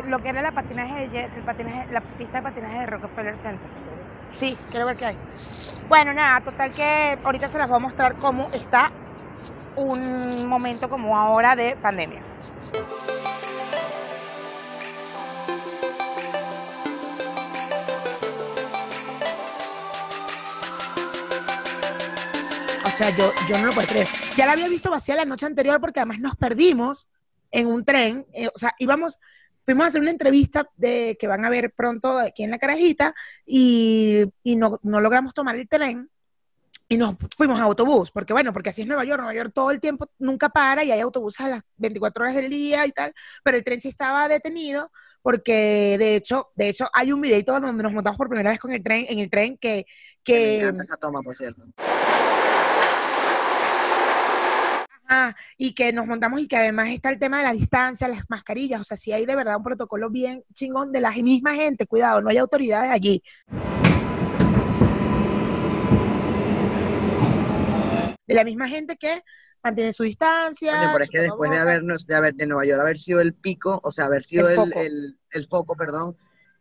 lo 0.07 0.19
que 0.19 0.29
era 0.29 0.41
la 0.41 0.51
patinaje, 0.51 1.09
de- 1.09 1.29
la 1.91 2.01
pista 2.17 2.37
de 2.37 2.43
patinaje 2.43 2.79
de 2.79 2.85
Rockefeller 2.85 3.37
Center. 3.37 3.69
Sí, 4.35 4.57
quiero 4.71 4.85
ver 4.85 4.95
qué 4.95 5.05
hay. 5.07 5.17
Bueno, 5.89 6.13
nada, 6.13 6.39
total 6.41 6.71
que 6.71 7.17
ahorita 7.23 7.49
se 7.49 7.57
las 7.57 7.67
voy 7.67 7.77
a 7.77 7.79
mostrar 7.79 8.15
cómo 8.15 8.49
está 8.53 8.91
un 9.75 10.47
momento 10.47 10.89
como 10.89 11.17
ahora 11.17 11.55
de 11.55 11.75
pandemia. 11.81 12.21
Sea, 22.97 23.09
yo, 23.09 23.31
yo 23.49 23.57
no 23.57 23.67
lo 23.67 23.73
puedo 23.73 23.87
creer. 23.87 24.07
Ya 24.37 24.45
la 24.45 24.53
había 24.53 24.69
visto 24.69 24.89
vacía 24.89 25.17
la 25.17 25.25
noche 25.25 25.45
anterior 25.45 25.81
porque 25.81 25.99
además 25.99 26.19
nos 26.19 26.35
perdimos 26.37 27.09
en 27.51 27.67
un 27.67 27.83
tren. 27.83 28.25
eh, 28.33 28.47
o 28.53 28.57
sea, 28.57 28.73
íbamos, 28.79 29.19
fuimos 29.65 29.85
a 29.85 29.87
hacer 29.89 30.01
una 30.01 30.11
entrevista 30.11 30.69
de, 30.77 31.17
que 31.19 31.27
van 31.27 31.43
a 31.43 31.49
ver 31.49 31.73
pronto 31.73 32.17
aquí 32.17 32.43
en 32.43 32.51
la 32.51 32.57
carajita 32.57 33.13
y, 33.45 34.23
y 34.43 34.55
no, 34.55 34.79
no 34.81 35.01
logramos 35.01 35.33
tomar 35.33 35.57
el 35.57 35.67
tren 35.67 36.09
y 36.87 36.97
nos 36.97 37.15
fuimos 37.35 37.59
a 37.59 37.63
autobús, 37.63 38.11
porque 38.11 38.31
bueno, 38.31 38.53
porque 38.53 38.69
así 38.69 38.83
es 38.83 38.87
Nueva 38.87 39.03
York, 39.03 39.19
Nueva 39.19 39.35
York 39.35 39.51
todo 39.53 39.71
el 39.71 39.79
tiempo 39.79 40.09
nunca 40.19 40.49
para 40.49 40.83
y 40.83 40.91
hay 40.91 40.99
autobuses 41.01 41.41
a 41.45 41.49
las 41.49 41.61
24 41.77 42.23
horas 42.23 42.35
del 42.35 42.49
día 42.49 42.85
y 42.85 42.91
tal, 42.91 43.11
pero 43.43 43.57
el 43.57 43.63
tren 43.63 43.81
sí 43.81 43.89
estaba 43.89 44.27
detenido 44.29 44.89
porque 45.21 45.97
de 45.97 46.15
hecho, 46.15 46.51
de 46.55 46.69
hecho 46.69 46.87
hay 46.93 47.11
un 47.11 47.19
videito 47.19 47.59
donde 47.59 47.83
nos 47.83 47.91
montamos 47.91 48.17
por 48.17 48.29
primera 48.29 48.51
vez 48.51 48.59
con 48.59 48.71
el 48.71 48.83
tren, 48.83 49.05
en 49.09 49.19
el 49.19 49.29
tren 49.29 49.57
que, 49.57 49.85
Que 50.23 50.71
me 50.71 50.83
esa 50.83 50.97
toma, 50.97 51.21
por 51.21 51.35
cierto. 51.35 51.63
Ajá, 55.07 55.35
y 55.57 55.75
que 55.75 55.93
nos 55.93 56.07
montamos 56.07 56.39
y 56.39 56.47
que 56.47 56.57
además 56.57 56.89
está 56.89 57.09
el 57.09 57.19
tema 57.19 57.37
de 57.37 57.43
la 57.43 57.53
distancia, 57.53 58.07
las 58.07 58.27
mascarillas, 58.29 58.81
o 58.81 58.83
sea, 58.83 58.97
si 58.97 59.11
hay 59.13 59.25
de 59.25 59.35
verdad 59.35 59.57
un 59.57 59.63
protocolo 59.63 60.09
bien 60.09 60.43
chingón 60.53 60.91
de 60.91 61.01
la 61.01 61.11
misma 61.11 61.53
gente, 61.53 61.85
cuidado, 61.85 62.21
no 62.21 62.29
hay 62.29 62.37
autoridades 62.37 62.91
allí. 62.91 63.21
De 68.27 68.33
la 68.33 68.43
misma 68.43 68.67
gente 68.67 68.95
que 68.97 69.21
mantiene 69.63 69.93
su 69.93 70.03
distancia. 70.03 70.73
Coño, 70.73 70.89
pero 70.93 71.03
es 71.03 71.09
que 71.09 71.19
después 71.21 71.51
de 71.51 71.57
habernos, 71.57 72.07
de 72.07 72.15
haber, 72.15 72.33
de 72.33 72.47
Nueva 72.47 72.65
York 72.65 72.81
haber 72.81 72.97
sido 72.97 73.19
el 73.19 73.35
pico, 73.35 73.79
o 73.83 73.91
sea, 73.91 74.05
haber 74.05 74.23
sido 74.23 74.47
El 74.47 74.53
el, 74.53 74.55
foco. 74.57 74.79
el, 74.79 75.19
el 75.31 75.47
foco, 75.47 75.75
perdón, 75.75 76.17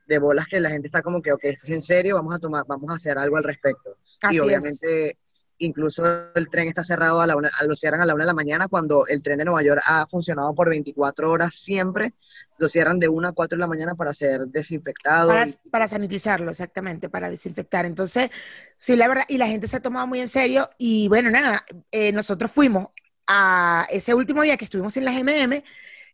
de 0.07 0.18
bolas 0.18 0.46
que 0.46 0.61
la 0.61 0.68
gente 0.68 0.88
está 0.88 1.00
como 1.00 1.22
que, 1.22 1.33
ok, 1.33 1.44
esto 1.44 1.66
es 1.66 1.72
en 1.72 1.80
serio, 1.80 2.16
vamos 2.16 2.35
a 2.35 2.38
tomar, 2.38 2.64
vamos 2.68 2.90
a 2.90 2.94
hacer 2.94 3.16
algo 3.16 3.38
al 3.38 3.44
respecto. 3.44 3.96
Así 4.20 4.37
y 4.37 4.52
es. 4.52 5.18
Incluso 5.59 6.05
el 6.35 6.49
tren 6.49 6.69
está 6.69 6.83
cerrado 6.85 7.21
a 7.21 7.27
la 7.27 7.37
una, 7.37 7.51
lo 7.67 7.77
cierran 7.77 8.01
a 8.01 8.07
la 8.07 8.14
una 8.14 8.25
de 8.25 8.29
la 8.29 8.35
mañana 8.35 8.69
cuando 8.69 9.07
el 9.07 9.23
tren 9.23 9.38
de 9.38 9.45
Nueva 9.45 9.62
York 9.62 9.83
ha 9.87 10.07
funcionado 10.07 10.55
por 10.55 10.69
24 10.69 11.31
horas 11.31 11.55
siempre, 11.55 12.12
lo 12.59 12.69
cierran 12.69 12.99
de 12.99 13.09
una 13.09 13.29
a 13.29 13.33
4 13.33 13.57
de 13.57 13.61
la 13.61 13.67
mañana 13.67 13.95
para 13.95 14.14
ser 14.14 14.43
desinfectado. 14.47 15.29
Para, 15.29 15.47
para 15.71 15.88
sanitizarlo, 15.88 16.51
exactamente, 16.51 17.09
para 17.09 17.31
desinfectar. 17.31 17.87
Entonces, 17.87 18.31
sí, 18.77 18.97
la 18.97 19.09
verdad, 19.09 19.25
y 19.29 19.38
la 19.38 19.47
gente 19.47 19.69
se 19.69 19.77
ha 19.77 19.81
tomado 19.81 20.07
muy 20.07 20.21
en 20.21 20.29
serio. 20.29 20.71
Y 20.79 21.09
bueno, 21.09 21.31
nada, 21.31 21.64
eh, 21.90 22.12
nosotros 22.12 22.51
fuimos 22.51 22.88
a 23.27 23.87
ese 23.90 24.14
último 24.14 24.43
día 24.43 24.57
que 24.57 24.64
estuvimos 24.64 24.97
en 24.97 25.05
las 25.05 25.14
MM, 25.14 25.62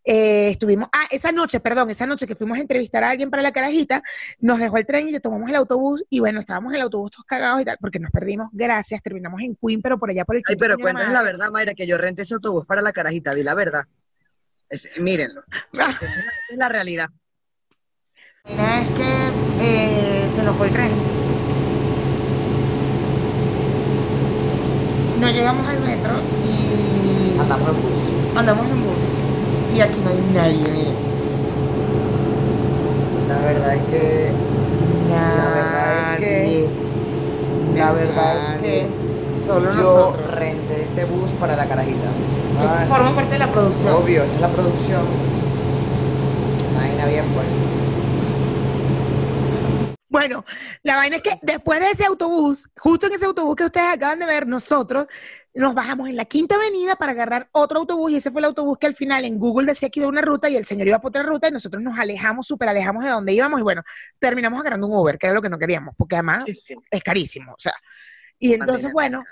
eh, 0.04 0.48
estuvimos, 0.48 0.88
ah, 0.92 1.06
esa 1.10 1.30
noche, 1.32 1.60
perdón, 1.60 1.90
esa 1.90 2.06
noche 2.06 2.26
que 2.26 2.34
fuimos 2.34 2.58
a 2.58 2.60
entrevistar 2.60 3.04
a 3.04 3.10
alguien 3.10 3.30
para 3.30 3.42
la 3.42 3.52
carajita, 3.52 4.02
nos 4.38 4.58
dejó 4.58 4.78
el 4.78 4.86
tren 4.86 5.08
y 5.08 5.12
le 5.12 5.20
tomamos 5.20 5.48
el 5.50 5.56
autobús. 5.56 6.04
Y 6.08 6.20
bueno, 6.20 6.40
estábamos 6.40 6.72
en 6.72 6.76
el 6.76 6.82
autobús 6.82 7.10
todos 7.10 7.24
cagados 7.26 7.60
y 7.60 7.64
tal, 7.64 7.76
porque 7.80 7.98
nos 7.98 8.10
perdimos, 8.10 8.48
gracias, 8.52 9.02
terminamos 9.02 9.42
en 9.42 9.56
Queen, 9.56 9.82
pero 9.82 9.98
por 9.98 10.10
allá 10.10 10.24
por 10.24 10.36
el 10.36 10.42
Ay, 10.46 10.56
pero 10.56 10.78
cuéntales 10.78 11.12
la 11.12 11.22
verdad, 11.22 11.50
Mayra, 11.50 11.74
que 11.74 11.86
yo 11.86 11.98
renté 11.98 12.22
ese 12.22 12.34
autobús 12.34 12.64
para 12.66 12.82
la 12.82 12.92
carajita, 12.92 13.34
di 13.34 13.42
la 13.42 13.54
verdad. 13.54 13.84
Es- 14.68 14.98
mírenlo. 15.00 15.42
Esa 15.72 15.84
es 15.90 16.00
la- 16.00 16.06
esa 16.16 16.26
es 16.50 16.56
la 16.56 16.68
realidad. 16.68 17.08
Mira, 18.46 18.80
es 18.82 18.90
que 18.92 19.32
eh, 19.58 20.30
se 20.34 20.42
nos 20.42 20.56
fue 20.56 20.66
el 20.68 20.72
tren. 20.72 21.02
No 25.16 25.28
llegamos 25.30 25.66
al 25.68 25.80
metro 25.80 26.22
y 26.40 27.36
Andamos 27.38 27.76
en 27.76 27.82
bus. 27.82 28.16
andamos 28.34 28.70
en 28.70 28.82
bus. 28.82 29.02
Y 29.74 29.80
aquí 29.80 30.00
no 30.02 30.10
hay 30.10 30.20
nadie, 30.34 30.70
miren. 30.70 30.94
La 33.28 33.38
verdad 33.38 33.74
es 33.74 33.82
que 33.90 34.32
La 35.08 35.50
verdad 35.54 36.00
es 36.00 36.20
que- 36.20 36.68
La 37.76 37.92
verdad 37.92 38.36
es 38.56 38.62
que 38.62 38.86
Solo 39.46 39.70
yo 39.70 39.76
nosotros. 39.76 40.30
renté 40.38 40.82
este 40.82 41.04
bus 41.06 41.30
para 41.40 41.56
la 41.56 41.66
carajita. 41.66 42.10
Ah, 42.60 42.84
forma 42.88 43.14
parte 43.14 43.32
de 43.32 43.38
la 43.38 43.50
producción. 43.50 43.94
obvio, 43.94 44.22
esta 44.22 44.34
es 44.34 44.40
la 44.40 44.48
producción. 44.48 45.02
Vaina 46.76 47.06
bien, 47.06 47.24
pues. 47.34 47.46
Bueno, 50.08 50.44
la 50.82 50.96
vaina 50.96 51.16
es 51.16 51.22
que 51.22 51.38
después 51.42 51.80
de 51.80 51.90
ese 51.92 52.04
autobús, 52.04 52.68
justo 52.80 53.06
en 53.06 53.12
ese 53.14 53.24
autobús 53.26 53.56
que 53.56 53.64
ustedes 53.64 53.94
acaban 53.94 54.18
de 54.18 54.26
ver, 54.26 54.46
nosotros 54.46 55.06
nos 55.52 55.74
bajamos 55.74 56.08
en 56.08 56.16
la 56.16 56.24
quinta 56.24 56.54
avenida 56.54 56.94
para 56.96 57.12
agarrar 57.12 57.48
otro 57.52 57.80
autobús 57.80 58.12
y 58.12 58.16
ese 58.16 58.30
fue 58.30 58.40
el 58.40 58.44
autobús 58.46 58.78
que 58.78 58.86
al 58.86 58.94
final 58.94 59.24
en 59.24 59.38
Google 59.38 59.66
decía 59.66 59.90
que 59.90 60.00
iba 60.00 60.06
a 60.06 60.10
una 60.10 60.20
ruta 60.22 60.48
y 60.48 60.56
el 60.56 60.64
señor 60.64 60.86
iba 60.86 61.00
por 61.00 61.08
otra 61.10 61.22
ruta 61.24 61.48
y 61.48 61.50
nosotros 61.50 61.82
nos 61.82 61.98
alejamos, 61.98 62.46
súper 62.46 62.68
alejamos 62.68 63.02
de 63.04 63.10
donde 63.10 63.32
íbamos 63.32 63.58
y 63.60 63.62
bueno, 63.64 63.82
terminamos 64.18 64.60
agarrando 64.60 64.86
un 64.86 64.94
Uber, 64.94 65.18
que 65.18 65.26
era 65.26 65.34
lo 65.34 65.42
que 65.42 65.48
no 65.48 65.58
queríamos, 65.58 65.94
porque 65.98 66.16
además 66.16 66.44
Sí, 66.46 66.54
sí. 66.54 66.74
es 66.90 67.02
carísimo, 67.02 67.52
o 67.52 67.58
sea. 67.58 67.72
Y 68.38 68.54
entonces, 68.54 68.92
bueno, 68.92 69.22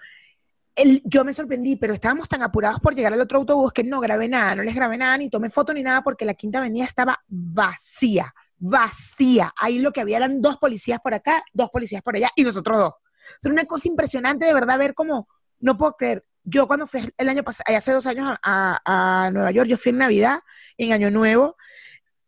el- 0.75 1.03
yo 1.05 1.25
me 1.25 1.33
sorprendí, 1.33 1.77
pero 1.77 1.95
estábamos 1.95 2.29
tan 2.29 2.43
apurados 2.43 2.81
por 2.81 2.95
llegar 2.95 3.12
al 3.12 3.21
otro 3.21 3.39
autobús 3.39 3.73
que 3.73 3.85
no 3.85 4.01
grabé 4.01 4.29
nada, 4.29 4.55
no 4.57 4.62
les 4.62 4.75
grabé 4.75 4.97
nada, 4.99 5.16
ni 5.19 5.31
tomé 5.31 5.51
foto 5.51 5.73
ni 5.73 5.83
nada, 5.83 6.03
porque 6.03 6.25
la 6.25 6.35
quinta 6.35 6.59
avenida 6.59 6.85
estaba 6.85 7.23
vacía, 7.29 8.35
vacía. 8.59 9.53
Ahí 9.57 9.79
lo 9.79 9.93
que 9.93 10.01
había 10.01 10.19
eran 10.19 10.41
dos 10.41 10.57
policías 10.57 11.01
por 11.01 11.14
acá, 11.14 11.43
dos 11.53 11.71
policías 11.71 12.03
por 12.03 12.16
allá 12.16 12.29
y 12.37 12.43
nosotros 12.45 12.77
dos. 12.79 12.91
O 12.93 13.37
sea, 13.41 13.53
una 13.53 13.64
cosa 13.64 13.89
impresionante 13.89 14.47
de 14.47 14.55
verdad 14.55 14.79
ver 14.79 14.95
cómo, 14.95 15.29
no 15.61 15.77
puedo 15.77 15.95
creer. 15.97 16.25
Yo 16.45 16.67
cuando 16.67 16.87
fui 16.87 17.01
el 17.17 17.29
año 17.29 17.43
pasado, 17.43 17.77
hace 17.77 17.93
dos 17.93 18.07
años 18.07 18.33
a, 18.43 18.81
a- 18.85 19.31
Nueva 19.31 19.51
York, 19.51 19.69
yo 19.69 19.77
fui 19.79 19.91
en 19.91 19.99
Navidad, 19.99 20.41
en 20.79 20.93
Año 20.93 21.11
Nuevo, 21.11 21.57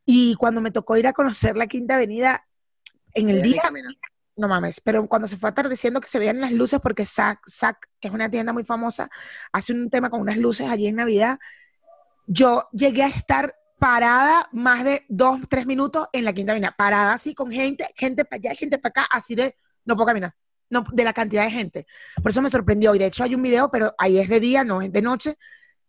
y 0.05 0.35
cuando 0.37 0.61
me 0.61 0.71
tocó 0.71 0.97
ir 0.97 1.07
a 1.07 1.13
conocer 1.13 1.57
la 1.57 1.67
Quinta 1.67 1.95
Avenida, 1.95 2.47
en 3.15 3.31
el 3.31 3.43
día, 3.43 3.63
no 4.37 4.49
mames, 4.49 4.81
pero 4.81 5.07
cuando 5.09 5.29
se 5.29 5.37
fue 5.37 5.51
atardeciendo 5.51 6.01
que 6.01 6.09
se 6.09 6.19
veían 6.19 6.41
las 6.41 6.53
luces, 6.53 6.81
porque 6.81 7.05
Zack, 7.05 7.41
Zack, 7.49 7.89
que 8.01 8.09
es 8.09 8.15
una 8.15 8.31
tienda 8.31 8.53
muy 8.53 8.65
famosa, 8.65 9.09
hace 9.53 9.73
un 9.73 9.91
tema 9.91 10.11
con 10.11 10.21
unas 10.21 10.39
luces 10.39 10.69
allí 10.69 10.87
en 10.87 10.97
Navidad, 10.97 11.39
yo 12.27 12.69
llegué 12.73 13.03
a 13.03 13.09
estar 13.09 13.55
parada 13.79 14.49
más 14.53 14.85
de 14.85 15.05
dos, 15.09 15.41
tres 15.49 15.67
minutos 15.67 16.07
en 16.13 16.25
la 16.25 16.33
quinta 16.33 16.53
avenida, 16.53 16.75
parada 16.77 17.15
así 17.15 17.35
con 17.35 17.51
gente, 17.51 17.87
gente 17.97 18.25
para 18.25 18.37
allá, 18.39 18.55
gente 18.55 18.79
para 18.79 18.91
acá, 18.91 19.09
así 19.11 19.35
de, 19.35 19.57
no 19.85 19.97
puedo 19.97 20.07
caminar, 20.07 20.35
no, 20.71 20.85
de 20.93 21.05
la 21.05 21.13
cantidad 21.13 21.45
de 21.45 21.51
gente. 21.51 21.87
Por 22.23 22.31
eso 22.31 22.41
me 22.41 22.51
sorprendió, 22.51 22.95
y 22.95 22.99
de 22.99 23.07
hecho 23.07 23.25
hay 23.25 23.35
un 23.35 23.43
video, 23.43 23.71
pero 23.71 23.95
ahí 23.99 24.19
es 24.19 24.29
de 24.29 24.41
día, 24.41 24.65
no 24.65 24.81
es 24.81 24.93
de 24.93 25.03
noche, 25.03 25.37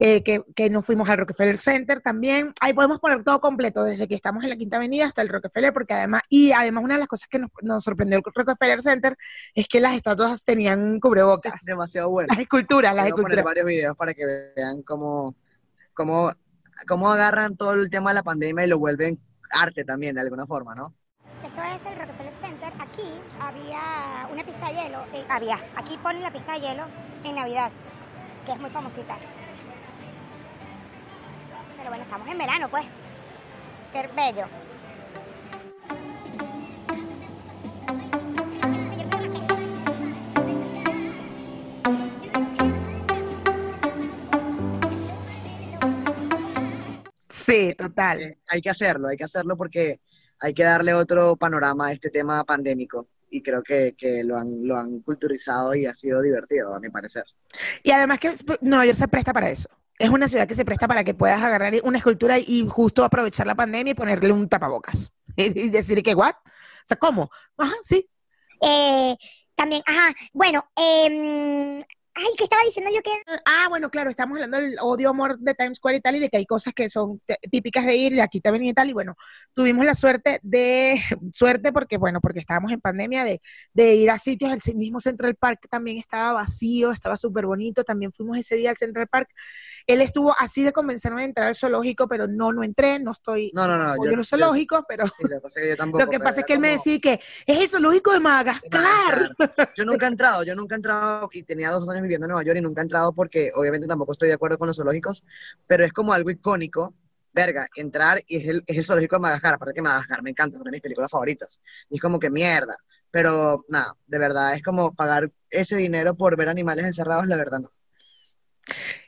eh, 0.03 0.23
que, 0.23 0.43
que 0.55 0.71
nos 0.71 0.83
fuimos 0.83 1.07
al 1.09 1.19
Rockefeller 1.19 1.57
Center 1.57 2.01
también. 2.01 2.55
Ahí 2.59 2.73
podemos 2.73 2.97
poner 2.97 3.23
todo 3.23 3.39
completo, 3.39 3.83
desde 3.83 4.07
que 4.07 4.15
estamos 4.15 4.43
en 4.43 4.49
la 4.49 4.55
Quinta 4.55 4.77
Avenida 4.77 5.05
hasta 5.05 5.21
el 5.21 5.29
Rockefeller, 5.29 5.71
porque 5.71 5.93
además, 5.93 6.23
y 6.27 6.51
además 6.51 6.83
una 6.83 6.95
de 6.95 7.01
las 7.01 7.07
cosas 7.07 7.29
que 7.29 7.37
nos, 7.37 7.51
nos 7.61 7.83
sorprendió 7.83 8.17
el 8.17 8.23
Rockefeller 8.25 8.81
Center 8.81 9.15
es 9.53 9.67
que 9.67 9.79
las 9.79 9.93
estatuas 9.93 10.43
tenían 10.43 10.99
cubrebocas. 10.99 11.53
Demasiado 11.63 12.09
bueno. 12.09 12.29
Las 12.31 12.39
esculturas, 12.39 12.95
las 12.95 13.05
Voy 13.05 13.11
a 13.11 13.15
poner 13.15 13.37
esculturas. 13.37 13.45
varios 13.45 13.65
videos 13.67 13.95
para 13.95 14.15
que 14.15 14.25
vean 14.55 14.81
cómo, 14.81 15.35
cómo, 15.93 16.31
cómo 16.87 17.11
agarran 17.11 17.55
todo 17.55 17.73
el 17.73 17.91
tema 17.91 18.09
de 18.09 18.15
la 18.15 18.23
pandemia 18.23 18.65
y 18.65 18.69
lo 18.69 18.79
vuelven 18.79 19.19
arte 19.51 19.83
también, 19.83 20.15
de 20.15 20.21
alguna 20.21 20.47
forma, 20.47 20.73
¿no? 20.73 20.95
Esto 21.43 21.61
es 21.61 21.85
el 21.85 21.99
Rockefeller 21.99 22.20
una 24.31 24.43
pista 24.45 24.67
de 24.67 24.73
hielo. 24.73 24.99
eh, 25.13 25.25
había. 25.29 25.59
Aquí 25.75 25.97
ponen 25.97 26.21
la 26.21 26.31
pista 26.31 26.53
de 26.53 26.61
hielo 26.61 26.83
en 27.23 27.35
Navidad, 27.35 27.71
que 28.45 28.51
es 28.53 28.59
muy 28.59 28.69
famosita. 28.69 29.17
Pero 31.77 31.89
bueno, 31.89 32.03
estamos 32.03 32.27
en 32.27 32.37
verano, 32.37 32.69
pues. 32.69 32.85
Qué 33.91 34.07
bello. 34.15 34.45
Sí, 47.27 47.73
total. 47.75 48.37
Hay 48.49 48.61
que 48.61 48.69
hacerlo, 48.69 49.09
hay 49.09 49.17
que 49.17 49.25
hacerlo 49.25 49.57
porque 49.57 49.99
hay 50.39 50.53
que 50.53 50.63
darle 50.63 50.93
otro 50.93 51.35
panorama 51.35 51.87
a 51.87 51.91
este 51.91 52.09
tema 52.09 52.43
pandémico 52.45 53.07
y 53.31 53.41
creo 53.41 53.63
que, 53.63 53.95
que 53.97 54.23
lo, 54.23 54.37
han, 54.37 54.67
lo 54.67 54.75
han 54.75 54.99
culturizado 54.99 55.73
y 55.73 55.85
ha 55.85 55.93
sido 55.93 56.21
divertido, 56.21 56.75
a 56.75 56.79
mi 56.79 56.89
parecer. 56.89 57.23
Y 57.81 57.91
además 57.91 58.19
que 58.19 58.33
Nueva 58.61 58.85
York 58.85 58.97
se 58.97 59.07
presta 59.07 59.33
para 59.33 59.49
eso. 59.49 59.69
Es 59.97 60.09
una 60.09 60.27
ciudad 60.27 60.47
que 60.47 60.55
se 60.55 60.65
presta 60.65 60.87
para 60.87 61.03
que 61.03 61.13
puedas 61.13 61.41
agarrar 61.41 61.73
una 61.83 61.97
escultura 61.97 62.37
y 62.37 62.67
justo 62.67 63.03
aprovechar 63.03 63.47
la 63.47 63.55
pandemia 63.55 63.91
y 63.91 63.95
ponerle 63.95 64.31
un 64.31 64.47
tapabocas. 64.47 65.11
Y, 65.37 65.57
y 65.57 65.69
decir 65.69 66.03
que, 66.03 66.13
¿what? 66.13 66.33
O 66.33 66.83
sea, 66.83 66.97
¿cómo? 66.97 67.31
Ajá, 67.57 67.73
sí. 67.83 68.09
Eh, 68.61 69.15
también, 69.55 69.81
ajá, 69.85 70.13
bueno, 70.33 70.65
em, 70.75 71.79
ay, 72.13 72.25
¿qué 72.37 72.43
estaba 72.43 72.61
diciendo 72.63 72.91
yo 72.93 73.01
que 73.01 73.11
Ah, 73.45 73.67
bueno, 73.69 73.89
claro, 73.89 74.09
estamos 74.09 74.35
hablando 74.35 74.57
del 74.57 74.75
odio-amor 74.81 75.37
de 75.39 75.53
Times 75.53 75.77
Square 75.77 75.97
y 75.97 76.01
tal, 76.01 76.15
y 76.15 76.19
de 76.19 76.29
que 76.29 76.37
hay 76.37 76.45
cosas 76.45 76.73
que 76.73 76.89
son 76.89 77.21
típicas 77.49 77.85
de 77.85 77.95
ir, 77.95 78.13
de 78.13 78.21
aquí 78.21 78.39
también 78.41 78.65
y 78.65 78.73
tal, 78.73 78.89
y 78.89 78.93
bueno, 78.93 79.15
tuvimos 79.53 79.85
la 79.85 79.93
suerte 79.93 80.39
de, 80.43 80.99
suerte 81.33 81.71
porque, 81.71 81.97
bueno, 81.97 82.19
porque 82.21 82.39
estábamos 82.39 82.71
en 82.71 82.81
pandemia, 82.81 83.23
de, 83.23 83.41
de 83.73 83.95
ir 83.95 84.09
a 84.09 84.19
sitios, 84.19 84.51
el 84.67 84.75
mismo 84.75 84.99
Central 84.99 85.35
Park 85.35 85.67
también 85.69 85.97
estaba 85.97 86.33
vacío, 86.33 86.91
estaba 86.91 87.17
súper 87.17 87.45
bonito, 87.45 87.83
también 87.83 88.11
fuimos 88.13 88.37
ese 88.37 88.55
día 88.55 88.69
al 88.69 88.77
Central 88.77 89.07
Park, 89.07 89.29
él 89.87 90.01
estuvo 90.01 90.33
así 90.37 90.63
de 90.63 90.71
convencerme 90.71 91.21
de 91.21 91.27
entrar 91.27 91.47
al 91.47 91.55
zoológico, 91.55 92.07
pero 92.07 92.27
no, 92.27 92.53
no 92.53 92.63
entré, 92.63 92.99
no 92.99 93.11
estoy, 93.11 93.51
No, 93.53 93.67
no, 93.67 93.77
no. 93.77 93.83
apoyo 93.91 94.15
los 94.15 94.29
zoológicos, 94.29 94.83
pero 94.87 95.05
sí, 95.07 95.23
lo 95.23 95.29
que 95.29 95.39
pasa 95.41 95.59
es 95.59 95.63
que 95.63 95.69
yo 95.69 95.75
tampoco. 95.77 96.03
lo 96.03 96.09
que 96.09 96.17
pero 96.19 96.29
pasa 96.29 96.39
es 96.41 96.45
que 96.45 96.53
él 96.53 96.59
me 96.59 96.69
decía 96.69 96.99
que 96.99 97.19
es 97.45 97.59
el 97.59 97.69
zoológico 97.69 98.11
de 98.11 98.21
de 98.21 98.23
Madagascar. 98.23 99.31
Madagascar. 99.37 99.73
Yo 99.75 99.85
nunca 99.85 100.05
he 100.05 100.09
entrado, 100.09 100.43
yo 100.43 100.55
nunca 100.55 100.75
he 100.75 100.77
entrado 100.77 101.29
y 101.31 101.43
tenía 101.43 101.71
dos 101.71 101.87
años 101.89 102.00
viviendo 102.01 102.25
en 102.25 102.31
Nueva 102.31 102.43
York 102.43 102.57
y 102.57 102.61
nunca 102.61 102.81
he 102.81 102.83
entrado 102.83 103.13
porque 103.13 103.49
obviamente 103.55 103.87
tampoco 103.87 104.11
estoy 104.13 104.27
de 104.29 104.35
acuerdo 104.35 104.57
con 104.57 104.67
los 104.67 104.77
zoológicos, 104.77 105.25
pero 105.67 105.83
es 105.85 105.93
como 105.93 106.13
algo 106.13 106.29
icónico, 106.29 106.93
verga, 107.33 107.67
entrar 107.75 108.23
y 108.27 108.37
es 108.37 108.47
el, 108.49 108.63
es 108.67 108.77
el 108.77 108.85
zoológico 108.85 109.15
de 109.15 109.21
Madagascar, 109.21 109.53
aparte 109.53 109.73
que 109.73 109.81
Madagascar 109.81 110.21
me 110.23 110.31
encanta, 110.31 110.57
es 110.57 110.61
una 110.61 110.71
de 110.71 110.75
mis 110.75 110.81
películas 110.81 111.09
favoritas, 111.11 111.61
y 111.89 111.95
es 111.95 112.01
como 112.01 112.19
que 112.19 112.29
mierda, 112.29 112.75
pero 113.09 113.63
nada, 113.69 113.95
de 114.07 114.19
verdad, 114.19 114.53
es 114.55 114.61
como 114.63 114.93
pagar 114.93 115.31
ese 115.49 115.75
dinero 115.77 116.15
por 116.15 116.35
ver 116.37 116.49
animales 116.49 116.85
encerrados, 116.85 117.25
la 117.27 117.37
verdad 117.37 117.59
no. 117.59 117.71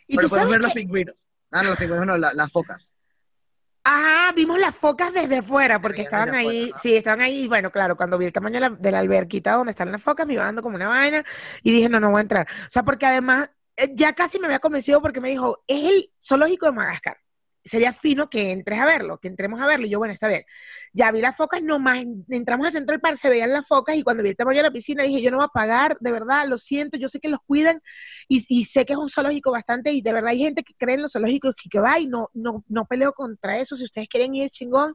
Y 0.07 0.15
pero 0.15 0.27
tú 0.27 0.31
podemos 0.31 0.51
ver 0.51 0.61
los 0.61 0.73
que- 0.73 0.79
pingüinos. 0.81 1.25
Ah, 1.51 1.63
no, 1.63 1.69
los 1.69 1.79
pingüinos 1.79 2.05
no, 2.05 2.17
la- 2.17 2.33
las 2.33 2.51
focas. 2.51 2.95
Ajá, 3.85 4.31
vimos 4.33 4.57
las 4.59 4.73
focas 4.75 5.13
desde 5.13 5.41
fuera, 5.41 5.81
porque 5.81 6.03
estaban 6.03 6.33
ahí, 6.33 6.71
sí, 6.81 6.95
estaban 6.95 7.19
ahí, 7.19 7.43
y 7.43 7.47
bueno, 7.49 7.69
claro, 7.69 7.97
cuando 7.97 8.17
vi 8.17 8.25
el 8.25 8.31
tamaño 8.33 8.55
de 8.55 8.59
la, 8.61 8.69
de 8.69 8.91
la 8.91 8.99
alberquita 8.99 9.53
donde 9.53 9.71
están 9.71 9.91
las 9.91 10.01
focas, 10.01 10.25
me 10.25 10.33
iba 10.33 10.43
dando 10.43 10.61
como 10.61 10.77
una 10.77 10.87
vaina, 10.87 11.23
y 11.63 11.71
dije, 11.71 11.89
no, 11.89 11.99
no 11.99 12.09
voy 12.11 12.19
a 12.19 12.21
entrar. 12.21 12.47
O 12.49 12.71
sea, 12.71 12.83
porque 12.83 13.05
además, 13.05 13.51
eh, 13.75 13.91
ya 13.93 14.13
casi 14.13 14.39
me 14.39 14.45
había 14.45 14.59
convencido 14.59 15.01
porque 15.01 15.19
me 15.19 15.29
dijo, 15.29 15.63
es 15.67 15.83
el 15.85 16.11
zoológico 16.21 16.65
de 16.65 16.71
Madagascar. 16.71 17.17
Sería 17.65 17.93
fino 17.93 18.29
que 18.29 18.51
entres 18.51 18.79
a 18.79 18.85
verlo, 18.85 19.19
que 19.19 19.27
entremos 19.27 19.61
a 19.61 19.65
verlo. 19.65 19.85
Y 19.85 19.89
yo, 19.89 19.99
bueno, 19.99 20.13
está 20.13 20.27
bien. 20.27 20.43
Ya 20.93 21.11
vi 21.11 21.21
las 21.21 21.35
focas, 21.35 21.63
nomás 21.63 22.03
entramos 22.29 22.65
al 22.67 22.73
Central 22.73 22.99
Park, 22.99 23.15
se 23.17 23.29
veían 23.29 23.51
las 23.53 23.67
focas, 23.67 23.95
y 23.95 24.03
cuando 24.03 24.21
vi 24.23 24.29
el 24.29 24.35
tamaño 24.35 24.57
de 24.57 24.63
la 24.63 24.71
piscina, 24.71 25.03
dije, 25.03 25.21
yo 25.21 25.31
no 25.31 25.37
voy 25.37 25.45
a 25.45 25.49
pagar, 25.49 25.97
de 25.99 26.11
verdad, 26.11 26.45
lo 26.47 26.57
siento, 26.57 26.97
yo 26.97 27.07
sé 27.09 27.19
que 27.19 27.29
los 27.29 27.39
cuidan, 27.45 27.81
y, 28.27 28.65
sé 28.65 28.85
que 28.85 28.93
es 28.93 28.99
un 28.99 29.09
zoológico 29.09 29.51
bastante, 29.51 29.91
y 29.91 30.01
de 30.01 30.13
verdad 30.13 30.31
hay 30.31 30.39
gente 30.39 30.63
que 30.63 30.73
cree 30.77 30.95
en 30.95 31.01
los 31.03 31.13
zoológicos 31.13 31.55
y 31.63 31.69
que 31.69 31.79
va, 31.79 31.99
y 31.99 32.07
no, 32.07 32.29
no, 32.33 32.63
no 32.67 32.85
peleo 32.85 33.13
contra 33.13 33.57
eso, 33.57 33.77
si 33.77 33.85
ustedes 33.85 34.07
quieren 34.07 34.35
ir, 34.35 34.49
chingón. 34.49 34.93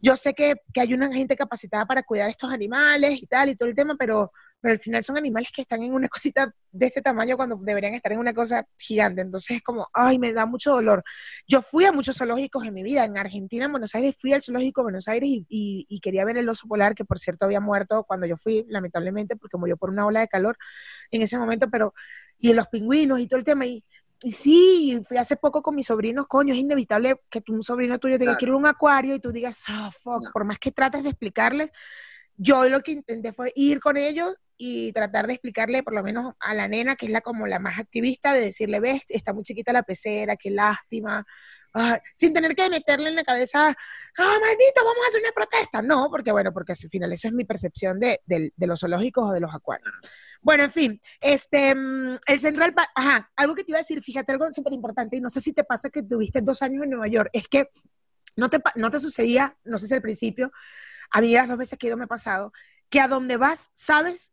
Yo 0.00 0.16
sé 0.16 0.34
que, 0.34 0.56
que 0.74 0.80
hay 0.80 0.94
una 0.94 1.12
gente 1.12 1.36
capacitada 1.36 1.86
para 1.86 2.02
cuidar 2.02 2.28
estos 2.28 2.52
animales 2.52 3.22
y 3.22 3.26
tal, 3.26 3.48
y 3.50 3.56
todo 3.56 3.68
el 3.68 3.74
tema, 3.74 3.96
pero, 3.98 4.32
pero 4.62 4.72
al 4.72 4.78
final 4.78 5.02
son 5.02 5.18
animales 5.18 5.50
que 5.54 5.60
están 5.62 5.82
en 5.82 5.92
una 5.92 6.08
cosita 6.08 6.54
de 6.70 6.86
este 6.86 7.02
tamaño 7.02 7.36
cuando 7.36 7.56
deberían 7.56 7.92
estar 7.94 8.12
en 8.12 8.18
una 8.20 8.32
cosa 8.32 8.66
gigante. 8.78 9.20
Entonces 9.20 9.56
es 9.58 9.62
como, 9.62 9.88
ay, 9.92 10.18
me 10.18 10.32
da 10.32 10.46
mucho 10.46 10.72
dolor. 10.72 11.04
Yo 11.46 11.60
fui 11.60 11.84
a 11.84 11.92
muchos 11.92 12.16
zoológicos 12.16 12.64
en 12.64 12.72
mi 12.72 12.82
vida. 12.82 13.04
En 13.04 13.18
Argentina, 13.18 13.66
en 13.66 13.72
Buenos 13.72 13.94
Aires, 13.94 14.14
fui 14.18 14.32
al 14.32 14.42
zoológico 14.42 14.80
de 14.80 14.84
Buenos 14.84 15.08
Aires 15.08 15.28
y, 15.28 15.44
y- 15.50 15.86
y 15.88 16.00
quería 16.00 16.24
ver 16.24 16.38
el 16.38 16.48
oso 16.48 16.66
polar, 16.68 16.94
que 16.94 17.04
por 17.04 17.18
cierto 17.18 17.44
había 17.44 17.60
muerto 17.60 18.04
cuando 18.04 18.26
yo 18.26 18.36
fui, 18.38 18.64
lamentablemente, 18.68 19.36
porque 19.36 19.58
murió 19.58 19.76
por 19.76 19.90
una 19.90 20.06
ola 20.06 20.20
de 20.20 20.28
calor 20.28 20.56
en 21.10 21.22
ese 21.22 21.36
momento, 21.36 21.68
pero, 21.68 21.92
y 22.38 22.54
los 22.54 22.66
pingüinos 22.68 23.20
y 23.20 23.26
todo 23.26 23.38
el 23.38 23.44
tema. 23.44 23.66
Y, 23.66 23.84
y 24.22 24.32
sí, 24.32 25.02
fui 25.06 25.16
hace 25.16 25.36
poco 25.36 25.62
con 25.62 25.74
mis 25.74 25.86
sobrinos, 25.88 26.26
coño, 26.28 26.54
es 26.54 26.60
inevitable 26.60 27.20
que 27.28 27.40
tu, 27.40 27.52
un 27.52 27.62
sobrino 27.64 27.98
tuyo 27.98 28.14
te 28.14 28.20
diga, 28.20 28.32
Claro. 28.32 28.38
quiero 28.38 28.56
un 28.56 28.66
acuario 28.66 29.16
y 29.16 29.20
tú 29.20 29.32
digas, 29.32 29.64
ah, 29.68 29.90
fuck, 29.92 30.22
No. 30.22 30.30
por 30.32 30.44
más 30.44 30.58
que 30.58 30.70
trates 30.70 31.02
de 31.02 31.08
explicarles, 31.10 31.70
yo 32.36 32.66
lo 32.68 32.80
que 32.80 32.92
intenté 32.92 33.32
fue 33.32 33.52
ir 33.56 33.80
con 33.80 33.96
ellos 33.96 34.34
y 34.64 34.92
tratar 34.92 35.26
de 35.26 35.32
explicarle 35.32 35.82
por 35.82 35.92
lo 35.92 36.04
menos 36.04 36.34
a 36.38 36.54
la 36.54 36.68
nena, 36.68 36.94
que 36.94 37.06
es 37.06 37.12
la 37.12 37.20
como 37.20 37.48
la 37.48 37.58
más 37.58 37.80
activista, 37.80 38.32
de 38.32 38.42
decirle, 38.42 38.78
ves, 38.78 39.02
está 39.08 39.32
muy 39.32 39.42
chiquita 39.42 39.72
la 39.72 39.82
pecera, 39.82 40.36
qué 40.36 40.50
lástima, 40.52 41.24
sin 42.14 42.32
tener 42.32 42.54
que 42.54 42.70
meterle 42.70 43.08
en 43.08 43.16
la 43.16 43.24
cabeza, 43.24 43.70
ah, 43.70 44.38
maldito, 44.40 44.84
vamos 44.84 45.04
a 45.04 45.08
hacer 45.08 45.20
una 45.20 45.32
protesta. 45.32 45.82
No, 45.82 46.08
porque 46.10 46.30
bueno, 46.30 46.52
porque 46.52 46.74
al 46.74 46.90
final 46.90 47.12
eso 47.12 47.26
es 47.26 47.34
mi 47.34 47.44
percepción 47.44 47.98
de, 47.98 48.20
del- 48.24 48.52
de 48.54 48.66
los 48.68 48.78
zoológicos 48.78 49.30
o 49.30 49.32
de 49.32 49.40
los 49.40 49.52
acuarios. 49.52 49.90
Bueno, 50.40 50.62
en 50.62 50.70
fin, 50.70 51.00
este, 51.20 51.74
mm, 51.74 52.18
el 52.24 52.38
Central 52.38 52.72
Park, 52.72 52.90
ajá, 52.94 53.32
algo 53.34 53.56
que 53.56 53.64
te 53.64 53.72
iba 53.72 53.78
a 53.78 53.82
decir, 53.82 54.00
fíjate, 54.00 54.30
algo 54.30 54.48
súper 54.52 54.74
importante, 54.74 55.16
y 55.16 55.20
no 55.20 55.28
sé 55.30 55.40
si 55.40 55.52
te 55.52 55.64
pasa 55.64 55.90
que 55.90 56.04
tuviste 56.04 56.40
dos 56.40 56.62
años 56.62 56.84
en 56.84 56.90
Nueva 56.90 57.08
York, 57.08 57.30
es 57.32 57.48
que 57.48 57.68
no 58.36 58.48
te, 58.48 58.60
no 58.76 58.90
te 58.90 59.00
sucedía, 59.00 59.56
no 59.64 59.80
sé 59.80 59.88
si 59.88 59.94
al 59.94 60.02
principio, 60.02 60.52
a 61.10 61.20
mí 61.20 61.32
las 61.32 61.48
dos 61.48 61.58
veces 61.58 61.76
que 61.78 61.86
he 61.86 61.88
ido 61.88 61.96
me 61.96 62.04
ha 62.04 62.06
pasado, 62.06 62.52
que 62.88 63.00
a 63.00 63.08
donde 63.08 63.38
vas, 63.38 63.70
sabes, 63.74 64.32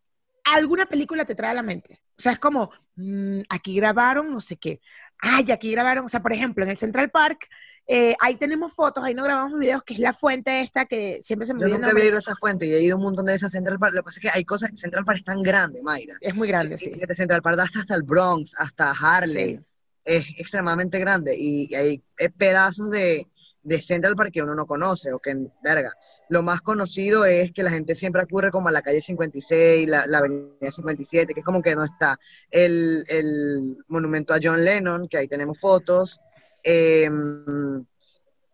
alguna 0.54 0.86
película 0.86 1.26
te 1.26 1.36
trae 1.36 1.52
a 1.52 1.56
la 1.56 1.64
mente. 1.64 2.02
O 2.18 2.22
sea, 2.22 2.34
es 2.34 2.40
como, 2.40 2.72
mm, 2.96 3.42
aquí 3.50 3.76
grabaron 3.76 4.32
no 4.32 4.42
sé 4.42 4.58
qué. 4.58 4.82
Ay, 5.22 5.52
aquí 5.52 5.72
grabaron, 5.72 6.06
o 6.06 6.10
sea, 6.10 6.22
por 6.22 6.34
ejemplo, 6.34 6.64
en 6.64 6.70
el 6.70 6.78
Central 6.78 7.10
Park, 7.10 7.48
eh, 7.92 8.16
ahí 8.22 8.36
tenemos 8.36 8.74
fotos, 8.74 9.04
ahí 9.04 9.14
no 9.14 9.24
grabamos 9.24 9.58
videos, 9.58 9.84
que 9.84 9.96
es 9.96 10.00
la 10.00 10.14
fuente 10.14 10.62
esta 10.62 10.86
que 10.86 11.20
siempre 11.22 11.46
se 11.48 11.54
me 11.54 11.62
Yo 11.62 11.66
olvida 11.66 11.76
el 11.76 11.82
nunca 11.82 11.92
había 11.92 12.06
ido 12.06 12.18
a 12.18 12.20
esa 12.20 12.36
fuente 12.36 12.68
y 12.68 12.74
he 12.74 12.84
ido 12.84 12.96
a 12.96 12.98
un 12.98 13.04
montón 13.04 13.26
de 13.26 13.34
esas 13.34 13.52
Central 13.52 13.80
Park. 13.80 13.96
Lo 13.96 14.02
que 14.02 14.06
pasa 14.06 14.20
es 14.20 14.22
que 14.22 14.38
hay 14.38 14.46
cosas, 14.46 14.72
Central 14.76 15.06
Park 15.06 15.20
es 15.20 15.26
tan 15.26 15.42
grande, 15.42 15.82
Mayra. 15.82 16.16
Es 16.22 16.36
muy 16.36 16.48
grande, 16.48 16.78
sí. 16.78 16.92
de 16.92 17.16
Central 17.16 17.42
Park 17.42 17.60
hasta, 17.60 17.80
hasta 17.80 17.96
el 17.96 18.04
Bronx, 18.04 18.54
hasta 18.60 18.92
Harlem. 18.92 19.58
Sí. 19.58 19.66
Es 20.04 20.26
extremadamente 20.38 21.00
grande 21.00 21.36
y, 21.38 21.68
y 21.70 21.76
hay 21.76 22.04
eh, 22.18 22.30
pedazos 22.30 22.90
de, 22.92 23.28
de 23.64 23.82
Central 23.82 24.16
Park 24.16 24.32
que 24.34 24.44
uno 24.44 24.56
no 24.56 24.66
conoce 24.66 25.12
o 25.12 25.20
que, 25.20 25.36
verga. 25.64 25.92
Lo 26.30 26.44
más 26.44 26.62
conocido 26.62 27.26
es 27.26 27.52
que 27.52 27.64
la 27.64 27.72
gente 27.72 27.96
siempre 27.96 28.22
ocurre 28.22 28.52
como 28.52 28.70
a 28.70 28.72
la 28.72 28.84
calle 28.84 29.02
56, 29.02 29.88
la, 29.88 30.06
la 30.06 30.20
avenida 30.20 30.72
57, 30.72 31.34
que 31.34 31.40
es 31.40 31.46
como 31.46 31.62
que 31.64 31.76
no 31.76 31.84
está 31.84 32.20
el, 32.52 33.04
el 33.08 33.78
monumento 33.88 34.36
a 34.36 34.40
John 34.42 34.64
Lennon, 34.64 35.08
que 35.08 35.18
ahí 35.18 35.28
tenemos 35.28 35.60
fotos, 35.60 36.20
em, 36.64 37.84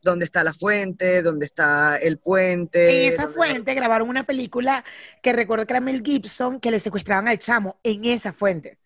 donde 0.02 0.24
está 0.24 0.44
la 0.46 0.54
fuente, 0.54 1.22
donde 1.22 1.48
está 1.48 1.98
el 1.98 2.18
puente. 2.18 3.08
En 3.08 3.14
esa 3.14 3.28
fuente 3.28 3.74
grabaron 3.74 4.08
una 4.08 4.24
película 4.24 4.86
que 5.22 5.34
recuerdo 5.34 5.66
que 5.66 5.74
era 5.74 5.82
Mel 5.82 6.02
Gibson, 6.02 6.62
que 6.62 6.72
le 6.72 6.80
secuestraban 6.80 7.28
al 7.28 7.40
chamo 7.40 7.78
en 7.84 8.06
esa 8.06 8.32
fuente. 8.32 8.78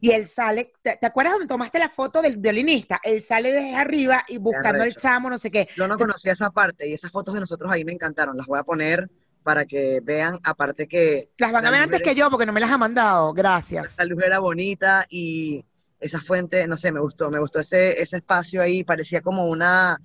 Y 0.00 0.10
él 0.10 0.26
sale, 0.26 0.72
¿te, 0.82 0.96
te 0.96 1.06
acuerdas 1.06 1.34
donde 1.34 1.46
tomaste 1.48 1.78
la 1.78 1.88
foto 1.88 2.20
del 2.22 2.36
violinista? 2.36 3.00
Él 3.02 3.22
sale 3.22 3.50
desde 3.52 3.76
arriba 3.76 4.24
y 4.28 4.38
buscando 4.38 4.82
al 4.82 4.94
chamo, 4.94 5.30
no 5.30 5.38
sé 5.38 5.50
qué. 5.50 5.68
Yo 5.76 5.88
no 5.88 5.96
conocía 5.96 6.32
esa 6.32 6.50
parte 6.50 6.88
y 6.88 6.92
esas 6.92 7.10
fotos 7.10 7.34
de 7.34 7.40
nosotros 7.40 7.70
ahí 7.72 7.84
me 7.84 7.92
encantaron. 7.92 8.36
Las 8.36 8.46
voy 8.46 8.58
a 8.58 8.62
poner 8.64 9.10
para 9.42 9.64
que 9.64 10.00
vean, 10.02 10.38
aparte 10.44 10.86
que 10.88 11.30
Las 11.38 11.52
van 11.52 11.66
a 11.66 11.70
ver 11.70 11.80
antes 11.82 12.00
era- 12.00 12.10
que 12.10 12.14
yo 12.16 12.30
porque 12.30 12.46
no 12.46 12.52
me 12.52 12.60
las 12.60 12.70
ha 12.70 12.78
mandado. 12.78 13.32
Gracias. 13.32 13.96
la 13.98 14.04
luz 14.04 14.22
era 14.22 14.38
bonita 14.38 15.06
y 15.08 15.64
esa 15.98 16.20
fuente, 16.20 16.66
no 16.66 16.76
sé, 16.76 16.92
me 16.92 17.00
gustó, 17.00 17.30
me 17.30 17.38
gustó 17.38 17.60
ese, 17.60 18.00
ese 18.02 18.16
espacio 18.16 18.60
ahí, 18.60 18.84
parecía 18.84 19.20
como 19.22 19.46
una 19.46 19.96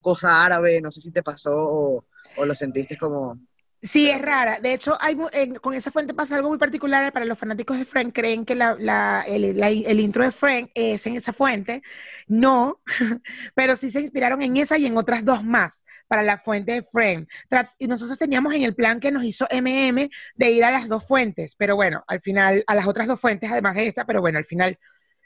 cosa 0.00 0.44
árabe, 0.44 0.80
no 0.80 0.90
sé 0.90 1.00
si 1.00 1.10
te 1.10 1.22
pasó 1.22 1.52
o, 1.56 2.04
o 2.36 2.44
lo 2.46 2.54
sentiste 2.54 2.96
como... 2.96 3.36
Sí, 3.82 4.10
es 4.10 4.20
rara. 4.20 4.60
De 4.60 4.74
hecho, 4.74 4.94
hay, 5.00 5.16
mu- 5.16 5.28
en- 5.32 5.54
con 5.54 5.72
esa 5.72 5.90
fuente 5.90 6.12
pasa 6.12 6.36
algo 6.36 6.50
muy 6.50 6.58
particular. 6.58 7.10
Para 7.14 7.24
los 7.24 7.38
fanáticos 7.38 7.78
de 7.78 7.86
Frank, 7.86 8.12
creen 8.14 8.44
que 8.44 8.54
la- 8.54 8.76
la- 8.78 9.24
el, 9.26 9.58
la- 9.58 9.70
el 9.70 10.00
intro 10.00 10.22
de 10.22 10.32
Frank 10.32 10.70
es 10.74 11.06
en 11.06 11.16
esa 11.16 11.32
fuente. 11.32 11.82
No, 12.26 12.76
pero 13.54 13.76
sí 13.76 13.90
se 13.90 14.00
inspiraron 14.02 14.42
en 14.42 14.58
esa 14.58 14.76
y 14.76 14.84
en 14.84 14.98
otras 14.98 15.24
dos 15.24 15.42
más 15.44 15.86
para 16.08 16.22
la 16.22 16.36
fuente 16.36 16.72
de 16.72 16.82
Frank. 16.82 17.26
Tra- 17.48 17.72
Y 17.78 17.86
nosotros 17.86 18.18
teníamos 18.18 18.52
en 18.52 18.64
el 18.64 18.74
plan 18.74 19.00
que 19.00 19.10
nos 19.10 19.24
hizo 19.24 19.46
MM 19.50 20.10
de 20.34 20.50
ir 20.50 20.62
a 20.64 20.70
las 20.70 20.86
dos 20.86 21.06
fuentes, 21.06 21.54
pero 21.56 21.74
bueno, 21.74 22.04
al 22.06 22.20
final, 22.20 22.62
a 22.66 22.74
las 22.74 22.86
otras 22.86 23.06
dos 23.06 23.18
fuentes, 23.18 23.50
además 23.50 23.76
de 23.76 23.86
esta, 23.86 24.04
pero 24.04 24.20
bueno, 24.20 24.36
al 24.36 24.44
final, 24.44 24.78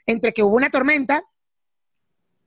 entre 0.06 0.32
que 0.32 0.44
hubo 0.44 0.54
una 0.54 0.70
tormenta 0.70 1.22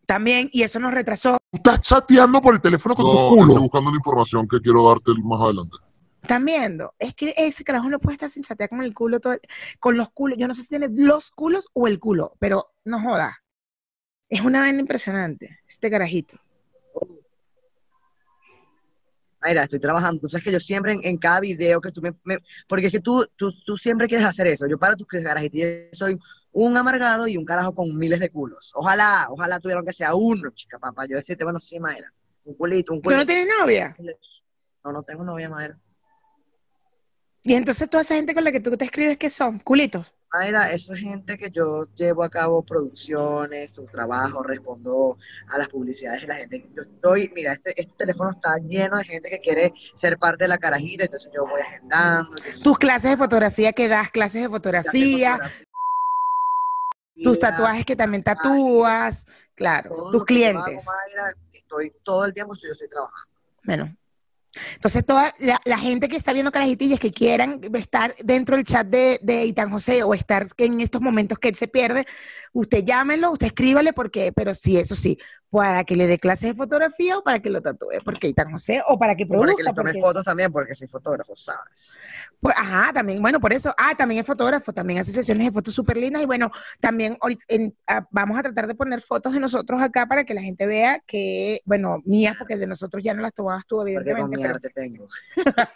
también, 0.05 0.49
y 0.53 0.63
eso 0.63 0.79
nos 0.79 0.93
retrasó. 0.93 1.37
Estás 1.51 1.81
chateando 1.81 2.41
por 2.41 2.55
el 2.55 2.61
teléfono 2.61 2.95
con 2.95 3.03
tu 3.05 3.11
estoy 3.11 3.39
culo. 3.47 3.61
buscando 3.61 3.91
la 3.91 3.97
información 3.97 4.47
que 4.47 4.61
quiero 4.61 4.87
darte 4.87 5.11
más 5.21 5.41
adelante. 5.41 5.75
Están 6.21 6.43
viendo, 6.45 6.93
es 6.99 7.13
que 7.13 7.33
ese 7.37 7.63
carajo 7.63 7.89
no 7.89 7.99
puede 7.99 8.15
estar 8.15 8.29
sin 8.29 8.43
chatear 8.43 8.69
con 8.69 8.81
el 8.81 8.93
culo 8.93 9.19
todo, 9.19 9.37
con 9.79 9.95
los 9.97 10.09
culos. 10.11 10.37
Yo 10.37 10.47
no 10.47 10.53
sé 10.53 10.63
si 10.63 10.69
tiene 10.69 10.89
los 10.91 11.31
culos 11.31 11.67
o 11.73 11.87
el 11.87 11.99
culo, 11.99 12.33
pero 12.39 12.73
no 12.83 12.99
joda. 13.01 13.37
Es 14.29 14.41
una 14.41 14.59
vaina 14.59 14.79
impresionante, 14.81 15.59
este 15.67 15.89
carajito. 15.89 16.37
Mira, 19.45 19.63
estoy 19.63 19.79
trabajando. 19.79 20.19
Tú 20.21 20.27
sabes 20.27 20.43
que 20.43 20.51
yo 20.51 20.59
siempre 20.59 20.93
en, 20.93 20.99
en 21.03 21.17
cada 21.17 21.39
video 21.39 21.79
que 21.79 21.91
tú 21.91 22.01
me, 22.01 22.11
me- 22.25 22.39
Porque 22.67 22.87
es 22.87 22.91
que 22.91 22.99
tú, 22.99 23.25
tú, 23.37 23.53
tú 23.65 23.77
siempre 23.77 24.07
quieres 24.07 24.25
hacer 24.25 24.47
eso. 24.47 24.67
Yo 24.67 24.77
para 24.77 24.95
tus 24.95 25.07
carajitas 25.07 25.69
soy 25.97 26.17
un 26.51 26.75
amargado 26.75 27.27
y 27.27 27.37
un 27.37 27.45
carajo 27.45 27.73
con 27.73 27.95
miles 27.97 28.19
de 28.19 28.29
culos. 28.31 28.71
Ojalá, 28.75 29.27
ojalá 29.29 29.59
tuvieran 29.59 29.85
que 29.85 29.93
sea 29.93 30.15
uno, 30.15 30.49
chica, 30.51 30.79
papá. 30.79 31.05
Yo 31.07 31.15
decirte, 31.15 31.43
bueno, 31.43 31.59
sí, 31.59 31.79
Mayra. 31.79 32.11
Un 32.45 32.55
culito, 32.55 32.91
un 32.93 32.99
¿Tú 32.99 33.03
culito. 33.03 33.21
no 33.21 33.25
tienes 33.27 33.47
novia? 33.61 33.95
No, 34.83 34.91
no 34.91 35.03
tengo 35.03 35.23
novia, 35.23 35.49
Mayra. 35.49 35.77
Y 37.43 37.55
entonces 37.55 37.89
toda 37.89 38.01
esa 38.01 38.15
gente 38.15 38.33
con 38.33 38.43
la 38.43 38.51
que 38.51 38.59
tú 38.59 38.75
te 38.75 38.85
escribes, 38.85 39.17
¿qué 39.17 39.29
son? 39.29 39.59
Culitos. 39.59 40.13
Mayra, 40.33 40.71
eso 40.71 40.93
es 40.93 40.99
gente 40.99 41.37
que 41.37 41.49
yo 41.49 41.85
llevo 41.95 42.23
a 42.23 42.29
cabo 42.29 42.61
producciones, 42.61 43.71
su 43.71 43.85
trabajo, 43.85 44.43
respondo 44.43 45.17
a 45.49 45.57
las 45.57 45.69
publicidades 45.69 46.21
de 46.21 46.27
la 46.27 46.35
gente. 46.35 46.69
Yo 46.75 46.81
estoy, 46.81 47.31
mira, 47.33 47.53
este, 47.53 47.81
este 47.81 47.93
teléfono 47.97 48.31
está 48.31 48.57
lleno 48.57 48.97
de 48.97 49.05
gente 49.05 49.29
que 49.29 49.39
quiere 49.39 49.73
ser 49.95 50.17
parte 50.17 50.43
de 50.43 50.49
la 50.49 50.57
carajita, 50.57 51.05
entonces 51.05 51.31
yo 51.33 51.45
voy 51.47 51.61
agendando. 51.61 52.29
entonces 52.37 52.61
Tus 52.61 52.77
clases 52.77 53.11
de 53.11 53.17
fotografía 53.17 53.71
que 53.71 53.87
das, 53.87 54.11
clases 54.11 54.43
de 54.43 54.49
fotografía, 54.49 55.39
tus 57.23 57.39
tatuajes 57.39 57.85
que 57.85 57.95
también 57.95 58.23
tatúas, 58.23 59.25
claro, 59.55 59.89
tus 59.89 59.97
yo 59.97 60.07
hago, 60.09 60.25
clientes. 60.25 60.85
Mayra, 60.85 61.33
estoy 61.53 61.93
todo 62.03 62.25
el 62.25 62.33
tiempo 62.33 62.53
yo 62.55 62.73
estoy 62.73 62.89
trabajando. 62.89 63.31
Bueno. 63.63 63.97
Entonces, 64.75 65.03
toda 65.05 65.33
la, 65.39 65.59
la 65.65 65.77
gente 65.77 66.07
que 66.07 66.15
está 66.15 66.33
viendo 66.33 66.51
carajitillas 66.51 66.99
que 66.99 67.11
quieran 67.11 67.61
estar 67.73 68.13
dentro 68.23 68.55
del 68.55 68.65
chat 68.65 68.87
de, 68.87 69.19
de 69.21 69.45
Itan 69.45 69.71
José 69.71 70.03
o 70.03 70.13
estar 70.13 70.47
en 70.57 70.81
estos 70.81 71.01
momentos 71.01 71.39
que 71.39 71.49
él 71.49 71.55
se 71.55 71.67
pierde, 71.67 72.05
usted 72.53 72.83
llámelo, 72.83 73.31
usted 73.31 73.47
escríbale, 73.47 73.93
porque, 73.93 74.31
pero 74.33 74.55
sí, 74.55 74.77
eso 74.77 74.95
sí, 74.95 75.17
para 75.49 75.83
que 75.85 75.95
le 75.95 76.07
dé 76.07 76.17
clases 76.19 76.49
de 76.51 76.55
fotografía 76.55 77.17
o 77.17 77.23
para 77.23 77.39
que 77.39 77.49
lo 77.49 77.61
tatúe, 77.61 78.01
porque 78.03 78.27
Itan 78.27 78.51
José, 78.51 78.83
o 78.87 78.99
para 78.99 79.15
que 79.15 79.23
Y 79.23 79.25
para 79.25 79.39
que 79.39 79.45
produzca. 79.45 79.63
les 79.63 79.73
tome 79.73 79.91
porque- 79.91 80.01
fotos 80.01 80.25
también, 80.25 80.51
porque 80.51 80.75
soy 80.75 80.87
fotógrafo, 80.87 81.35
¿sabes? 81.35 81.97
Pues, 82.41 82.53
ajá, 82.57 82.91
también, 82.93 83.21
bueno, 83.21 83.39
por 83.39 83.53
eso, 83.53 83.73
ah, 83.77 83.95
también 83.97 84.19
es 84.21 84.27
fotógrafo, 84.27 84.73
también 84.73 84.99
hace 84.99 85.11
sesiones 85.11 85.45
de 85.47 85.51
fotos 85.53 85.73
súper 85.73 85.97
lindas 85.97 86.21
y 86.21 86.25
bueno, 86.25 86.51
también 86.81 87.17
en- 87.47 87.75
ah, 87.87 88.05
vamos 88.11 88.37
a 88.37 88.43
tratar 88.43 88.67
de 88.67 88.75
poner 88.75 89.01
fotos 89.01 89.33
de 89.33 89.39
nosotros 89.39 89.81
acá 89.81 90.05
para 90.05 90.23
que 90.25 90.33
la 90.33 90.41
gente 90.41 90.67
vea 90.67 90.99
que, 91.07 91.61
bueno, 91.65 92.01
mías, 92.05 92.35
porque 92.37 92.57
de 92.57 92.67
nosotros 92.67 93.01
ya 93.01 93.13
no 93.13 93.21
las 93.21 93.33
tomabas 93.33 93.65
tú, 93.65 93.77
Porque 93.77 93.93
con 93.95 94.01
evidentemente, 94.01 94.37
mi 94.37 94.43
pero 94.43 94.59
tengo. 94.73 95.07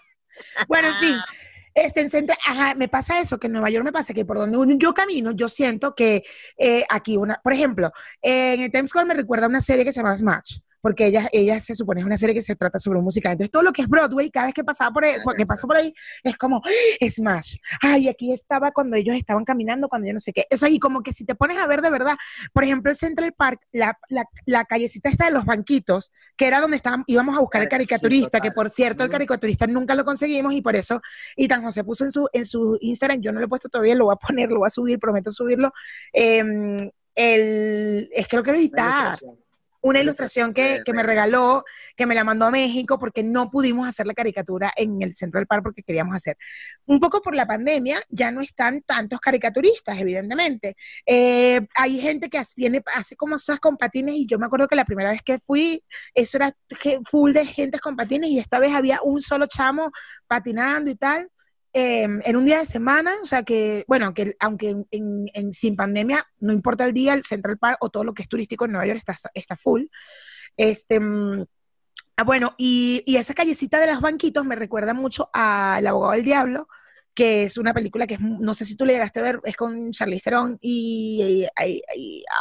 bueno, 0.67 0.88
en 0.89 0.93
fin. 0.95 1.15
Este, 1.74 2.01
en 2.01 2.09
Centra- 2.09 2.38
ajá, 2.45 2.76
me 2.76 2.88
pasa 2.89 3.19
eso, 3.22 3.39
que 3.39 3.47
en 3.47 3.53
Nueva 3.53 3.69
York 3.69 3.86
me 3.86 3.91
pasa 3.93 4.13
que 4.13 4.26
por 4.26 4.38
donde 4.38 4.76
yo 4.78 4.93
camino, 4.93 5.32
yo 5.32 5.47
siento 5.49 5.95
que 5.95 6.24
eh, 6.57 6.84
aquí 6.89 7.17
una, 7.17 7.39
por 7.43 7.53
ejemplo, 7.53 7.91
en 8.22 8.61
el 8.61 8.72
Times 8.72 8.89
Square 8.89 9.07
me 9.07 9.13
recuerda 9.13 9.47
una 9.47 9.61
serie 9.61 9.86
que 9.86 9.93
se 9.93 10.01
llama 10.01 10.17
Smash, 10.17 10.59
porque 10.82 11.08
ella, 11.08 11.30
ella 11.32 11.60
se 11.62 11.76
supone 11.76 12.02
es 12.02 12.06
una 12.06 12.18
serie 12.18 12.36
que 12.36 12.42
se 12.42 12.56
trata 12.56 12.80
sobre 12.80 13.00
un 13.00 13.06
musical. 13.06 13.34
Entonces, 13.34 13.52
todo 13.52 13.64
lo 13.64 13.72
que 13.72 13.84
es 13.84 13.88
Broadway, 13.88 14.30
cada 14.30 14.48
vez 14.48 14.54
que 14.54 14.64
pasaba 14.64 14.92
por 14.92 15.06
ahí, 15.06 15.14
que 15.38 15.46
paso 15.46 15.68
por 15.68 15.78
ahí, 15.78 15.94
es 16.24 16.38
como 16.38 16.62
¡Ah! 16.66 17.10
Smash. 17.10 17.58
Ay, 17.82 18.08
aquí 18.08 18.34
estaba 18.34 18.72
cuando 18.72 18.96
ellos 18.96 19.16
estaban 19.16 19.46
caminando, 19.46 19.88
cuando 19.88 20.08
yo 20.08 20.14
no 20.14 20.20
sé 20.20 20.34
qué. 20.34 20.46
O 20.52 20.58
sea, 20.58 20.70
y 20.70 20.80
como 20.80 21.02
que 21.02 21.14
si 21.14 21.26
te 21.26 21.36
pones 21.36 21.58
a 21.58 21.68
ver 21.68 21.82
de 21.82 21.90
verdad, 21.90 22.16
por 22.54 22.64
ejemplo, 22.64 22.92
el 22.92 22.98
Central 22.98 23.34
Park, 23.34 23.62
la, 23.72 23.98
la, 24.10 24.26
la 24.46 24.66
callecita 24.66 25.10
esta 25.10 25.26
de 25.26 25.32
los 25.32 25.46
banquitos, 25.46 26.12
que 26.36 26.48
era 26.48 26.60
donde 26.60 26.78
estábamos, 26.78 27.06
íbamos 27.08 27.38
a 27.38 27.40
buscar 27.40 27.62
el 27.62 27.68
sí, 27.68 27.72
caricaturista, 27.72 28.40
que 28.40 28.52
por 28.52 28.70
cierto, 28.70 29.04
el 29.04 29.10
caricaturista 29.10 29.68
nunca 29.68 29.96
lo 29.96 30.04
conseguimos 30.06 30.54
y 30.54 30.62
por 30.62 30.76
eso 30.76 31.02
y 31.36 31.48
tan 31.48 31.64
José 31.64 31.84
puso 31.84 32.06
en 32.06 32.12
su, 32.12 32.28
en 32.34 32.46
su 32.46 32.78
Instagram, 32.82 33.22
yo 33.22 33.32
no 33.32 33.40
lo 33.40 33.46
he 33.46 33.50
puesto 33.50 33.70
todavía, 33.70 33.96
lo 33.96 34.06
voy 34.06 34.14
a 34.14 34.28
poner, 34.28 34.50
lo 34.50 34.60
voy 34.60 34.68
a 34.68 34.70
subir, 34.70 35.00
prometo 35.00 35.32
subirlo. 35.32 35.72
em, 36.14 36.78
el, 37.16 38.10
es 38.12 38.28
que 38.28 38.38
lo 38.38 38.44
quiero 38.44 38.58
editar. 38.58 39.20
Una 39.82 40.00
ilustración 40.00 40.54
que, 40.54 40.82
que 40.86 40.94
me 40.94 41.04
regaló, 41.04 41.64
que 41.96 42.06
me 42.06 42.16
la 42.16 42.24
mandó 42.24 42.46
a 42.46 42.52
México 42.52 42.98
porque 43.00 43.24
no 43.24 43.50
pudimos 43.50 43.88
hacer 43.88 44.08
la 44.08 44.14
caricatura 44.14 44.72
en 44.76 45.02
el 45.02 45.16
Central 45.16 45.48
Park 45.48 45.64
porque 45.64 45.84
queríamos 45.84 46.16
hacer. 46.16 46.38
Un 46.86 47.00
poco 47.00 47.22
por 47.22 47.36
la 47.36 47.46
pandemia, 47.46 48.02
ya 48.10 48.32
no 48.32 48.42
están 48.42 48.82
tantos 48.82 49.20
caricaturistas, 49.20 50.00
evidentemente. 50.00 50.76
Eh, 51.06 51.62
hay 51.76 52.00
gente 52.00 52.30
que 52.30 52.38
hace, 52.38 52.54
tiene, 52.56 52.82
hace 52.96 53.16
como 53.16 53.40
cosas 53.42 53.60
con 53.60 53.76
patines 53.76 54.16
y 54.16 54.28
yo 54.28 54.38
me 54.38 54.46
acuerdo 54.46 54.68
que 54.68 54.76
la 54.76 54.86
primera 54.86 55.10
vez 55.10 55.22
que 55.24 55.40
fui, 55.40 55.84
eso 56.14 56.38
era 56.38 56.54
full 57.10 57.32
de 57.32 57.44
gente 57.44 57.80
con 57.80 57.96
patines 57.96 58.30
y 58.30 58.38
esta 58.38 58.60
vez 58.60 58.74
había 58.74 59.02
un 59.02 59.20
solo 59.20 59.48
chamo 59.48 59.92
patinando 60.28 60.92
y 60.92 60.96
tal. 60.96 61.28
Eh, 61.74 62.03
en 62.03 62.36
un 62.36 62.45
día 62.45 62.59
de 62.59 62.65
semana, 62.65 63.11
o 63.22 63.26
sea 63.26 63.43
que, 63.43 63.86
bueno, 63.88 64.13
que 64.13 64.36
aunque 64.39 64.69
en, 64.69 64.88
en- 64.91 65.28
en- 65.34 65.53
sin 65.53 65.76
pandemia, 65.76 66.26
no 66.39 66.53
importa 66.53 66.86
el 66.86 66.93
día, 66.93 67.13
el 67.13 67.24
Central 67.24 67.57
Park 67.57 67.78
o 67.82 67.89
todo 67.89 68.03
lo 68.03 68.13
que 68.13 68.24
es 68.24 68.30
turístico 68.30 68.65
en 68.65 68.72
Nueva 68.74 68.88
York 68.88 68.97
está, 68.99 69.15
está 69.34 69.55
full. 69.57 69.84
Este, 70.57 70.99
mm, 70.99 71.45
ah, 72.17 72.24
bueno, 72.24 72.55
y, 72.57 73.03
y 73.05 73.17
esa 73.17 73.34
callecita 73.34 73.80
de 73.80 73.88
los 73.88 74.01
banquitos 74.01 74.45
me 74.45 74.55
recuerda 74.55 74.93
mucho 74.93 75.30
a 75.34 75.78
El 75.80 75.88
abogado 75.88 76.13
del 76.13 76.26
diablo, 76.26 76.67
que 77.13 77.43
es 77.43 77.57
una 77.57 77.74
película 77.74 78.07
que 78.07 78.15
es, 78.15 78.22
no 78.22 78.53
sé 78.53 78.65
si 78.65 78.76
tú 78.76 78.86
le 78.86 78.93
llegaste 78.93 79.19
a 79.19 79.24
ver, 79.24 79.41
es 79.45 79.55
con 79.55 79.91
Charlize 79.91 80.24
Theron 80.26 80.57
y, 80.61 81.45
y- 81.95 82.24
ah, 82.30 82.34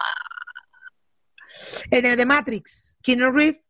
el 1.90 2.02
de, 2.02 2.16
de 2.16 2.26
Matrix, 2.26 2.96
Keanu 3.02 3.32
Reeves, 3.32 3.60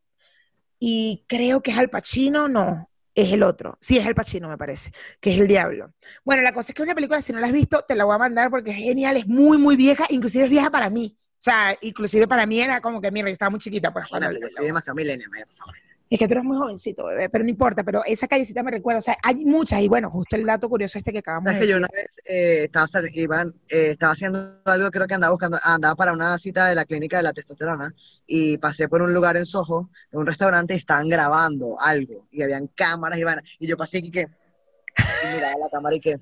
y 0.79 1.25
creo 1.29 1.63
que 1.63 1.71
es 1.73 1.79
Al 1.79 1.91
Pacino, 1.91 2.49
no, 2.49 2.90
es 3.23 3.33
el 3.33 3.43
otro. 3.43 3.77
Sí, 3.81 3.99
es 3.99 4.07
Al 4.07 4.15
Pacino, 4.15 4.49
me 4.49 4.59
parece, 4.59 4.93
que 5.21 5.33
es 5.33 5.39
el 5.39 5.49
diablo. 5.49 5.93
Bueno, 6.25 6.43
la 6.43 6.53
cosa 6.53 6.73
es 6.73 6.75
que 6.75 6.83
es 6.83 6.87
una 6.87 6.95
película, 6.95 7.23
si 7.23 7.33
no 7.33 7.41
la 7.41 7.47
has 7.47 7.53
visto, 7.53 7.85
te 7.87 7.95
la 7.95 8.05
voy 8.05 8.15
a 8.15 8.19
mandar 8.19 8.51
porque 8.51 8.71
es 8.71 8.77
genial, 8.77 9.17
es 9.17 9.27
muy, 9.27 9.59
muy 9.59 9.77
vieja, 9.77 10.05
inclusive 10.11 10.45
es 10.45 10.51
vieja 10.51 10.71
para 10.71 10.91
mí. 10.91 11.15
O 11.17 11.43
sea, 11.43 11.75
inclusive 11.81 12.29
para 12.29 12.47
mí 12.47 12.61
era 12.61 12.81
como 12.81 13.01
que, 13.01 13.11
mira, 13.11 13.29
yo 13.29 13.33
estaba 13.33 13.51
muy 13.51 13.61
chiquita, 13.61 13.93
pues 13.93 14.07
Imagínate, 14.11 14.41
yo 14.43 14.49
soy 14.49 14.67
demasiado 14.67 14.95
millennial, 14.95 15.31
por 15.31 15.55
favor. 15.55 15.75
Es 16.11 16.19
que 16.19 16.27
tú 16.27 16.35
eres 16.35 16.45
muy 16.45 16.57
jovencito, 16.57 17.07
bebé, 17.07 17.31
pero 17.31 17.45
no 17.45 17.51
importa, 17.51 17.85
pero 17.85 18.03
esa 18.05 18.27
callecita 18.27 18.65
me 18.65 18.73
recuerda, 18.73 18.99
o 18.99 19.03
sea, 19.03 19.17
hay 19.23 19.45
muchas, 19.45 19.81
y 19.81 19.89
bueno, 19.89 20.11
justo 20.11 20.35
el 20.35 20.45
dato 20.45 20.69
curioso 20.69 20.99
este 20.99 21.13
que 21.13 21.21
acabamos 21.21 21.53
de 21.55 21.61
que 21.61 21.69
yo 21.69 21.75
decir. 21.75 21.77
una 21.77 21.89
vez 21.93 22.07
eh, 22.25 22.65
estaba, 22.65 22.89
iban, 23.15 23.49
eh, 23.69 23.91
estaba 23.91 24.13
haciendo 24.15 24.61
algo, 24.65 24.91
creo 24.91 25.07
que 25.07 25.15
andaba 25.15 25.31
buscando, 25.31 25.59
andaba 25.63 25.95
para 25.95 26.13
una 26.13 26.37
cita 26.39 26.67
de 26.67 26.75
la 26.75 26.85
clínica 26.85 27.19
de 27.19 27.23
la 27.23 27.33
testosterona 27.33 27.95
y 28.27 28.59
pasé 28.59 28.89
por 28.89 29.03
un 29.03 29.15
lugar 29.15 29.37
en 29.37 29.47
Soho, 29.47 29.89
en 30.11 30.19
un 30.19 30.27
restaurante 30.27 30.75
y 30.75 30.79
estaban 30.79 31.09
grabando 31.09 31.81
algo 31.81 32.27
y 32.33 32.43
habían 32.43 32.67
cámaras 32.67 33.19
y 33.19 33.65
y 33.65 33.69
yo 33.69 33.77
pasé 33.77 33.99
y 33.99 34.11
que 34.11 34.23
y 34.23 35.35
miraba 35.35 35.59
la 35.59 35.71
cámara 35.71 35.95
y 35.95 36.01
que 36.01 36.17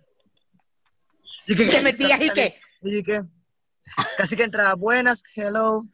y 1.47 1.57
que 1.57 1.65
Te 1.65 1.81
metías 1.81 2.21
y 2.21 2.29
qué. 2.29 2.57
y 2.83 3.03
que 3.03 3.23
casi 4.19 4.37
que 4.37 4.43
entraba 4.45 4.75
buenas, 4.75 5.23
hello, 5.35 5.87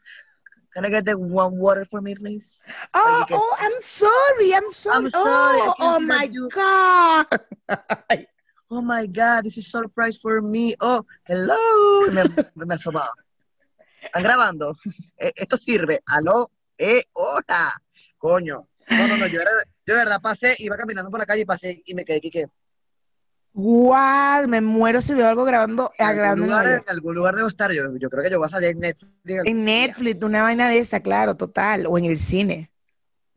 can 0.74 0.84
I 0.84 0.90
get 0.90 1.04
the 1.04 1.18
one 1.18 1.56
water 1.56 1.84
for 1.84 2.00
me 2.00 2.14
please? 2.14 2.62
Oh, 2.92 3.24
oh, 3.30 3.56
I'm 3.60 3.80
sorry, 3.80 4.54
I'm 4.54 4.70
sorry. 4.70 4.96
I'm 4.96 5.10
sorry, 5.10 5.60
Oh, 5.62 5.74
oh 5.80 6.00
my 6.00 6.26
that 6.26 6.34
you- 6.34 6.48
God. 6.50 7.26
Oh 8.70 8.80
my 8.80 9.06
God, 9.06 9.44
this 9.44 9.56
is 9.58 9.70
surprise 9.70 10.16
for 10.18 10.40
me. 10.42 10.74
Oh, 10.80 11.04
hello. 11.26 12.10
Me, 12.10 12.22
me 12.66 12.74
asomaba. 12.74 13.12
¿Están 14.02 14.22
grabando? 14.22 14.74
Eh, 15.18 15.32
Esto 15.36 15.56
sirve. 15.56 16.00
Aló, 16.06 16.50
eh, 16.78 17.04
hola. 17.12 17.70
Coño. 18.18 18.66
No, 18.88 19.06
no, 19.06 19.16
no, 19.16 19.26
yo, 19.28 19.40
era- 19.40 19.62
yo 19.86 19.94
de 19.94 20.00
verdad 20.04 20.20
pasé, 20.20 20.56
iba 20.58 20.76
caminando 20.76 21.10
por 21.10 21.20
la 21.20 21.26
calle 21.26 21.42
y 21.42 21.44
pasé 21.44 21.82
y 21.84 21.94
me 21.94 22.04
quedé 22.04 22.16
aquí 22.18 22.30
que 22.30 22.46
Guau, 23.56 24.48
me 24.48 24.60
muero 24.60 25.00
si 25.00 25.14
veo 25.14 25.28
algo 25.28 25.44
grabando, 25.44 25.92
en 25.98 26.06
algún, 26.06 26.18
grabando 26.18 26.46
lugar, 26.46 26.66
en 26.66 26.82
algún 26.88 27.14
lugar 27.14 27.36
debo 27.36 27.48
estar. 27.48 27.70
Yo, 27.72 27.84
yo 27.96 28.10
creo 28.10 28.24
que 28.24 28.30
yo 28.30 28.38
voy 28.38 28.46
a 28.46 28.50
salir 28.50 28.70
en 28.70 28.80
Netflix. 28.80 29.12
En 29.44 29.64
Netflix, 29.64 30.22
una 30.24 30.42
vaina 30.42 30.68
de 30.68 30.78
esa, 30.78 30.98
claro, 31.00 31.36
total, 31.36 31.86
o 31.86 31.96
en 31.96 32.06
el 32.06 32.16
cine. 32.18 32.72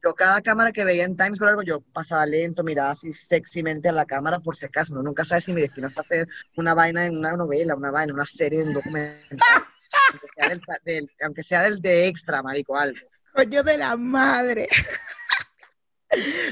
yo 0.03 0.15
cada 0.15 0.41
cámara 0.41 0.71
que 0.71 0.83
veía 0.83 1.03
en 1.05 1.15
Times 1.15 1.35
Square 1.35 1.51
algo, 1.51 1.61
yo 1.61 1.81
pasaba 1.93 2.25
lento, 2.25 2.63
miraba 2.63 2.91
así 2.91 3.13
sexymente 3.13 3.89
a 3.89 3.91
la 3.91 4.05
cámara 4.05 4.39
por 4.39 4.55
si 4.57 4.65
acaso. 4.65 4.93
Uno 4.93 5.03
nunca 5.03 5.23
sabe 5.23 5.41
si 5.41 5.53
mi 5.53 5.61
destino 5.61 5.87
es 5.87 5.97
hacer 5.97 6.27
una 6.55 6.73
vaina 6.73 7.05
en 7.05 7.15
una 7.17 7.33
novela, 7.37 7.75
una 7.75 7.91
vaina, 7.91 8.11
una 8.13 8.25
serie, 8.25 8.63
un 8.63 8.73
documental. 8.73 9.19
aunque, 10.11 10.27
sea 10.35 10.49
del, 10.49 10.61
del- 10.83 11.11
aunque 11.21 11.43
sea 11.43 11.61
del 11.61 11.79
de 11.79 12.07
extra, 12.07 12.41
marico, 12.41 12.75
algo. 12.75 12.97
Coño 13.35 13.61
de 13.61 13.77
la 13.77 13.95
madre. 13.95 14.67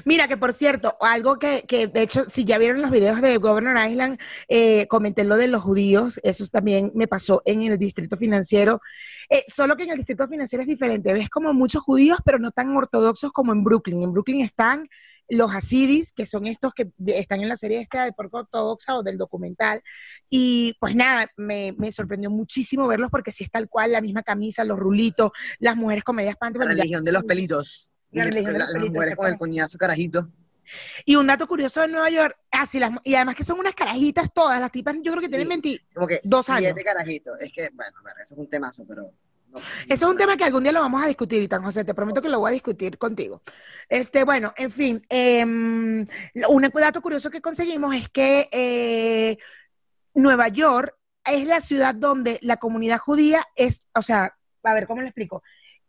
Mira, 0.05 0.27
que 0.27 0.37
por 0.37 0.53
cierto, 0.53 0.97
algo 1.01 1.37
que, 1.37 1.63
de 1.67 2.01
hecho, 2.01 2.23
si 2.25 2.45
ya 2.45 2.57
vieron 2.57 2.81
los 2.81 2.91
videos 2.91 3.21
de 3.21 3.37
Governor 3.37 3.77
Island, 3.87 4.19
eh, 4.47 4.87
comenté 4.87 5.23
lo 5.23 5.37
de 5.37 5.47
los 5.47 5.61
judíos, 5.63 6.19
eso 6.23 6.45
también 6.47 6.91
me 6.95 7.07
pasó 7.07 7.41
en 7.45 7.61
el 7.63 7.77
distrito 7.77 8.17
financiero, 8.17 8.81
Eh, 9.29 9.43
solo 9.47 9.75
que 9.75 9.83
en 9.83 9.89
el 9.89 9.97
distrito 9.97 10.27
financiero 10.27 10.61
es 10.61 10.67
diferente, 10.67 11.11
ves 11.13 11.29
como 11.29 11.51
muchos 11.53 11.81
judíos, 11.81 12.19
pero 12.23 12.37
no 12.37 12.51
tan 12.51 12.75
ortodoxos 12.75 13.31
como 13.31 13.53
en 13.53 13.63
Brooklyn. 13.63 14.03
En 14.03 14.13
Brooklyn 14.13 14.41
están 14.41 14.87
los 15.27 15.51
hasidis, 15.51 16.11
que 16.11 16.25
son 16.25 16.45
estos 16.45 16.73
que 16.73 16.91
están 17.07 17.41
en 17.41 17.49
la 17.49 17.57
serie 17.57 17.79
esta 17.79 18.05
de 18.05 18.13
Porco 18.13 18.37
Ortodoxa 18.37 18.95
o 18.95 19.03
del 19.03 19.17
documental, 19.17 19.81
y 20.29 20.75
pues 20.79 20.95
nada, 20.95 21.25
me, 21.37 21.73
sorprendió 21.91 22.29
muchísimo 22.29 22.87
verlos 22.87 23.09
porque 23.09 23.31
si 23.31 23.43
es 23.43 23.51
tal 23.51 23.67
cual, 23.67 23.91
la 23.91 24.01
misma 24.01 24.21
camisa, 24.21 24.63
los 24.63 24.77
rulitos, 24.77 25.31
las 25.59 25.75
mujeres 25.75 26.03
con 26.03 26.17
medias 26.17 26.35
panty, 26.35 26.59
La 26.59 26.65
religión 26.65 27.03
de 27.03 27.11
los 27.11 27.23
pelitos. 27.23 27.91
La 28.15 28.25
Y 28.25 28.27
religión 28.29 28.53
de 28.53 28.59
los 28.59 28.67
las 28.67 28.73
pelitos, 28.73 28.93
mujeres 28.93 29.15
con 29.15 29.27
el 29.27 29.37
coñazo 29.37 29.77
carajito. 29.77 30.29
Y 31.05 31.15
un 31.15 31.27
dato 31.27 31.47
curioso 31.47 31.81
de 31.81 31.89
Nueva 31.89 32.09
York, 32.09 32.37
así 32.51 32.79
las, 32.79 32.91
y 33.03 33.13
además 33.15 33.35
que 33.35 33.43
son 33.43 33.59
unas 33.59 33.75
carajitas 33.75 34.33
todas, 34.33 34.59
las 34.59 34.71
tipas 34.71 34.95
yo 35.03 35.11
creo 35.11 35.21
que 35.21 35.29
tienen 35.29 35.47
Sí. 35.47 35.61
20. 35.61 35.85
Como 35.93 36.07
que 36.07 36.21
Dos 36.23 36.45
siete 36.47 36.67
años. 36.69 36.79
carajitos. 36.83 37.39
Es 37.39 37.51
que, 37.53 37.69
bueno, 37.73 37.91
eso 38.23 38.33
es 38.33 38.39
un 38.39 38.49
temazo, 38.49 38.83
pero. 38.87 39.11
no. 39.51 39.59
Eso 39.59 40.05
es 40.05 40.11
un 40.11 40.17
tema 40.17 40.35
que 40.35 40.43
algún 40.43 40.63
día 40.63 40.71
lo 40.71 40.79
vamos 40.81 41.03
a 41.03 41.07
discutir, 41.07 41.41
Itan 41.43 41.61
José, 41.61 41.83
te 41.85 41.93
prometo 41.93 42.21
que 42.21 42.29
lo 42.29 42.39
voy 42.39 42.49
a 42.49 42.53
discutir 42.53 42.97
contigo. 42.97 43.41
Este, 43.87 44.23
bueno, 44.23 44.53
en 44.57 44.71
fin, 44.71 45.05
em, 45.09 46.05
un 46.49 46.61
dato 46.73 47.01
curioso 47.01 47.29
que 47.29 47.41
conseguimos 47.41 47.93
es 47.95 48.09
que 48.09 48.49
eh, 48.51 49.37
Nueva 50.15 50.47
York 50.47 50.95
es 51.25 51.45
la 51.45 51.61
ciudad 51.61 51.93
donde 51.95 52.39
la 52.41 52.57
comunidad 52.57 52.97
judía 52.97 53.45
es, 53.55 53.85
o 53.93 54.01
sea, 54.01 54.35
a 54.63 54.73
ver, 54.73 54.87
¿cómo 54.87 55.01
lo 55.01 55.07
explico? 55.07 55.43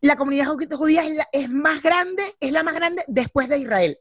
La 0.06 0.16
comunidad 0.16 0.46
ju- 0.46 0.76
judía 0.76 1.02
es, 1.04 1.10
la- 1.14 1.28
es 1.32 1.50
más 1.50 1.82
grande, 1.82 2.22
es 2.40 2.52
la 2.52 2.62
más 2.62 2.74
grande 2.74 3.02
después 3.08 3.48
de 3.48 3.58
Israel. 3.58 3.98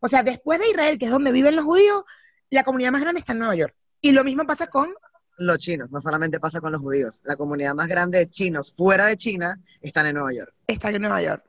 O 0.00 0.08
sea, 0.08 0.22
después 0.22 0.58
de 0.60 0.68
Israel, 0.68 0.98
que 0.98 1.06
es 1.06 1.10
donde 1.10 1.32
viven 1.32 1.56
los 1.56 1.64
judíos, 1.64 2.04
la 2.50 2.62
comunidad 2.64 2.92
más 2.92 3.00
grande 3.02 3.20
está 3.20 3.32
en 3.32 3.38
Nueva 3.40 3.54
York. 3.54 3.74
Y 4.00 4.12
lo 4.12 4.24
mismo 4.24 4.44
pasa 4.46 4.66
con 4.68 4.94
Los 5.38 5.58
chinos, 5.58 5.90
no 5.92 6.00
solamente 6.00 6.38
pasa 6.40 6.60
con 6.60 6.72
los 6.72 6.80
judíos. 6.80 7.20
La 7.24 7.36
comunidad 7.36 7.74
más 7.74 7.88
grande 7.88 8.18
de 8.18 8.28
chinos 8.30 8.72
fuera 8.72 9.06
de 9.06 9.16
China 9.16 9.58
están 9.80 10.06
en 10.06 10.14
Nueva 10.16 10.32
York. 10.34 10.52
está 10.66 10.90
en 10.90 11.00
Nueva 11.00 11.22
York. 11.22 11.44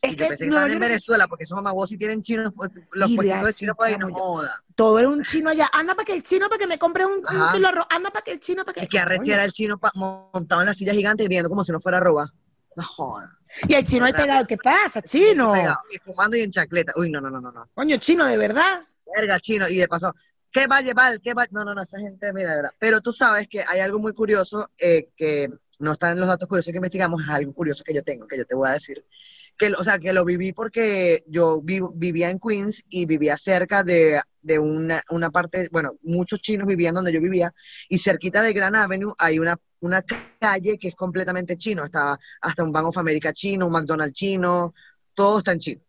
Es 0.00 0.12
y 0.12 0.16
que 0.16 0.26
pensé 0.26 0.44
que 0.44 0.50
Nueva 0.50 0.66
estaban 0.66 0.72
en 0.82 0.88
Venezuela, 0.88 1.26
porque 1.26 1.42
esos 1.44 1.56
mamagos 1.56 1.88
si 1.88 1.98
tienen 1.98 2.22
chinos, 2.22 2.52
pues, 2.54 2.70
los 2.92 3.10
Y 3.10 3.16
puestitos 3.16 3.46
de 3.46 3.52
chinos 3.54 3.74
por 3.76 3.86
ahí 3.86 3.96
no 3.98 4.08
joda. 4.12 4.62
todo 4.76 4.98
era 5.00 5.08
un 5.08 5.24
chino 5.24 5.50
allá. 5.50 5.68
Anda 5.72 5.94
para 5.96 6.04
que 6.06 6.12
el 6.12 6.22
chino, 6.22 6.48
para 6.48 6.58
que 6.60 6.68
me 6.68 6.78
compre 6.78 7.04
un, 7.04 7.14
un 7.18 7.26
Ajá. 7.26 7.52
kilo 7.52 7.66
de 7.66 7.72
arroz. 7.74 7.86
Anda 7.90 8.10
para 8.10 8.22
que 8.24 8.30
el 8.30 8.38
chino, 8.38 8.64
para 8.64 8.74
que. 8.74 8.80
Es 8.82 8.88
que 8.88 8.98
arreciera 9.00 9.44
el 9.44 9.50
chino 9.52 9.76
pa- 9.78 9.90
montado 9.96 10.60
en 10.62 10.66
la 10.68 10.74
silla 10.74 10.92
gigante 10.94 11.24
y 11.24 11.28
viendo 11.28 11.48
como 11.48 11.64
si 11.64 11.72
no 11.72 11.80
fuera 11.80 11.98
roba. 11.98 12.32
No 12.78 12.84
joda. 12.84 13.36
Y 13.66 13.74
el 13.74 13.82
chino 13.82 14.06
ahí 14.06 14.12
pegado. 14.12 14.46
¿Qué 14.46 14.56
pasa, 14.56 15.02
chino? 15.02 15.52
Pegado, 15.52 15.80
Y 15.92 15.98
fumando 15.98 16.36
y 16.36 16.42
en 16.42 16.52
chacleta. 16.52 16.92
Uy, 16.94 17.10
no, 17.10 17.20
no, 17.20 17.28
no, 17.28 17.40
no, 17.40 17.50
no. 17.50 17.68
Coño, 17.74 17.96
chino, 17.96 18.24
de 18.24 18.36
verdad. 18.36 18.86
Verga, 19.16 19.40
chino. 19.40 19.68
Y 19.68 19.78
de 19.78 19.88
paso, 19.88 20.14
¿qué 20.52 20.68
va 20.68 20.76
a 20.76 20.82
llevar? 20.82 21.20
¿Qué 21.20 21.34
va? 21.34 21.44
No, 21.50 21.64
no, 21.64 21.74
no, 21.74 21.82
esa 21.82 21.98
gente, 21.98 22.32
mira, 22.32 22.50
de 22.50 22.56
verdad. 22.58 22.70
Pero 22.78 23.00
tú 23.00 23.12
sabes 23.12 23.48
que 23.48 23.64
hay 23.66 23.80
algo 23.80 23.98
muy 23.98 24.12
curioso 24.12 24.70
eh, 24.78 25.08
que 25.16 25.50
no 25.80 25.92
está 25.92 26.12
en 26.12 26.20
los 26.20 26.28
datos 26.28 26.46
curiosos 26.46 26.70
que 26.70 26.76
investigamos, 26.76 27.20
es 27.20 27.28
algo 27.28 27.52
curioso 27.52 27.82
que 27.82 27.94
yo 27.94 28.04
tengo, 28.04 28.28
que 28.28 28.38
yo 28.38 28.44
te 28.44 28.54
voy 28.54 28.68
a 28.68 28.74
decir. 28.74 29.04
Que, 29.58 29.72
o 29.72 29.82
sea, 29.82 29.98
que 29.98 30.12
lo 30.12 30.24
viví 30.24 30.52
porque 30.52 31.24
yo 31.26 31.60
vi- 31.60 31.80
vivía 31.94 32.30
en 32.30 32.38
Queens 32.38 32.84
y 32.88 33.06
vivía 33.06 33.36
cerca 33.36 33.82
de, 33.82 34.20
de 34.40 34.58
una, 34.58 35.02
una 35.10 35.30
parte, 35.30 35.68
bueno, 35.72 35.92
muchos 36.02 36.40
chinos 36.40 36.66
vivían 36.68 36.94
donde 36.94 37.12
yo 37.12 37.20
vivía, 37.20 37.52
y 37.88 37.98
cerquita 37.98 38.40
de 38.40 38.52
Grand 38.52 38.76
Avenue 38.76 39.12
hay 39.18 39.40
una, 39.40 39.56
una 39.80 40.02
calle 40.38 40.78
que 40.78 40.88
es 40.88 40.94
completamente 40.94 41.56
chino, 41.56 41.84
está 41.84 42.16
hasta 42.40 42.62
un 42.62 42.70
Bank 42.72 42.86
of 42.86 42.98
America 42.98 43.32
chino, 43.32 43.66
un 43.66 43.72
McDonald's 43.72 44.14
chino, 44.16 44.74
todo 45.12 45.38
está 45.38 45.52
en 45.52 45.58
chino. 45.58 45.80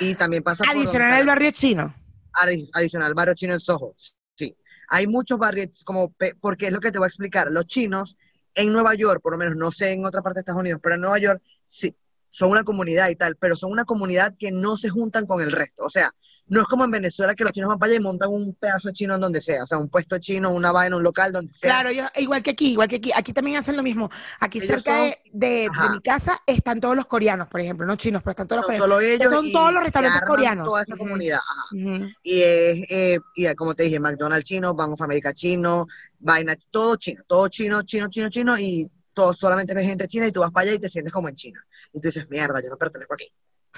Y 0.00 0.14
también 0.14 0.42
pasa 0.42 0.64
por 0.64 0.74
Adicional 0.74 1.08
está 1.08 1.16
al 1.18 1.26
barrio 1.26 1.50
chino. 1.50 1.94
adi- 2.32 2.70
adicional, 2.72 3.12
barrio 3.14 3.34
chino 3.34 3.52
en 3.52 3.60
Soho. 3.60 3.94
Sí. 4.34 4.56
Hay 4.88 5.06
muchos 5.06 5.38
barrios, 5.38 5.82
como, 5.84 6.14
porque 6.40 6.68
es 6.68 6.72
lo 6.72 6.80
que 6.80 6.90
te 6.92 6.98
voy 6.98 7.06
a 7.06 7.08
explicar. 7.08 7.48
Los 7.50 7.66
chinos 7.66 8.16
en 8.54 8.72
Nueva 8.72 8.94
York, 8.94 9.20
por 9.22 9.32
lo 9.32 9.38
menos, 9.38 9.56
no 9.56 9.70
sé 9.70 9.92
en 9.92 10.06
otra 10.06 10.22
parte 10.22 10.38
de 10.38 10.40
Estados 10.40 10.60
Unidos, 10.60 10.80
pero 10.82 10.94
en 10.94 11.00
Nueva 11.02 11.18
York 11.18 11.42
sí, 11.66 11.94
son 12.34 12.50
una 12.50 12.64
comunidad 12.64 13.10
y 13.10 13.16
tal, 13.16 13.36
pero 13.36 13.54
son 13.56 13.70
una 13.72 13.84
comunidad 13.84 14.34
que 14.38 14.50
no 14.52 14.78
se 14.78 14.88
juntan 14.88 15.26
con 15.26 15.42
el 15.42 15.52
resto. 15.52 15.84
O 15.84 15.90
sea, 15.90 16.10
no 16.46 16.62
es 16.62 16.66
como 16.66 16.84
en 16.84 16.90
Venezuela 16.90 17.34
que 17.34 17.44
los 17.44 17.52
chinos 17.52 17.68
van 17.68 17.78
para 17.78 17.90
allá 17.92 18.00
y 18.00 18.02
montan 18.02 18.30
un 18.30 18.54
pedazo 18.54 18.88
de 18.88 18.94
chino 18.94 19.14
en 19.14 19.20
donde 19.20 19.40
sea, 19.42 19.62
o 19.62 19.66
sea, 19.66 19.76
un 19.76 19.90
puesto 19.90 20.18
chino, 20.18 20.50
una 20.50 20.72
vaina, 20.72 20.96
un 20.96 21.02
local, 21.02 21.30
donde 21.30 21.52
sea. 21.52 21.68
Claro, 21.70 21.90
yo- 21.92 22.08
igual 22.16 22.42
que 22.42 22.50
aquí, 22.50 22.72
igual 22.72 22.88
que 22.88 22.96
aquí. 22.96 23.10
Aquí 23.14 23.34
también 23.34 23.58
hacen 23.58 23.76
lo 23.76 23.82
mismo. 23.82 24.10
Aquí 24.40 24.58
Ellos 24.58 24.68
cerca 24.70 24.96
son- 24.96 25.10
de, 25.10 25.18
de- 25.32 25.46
de 25.62 25.68
Ajá. 25.70 25.92
mi 25.92 26.00
casa 26.00 26.38
están 26.46 26.80
todos 26.80 26.96
los 26.96 27.04
coreanos, 27.06 27.48
por 27.48 27.60
ejemplo, 27.60 27.86
no 27.86 27.96
chinos, 27.96 28.22
pero 28.22 28.30
están 28.32 28.48
todos 28.48 28.60
los 28.60 28.66
coreanos. 28.66 28.88
solo 28.88 29.00
ellos. 29.00 29.32
Son 29.32 29.52
todos 29.52 29.72
los 29.74 29.82
restaurantes 29.82 30.22
coreanos. 30.26 30.66
Toda 30.66 30.82
esa 30.82 30.96
comunidad. 30.96 31.38
Ajá. 31.38 32.08
Y 32.22 32.40
es, 32.40 32.86
eh, 32.90 33.18
y 33.36 33.54
como 33.54 33.74
te 33.74 33.82
dije, 33.84 34.00
McDonald's 34.00 34.44
chino, 34.48 34.74
Bank 34.74 34.92
of 34.94 35.02
America 35.02 35.34
chino, 35.34 35.86
vaina, 36.18 36.56
todo 36.70 36.96
chino, 36.96 37.22
todo 37.26 37.48
chino, 37.48 37.82
chino, 37.82 38.08
chino, 38.08 38.28
chino, 38.30 38.58
y 38.58 38.90
todo 39.14 39.34
solamente 39.34 39.74
ves 39.74 39.86
gente 39.86 40.08
china 40.08 40.26
y 40.26 40.32
tú 40.32 40.40
vas 40.40 40.50
para 40.50 40.64
allá 40.68 40.74
y 40.74 40.78
te 40.78 40.88
sientes 40.88 41.12
como 41.12 41.28
en 41.28 41.34
China. 41.36 41.60
Y 41.92 42.00
tú 42.00 42.08
dices, 42.08 42.28
mierda, 42.30 42.60
yo 42.62 42.70
no 42.70 42.76
pertenezco 42.76 43.14
aquí. 43.14 43.32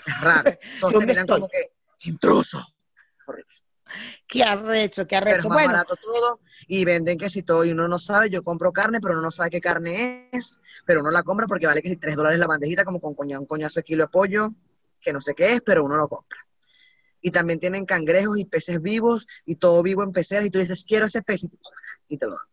Es 0.06 0.20
raro. 0.20 0.50
Te 0.60 0.80
¿Dónde 0.80 1.06
miran 1.06 1.26
estoy? 1.26 1.36
como 1.40 1.48
que, 1.48 1.72
intruso. 2.08 2.64
Qué 4.26 4.42
arrecho, 4.42 5.06
qué 5.06 5.16
Pero 5.16 5.28
arrecho. 5.28 5.48
es 5.48 5.48
más 5.48 5.54
Bueno, 5.56 5.72
barato 5.72 5.96
todo 5.96 6.40
y 6.66 6.84
venden 6.84 7.18
que 7.18 7.30
si 7.30 7.42
todo 7.42 7.64
y 7.64 7.70
uno 7.72 7.86
no 7.88 7.98
sabe, 7.98 8.30
yo 8.30 8.42
compro 8.42 8.72
carne, 8.72 9.00
pero 9.00 9.14
uno 9.14 9.22
no 9.22 9.30
sabe 9.30 9.50
qué 9.50 9.60
carne 9.60 10.28
es, 10.32 10.60
pero 10.84 11.00
uno 11.00 11.10
la 11.10 11.22
compra 11.22 11.46
porque 11.46 11.66
vale 11.66 11.82
que 11.82 11.90
si 11.90 11.96
3 11.96 12.16
dólares 12.16 12.38
la 12.38 12.46
bandejita, 12.46 12.84
como 12.84 13.00
con 13.00 13.14
coña- 13.14 13.38
un 13.38 13.46
coñazo 13.46 13.80
de 13.80 13.84
kilo 13.84 14.04
de 14.04 14.08
pollo, 14.08 14.50
que 15.00 15.12
no 15.12 15.20
sé 15.20 15.34
qué 15.34 15.52
es, 15.54 15.60
pero 15.60 15.84
uno 15.84 15.96
lo 15.96 16.08
compra. 16.08 16.38
Y 17.20 17.30
también 17.30 17.60
tienen 17.60 17.86
cangrejos 17.86 18.38
y 18.38 18.44
peces 18.44 18.80
vivos 18.82 19.26
y 19.46 19.56
todo 19.56 19.82
vivo 19.82 20.02
en 20.02 20.12
peceras 20.12 20.44
y 20.46 20.50
tú 20.50 20.58
dices, 20.58 20.84
quiero 20.86 21.06
ese 21.06 21.22
pez 21.22 21.42
y 22.08 22.18
te 22.18 22.26
lo 22.26 22.32
dan. 22.32 22.46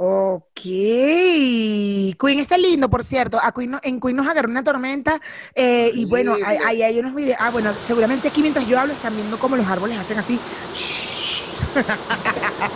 Ok. 0.00 0.60
Queen 0.60 2.38
está 2.38 2.56
lindo, 2.56 2.88
por 2.88 3.02
cierto. 3.02 3.36
A 3.42 3.50
Queen 3.50 3.80
en 3.82 3.98
Queen 3.98 4.14
nos 4.14 4.28
agarró 4.28 4.48
una 4.48 4.62
tormenta 4.62 5.20
eh, 5.56 5.90
y 5.92 6.04
bueno, 6.04 6.36
ahí 6.44 6.82
hay, 6.82 7.00
unos 7.00 7.16
videos. 7.16 7.36
Ah, 7.40 7.50
bueno, 7.50 7.72
seguramente 7.82 8.28
aquí 8.28 8.40
mientras 8.40 8.64
yo 8.68 8.78
hablo 8.78 8.92
están 8.92 9.16
viendo 9.16 9.40
cómo 9.40 9.56
los 9.56 9.66
árboles 9.66 9.98
hacen 9.98 10.16
así. 10.16 10.38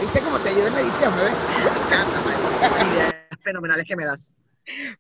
¿Viste 0.01 0.21
cómo 0.21 0.41
te 0.41 0.49
ayuda 0.49 0.67
en 0.67 0.75
la 0.75 0.81
edición, 0.81 1.15
bebé? 1.15 1.31
Fenomenales 3.41 3.87
que 3.87 3.95
me 3.95 4.05
das. 4.05 4.19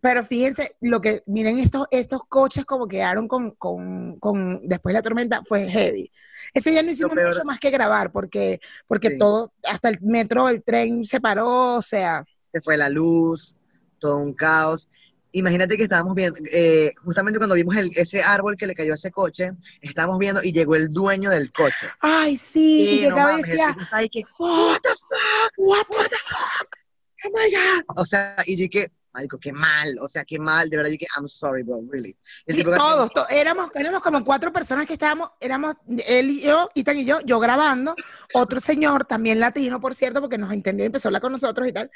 Pero 0.01 0.25
fíjense, 0.25 0.77
lo 0.81 1.01
que, 1.01 1.23
miren 1.27 1.59
estos, 1.59 1.89
estos 1.91 2.21
coches 2.29 2.65
como 2.65 2.87
quedaron 2.87 3.27
con, 3.27 3.51
con, 3.57 4.21
con, 4.21 4.61
después 4.69 4.93
de 4.93 4.99
la 4.99 5.03
tormenta, 5.03 5.43
fue 5.45 5.69
heavy. 5.69 6.13
Ese 6.55 6.71
día 6.71 6.83
no 6.83 6.91
hicimos 6.91 7.15
mucho 7.15 7.45
más 7.45 7.59
que 7.59 7.71
grabar, 7.71 8.11
porque, 8.13 8.61
porque 8.87 9.09
Sí. 9.11 9.19
todo, 9.19 9.53
hasta 9.69 9.89
el 9.89 9.99
metro, 10.03 10.49
el 10.49 10.63
tren 10.63 11.05
se 11.05 11.21
paró, 11.21 11.77
o 11.77 11.83
sea, 11.83 12.25
Se 12.53 12.61
fue 12.61 12.77
la 12.77 12.89
luz, 12.91 13.57
todo 13.99 14.19
un 14.19 14.35
caos. 14.35 14.91
Imagínate 15.35 15.79
que 15.79 15.85
estábamos 15.85 16.15
viendo, 16.15 16.39
eh, 16.53 16.93
justamente 17.03 17.39
cuando 17.39 17.55
vimos 17.55 17.75
el- 17.77 17.91
ese 17.97 18.23
árbol 18.23 18.57
que 18.59 18.67
le 18.67 18.75
cayó 18.75 18.93
a 18.93 18.97
ese 18.97 19.11
coche, 19.11 19.53
estábamos 19.81 20.19
viendo 20.19 20.43
y 20.43 20.53
llegó 20.53 20.75
el 20.77 20.91
dueño 20.91 21.31
del 21.31 21.51
coche. 21.53 21.87
ay, 22.01 22.37
sí, 22.37 22.83
y 22.83 22.97
no 22.97 23.09
llegaba 23.09 23.33
y 23.33 23.37
mames, 23.37 23.47
el 23.47 23.51
decía, 23.53 23.77
que, 24.13 24.25
what 24.39 24.81
the 24.83 24.89
fuck, 24.91 25.53
what 25.57 25.87
the 26.11 26.17
fuck. 26.27 26.77
oh 27.25 27.31
my 27.35 27.51
God. 27.51 27.85
O 27.97 28.05
sea, 28.05 28.37
y 28.45 28.57
yo 28.57 28.69
dije, 28.71 28.93
marico, 29.13 29.39
qué 29.39 29.53
mal, 29.53 29.99
o 30.01 30.09
sea, 30.09 30.25
qué 30.25 30.39
mal, 30.39 30.71
de 30.71 30.77
verdad, 30.79 30.89
yo 30.91 30.93
dije, 30.99 31.07
I'm 31.17 31.29
sorry, 31.29 31.63
bro, 31.63 31.83
really. 31.91 32.17
Y 32.47 32.55
que- 32.55 32.65
todos, 32.65 33.11
to- 33.13 33.29
éramos, 33.29 33.71
éramos 33.75 34.01
como 34.03 34.25
cuatro 34.25 34.53
personas 34.53 34.87
que 34.87 34.95
estábamos, 34.95 35.31
éramos 35.41 35.75
él 36.09 36.31
y 36.31 36.41
yo, 36.41 36.71
Ethan 36.75 36.99
y 36.99 37.05
yo, 37.05 37.21
yo 37.21 37.39
grabando, 37.39 37.95
otro 38.35 38.61
señor, 38.61 39.05
también 39.05 39.39
latino, 39.39 39.81
por 39.81 39.95
cierto, 39.95 40.21
porque 40.21 40.39
nos 40.39 40.53
entendió 40.53 40.85
y 40.85 40.87
empezó 40.87 41.09
a 41.09 41.11
hablar 41.11 41.23
con 41.23 41.33
nosotros 41.33 41.69
y 41.69 41.73
tal, 41.73 41.91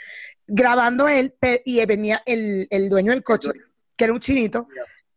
grabando 0.46 1.08
él, 1.08 1.34
y 1.64 1.84
venía 1.86 2.22
el, 2.26 2.66
el 2.70 2.88
dueño 2.88 3.12
del 3.12 3.22
coche, 3.24 3.48
dueño. 3.48 3.64
que 3.96 4.04
era 4.04 4.12
un 4.12 4.20
chinito, 4.20 4.68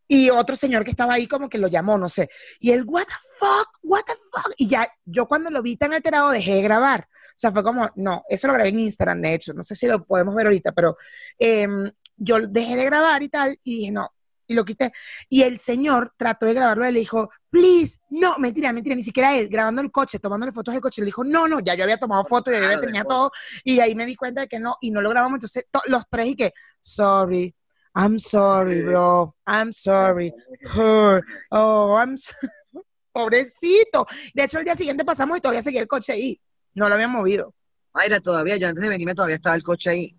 y 0.08 0.30
otro 0.30 0.56
señor 0.56 0.84
que 0.84 0.92
estaba 0.92 1.14
ahí 1.14 1.28
como 1.28 1.50
que 1.50 1.58
lo 1.60 1.68
llamó, 1.68 1.98
no 1.98 2.10
sé, 2.10 2.30
y 2.60 2.72
él, 2.72 2.84
what 2.86 3.06
the 3.06 3.14
fuck, 3.38 3.68
what 3.84 4.04
the 4.06 4.14
fuck, 4.32 4.54
y 4.58 4.68
ya, 4.68 4.88
yo 5.06 5.28
cuando 5.28 5.50
lo 5.52 5.62
vi 5.62 5.76
tan 5.76 5.94
alterado 5.94 6.32
dejé 6.32 6.56
de 6.56 6.62
grabar, 6.62 7.08
sea, 7.40 7.52
fue 7.52 7.64
como, 7.64 7.90
no, 7.96 8.24
eso 8.30 8.48
lo 8.48 8.54
grabé 8.54 8.70
en 8.70 8.80
Instagram, 8.80 9.22
de 9.22 9.34
hecho, 9.34 9.54
no 9.54 9.64
sé 9.64 9.76
si 9.76 9.88
lo 9.88 10.04
podemos 10.06 10.36
ver 10.36 10.48
ahorita, 10.48 10.72
pero 10.74 10.96
em, 11.38 11.90
yo 12.18 12.40
dejé 12.48 12.76
de 12.76 12.86
grabar 12.86 13.24
y 13.24 13.30
tal, 13.30 13.58
y 13.64 13.80
dije, 13.80 13.92
no, 13.92 14.10
y 14.46 14.56
lo 14.56 14.66
quité. 14.66 14.92
Y 15.30 15.44
el 15.44 15.60
señor 15.60 16.14
trató 16.18 16.46
de 16.48 16.54
grabarlo 16.56 16.88
y 16.90 16.92
le 16.92 17.00
dijo, 17.00 17.30
please, 17.50 18.00
no, 18.10 18.36
mentira, 18.40 18.74
mentira, 18.74 18.96
ni 18.96 19.04
siquiera 19.04 19.36
él, 19.36 19.48
grabando 19.48 19.82
el 19.82 19.92
coche, 19.92 20.20
tomándole 20.20 20.52
fotos 20.52 20.74
del 20.74 20.82
coche, 20.82 21.02
le 21.02 21.06
dijo, 21.06 21.24
no, 21.24 21.48
no, 21.48 21.60
ya 21.60 21.76
yo 21.76 21.84
había 21.84 21.98
tomado 21.98 22.26
fotos, 22.26 22.52
ya 22.54 22.60
yo 22.60 22.66
había 22.66 22.80
tenía 22.82 23.02
después. 23.02 23.16
todo, 23.16 23.32
y 23.64 23.80
ahí 23.80 23.96
me 23.96 24.06
di 24.06 24.16
cuenta 24.16 24.42
de 24.42 24.48
que 24.48 24.60
no, 24.60 24.76
y 24.82 24.92
no 24.92 25.02
lo 25.02 25.10
grabamos, 25.12 25.38
entonces 25.38 25.66
to- 25.72 25.82
los 25.88 26.04
tres 26.10 26.28
y 26.28 26.36
que, 26.36 26.54
sorry, 26.80 27.56
I'm 27.96 28.20
sorry, 28.20 28.82
bro. 28.84 29.36
I'm 29.48 29.72
sorry. 29.74 30.32
Her. 30.76 31.24
Oh, 31.52 31.98
I'm 31.98 32.18
so- 32.18 32.34
Pobrecito. 33.12 34.06
De 34.34 34.44
hecho, 34.44 34.60
el 34.60 34.64
día 34.66 34.76
siguiente 34.76 35.04
pasamos 35.04 35.38
y 35.38 35.42
todavía 35.42 35.64
seguía 35.64 35.82
el 35.82 35.88
coche 35.88 36.14
ahí. 36.14 36.40
No 36.80 36.88
lo 36.88 36.96
habían 36.96 37.12
movido. 37.12 37.54
Mayra, 37.94 38.22
todavía, 38.22 38.56
yo 38.56 38.70
antes 38.70 38.82
de 38.82 38.88
venirme 38.88 39.14
todavía 39.14 39.36
estaba 39.36 39.54
el 39.54 39.64
coche 39.64 39.90
ahí. 39.90 40.16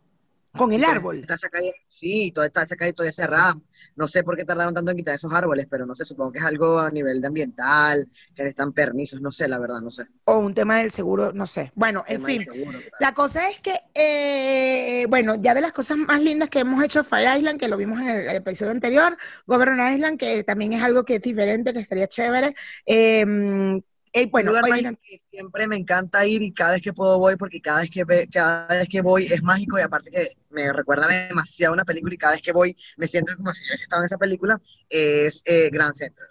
Con 0.52 0.72
el 0.72 0.84
árbol. 0.84 1.20
Está 1.20 1.34
esa 1.34 1.48
calle, 1.48 1.72
sí, 1.86 2.32
toda 2.34 2.48
está 2.48 2.64
esa 2.64 2.76
calle 2.76 2.92
todavía 2.92 3.12
cerrada. 3.12 3.54
No 3.96 4.06
sé 4.06 4.22
por 4.22 4.36
qué 4.36 4.44
tardaron 4.44 4.74
tanto 4.74 4.90
en 4.90 4.98
quitar 4.98 5.14
esos 5.14 5.32
árboles, 5.32 5.66
pero 5.70 5.86
no 5.86 5.94
sé, 5.94 6.04
supongo 6.04 6.32
que 6.32 6.38
es 6.38 6.44
algo 6.44 6.78
a 6.78 6.90
nivel 6.90 7.22
de 7.22 7.28
ambiental, 7.28 8.06
que 8.34 8.42
necesitan 8.42 8.72
permisos, 8.74 9.22
no 9.22 9.32
sé, 9.32 9.48
la 9.48 9.58
verdad, 9.58 9.80
no 9.80 9.90
sé. 9.90 10.04
O 10.24 10.38
un 10.38 10.52
tema 10.52 10.76
del 10.78 10.90
seguro, 10.90 11.32
no 11.32 11.46
sé. 11.46 11.72
Bueno, 11.74 12.04
en 12.06 12.22
fin. 12.22 12.44
seguro, 12.44 12.78
claro. 12.78 12.96
La 13.00 13.14
cosa 13.14 13.48
es 13.48 13.61
que, 13.61 13.80
eh, 13.94 15.06
bueno, 15.08 15.36
ya 15.36 15.54
de 15.54 15.62
las 15.62 15.72
cosas 15.72 15.96
más 15.96 16.20
lindas 16.20 16.50
que 16.50 16.58
hemos 16.58 16.84
hecho 16.84 17.04
Fire 17.04 17.38
Island, 17.38 17.58
que 17.58 17.68
lo 17.68 17.78
vimos 17.78 18.00
en 18.00 18.08
el 18.08 18.36
episodio 18.36 18.72
anterior, 18.72 19.16
Governor 19.46 19.90
Island, 19.90 20.18
que 20.18 20.44
también 20.44 20.74
es 20.74 20.82
algo 20.82 21.04
que 21.04 21.14
es 21.14 21.22
diferente, 21.22 21.72
que 21.72 21.80
estaría 21.80 22.06
chévere. 22.06 22.54
Eh, 22.84 23.80
eh, 24.12 24.26
bueno, 24.30 24.48
lugar 24.50 24.64
oigan, 24.64 24.94
mágico 24.94 25.02
que 25.08 25.20
siempre 25.30 25.68
me 25.68 25.76
encanta 25.76 26.26
ir 26.26 26.42
y 26.42 26.52
cada 26.52 26.72
vez 26.72 26.82
que 26.82 26.92
puedo 26.92 27.18
voy 27.18 27.36
porque 27.36 27.61
cada 27.61 27.80
vez 27.80 27.90
que 27.90 28.04
ve- 28.04 28.28
cada 28.32 28.66
vez 28.66 28.88
que 28.88 29.00
voy 29.02 29.24
es 29.26 29.42
mágico 29.42 29.78
y 29.78 29.82
aparte 29.82 30.11
que 30.11 30.36
me 30.50 30.72
recuerda 30.72 31.06
demasiado 31.08 31.72
a 31.72 31.74
una 31.74 31.84
película 31.84 32.14
y 32.14 32.18
cada 32.18 32.32
vez 32.34 32.42
que 32.42 32.52
voy 32.52 32.76
me 32.96 33.06
siento 33.08 33.36
como 33.36 33.52
si 33.52 33.61
yo 33.62 33.66
hubiese 33.70 33.84
estado 33.84 34.02
en 34.02 34.06
esa 34.06 34.18
película 34.18 34.61
es 34.88 35.42
eh, 35.44 35.70
Grand 35.72 35.94
Central. 35.94 36.28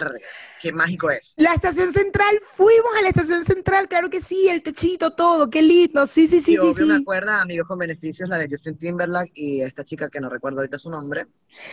Verga, 0.00 0.18
qué 0.62 0.72
mágico 0.72 1.10
es. 1.10 1.34
la 1.36 1.52
estación 1.52 1.92
central, 1.92 2.40
fuimos 2.42 2.96
a 2.98 3.02
la 3.02 3.08
estación 3.08 3.44
central, 3.44 3.88
claro 3.88 4.08
que 4.08 4.22
sí, 4.22 4.48
el 4.48 4.62
techito, 4.62 5.10
todo, 5.10 5.50
qué 5.50 5.60
lindo, 5.60 6.06
sí, 6.06 6.26
sí, 6.26 6.40
sí, 6.40 6.52
y 6.52 6.56
sí, 6.56 6.60
obvio 6.60 6.86
me 6.86 6.94
sí. 6.94 7.02
acuerda 7.02 7.42
Amigos 7.42 7.68
con 7.68 7.78
Beneficios, 7.78 8.26
la 8.28 8.38
de 8.38 8.48
Justin 8.48 8.78
Timberlake 8.78 9.32
y 9.34 9.60
esta 9.60 9.84
chica 9.84 10.08
que 10.08 10.18
no 10.18 10.30
recuerdo 10.30 10.60
ahorita 10.60 10.78
su 10.78 10.88
nombre. 10.88 11.26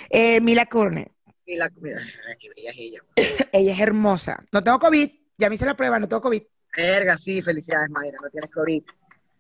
Eh, 0.10 0.42
Mila 0.42 0.66
Cornet, 0.66 1.12
Y 1.46 1.56
la, 1.56 1.70
mira, 1.80 2.02
es 2.02 2.76
ella. 2.78 3.00
ella 3.54 3.74
es 3.74 3.80
hermosa. 3.80 4.38
No 4.52 4.62
tengo 4.64 4.80
COVID, 4.80 5.10
ya 5.38 5.50
me 5.50 5.56
hice 5.56 5.66
la 5.66 5.76
prueba, 5.76 6.00
no 6.00 6.08
tengo 6.08 6.22
COVID. 6.22 6.42
Verga, 6.76 7.18
sí, 7.18 7.42
felicidades 7.42 7.90
Mayra, 7.90 8.18
no 8.22 8.30
tienes 8.30 8.50
COVID. 8.52 8.84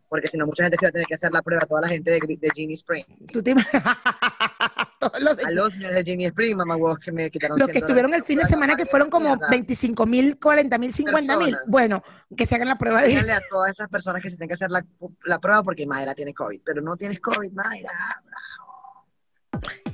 Porque 0.08 0.28
si 0.28 0.38
no, 0.38 0.46
mucha 0.46 0.62
gente 0.64 0.78
se 0.78 0.86
va 0.86 0.90
a 0.90 0.92
tener 0.92 1.08
que 1.08 1.16
hacer 1.16 1.32
la 1.32 1.42
prueba, 1.42 1.66
toda 1.66 1.82
la 1.82 1.88
gente 1.88 2.12
de, 2.12 2.20
de 2.20 2.74
Spring. 2.74 3.04
Tú 3.32 3.42
te 3.42 3.56
los 5.20 5.38
de- 5.38 5.46
A 5.46 5.52
los 5.52 5.74
señores 5.74 5.96
de 5.96 6.04
Ginny 6.04 6.26
Spring, 6.26 6.56
mamá 6.56 6.76
huevos, 6.76 7.00
que 7.00 7.12
me 7.12 7.32
quitaron 7.32 7.58
los 7.58 7.68
que 7.68 7.74
100 7.74 7.84
estuvieron 7.84 8.14
el 8.14 8.24
fin 8.24 8.38
de 8.38 8.46
semana, 8.46 8.76
que 8.76 8.86
fueron 8.86 9.10
como 9.10 9.30
Mierda. 9.30 9.50
25 9.50 10.06
mil, 10.06 10.38
40 10.40 10.78
mil, 10.78 10.94
50 10.94 11.38
mil. 11.40 11.58
Bueno, 11.68 12.04
que 12.38 12.46
se 12.46 12.54
hagan 12.56 12.68
la 12.68 12.78
prueba 12.78 13.02
de... 13.02 13.08
Díganle 13.08 13.34
a 13.34 13.42
todas 13.50 13.72
esas 13.72 13.88
personas 13.88 14.22
que 14.22 14.30
se 14.30 14.36
tienen 14.38 14.50
que 14.50 14.54
hacer 14.54 14.70
la, 14.70 14.86
la 15.26 15.40
prueba 15.40 15.64
porque 15.64 15.88
Mayra 15.88 16.14
tiene 16.14 16.34
COVID. 16.34 16.62
Pero 16.64 16.82
no 16.84 16.96
tienes 16.96 17.20
COVID, 17.20 17.52
Mayra. 17.52 17.90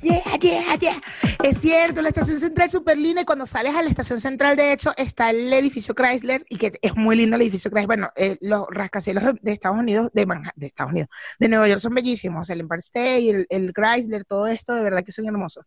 Yeah, 0.02 0.22
yeah, 0.40 0.74
yeah. 0.76 1.00
Es 1.42 1.58
cierto, 1.58 2.00
la 2.02 2.08
estación 2.08 2.38
central 2.40 2.66
es 2.66 2.72
súper 2.72 2.96
linda 2.98 3.22
y 3.22 3.24
cuando 3.24 3.46
sales 3.46 3.74
a 3.74 3.82
la 3.82 3.88
estación 3.88 4.20
central, 4.20 4.56
de 4.56 4.72
hecho, 4.72 4.92
está 4.96 5.30
el 5.30 5.52
edificio 5.52 5.94
Chrysler 5.94 6.44
y 6.48 6.56
que 6.56 6.72
es 6.80 6.96
muy 6.96 7.16
lindo 7.16 7.36
el 7.36 7.42
edificio 7.42 7.70
Chrysler. 7.70 7.86
Bueno, 7.86 8.10
eh, 8.16 8.36
los 8.40 8.66
rascacielos 8.70 9.24
de, 9.40 9.52
Estados 9.52 9.78
Unidos, 9.78 10.10
de, 10.14 10.26
Manha- 10.26 10.52
de 10.56 10.66
Estados 10.66 10.92
Unidos, 10.92 11.08
de 11.38 11.48
Nueva 11.48 11.68
York 11.68 11.80
son 11.80 11.94
bellísimos. 11.94 12.48
El 12.50 12.60
Empire 12.60 12.78
State, 12.80 13.46
el 13.50 13.72
Chrysler, 13.72 14.24
todo 14.24 14.46
esto, 14.46 14.74
de 14.74 14.82
verdad 14.82 15.02
que 15.04 15.12
son 15.12 15.26
hermosos. 15.26 15.64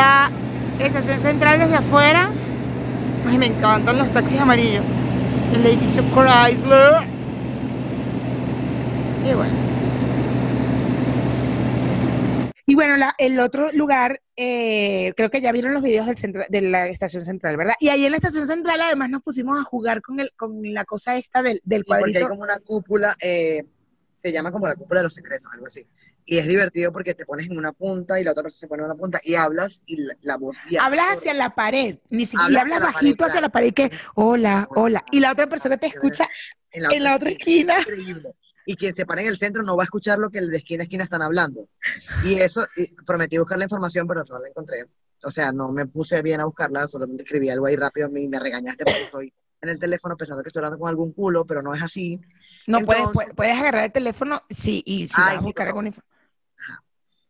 La 0.00 0.30
estación 0.78 1.18
central 1.18 1.58
desde 1.58 1.76
afuera. 1.76 2.30
Ay, 3.28 3.36
me 3.36 3.44
encantan 3.46 3.98
los 3.98 4.10
taxis 4.14 4.40
amarillos. 4.40 4.82
El 5.52 5.66
edificio 5.66 6.02
Chrysler. 6.14 7.02
Y 9.28 9.34
bueno. 9.34 9.52
Y 12.64 12.74
bueno, 12.76 12.96
la- 12.96 13.14
el 13.18 13.38
otro 13.40 13.70
lugar, 13.72 14.22
eh, 14.36 15.12
creo 15.18 15.28
que 15.28 15.42
ya 15.42 15.52
vieron 15.52 15.74
los 15.74 15.82
videos 15.82 16.06
del 16.06 16.16
centra- 16.16 16.46
de 16.48 16.62
la 16.62 16.86
estación 16.86 17.22
central, 17.26 17.58
¿verdad? 17.58 17.74
Y 17.78 17.90
ahí 17.90 18.06
en 18.06 18.12
la 18.12 18.16
estación 18.16 18.46
central 18.46 18.80
además 18.80 19.10
nos 19.10 19.22
pusimos 19.22 19.58
a 19.60 19.64
jugar 19.64 20.00
con, 20.00 20.18
el, 20.18 20.30
con 20.34 20.62
la 20.62 20.86
cosa 20.86 21.18
esta 21.18 21.42
del, 21.42 21.60
del 21.62 21.80
Sí, 21.80 21.84
porque 21.88 22.04
hay 22.06 22.12
cuadrito. 22.12 22.28
como 22.30 22.42
una 22.42 22.58
cúpula, 22.60 23.14
eh, 23.20 23.60
se 24.16 24.32
llama 24.32 24.50
como 24.50 24.66
la 24.66 24.76
cúpula 24.76 25.00
de 25.00 25.04
los 25.04 25.12
secretos, 25.14 25.50
algo 25.52 25.66
así. 25.66 25.84
Y 26.26 26.38
es 26.38 26.46
divertido 26.46 26.92
porque 26.92 27.14
te 27.14 27.26
pones 27.26 27.46
en 27.50 27.58
una 27.58 27.72
punta 27.72 28.20
y 28.20 28.24
la 28.24 28.30
otra 28.32 28.42
persona 28.44 28.60
se 28.60 28.68
pone 28.68 28.82
en 28.82 28.86
una 28.90 28.94
punta 28.94 29.20
y 29.24 29.34
hablas 29.34 29.82
y 29.86 29.96
la, 29.96 30.14
la 30.22 30.36
voz 30.36 30.56
viaja. 30.68 30.86
Hablas 30.86 31.18
hacia 31.18 31.34
la 31.34 31.54
pared, 31.54 31.98
ni 32.10 32.24
siquiera 32.26 32.44
Hablas 32.44 32.62
hablas 32.62 32.78
hacia 32.78 32.86
la 32.86 32.92
bajito 32.92 33.16
pared, 33.16 33.30
hacia 33.30 33.40
la 33.40 33.48
pared 33.48 33.74
que 33.74 33.90
hola, 34.14 34.68
hola. 34.76 35.04
Y 35.10 35.20
la 35.20 35.32
otra 35.32 35.48
persona 35.48 35.76
te 35.76 35.86
escucha 35.88 36.28
en 36.70 37.02
la 37.02 37.16
otra 37.16 37.30
esquina. 37.30 37.78
Increíble. 37.80 38.34
Y 38.66 38.76
quien 38.76 38.94
se 38.94 39.06
para 39.06 39.22
en 39.22 39.28
el 39.28 39.38
centro 39.38 39.62
no 39.64 39.76
va 39.76 39.82
a 39.82 39.84
escuchar 39.84 40.18
lo 40.18 40.30
que 40.30 40.38
el 40.38 40.50
de 40.50 40.58
esquina 40.58 40.82
a 40.82 40.84
esquina 40.84 41.02
están 41.02 41.22
hablando. 41.22 41.66
Y 42.24 42.34
eso, 42.34 42.64
y 42.76 42.94
prometí 43.04 43.38
buscar 43.38 43.58
la 43.58 43.64
información, 43.64 44.06
pero 44.06 44.22
no 44.28 44.38
la 44.38 44.48
encontré. 44.48 44.84
O 45.24 45.30
sea, 45.30 45.50
no 45.50 45.72
me 45.72 45.86
puse 45.86 46.22
bien 46.22 46.40
a 46.40 46.44
buscarla, 46.44 46.86
solamente 46.86 47.24
escribí 47.24 47.50
algo 47.50 47.66
ahí 47.66 47.74
rápido 47.76 48.08
y 48.16 48.28
me 48.28 48.38
regañaste 48.38 48.84
porque 48.84 49.02
estoy 49.02 49.34
en 49.62 49.68
el 49.68 49.78
teléfono 49.78 50.16
pensando 50.16 50.42
que 50.42 50.48
estoy 50.48 50.60
hablando 50.60 50.78
con 50.78 50.88
algún 50.88 51.12
culo, 51.12 51.44
pero 51.44 51.62
no 51.62 51.74
es 51.74 51.82
así. 51.82 52.20
No 52.66 52.78
puedes, 52.80 53.00
Entonces- 53.00 53.12
puedes, 53.14 53.34
puedes 53.34 53.58
agarrar 53.58 53.84
el 53.86 53.92
teléfono, 53.92 54.40
sí, 54.48 54.82
y 54.86 55.08
si 55.08 55.14
Ay, 55.16 55.24
vas 55.24 55.34
a 55.34 55.38
sí, 55.38 55.44
buscar 55.44 55.66
pero- 55.66 55.78
alguna 55.80 55.88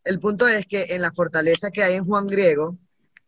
El 0.04 0.18
punto 0.18 0.48
es 0.48 0.66
que 0.66 0.86
en 0.90 1.02
la 1.02 1.12
fortaleza 1.12 1.70
que 1.70 1.82
hay 1.82 1.94
en 1.94 2.04
Juan 2.04 2.26
Griego, 2.26 2.78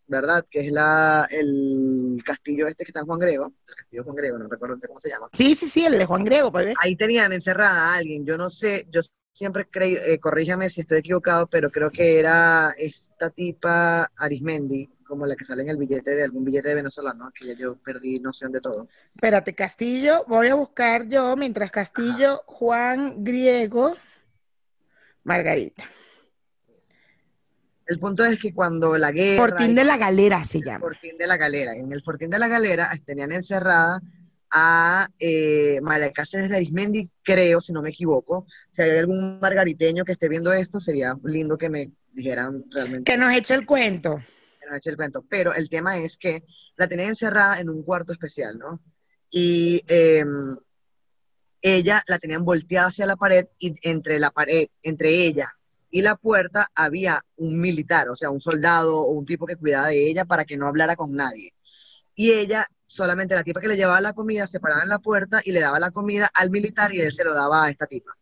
¿verdad? 0.07 0.44
Que 0.50 0.66
es 0.66 0.72
la, 0.72 1.26
el 1.30 2.22
castillo 2.24 2.66
este 2.66 2.84
que 2.84 2.90
está 2.90 3.00
en 3.00 3.07
Juan 3.07 3.18
Griego, 3.18 3.46
el 3.46 3.74
castillo 3.74 4.05
Juan 4.05 4.16
Griego, 4.16 4.38
no 4.38 4.48
recuerdo 4.48 4.76
cómo 4.86 5.00
se 5.00 5.11
llama. 5.11 5.28
Sí, 5.32 5.55
sí, 5.55 5.68
sí, 5.68 5.84
el 5.84 5.98
de 5.98 6.07
Juan 6.07 6.24
Griego, 6.24 6.50
pues. 6.53 6.74
Ahí 6.82 6.96
tenían 6.96 7.32
encerrada 7.32 7.92
a 7.92 7.94
alguien, 7.96 8.24
yo 8.24 8.36
no 8.36 8.50
sé, 8.50 8.86
yo 8.90 9.00
siempre 9.32 9.66
creí, 9.70 9.94
eh, 9.94 10.18
corríjame 10.18 10.68
si 10.70 10.82
estoy 10.82 10.98
equivocado, 10.98 11.46
pero 11.46 11.70
creo 11.70 11.90
que 11.90 12.18
era 12.18 12.74
esta 12.76 13.30
tipa 13.30 14.11
Arismendi, 14.16 14.88
como 15.05 15.26
la 15.26 15.36
que 15.36 15.44
sale 15.44 15.62
en 15.62 15.70
el 15.70 15.76
billete 15.76 16.14
de 16.14 16.24
algún 16.24 16.44
billete 16.44 16.68
de 16.68 16.74
venezolano, 16.74 17.30
que 17.34 17.46
ya 17.46 17.55
yo 17.55 17.76
perdí 17.76 18.20
noción 18.20 18.53
de 18.53 18.61
todo. 18.61 18.88
Espérate, 19.14 19.55
Castillo, 19.55 20.24
voy 20.28 20.48
a 20.48 20.55
buscar 20.55 21.09
yo, 21.09 21.36
mientras 21.36 21.70
Castillo, 21.70 22.42
Juan 22.46 23.24
Griego, 23.24 23.92
Margarita. 25.24 25.88
El 27.86 27.98
punto 27.98 28.24
es 28.24 28.38
que 28.38 28.54
cuando 28.54 28.96
la 28.96 29.12
guerra... 29.12 29.36
Fortín 29.48 29.74
de 29.74 29.84
la 29.84 29.96
Galera 29.96 30.44
se 30.44 30.60
llama. 30.60 30.80
Fortín 30.80 31.18
de 31.18 31.26
la 31.26 31.36
Galera. 31.36 31.74
En 31.74 31.92
el 31.92 32.02
Fortín 32.02 32.30
de 32.30 32.38
la 32.38 32.48
Galera 32.48 32.90
tenían 33.04 33.32
encerrada 33.32 34.00
a 34.50 35.08
eh, 35.18 35.80
María 35.82 36.12
Cáceres 36.12 36.48
de 36.50 36.56
Arismendi, 36.56 37.10
creo, 37.22 37.60
si 37.60 37.72
no 37.72 37.82
me 37.82 37.90
equivoco. 37.90 38.46
Si 38.70 38.82
hay 38.82 38.98
algún 38.98 39.40
margariteño 39.40 40.04
que 40.04 40.12
esté 40.12 40.28
viendo 40.28 40.52
esto, 40.52 40.78
sería 40.78 41.14
lindo 41.24 41.58
que 41.58 41.70
me 41.70 41.92
dijeran 42.12 42.64
realmente 42.70 43.10
Que 43.10 43.18
nos 43.18 43.32
eche 43.32 43.54
el 43.54 43.66
cuento. 43.66 44.16
que 44.60 44.66
nos 44.66 44.76
eche 44.76 44.90
el 44.90 44.96
cuento. 44.96 45.24
Pero 45.28 45.54
el 45.54 45.68
tema 45.68 45.98
es 45.98 46.16
que 46.16 46.44
la 46.76 46.86
tenían 46.86 47.10
encerrada 47.10 47.60
en 47.60 47.68
un 47.68 47.82
cuarto 47.82 48.12
especial, 48.12 48.58
¿no? 48.58 48.80
Y 49.30 49.82
eh, 49.88 50.24
ella 51.62 52.02
la 52.06 52.18
tenían 52.18 52.44
volteada 52.44 52.88
hacia 52.88 53.06
la 53.06 53.16
pared 53.16 53.46
y 53.58 53.74
entre 53.88 54.18
la 54.18 54.30
pared, 54.30 54.68
entre 54.82 55.24
ella 55.26 55.56
y 55.92 56.00
la 56.00 56.16
puerta 56.16 56.68
había 56.74 57.20
un 57.36 57.60
militar, 57.60 58.08
o 58.08 58.16
sea, 58.16 58.30
un 58.30 58.40
soldado 58.40 58.98
o 58.98 59.10
un 59.10 59.26
tipo 59.26 59.46
que 59.46 59.56
cuidaba 59.56 59.88
de 59.88 60.08
ella 60.08 60.24
para 60.24 60.46
que 60.46 60.56
no 60.56 60.66
hablara 60.66 60.96
con 60.96 61.14
nadie. 61.14 61.52
Y 62.14 62.32
ella, 62.32 62.66
solamente 62.86 63.34
la 63.34 63.44
tipa 63.44 63.60
que 63.60 63.68
le 63.68 63.76
llevaba 63.76 64.00
la 64.00 64.14
comida, 64.14 64.46
se 64.46 64.58
paraba 64.58 64.82
en 64.82 64.88
la 64.88 65.00
puerta 65.00 65.40
y 65.44 65.52
le 65.52 65.60
daba 65.60 65.78
la 65.78 65.90
comida 65.90 66.30
al 66.32 66.50
militar 66.50 66.94
y 66.94 67.00
él 67.02 67.12
se 67.12 67.24
lo 67.24 67.34
daba 67.34 67.64
a 67.64 67.70
esta 67.70 67.86
tipa. 67.86 68.12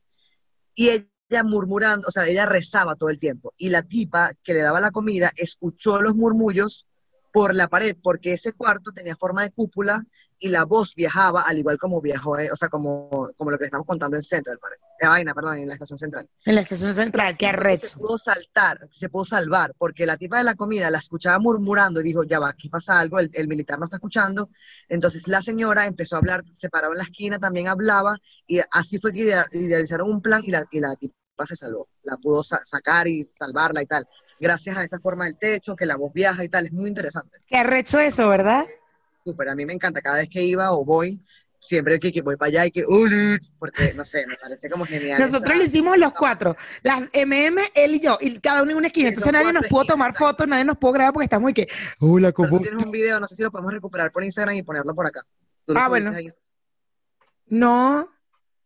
Y 0.75 0.89
ella 0.89 1.45
murmurando, 1.45 2.09
o 2.09 2.11
sea, 2.11 2.27
ella 2.27 2.45
rezaba 2.45 2.97
todo 2.97 3.09
el 3.09 3.21
tiempo. 3.21 3.55
Y 3.57 3.69
la 3.69 3.83
tipa 3.85 4.33
que 4.43 4.53
le 4.53 4.63
daba 4.63 4.81
la 4.81 4.91
comida 4.91 5.31
escuchó 5.37 6.01
los 6.01 6.17
murmullos 6.17 6.89
por 7.33 7.55
la 7.55 7.69
pared, 7.69 7.97
porque 8.03 8.33
ese 8.33 8.53
cuarto 8.53 8.91
tenía 8.91 9.15
forma 9.15 9.45
de 9.45 9.53
cúpula 9.53 10.03
y 10.41 10.49
la 10.49 10.65
voz 10.65 10.95
viajaba 10.95 11.43
al 11.43 11.59
igual 11.59 11.79
como 11.79 12.01
viajó, 12.01 12.39
eh, 12.39 12.51
o 12.51 12.57
sea, 12.57 12.69
como, 12.69 13.29
como 13.37 13.51
lo 13.51 13.59
que 13.59 13.67
estamos 13.67 13.87
contando 13.87 14.17
en 14.17 14.23
Central. 14.23 14.59
Eh, 14.99 15.07
vaina, 15.07 15.35
perdón, 15.35 15.59
en 15.59 15.69
la 15.69 15.75
estación 15.75 15.99
central. 15.99 16.29
En 16.45 16.55
la 16.55 16.63
estación 16.63 16.95
central, 16.95 17.37
qué 17.37 17.47
Se 17.47 17.51
arrecho. 17.51 17.99
pudo 17.99 18.19
saltar, 18.19 18.89
se 18.91 19.09
pudo 19.09 19.25
salvar, 19.27 19.73
porque 19.79 20.07
la 20.07 20.17
tipa 20.17 20.39
de 20.39 20.45
la 20.45 20.55
comida 20.55 20.91
la 20.91 20.99
escuchaba 20.99 21.39
murmurando 21.39 22.01
y 22.01 22.05
dijo, 22.05 22.25
ya 22.25 22.39
va, 22.39 22.49
aquí 22.51 22.69
pasa 22.69 22.99
algo, 22.99 23.19
el, 23.21 23.31
el 23.35 23.47
militar 23.49 23.79
no 23.79 23.85
está 23.85 23.97
escuchando. 23.97 24.51
Entonces 24.89 25.29
la 25.29 25.43
señora 25.43 25.87
empezó 25.87 26.17
a 26.17 26.19
hablar, 26.19 26.43
se 26.55 26.69
paró 26.71 26.93
en 26.93 26.99
la 26.99 27.05
esquina, 27.05 27.39
también 27.39 27.69
hablaba, 27.69 28.17
y 28.47 28.61
así 28.73 28.99
fue 28.99 29.13
que 29.13 29.21
idea- 29.21 29.47
idealizaron 29.53 30.11
un 30.11 30.21
plan 30.23 30.43
y 30.45 30.51
la, 30.51 30.65
y 30.71 30.81
la 30.81 30.97
tipa 30.97 31.15
se 31.47 31.57
salvó. 31.57 31.89
La 32.03 32.17
pudo 32.17 32.43
sa- 32.43 32.63
sacar 32.65 33.07
y 33.09 33.25
salvarla 33.25 33.83
y 33.83 33.87
tal. 33.87 34.07
Gracias 34.39 34.77
a 34.77 34.85
esa 34.85 34.99
forma 35.01 35.27
del 35.27 35.37
techo, 35.39 35.77
que 35.77 35.85
la 35.87 35.97
voz 35.97 36.13
viaja 36.15 36.43
y 36.45 36.49
tal, 36.49 36.67
es 36.67 36.73
muy 36.73 36.89
interesante. 36.89 37.39
Qué 37.47 37.57
arrecho 37.59 37.99
eso, 37.99 38.27
¿verdad? 38.29 38.65
Súper, 39.25 39.49
a 39.49 39.55
mí 39.55 39.67
me 39.67 39.73
encanta, 39.73 40.01
cada 40.01 40.17
vez 40.19 40.29
que 40.29 40.43
iba 40.43 40.73
o 40.73 40.85
voy, 40.85 41.23
siempre 41.61 42.01
que, 42.01 42.11
que 42.13 42.23
voy 42.23 42.37
para 42.37 42.49
allá 42.49 42.67
y 42.67 42.71
que, 42.71 42.85
"Uy", 42.87 43.39
porque 43.59 43.93
no 43.95 44.05
sé, 44.05 44.27
me 44.27 44.37
parece 44.37 44.71
como 44.71 44.87
genial. 44.87 45.21
Nosotros 45.21 45.57
lo 45.57 45.63
hicimos 45.63 45.99
los 45.99 46.13
cuatro, 46.15 46.57
las 46.83 47.03
MM, 47.13 47.61
él 47.75 47.97
y 47.97 48.01
yo, 48.01 48.17
y 48.21 48.39
cada 48.41 48.63
uno 48.63 48.71
en 48.73 48.77
una 48.79 48.87
esquina. 48.87 49.09
Sí, 49.09 49.15
Entonces 49.15 49.33
nadie 49.33 49.53
nos 49.53 49.67
pudo 49.67 49.85
tomar 49.85 50.15
fotos, 50.17 50.49
nadie 50.49 50.65
nos 50.65 50.79
pudo 50.79 50.93
grabar 50.93 51.13
porque 51.13 51.25
estamos 51.25 51.51
y 51.51 51.55
que, 51.55 51.69
hola, 52.01 52.33
¿cómo? 52.33 52.57
tú 52.57 52.63
tienes 52.63 52.83
un 52.83 52.91
video, 52.91 53.21
no 53.21 53.27
sé 53.27 53.37
si 53.37 53.43
lo 53.43 53.51
podemos 53.51 53.73
recuperar 53.73 54.11
por 54.11 54.25
Instagram 54.25 54.57
y 54.57 54.63
ponerlo 54.63 54.95
por 54.95 55.07
acá. 55.07 55.25
Tú 55.67 55.75
lo 55.75 55.81
Ah, 55.81 55.89
bueno. 55.89 56.11
ahí. 56.13 56.31
No, 57.47 58.09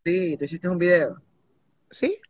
Sí, 0.04 0.36
tú 0.38 0.44
hiciste 0.44 0.68
un 0.68 0.76
video. 0.78 1.20
¿sí? 1.90 2.20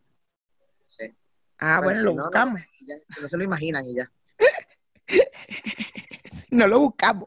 Sí. 0.86 1.12
Ah, 1.58 1.80
bueno, 1.82 2.00
lo 2.02 2.10
no, 2.12 2.16
no, 2.16 2.22
buscamos. 2.22 2.60
ya, 2.86 2.94
si 3.14 3.20
no 3.20 3.28
se 3.28 3.36
lo 3.36 3.42
imaginan 3.44 3.84
y 3.86 3.96
ya. 3.96 4.10
No 6.64 6.68
lo 6.68 6.78
buscamos. 6.78 7.26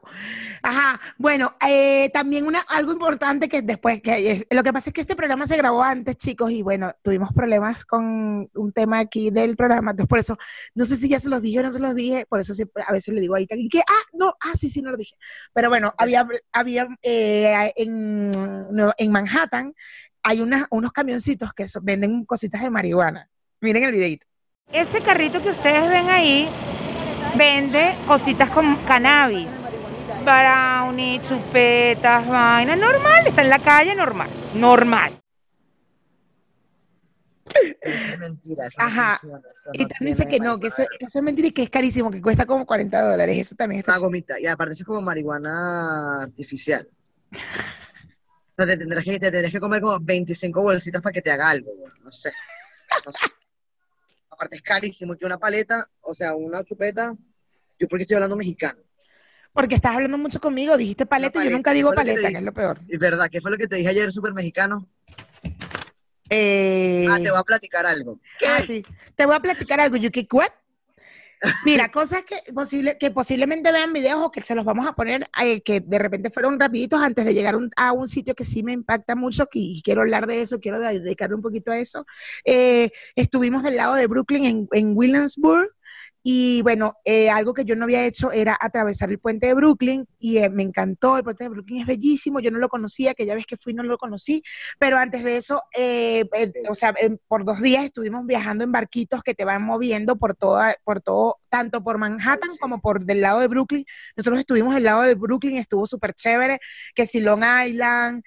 Ajá, 0.62 0.98
bueno, 1.18 1.54
eh, 1.68 2.10
también 2.14 2.46
una, 2.46 2.60
algo 2.68 2.92
importante 2.92 3.48
que 3.48 3.60
después, 3.62 4.00
que 4.00 4.30
es- 4.32 4.46
lo 4.50 4.62
que 4.62 4.72
pasa 4.72 4.88
es 4.90 4.94
que 4.94 5.02
este 5.02 5.14
programa 5.14 5.46
se 5.46 5.56
grabó 5.56 5.82
antes, 5.82 6.16
chicos, 6.16 6.50
y 6.50 6.62
bueno, 6.62 6.92
tuvimos 7.02 7.32
problemas 7.32 7.84
con 7.84 8.48
un 8.54 8.72
tema 8.72 9.00
aquí 9.00 9.30
del 9.30 9.54
programa, 9.54 9.90
entonces 9.90 10.08
por 10.08 10.18
eso, 10.18 10.38
no 10.74 10.84
sé 10.86 10.96
si 10.96 11.08
ya 11.08 11.20
se 11.20 11.28
los 11.28 11.42
dije 11.42 11.60
o 11.60 11.62
no 11.62 11.70
se 11.70 11.78
los 11.78 11.94
dije, 11.94 12.24
por 12.28 12.40
eso 12.40 12.54
siempre, 12.54 12.82
a 12.86 12.92
veces 12.92 13.14
le 13.14 13.20
digo 13.20 13.34
ahí 13.34 13.46
que, 13.46 13.80
ah, 13.80 14.02
no, 14.14 14.34
ah, 14.40 14.52
sí, 14.56 14.68
sí, 14.68 14.80
no 14.82 14.90
lo 14.90 14.96
dije. 14.96 15.14
Pero 15.52 15.68
bueno, 15.68 15.94
había, 15.98 16.26
había 16.52 16.88
eh, 17.02 17.72
en, 17.76 18.30
no, 18.30 18.92
en 18.96 19.12
Manhattan, 19.12 19.74
hay 20.22 20.40
unos 20.40 20.92
camioncitos 20.92 21.52
que 21.52 21.66
venden 21.82 22.24
cositas 22.24 22.62
de 22.62 22.70
marihuana. 22.70 23.28
Miren 23.60 23.84
el 23.84 23.92
videito. 23.92 24.26
Ese 24.72 25.00
carrito 25.00 25.42
que 25.42 25.50
ustedes 25.50 25.88
ven 25.88 26.08
ahí 26.08 26.48
vende 27.36 27.94
cositas 28.06 28.50
con 28.50 28.76
cannabis. 28.86 29.50
Brownie, 30.24 31.20
chupetas, 31.22 32.26
vaina, 32.26 32.76
normal, 32.76 33.26
está 33.26 33.42
en 33.42 33.50
la 33.50 33.58
calle 33.58 33.94
normal, 33.94 34.28
normal. 34.54 35.12
Es 37.80 38.18
mentira, 38.18 38.66
eso 38.66 38.76
Ajá. 38.78 39.12
no 39.12 39.18
funciona, 39.18 39.48
eso 39.54 39.70
Y 39.72 39.82
no 39.82 39.88
también 39.88 40.16
dice 40.16 40.28
que 40.28 40.38
no, 40.38 40.60
que 40.60 40.66
eso, 40.68 40.82
eso 40.82 41.18
es 41.18 41.22
mentira 41.22 41.48
y 41.48 41.52
que 41.52 41.62
es 41.62 41.70
carísimo, 41.70 42.10
que 42.10 42.20
cuesta 42.20 42.44
como 42.44 42.66
40 42.66 43.10
dólares, 43.10 43.38
eso 43.38 43.54
también 43.54 43.80
está 43.80 43.92
Una 43.92 44.00
gomita, 44.00 44.38
y 44.38 44.46
aparte 44.46 44.74
eso 44.74 44.82
es 44.82 44.86
como 44.86 45.00
marihuana 45.00 46.22
artificial. 46.22 46.88
O 47.32 47.36
sea, 48.56 48.66
te 48.66 48.76
tendrás 48.76 49.04
que, 49.04 49.18
te 49.18 49.30
tendrás 49.30 49.52
que 49.52 49.60
comer 49.60 49.80
como 49.80 49.98
25 50.00 50.60
bolsitas 50.60 51.00
para 51.00 51.12
que 51.12 51.22
te 51.22 51.30
haga 51.30 51.50
algo, 51.50 51.70
güey. 51.76 51.92
No 52.02 52.10
sé. 52.10 52.32
No 53.06 53.12
sé. 53.12 53.18
Aparte 54.38 54.54
es 54.54 54.62
carísimo, 54.62 55.16
que 55.16 55.26
una 55.26 55.36
paleta, 55.36 55.84
o 56.00 56.14
sea, 56.14 56.36
una 56.36 56.62
chupeta, 56.62 57.12
yo 57.76 57.88
porque 57.88 58.02
estoy 58.02 58.14
hablando 58.14 58.36
mexicano. 58.36 58.78
Porque 59.52 59.74
estás 59.74 59.96
hablando 59.96 60.16
mucho 60.16 60.38
conmigo, 60.38 60.76
dijiste 60.76 61.06
paleta, 61.06 61.42
y 61.42 61.46
yo 61.46 61.56
nunca 61.56 61.72
digo 61.72 61.90
que 61.90 61.96
paleta, 61.96 62.28
que 62.28 62.36
es 62.36 62.42
lo 62.44 62.54
peor. 62.54 62.78
Es 62.86 63.00
verdad, 63.00 63.28
¿qué 63.32 63.40
fue 63.40 63.50
lo 63.50 63.56
que 63.56 63.66
te 63.66 63.74
dije 63.74 63.88
ayer, 63.88 64.12
súper 64.12 64.34
mexicano? 64.34 64.88
Eh, 66.30 67.04
Ah, 67.10 67.16
te 67.16 67.30
voy 67.30 67.40
a 67.40 67.42
platicar 67.42 67.84
algo. 67.84 68.20
¿Qué? 68.38 68.46
ah, 68.46 68.62
sí. 68.64 68.86
Te 69.16 69.26
voy 69.26 69.34
a 69.34 69.40
platicar 69.40 69.80
algo, 69.80 69.96
you 69.96 70.12
que 70.12 70.28
what? 70.30 70.52
Mira, 71.62 71.88
cosas 71.90 72.24
que, 72.24 72.36
posible, 72.52 72.98
que 72.98 73.10
posiblemente 73.10 73.70
vean 73.72 73.92
videos 73.92 74.20
o 74.22 74.30
que 74.30 74.40
se 74.40 74.54
los 74.54 74.64
vamos 74.64 74.86
a 74.86 74.94
poner, 74.94 75.24
eh, 75.42 75.60
que 75.62 75.80
de 75.80 75.98
repente 75.98 76.30
fueron 76.30 76.58
rapiditos 76.58 77.00
antes 77.00 77.24
de 77.24 77.34
llegar 77.34 77.56
a 77.76 77.92
un 77.92 78.08
sitio 78.08 78.34
que 78.34 78.44
sí 78.44 78.62
me 78.62 78.72
impacta 78.72 79.14
mucho 79.16 79.46
que- 79.46 79.58
y 79.60 79.82
quiero 79.82 80.00
hablar 80.02 80.26
de 80.26 80.42
eso, 80.42 80.60
quiero 80.60 80.78
dedicarle 80.80 81.36
un 81.36 81.42
poquito 81.42 81.70
a 81.72 81.78
eso. 81.78 82.06
Eh, 82.44 82.90
estuvimos 83.16 83.62
del 83.62 83.76
lado 83.76 83.94
de 83.94 84.06
Brooklyn 84.06 84.44
en, 84.44 84.68
en 84.72 84.92
Williamsburg 84.96 85.70
y 86.30 86.60
bueno, 86.60 86.98
eh, 87.06 87.30
algo 87.30 87.54
que 87.54 87.64
yo 87.64 87.74
no 87.74 87.84
había 87.84 88.04
hecho 88.04 88.32
era 88.32 88.54
atravesar 88.60 89.08
el 89.08 89.18
puente 89.18 89.46
de 89.46 89.54
Brooklyn 89.54 90.06
y 90.18 90.36
eh, 90.36 90.50
me 90.50 90.62
encantó, 90.62 91.16
el 91.16 91.24
puente 91.24 91.44
de 91.44 91.48
Brooklyn 91.48 91.80
es 91.80 91.86
bellísimo, 91.86 92.38
yo 92.40 92.50
no 92.50 92.58
lo 92.58 92.68
conocía, 92.68 93.14
que 93.14 93.24
ya 93.24 93.34
ves 93.34 93.46
que 93.46 93.56
fui 93.56 93.72
no 93.72 93.82
lo 93.82 93.96
conocí, 93.96 94.42
pero 94.78 94.98
antes 94.98 95.24
de 95.24 95.38
eso, 95.38 95.62
eh, 95.74 96.28
eh, 96.34 96.52
o 96.68 96.74
sea, 96.74 96.92
por 97.28 97.46
dos 97.46 97.62
días 97.62 97.82
estuvimos 97.82 98.26
viajando 98.26 98.62
en 98.64 98.72
barquitos 98.72 99.22
que 99.22 99.32
te 99.32 99.46
van 99.46 99.62
moviendo 99.62 100.16
por 100.16 100.34
toda, 100.34 100.74
por 100.84 101.00
todo, 101.00 101.38
tanto 101.48 101.82
por 101.82 101.96
Manhattan 101.96 102.50
Sí. 102.50 102.58
como 102.60 102.82
por 102.82 103.06
del 103.06 103.22
lado 103.22 103.40
de 103.40 103.48
Brooklyn. 103.48 103.86
Nosotros 104.14 104.40
estuvimos 104.40 104.74
del 104.74 104.84
lado 104.84 105.00
de 105.04 105.14
Brooklyn, 105.14 105.56
estuvo 105.56 105.86
súper 105.86 106.12
chévere, 106.12 106.58
que 106.94 107.06
si 107.06 107.20
Long 107.20 107.42
Island, 107.66 108.22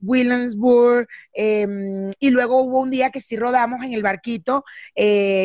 Williamsburg, 0.00 1.06
eh, 1.34 2.12
y 2.18 2.30
luego 2.30 2.62
hubo 2.62 2.80
un 2.80 2.90
día 2.90 3.10
que 3.10 3.20
sí 3.20 3.36
rodamos 3.36 3.84
en 3.84 3.92
el 3.92 4.02
barquito, 4.02 4.64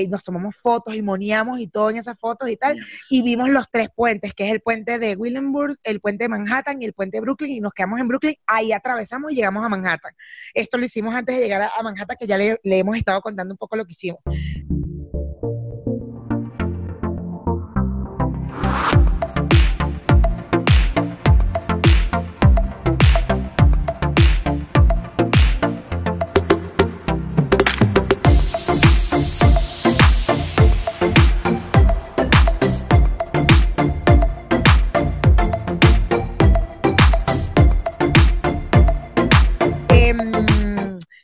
nos 0.10 0.24
tomamos 0.24 0.56
fotos 0.56 0.96
y 0.96 1.04
moníamos 1.04 1.60
y 1.60 1.68
todo 1.68 1.83
en 1.90 1.98
esas 1.98 2.18
fotos 2.18 2.50
y 2.50 2.58
tal, 2.58 2.78
y 3.10 3.22
vimos 3.22 3.50
los 3.50 3.70
tres 3.70 3.90
puentes, 3.94 4.34
que 4.34 4.48
es 4.48 4.52
el 4.52 4.62
puente 4.62 5.00
de 5.00 5.16
Williamsburg, 5.16 5.78
el 5.84 6.00
puente 6.00 6.26
de 6.26 6.30
Manhattan 6.30 6.82
y 6.82 6.86
el 6.86 6.94
puente 6.94 7.18
de 7.18 7.22
Brooklyn, 7.22 7.52
y 7.52 7.60
nos 7.60 7.74
quedamos 7.74 8.00
en 8.00 8.08
Brooklyn, 8.08 8.36
ahí 8.48 8.72
atravesamos 8.72 9.32
y 9.32 9.36
llegamos 9.36 9.66
a 9.66 9.70
Manhattan. 9.70 10.14
Esto 10.54 10.78
lo 10.78 10.86
hicimos 10.86 11.14
antes 11.14 11.36
de 11.36 11.42
llegar 11.42 11.62
a, 11.62 11.84
Manhattan, 11.84 12.18
que 12.20 12.28
ya 12.28 12.38
le 12.38 12.60
hemos 12.64 12.98
estado 12.98 13.22
contando 13.22 13.54
un 13.54 13.58
poco 13.58 13.76
lo 13.76 13.86
que 13.86 13.92
hicimos. 13.92 14.20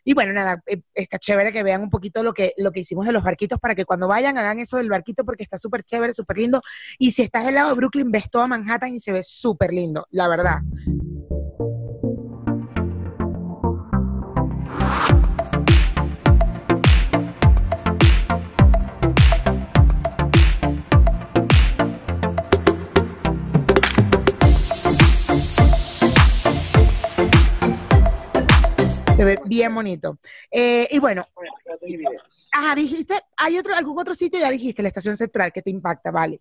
Y 0.10 0.16
bueno, 0.16 0.34
nada, 0.34 0.60
eh, 0.66 0.82
está 0.96 1.20
chévere 1.20 1.52
que 1.52 1.62
vean 1.62 1.84
un 1.84 1.92
poquito 1.92 2.24
lo 2.24 2.34
que, 2.34 2.54
lo 2.58 2.72
que 2.72 2.80
hicimos 2.80 3.06
de 3.06 3.12
los 3.12 3.22
barquitos 3.22 3.60
para 3.60 3.76
que 3.76 3.86
cuando 3.86 4.08
vayan 4.08 4.40
hagan 4.40 4.58
eso 4.58 4.78
del 4.78 4.90
barquito 4.90 5.24
porque 5.24 5.44
está 5.44 5.60
súper 5.60 5.84
chévere, 5.84 6.14
súper 6.14 6.40
lindo. 6.40 6.64
Y 6.98 7.12
si 7.12 7.22
estás 7.22 7.46
del 7.46 7.54
lado 7.54 7.70
de 7.70 7.76
Brooklyn, 7.76 8.10
ves 8.12 8.28
toda 8.32 8.48
Manhattan 8.48 8.96
y 8.96 9.00
se 9.00 9.14
ve 9.14 9.22
súper 9.22 9.72
lindo, 9.72 10.08
la 10.10 10.28
verdad. 10.28 10.62
Se 29.20 29.26
ve 29.26 29.38
bien 29.48 29.76
bonito. 29.76 30.18
Eh, 30.50 30.88
y 30.92 30.98
bueno, 30.98 31.28
ajá, 32.54 32.74
dijiste, 32.74 33.16
¿hay 33.36 33.58
otro, 33.58 33.76
algún 33.76 34.00
otro 34.00 34.14
sitio? 34.14 34.40
Ya 34.40 34.50
dijiste, 34.50 34.82
la 34.82 34.88
estación 34.88 35.18
central 35.18 35.52
que 35.52 35.62
te 35.62 35.70
impacta, 35.70 36.10
vale. 36.10 36.40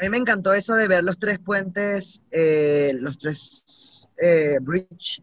A 0.00 0.02
mí 0.02 0.08
me 0.08 0.16
encantó 0.16 0.52
eso 0.52 0.74
de 0.74 0.88
ver 0.88 1.04
los 1.04 1.20
tres 1.20 1.38
puentes, 1.38 2.24
eh, 2.32 2.90
los 2.96 3.16
tres 3.20 4.08
eh, 4.20 4.58
bridge, 4.60 5.22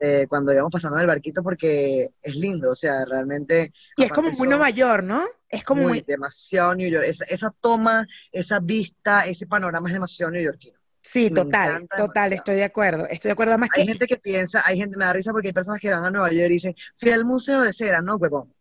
eh, 0.00 0.26
cuando 0.28 0.52
íbamos 0.52 0.72
pasando 0.72 0.96
en 0.96 1.02
el 1.02 1.06
barquito, 1.06 1.44
porque 1.44 2.08
es 2.20 2.34
lindo, 2.34 2.72
o 2.72 2.74
sea, 2.74 3.04
realmente. 3.04 3.72
Y 3.96 4.02
es 4.02 4.10
como 4.10 4.32
muy 4.32 4.48
Nueva 4.48 4.70
York, 4.70 5.04
¿no? 5.04 5.22
Es 5.48 5.62
como 5.62 5.82
muy, 5.82 5.92
muy, 5.92 6.00
demasiado 6.00 6.74
New 6.74 6.90
York. 6.90 7.04
Esa, 7.06 7.24
esa 7.26 7.54
toma, 7.60 8.04
esa 8.32 8.58
vista, 8.58 9.26
ese 9.26 9.46
panorama 9.46 9.88
es 9.88 9.94
demasiado 9.94 10.32
neoyorquino. 10.32 10.75
Sí, 11.06 11.30
me 11.30 11.42
total, 11.42 11.88
total, 11.96 12.32
estoy 12.32 12.56
de 12.56 12.64
acuerdo, 12.64 13.06
estoy 13.06 13.28
de 13.28 13.32
acuerdo. 13.32 13.52
Además 13.52 13.70
Hay 13.74 13.82
que 13.86 13.92
gente 13.92 14.06
que 14.06 14.16
piensa, 14.16 14.62
hay 14.66 14.78
gente, 14.78 14.96
me 14.98 15.04
da 15.04 15.12
risa 15.12 15.32
porque 15.32 15.48
hay 15.48 15.54
personas 15.54 15.80
que 15.80 15.90
van 15.90 16.04
a 16.04 16.10
Nueva 16.10 16.30
York 16.30 16.50
y 16.50 16.54
dicen, 16.54 16.74
fui 16.96 17.10
al 17.10 17.24
Museo 17.24 17.62
de 17.62 17.72
Cera, 17.72 18.02
no, 18.02 18.16
huevón. 18.16 18.52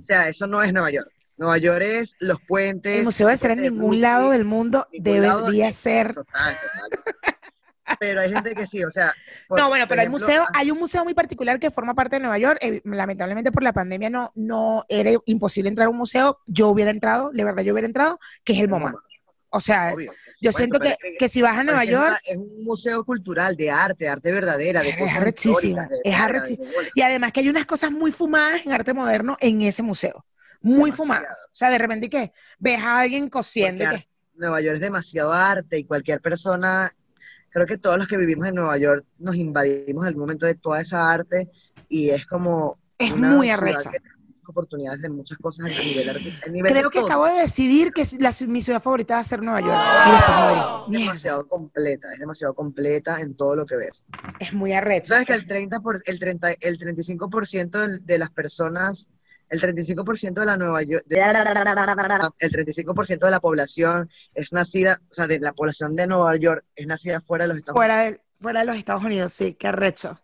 O 0.00 0.02
sea, 0.02 0.28
eso 0.28 0.46
no 0.46 0.62
es 0.62 0.72
Nueva 0.72 0.90
York. 0.90 1.10
Nueva 1.36 1.58
York 1.58 1.82
es 1.82 2.16
los 2.20 2.38
puentes. 2.46 2.98
el 2.98 3.04
Museo 3.04 3.28
de 3.28 3.36
Cera 3.36 3.54
en 3.54 3.62
ningún 3.62 4.00
lado 4.00 4.30
del 4.30 4.44
mundo 4.44 4.86
debería 4.92 5.70
ser. 5.72 6.14
Total, 6.14 6.54
total. 6.54 7.34
Pero 7.98 8.20
hay 8.20 8.32
gente 8.32 8.54
que 8.54 8.66
sí, 8.66 8.82
o 8.84 8.90
sea. 8.90 9.12
por- 9.48 9.58
No, 9.58 9.68
bueno, 9.68 9.86
pero 9.88 10.02
el 10.02 10.08
museo, 10.10 10.42
ah, 10.44 10.52
hay 10.54 10.70
un 10.70 10.78
museo 10.78 11.04
muy 11.04 11.14
particular 11.14 11.58
que 11.58 11.70
forma 11.70 11.94
parte 11.94 12.16
de 12.16 12.20
Nueva 12.20 12.38
York. 12.38 12.58
eh, 12.62 12.80
lamentablemente 12.84 13.52
por 13.52 13.62
la 13.62 13.72
pandemia 13.72 14.08
no, 14.08 14.30
no 14.34 14.84
era 14.88 15.10
imposible 15.26 15.68
entrar 15.68 15.86
a 15.88 15.90
un 15.90 15.98
museo. 15.98 16.38
Yo 16.46 16.68
hubiera 16.68 16.90
entrado, 16.90 17.30
de 17.32 17.44
verdad 17.44 17.62
yo 17.62 17.72
hubiera 17.72 17.86
entrado, 17.86 18.18
que 18.44 18.52
es 18.54 18.60
el 18.60 18.68
MoMA. 18.68 18.94
O 19.54 19.60
sea, 19.60 19.92
obvio, 19.94 20.12
yo 20.40 20.50
supuesto, 20.50 20.58
siento 20.58 20.80
que, 20.80 21.16
que 21.18 21.28
si 21.28 21.42
vas 21.42 21.58
a 21.58 21.62
Nueva 21.62 21.82
que 21.82 21.92
York, 21.92 22.18
Es 22.24 22.36
un 22.38 22.64
museo 22.64 23.04
cultural 23.04 23.54
de 23.54 23.70
arte, 23.70 24.04
de 24.04 24.10
arte 24.10 24.32
verdadera, 24.32 24.80
de 24.82 24.88
Es 24.90 24.96
cosas 24.96 25.24
de 25.24 25.30
es 25.30 25.46
bola. 26.74 26.88
y 26.94 27.02
además 27.02 27.32
que 27.32 27.40
hay 27.40 27.48
unas 27.50 27.66
cosas 27.66 27.90
muy 27.92 28.12
fumadas 28.12 28.64
en 28.64 28.72
arte 28.72 28.94
moderno 28.94 29.36
en 29.40 29.60
ese 29.62 29.82
museo. 29.82 30.24
Muy 30.62 30.90
Demasiado. 30.90 30.96
fumadas. 30.96 31.38
O 31.46 31.54
sea, 31.54 31.70
de 31.70 31.78
repente, 31.78 32.08
¿qué? 32.08 32.32
Ves 32.58 32.80
a 32.82 33.00
alguien 33.00 33.28
cosiendo 33.28 33.84
y 33.84 33.88
qué. 33.88 34.08
Nueva 34.36 34.60
York 34.62 34.76
es 34.76 34.80
demasiado 34.80 35.32
arte 35.32 35.78
y 35.78 35.84
cualquier 35.84 36.20
persona, 36.22 36.90
creo 37.50 37.66
que 37.66 37.76
todos 37.76 37.98
los 37.98 38.06
que 38.06 38.16
vivimos 38.16 38.46
en 38.48 38.54
Nueva 38.54 38.78
York 38.78 39.04
nos 39.18 39.36
invadimos 39.36 40.04
en 40.04 40.08
el 40.08 40.16
momento 40.16 40.46
de 40.46 40.54
toda 40.54 40.80
esa 40.80 41.12
arte 41.12 41.50
y 41.90 42.08
es 42.08 42.24
como 42.26 42.78
Es 42.98 43.14
muy 43.14 43.50
arrecha. 43.50 43.90
que- 43.90 43.98
oportunidades 44.48 45.00
de 45.02 45.08
muchas 45.08 45.38
cosas 45.38 45.66
a 45.66 45.82
nivel 45.82 46.08
artístico. 46.10 46.50
Creo 46.68 46.90
que 46.90 46.98
todo. 46.98 47.06
acabo 47.06 47.26
de 47.26 47.40
decidir 47.42 47.92
que 47.92 48.04
la, 48.18 48.32
mi 48.46 48.60
ciudad 48.62 48.82
favorita 48.82 49.14
va 49.14 49.20
a 49.20 49.24
ser 49.24 49.42
Nueva 49.42 49.60
York. 49.60 50.86
Y. 50.88 50.94
Es 50.96 51.00
demasiado 51.00 51.48
completa, 51.48 52.12
es 52.12 52.18
demasiado 52.18 52.54
completa 52.54 53.20
en 53.20 53.34
todo 53.34 53.56
lo 53.56 53.66
que 53.66 53.76
ves. 53.76 54.04
es 54.40 54.52
muy 54.52 54.72
arrecho. 54.72 55.08
¿Sabes 55.14 55.26
que 55.26 55.34
el 55.34 55.46
30 55.46 55.80
por, 55.80 56.00
el 56.04 56.18
30, 56.18 56.52
el 56.60 56.78
35% 56.78 57.70
del- 57.80 58.04
de 58.04 58.18
las 58.18 58.30
personas, 58.30 59.08
el 59.48 59.60
35% 59.60 60.40
de 60.40 60.46
la 60.46 60.56
Nueva 60.56 60.82
York, 60.82 61.04
de- 61.06 61.20
el 61.20 62.50
35% 62.50 63.26
de 63.26 63.30
la 63.30 63.40
población 63.40 64.10
es 64.34 64.52
nacida, 64.52 65.00
o 65.10 65.14
sea, 65.14 65.26
de 65.26 65.38
la 65.40 65.52
población 65.52 65.94
de 65.96 66.06
Nueva 66.06 66.34
York 66.36 66.64
es 66.74 66.86
nacida 66.86 67.20
fuera 67.20 67.44
de 67.44 67.48
los 67.48 67.58
Estados 67.58 67.76
Fuera 67.76 67.98
de, 68.04 68.20
fuera 68.40 68.60
de 68.60 68.66
los 68.66 68.76
Estados 68.76 69.04
Unidos, 69.04 69.32
sí, 69.32 69.54
qué 69.54 69.68
arrecho. 69.68 70.18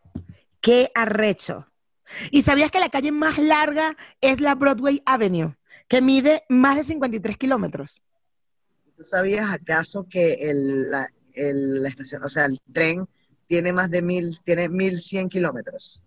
Qué 0.61 0.91
arrecho. 0.95 1.66
¿Y 2.31 2.43
sabías 2.43 2.71
que 2.71 2.81
la 2.81 2.89
calle 2.91 3.13
más 3.13 3.39
larga 3.39 3.97
es 4.21 4.41
la 4.41 4.55
Broadway 4.55 5.03
Avenue, 5.07 5.57
que 5.89 6.03
mide 6.03 6.45
más 6.49 6.77
de 6.77 6.85
53 6.85 7.37
kilómetros? 7.37 8.03
¿Tú 8.97 9.03
sabías 9.05 9.51
acaso 9.51 10.07
que 10.11 10.35
el, 10.51 10.91
la, 10.91 11.09
el- 11.35 11.83
la 11.83 11.89
estación, 11.89 12.23
o 12.25 12.29
sea, 12.29 12.45
el 12.47 12.61
tren 12.73 13.09
tiene 13.47 13.73
más 13.73 13.91
de 13.91 14.03
mil, 14.03 14.39
tiene 14.45 14.69
1100 14.69 15.29
kilómetros? 15.29 16.05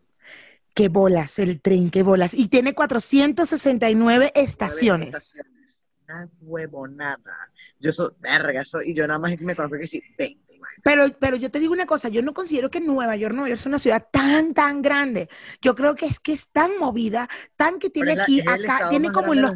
Qué 0.73 0.87
bolas, 0.89 1.37
el 1.39 1.61
tren, 1.61 1.89
qué 1.89 2.01
bolas. 2.03 2.33
Y 2.33 2.47
tiene 2.47 2.73
469 2.73 4.31
Nueve 4.33 4.41
estaciones. 4.43 5.07
estaciones. 5.07 5.85
Una 6.07 6.29
huevonada. 6.41 7.51
Yo 7.79 7.91
soy, 7.91 8.11
verga, 8.19 8.63
soy, 8.63 8.91
y 8.91 8.93
yo 8.95 9.07
nada 9.07 9.19
más 9.19 9.39
me 9.41 9.55
conozco 9.55 9.77
que 9.77 9.87
sí, 9.87 10.01
20. 10.17 10.50
Pero, 10.83 11.05
pero 11.19 11.35
yo 11.37 11.49
te 11.51 11.59
digo 11.59 11.73
una 11.73 11.85
cosa, 11.85 12.09
yo 12.09 12.21
no 12.21 12.33
considero 12.33 12.69
que 12.69 12.79
Nueva 12.79 13.15
York, 13.15 13.33
Nueva 13.33 13.49
York 13.49 13.59
es 13.59 13.65
una 13.65 13.79
ciudad 13.79 14.07
tan, 14.11 14.53
tan 14.53 14.81
grande. 14.81 15.29
Yo 15.61 15.75
creo 15.75 15.95
que 15.95 16.05
es 16.05 16.19
que 16.19 16.33
es 16.33 16.49
tan 16.51 16.77
movida, 16.79 17.29
tan 17.55 17.79
que 17.79 17.89
tiene 17.89 18.15
la- 18.15 18.23
aquí, 18.23 18.41
acá, 18.41 18.89
tiene 18.89 19.11
como 19.11 19.33
en 19.33 19.41
los... 19.41 19.51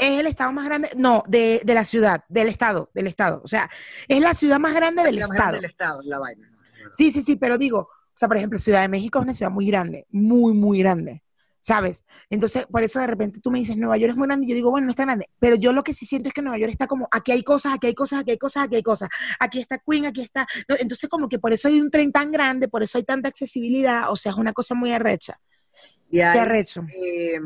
Es 0.00 0.20
el 0.20 0.26
estado 0.26 0.52
más 0.52 0.64
grande, 0.66 0.90
no, 0.96 1.22
de, 1.28 1.60
de 1.64 1.74
la 1.74 1.84
ciudad, 1.84 2.24
del 2.28 2.48
estado, 2.48 2.90
del 2.94 3.06
estado. 3.06 3.40
O 3.44 3.48
sea, 3.48 3.70
es 4.06 4.20
la 4.20 4.34
ciudad 4.34 4.58
más 4.58 4.74
grande 4.74 5.02
del 5.02 5.18
estado. 5.18 5.34
grande 5.38 5.56
del 5.60 5.70
estado, 5.70 6.00
es 6.00 6.06
la 6.06 6.18
vaina. 6.18 6.48
Sí, 6.92 7.10
sí, 7.12 7.22
sí, 7.22 7.36
pero 7.36 7.58
digo, 7.58 7.78
o 7.80 7.88
sea, 8.14 8.28
por 8.28 8.36
ejemplo, 8.36 8.58
Ciudad 8.58 8.82
de 8.82 8.88
México 8.88 9.18
es 9.18 9.22
una 9.24 9.32
ciudad 9.34 9.50
muy 9.52 9.66
grande, 9.66 10.06
muy, 10.10 10.52
muy 10.54 10.78
grande, 10.80 11.22
¿sabes? 11.60 12.06
Entonces, 12.30 12.66
por 12.66 12.82
eso 12.82 13.00
de 13.00 13.06
repente 13.06 13.40
tú 13.40 13.50
me 13.50 13.58
dices, 13.58 13.76
Nueva 13.76 13.96
York 13.96 14.12
es 14.12 14.18
muy 14.18 14.26
grande, 14.26 14.46
y 14.46 14.50
yo 14.50 14.54
digo, 14.54 14.70
bueno, 14.70 14.86
no 14.86 14.90
es 14.90 14.96
tan 14.96 15.06
grande, 15.06 15.28
pero 15.38 15.56
yo 15.56 15.72
lo 15.72 15.82
que 15.82 15.94
sí 15.94 16.06
siento 16.06 16.28
es 16.28 16.34
que 16.34 16.42
Nueva 16.42 16.58
York 16.58 16.70
está 16.72 16.86
como, 16.86 17.08
aquí 17.10 17.32
hay 17.32 17.42
cosas, 17.42 17.74
aquí 17.74 17.88
hay 17.88 17.94
cosas, 17.94 18.20
aquí 18.20 18.30
hay 18.32 18.38
cosas, 18.38 18.64
aquí 18.64 18.76
hay 18.76 18.82
cosas, 18.82 19.08
aquí 19.40 19.58
está 19.60 19.78
Queen, 19.78 20.06
aquí 20.06 20.20
está, 20.20 20.46
no, 20.68 20.76
entonces 20.78 21.08
como 21.10 21.28
que 21.28 21.38
por 21.38 21.52
eso 21.52 21.68
hay 21.68 21.80
un 21.80 21.90
tren 21.90 22.12
tan 22.12 22.30
grande, 22.32 22.68
por 22.68 22.82
eso 22.82 22.98
hay 22.98 23.04
tanta 23.04 23.28
accesibilidad, 23.28 24.10
o 24.10 24.16
sea, 24.16 24.32
es 24.32 24.38
una 24.38 24.52
cosa 24.52 24.74
muy 24.74 24.92
arrecha, 24.92 25.40
Y 26.10 26.20
hay, 26.20 26.38
arrecho. 26.38 26.82
eh, 26.88 27.38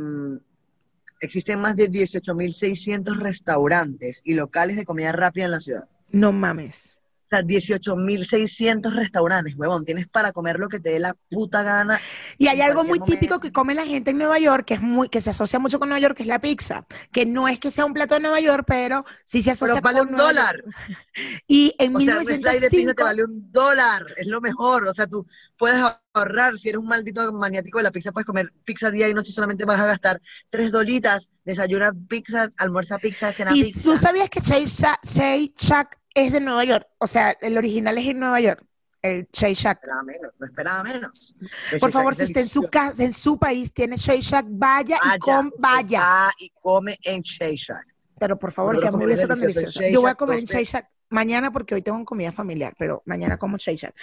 existen 1.20 1.60
más 1.60 1.76
de 1.76 1.88
18.600 1.90 3.16
restaurantes 3.18 4.20
y 4.24 4.34
locales 4.34 4.76
de 4.76 4.84
comida 4.84 5.12
rápida 5.12 5.46
en 5.46 5.50
la 5.52 5.60
ciudad. 5.60 5.88
No 6.10 6.32
mames. 6.32 6.91
Sea, 7.32 7.42
18.600 7.42 8.92
restaurantes, 8.94 9.54
huevón. 9.56 9.86
Tienes 9.86 10.06
para 10.06 10.32
comer 10.32 10.58
lo 10.58 10.68
que 10.68 10.80
te 10.80 10.90
dé 10.90 10.98
la 11.00 11.14
puta 11.30 11.62
gana. 11.62 11.98
Y 12.36 12.48
hay 12.48 12.60
algo 12.60 12.84
muy 12.84 13.00
típico 13.00 13.40
que 13.40 13.52
come 13.52 13.74
la 13.74 13.86
gente 13.86 14.10
en 14.10 14.18
Nueva 14.18 14.38
York, 14.38 14.66
que 14.66 14.74
es 14.74 14.82
muy, 14.82 15.08
que 15.08 15.22
se 15.22 15.30
asocia 15.30 15.58
mucho 15.58 15.78
con 15.78 15.88
Nueva 15.88 16.00
York, 16.00 16.14
que 16.14 16.24
es 16.24 16.28
la 16.28 16.42
pizza, 16.42 16.86
que 17.10 17.24
no 17.24 17.48
es 17.48 17.58
que 17.58 17.70
sea 17.70 17.86
un 17.86 17.94
plato 17.94 18.14
de 18.16 18.20
Nueva 18.20 18.40
York, 18.40 18.64
pero 18.66 19.06
sí 19.24 19.42
se 19.42 19.52
asocia 19.52 19.80
Pero 19.80 19.82
vale 19.82 19.98
con 20.00 20.08
un 20.08 20.12
Nueva 20.12 20.28
dólar. 20.28 20.56
York. 20.56 20.76
Y 21.46 21.74
en 21.78 21.96
O 21.96 22.00
sea, 22.00 22.18
un 22.18 22.24
slice 22.26 22.60
de 22.60 22.70
pizza 22.70 22.92
1905 22.92 22.94
te 22.94 23.02
vale 23.02 23.24
un 23.24 23.50
dólar. 23.50 24.06
Es 24.16 24.26
lo 24.26 24.40
mejor. 24.42 24.86
O 24.88 24.94
sea, 24.94 25.06
tú 25.06 25.26
puedes 25.56 25.82
ahorrar. 26.12 26.58
Si 26.58 26.68
eres 26.68 26.80
un 26.80 26.86
maldito 26.88 27.32
maniático 27.32 27.78
de 27.78 27.84
la 27.84 27.90
pizza, 27.90 28.12
puedes 28.12 28.26
comer 28.26 28.52
pizza 28.64 28.90
día 28.90 29.08
y 29.08 29.14
noche. 29.14 29.32
Solamente 29.32 29.64
vas 29.64 29.80
a 29.80 29.86
gastar 29.86 30.20
tres 30.50 30.70
dolitas. 30.70 31.31
Desayunar 31.44 31.92
pizza, 32.08 32.48
almuerza 32.56 32.98
pizza, 32.98 33.32
cena 33.32 33.50
Y 33.54 33.64
pizza. 33.64 33.82
tú 33.82 33.96
sabías 33.96 34.28
que 34.28 34.40
Shake 34.40 35.54
Shack, 35.58 35.98
es 36.14 36.32
de 36.32 36.40
Nueva 36.40 36.64
York, 36.64 36.86
o 36.98 37.06
sea, 37.06 37.30
el 37.40 37.56
original 37.56 37.96
es 37.98 38.06
en 38.06 38.18
Nueva 38.20 38.40
York, 38.40 38.64
el 39.00 39.26
Shake 39.32 39.54
Shack. 39.56 39.78
esperaba 39.78 40.02
menos, 40.04 40.32
no 40.38 40.46
esperaba 40.46 40.82
menos. 40.84 41.34
Por 41.80 41.90
favor, 41.90 42.14
si 42.14 42.24
usted 42.24 42.42
en 42.42 42.48
su 42.48 42.62
casa, 42.68 43.02
en 43.02 43.12
su 43.12 43.38
país 43.38 43.72
tiene 43.72 43.96
Shake 43.96 44.20
Shack, 44.22 44.46
vaya, 44.50 44.98
y 45.02 45.08
Vaya, 45.18 45.40
usted 45.40 45.50
vaya. 45.58 46.00
va 46.00 46.30
y 46.38 46.50
come 46.60 46.96
en 47.02 47.22
Shake 47.22 47.56
Shack. 47.56 47.86
Pero 48.20 48.38
por 48.38 48.52
favor, 48.52 48.78
que 48.80 48.86
hamburguesa 48.86 49.26
tan 49.26 49.40
deliciosa. 49.40 49.80
Yo 49.90 50.00
voy 50.02 50.10
a 50.10 50.14
comer 50.14 50.38
en. 50.38 50.44
Shake 50.44 50.66
Shack 50.66 50.88
mañana 51.10 51.50
porque 51.50 51.74
hoy 51.74 51.82
tengo 51.82 52.02
comida 52.04 52.30
familiar, 52.32 52.74
pero 52.78 53.02
mañana 53.06 53.36
como 53.36 53.56
Shake 53.56 53.78
Shack. 53.78 53.94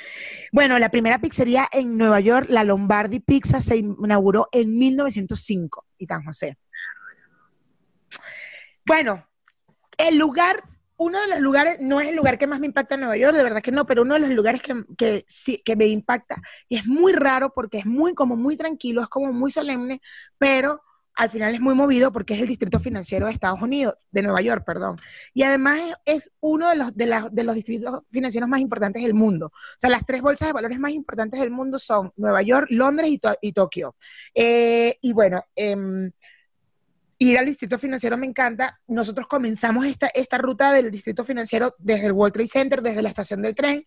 Bueno, 0.52 0.78
la 0.78 0.90
primera 0.90 1.20
pizzería 1.20 1.68
en 1.72 1.98
Nueva 1.98 2.20
York, 2.20 2.48
la 2.50 2.64
Lombardi 2.64 3.20
Pizza, 3.20 3.62
se 3.62 3.78
inauguró 3.78 4.50
en 4.52 4.78
1905 4.78 5.86
y 5.98 6.06
San 6.06 6.24
José. 6.26 6.58
Bueno, 8.90 9.24
el 9.98 10.18
lugar, 10.18 10.64
uno 10.98 11.22
de 11.22 11.28
los 11.30 11.40
lugares, 11.42 11.78
no 11.82 12.02
es 12.02 12.10
el 12.10 12.16
lugar 12.16 12.40
que 12.40 12.48
más 12.48 12.60
me 12.60 12.68
impacta 12.68 12.96
en 12.96 13.02
Nueva 13.02 13.18
York, 13.18 13.38
de 13.38 13.44
verdad 13.44 13.62
que 13.62 13.72
no, 13.72 13.86
pero 13.86 14.02
uno 14.04 14.16
de 14.16 14.22
los 14.22 14.32
lugares 14.32 14.62
que, 14.64 14.76
que 14.98 15.24
sí, 15.28 15.62
que 15.64 15.76
me 15.76 15.88
impacta. 15.88 16.42
Y 16.70 16.78
es 16.78 16.88
muy 16.88 17.14
raro 17.14 17.54
porque 17.54 17.80
es 17.80 17.86
muy, 17.86 18.16
como 18.16 18.36
muy 18.36 18.58
tranquilo, 18.58 19.02
es 19.04 19.10
como 19.10 19.34
muy 19.34 19.52
solemne, 19.52 20.02
pero 20.40 20.82
al 21.16 21.30
final 21.30 21.54
es 21.54 21.62
muy 21.62 21.76
movido 21.76 22.12
porque 22.12 22.34
es 22.36 22.42
el 22.42 22.48
distrito 22.48 22.80
financiero 22.80 23.28
de 23.28 23.34
Estados 23.34 23.62
Unidos, 23.62 23.96
de 24.12 24.24
Nueva 24.24 24.42
York, 24.42 24.64
perdón. 24.66 24.98
Y 25.34 25.44
además 25.44 25.80
es, 26.06 26.32
uno 26.42 26.70
de 26.70 26.78
los, 26.78 26.96
de, 26.96 27.06
la- 27.08 27.30
de 27.32 27.44
los 27.46 27.56
distritos 27.56 28.02
financieros 28.12 28.50
más 28.50 28.62
importantes 28.62 29.04
del 29.04 29.14
mundo. 29.14 29.48
O 29.48 29.52
sea, 29.80 29.90
las 29.92 30.06
tres 30.06 30.22
bolsas 30.22 30.50
de 30.50 30.54
valores 30.54 30.80
más 30.80 30.92
importantes 30.92 31.40
del 31.42 31.52
mundo 31.52 31.80
son 31.80 32.12
Nueva 32.18 32.42
York, 32.44 32.68
Londres 32.72 33.10
y, 33.12 33.20
To- 33.20 33.36
y 33.42 33.54
Tokio. 33.54 33.96
Eh, 34.36 34.98
y 35.02 35.14
bueno, 35.14 35.44
em, 35.56 36.12
ir 37.20 37.38
al 37.38 37.46
distrito 37.46 37.78
financiero 37.78 38.18
me 38.18 38.26
encanta. 38.26 38.80
Nosotros 38.88 39.28
comenzamos 39.28 39.86
esta, 39.86 40.08
esta 40.08 40.38
ruta 40.38 40.72
del 40.72 40.90
distrito 40.90 41.24
financiero 41.24 41.76
desde 41.78 42.08
el 42.08 42.14
World 42.14 42.34
Trade 42.34 42.48
Center, 42.48 42.82
desde 42.82 43.02
la 43.02 43.10
estación 43.10 43.42
del 43.42 43.54
tren, 43.54 43.86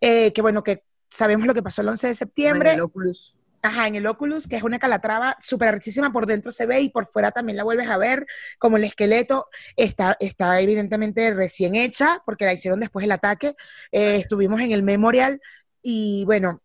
eh, 0.00 0.32
que 0.32 0.42
bueno, 0.42 0.64
que 0.64 0.82
sabemos 1.08 1.46
lo 1.46 1.54
que 1.54 1.62
pasó 1.62 1.82
el 1.82 1.88
11 1.88 2.08
de 2.08 2.14
septiembre. 2.14 2.70
En 2.70 2.76
el 2.76 2.82
Oculus. 2.82 3.36
Ajá, 3.64 3.86
en 3.86 3.94
el 3.94 4.06
Oculus, 4.06 4.48
que 4.48 4.56
es 4.56 4.64
una 4.64 4.80
calatrava 4.80 5.36
súper 5.38 5.68
artísima, 5.68 6.10
por 6.10 6.26
dentro 6.26 6.50
se 6.50 6.66
ve 6.66 6.80
y 6.80 6.88
por 6.88 7.06
fuera 7.06 7.30
también 7.30 7.56
la 7.56 7.62
vuelves 7.62 7.88
a 7.90 7.96
ver, 7.96 8.26
como 8.58 8.76
el 8.76 8.82
esqueleto 8.82 9.46
está, 9.76 10.16
está 10.18 10.60
evidentemente 10.60 11.32
recién 11.32 11.76
hecha, 11.76 12.20
porque 12.26 12.44
la 12.44 12.54
hicieron 12.54 12.80
después 12.80 13.04
del 13.04 13.12
ataque. 13.12 13.54
Eh, 13.92 14.16
estuvimos 14.16 14.60
en 14.62 14.72
el 14.72 14.82
Memorial 14.82 15.40
y 15.80 16.24
bueno, 16.24 16.60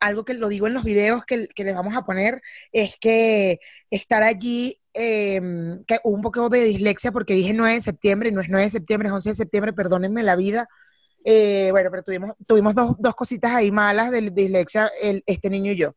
algo 0.00 0.24
que 0.24 0.34
lo 0.34 0.48
digo 0.48 0.66
en 0.66 0.74
los 0.74 0.84
videos 0.84 1.24
que, 1.24 1.48
que 1.48 1.64
les 1.64 1.74
vamos 1.74 1.96
a 1.96 2.04
poner 2.04 2.42
es 2.72 2.96
que 2.98 3.58
estar 3.90 4.22
allí, 4.22 4.80
eh, 4.94 5.40
que 5.86 5.98
hubo 6.04 6.14
un 6.14 6.22
poco 6.22 6.48
de 6.48 6.64
dislexia 6.64 7.12
porque 7.12 7.34
dije 7.34 7.52
9 7.52 7.74
de 7.74 7.82
septiembre, 7.82 8.28
y 8.28 8.32
no 8.32 8.40
es 8.40 8.48
9 8.48 8.64
de 8.64 8.70
septiembre, 8.70 9.08
es 9.08 9.14
11 9.14 9.28
de 9.30 9.34
septiembre, 9.34 9.72
perdónenme 9.72 10.22
la 10.22 10.36
vida. 10.36 10.68
Eh, 11.24 11.68
bueno, 11.72 11.90
pero 11.90 12.02
tuvimos, 12.02 12.34
tuvimos 12.46 12.74
dos, 12.74 12.94
dos 12.98 13.14
cositas 13.14 13.52
ahí 13.52 13.72
malas 13.72 14.10
de 14.10 14.30
dislexia, 14.30 14.90
este 15.26 15.50
niño 15.50 15.72
y 15.72 15.76
yo. 15.76 15.94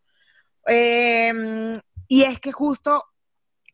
Eh, 0.67 1.79
y 2.07 2.23
es 2.23 2.39
que 2.39 2.51
justo 2.51 3.03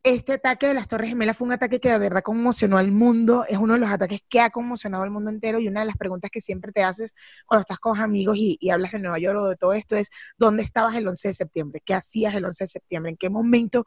este 0.06 0.34
ataque 0.34 0.68
de 0.68 0.74
las 0.74 0.88
Torres 0.88 1.10
Gemelas 1.10 1.36
fue 1.36 1.48
un 1.48 1.54
ataque 1.54 1.80
que 1.80 1.90
de 1.90 1.98
verdad 2.00 2.22
conmocionó 2.22 2.78
al 2.78 2.92
mundo, 2.92 3.44
es 3.50 3.58
uno 3.58 3.74
de 3.74 3.80
los 3.80 3.90
ataques 3.90 4.22
que 4.30 4.40
ha 4.40 4.50
conmocionado 4.52 5.04
al 5.04 5.10
mundo 5.12 5.30
entero 5.32 5.60
y 5.60 5.68
una 5.68 5.82
de 5.82 5.88
las 5.88 5.98
preguntas 5.98 6.32
que 6.32 6.40
siempre 6.42 6.72
te 6.72 6.84
haces 6.84 7.14
cuando 7.46 7.62
estás 7.62 7.80
con 7.80 8.00
amigos 8.00 8.38
y, 8.38 8.58
y 8.62 8.70
hablas 8.70 8.92
de 8.94 9.00
Nueva 9.00 9.20
York 9.20 9.38
o 9.40 9.48
de 9.50 9.56
todo 9.58 9.74
esto 9.74 9.96
es, 9.96 10.10
¿dónde 10.38 10.64
estabas 10.64 10.96
el 10.96 11.08
11 11.08 11.28
de 11.30 11.34
septiembre? 11.34 11.82
¿Qué 11.84 11.94
hacías 11.94 12.34
el 12.36 12.46
11 12.46 12.64
de 12.64 12.68
septiembre? 12.68 13.12
¿En 13.12 13.18
qué 13.18 13.30
momento? 13.30 13.84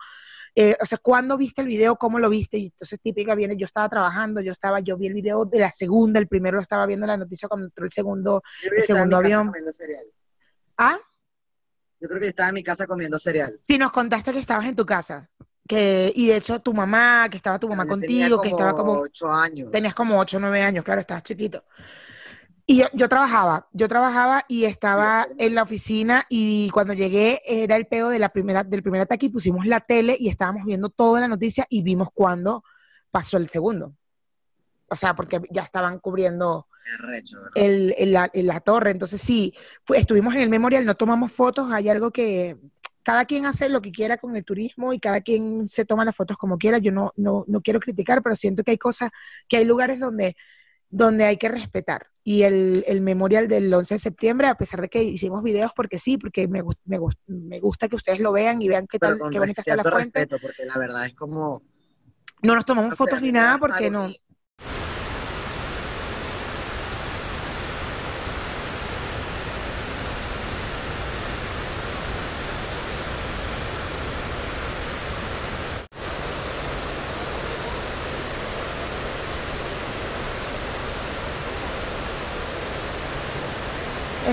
Eh, 0.55 0.75
o 0.83 0.87
sea, 0.87 0.99
¿cuándo 0.99 1.37
viste 1.39 1.63
el 1.63 1.69
video? 1.69 1.97
¿Cómo 1.97 2.19
lo 2.19 2.29
viste? 2.29 2.59
Y 2.59 2.67
entonces 2.67 2.99
típica 3.01 3.35
viene, 3.37 3.57
yo 3.57 3.65
estaba 3.67 3.89
trabajando, 3.89 4.41
yo 4.41 4.51
estaba, 4.53 4.81
yo 4.81 4.97
vi 4.97 5.07
el 5.07 5.15
video 5.15 5.45
de 5.45 5.61
la 5.61 5.71
segunda, 5.71 6.19
el 6.19 6.27
primero 6.27 6.57
lo 6.57 6.63
estaba 6.63 6.85
viendo 6.87 7.07
la 7.07 7.17
noticia 7.17 7.49
cuando 7.49 7.67
entró 7.67 7.85
el 7.85 7.93
segundo, 7.93 8.43
El 8.65 8.79
en 8.79 8.85
segundo 8.85 9.17
avión. 9.19 9.53
ah, 10.79 10.99
Yo 12.01 12.09
creo 12.09 12.21
que 12.21 12.29
estaba 12.29 12.49
en 12.49 12.55
mi 12.57 12.65
casa 12.65 12.87
comiendo 12.87 13.19
cereal. 13.21 13.59
sí, 13.63 13.79
nos 13.79 13.93
contaste 13.93 14.33
que 14.33 14.39
estabas 14.41 14.67
en 14.67 14.75
tu 14.75 14.85
casa, 14.85 15.31
que, 15.69 16.13
y 16.17 16.27
de 16.27 16.37
hecho 16.37 16.61
tu 16.61 16.75
mamá, 16.75 17.29
que 17.31 17.37
estaba 17.37 17.59
tu 17.61 17.69
mamá 17.69 17.85
Yo 17.85 17.91
tenía 18.01 18.29
contigo, 18.29 18.43
que 18.43 18.49
estaba 18.49 18.75
como 18.75 18.95
ocho 18.95 19.31
años. 19.33 19.71
tenías 19.71 19.95
como 19.95 20.19
8 20.19 20.39
o 20.39 20.41
9 20.41 20.63
años, 20.63 20.83
claro, 20.85 21.01
estabas 21.01 21.23
chiquito. 21.23 21.63
Y 22.67 22.79
yo, 22.79 22.87
yo 22.93 23.09
trabajaba, 23.09 23.67
yo 23.73 23.89
trabajaba 23.89 24.45
y 24.49 24.65
estaba 24.65 25.27
en 25.39 25.55
la 25.55 25.63
oficina 25.63 26.25
y 26.29 26.69
cuando 26.71 26.93
llegué 26.93 27.41
era 27.47 27.77
el 27.77 27.87
pedo 27.87 28.11
de 28.11 28.19
la 28.19 28.29
primera, 28.29 28.63
del 28.63 28.83
primer 28.83 29.01
ataque 29.01 29.27
y 29.27 29.29
pusimos 29.31 29.65
la 29.67 29.81
tele 29.81 30.17
y 30.19 30.29
estábamos 30.29 30.65
viendo 30.67 30.91
toda 30.91 31.21
la 31.21 31.29
noticia 31.29 31.65
y 31.71 31.83
vimos 31.83 32.09
cuando 32.13 32.63
pasó 33.11 33.39
el 33.39 33.49
segundo. 33.49 33.95
O 34.91 34.97
sea, 34.97 35.15
porque 35.15 35.41
ya 35.51 35.63
estaban 35.63 35.99
cubriendo 35.99 36.67
el, 37.55 37.95
el- 37.99 38.13
la, 38.13 38.31
la 38.35 38.61
torre. 38.61 38.91
Entonces 38.91 39.21
sí, 39.21 39.55
fue- 39.85 39.99
estuvimos 39.99 40.35
en 40.35 40.43
el 40.43 40.49
memorial, 40.51 40.85
no 40.85 40.95
tomamos 40.95 41.33
fotos, 41.33 41.71
hay 41.73 41.89
algo 41.89 42.11
que 42.11 42.59
cada 43.09 43.25
quien 43.25 43.47
hace 43.47 43.71
lo 43.71 43.81
que 43.81 43.91
quiera 43.91 44.19
con 44.19 44.37
el 44.37 44.45
turismo 44.45 44.93
y 44.93 45.01
cada 45.01 45.23
quien 45.23 45.67
se 45.67 45.87
toma 45.87 46.05
las 46.05 46.15
fotos 46.15 46.37
como 46.37 46.59
quiera. 46.59 46.77
Yo 46.77 46.93
no, 46.93 47.15
no, 47.17 47.43
no 47.49 47.63
quiero 47.63 47.81
criticar, 47.81 48.23
pero 48.23 48.37
siento 48.37 48.63
que 48.63 48.73
hay 48.73 48.77
cosas, 48.77 49.09
que 49.49 49.57
hay 49.57 49.65
lugares 49.65 49.99
donde 49.99 50.37
donde 50.91 51.25
hay 51.25 51.39
que 51.39 51.49
respetar. 51.49 52.09
Y 52.23 52.43
el, 52.43 52.85
el 52.87 53.01
memorial 53.01 53.49
del 53.49 53.73
11 53.73 53.95
de 53.95 53.99
septiembre, 53.99 54.49
a 54.49 54.57
pesar 54.57 54.83
de 54.83 54.91
que 54.91 55.03
hicimos 55.03 55.43
videos, 55.43 55.73
porque 55.75 55.99
sí, 55.99 56.19
porque 56.19 56.49
me, 56.49 56.63
me, 56.85 56.99
me 57.29 57.61
gusta 57.61 57.89
que 57.89 57.97
ustedes 57.97 58.21
lo 58.21 58.31
vean 58.31 58.61
y 58.61 58.69
vean 58.69 58.87
qué 58.87 58.99
tal, 58.99 59.17
qué 59.33 59.39
bonita 59.39 59.63
está 59.63 59.75
la 59.75 59.85
fuente. 59.85 60.21
respeto, 60.21 60.37
porque 60.43 60.67
la 60.67 60.77
verdad 60.77 61.07
es 61.07 61.15
como... 61.15 61.63
No 62.43 62.55
nos 62.55 62.67
tomamos 62.67 62.93
o 62.93 62.97
sea, 62.97 63.07
fotos 63.07 63.23
ni 63.23 63.33
nada 63.33 63.57
porque 63.57 63.89
no. 63.89 64.13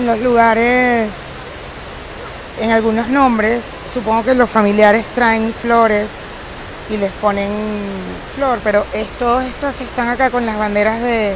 Los 0.06 0.20
lugares, 0.20 1.08
en 2.60 2.70
algunos 2.70 3.08
nombres, 3.08 3.62
supongo 3.92 4.22
que 4.24 4.34
los 4.34 4.48
familiares 4.48 5.04
traen 5.06 5.52
flores 5.52 6.06
y 6.88 6.96
les 6.96 7.10
ponen 7.14 7.50
flor, 8.36 8.60
pero 8.62 8.86
es- 8.94 9.08
todos 9.18 9.42
estos 9.44 9.74
que 9.74 9.82
están 9.82 10.08
acá 10.08 10.30
con 10.30 10.46
las 10.46 10.56
banderas 10.56 11.00
de, 11.02 11.34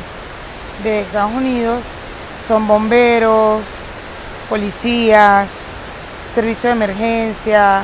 de 0.84 1.00
Estados 1.00 1.32
Unidos 1.32 1.80
son 2.46 2.68
bomberos, 2.68 3.62
policías, 4.48 5.48
servicio 6.32 6.70
de 6.70 6.76
emergencia 6.76 7.82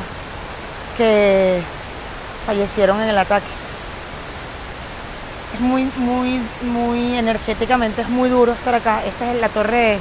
que 0.96 1.60
fallecieron 2.46 3.02
en 3.02 3.08
el 3.08 3.18
ataque. 3.18 3.46
Es 5.54 5.60
muy, 5.60 5.90
muy, 5.96 6.40
muy 6.62 7.16
energéticamente, 7.18 8.02
es 8.02 8.08
muy 8.08 8.28
duro 8.28 8.52
estar 8.52 8.74
acá. 8.76 9.00
Esta 9.04 9.32
es 9.32 9.40
la 9.40 9.48
torre, 9.48 9.98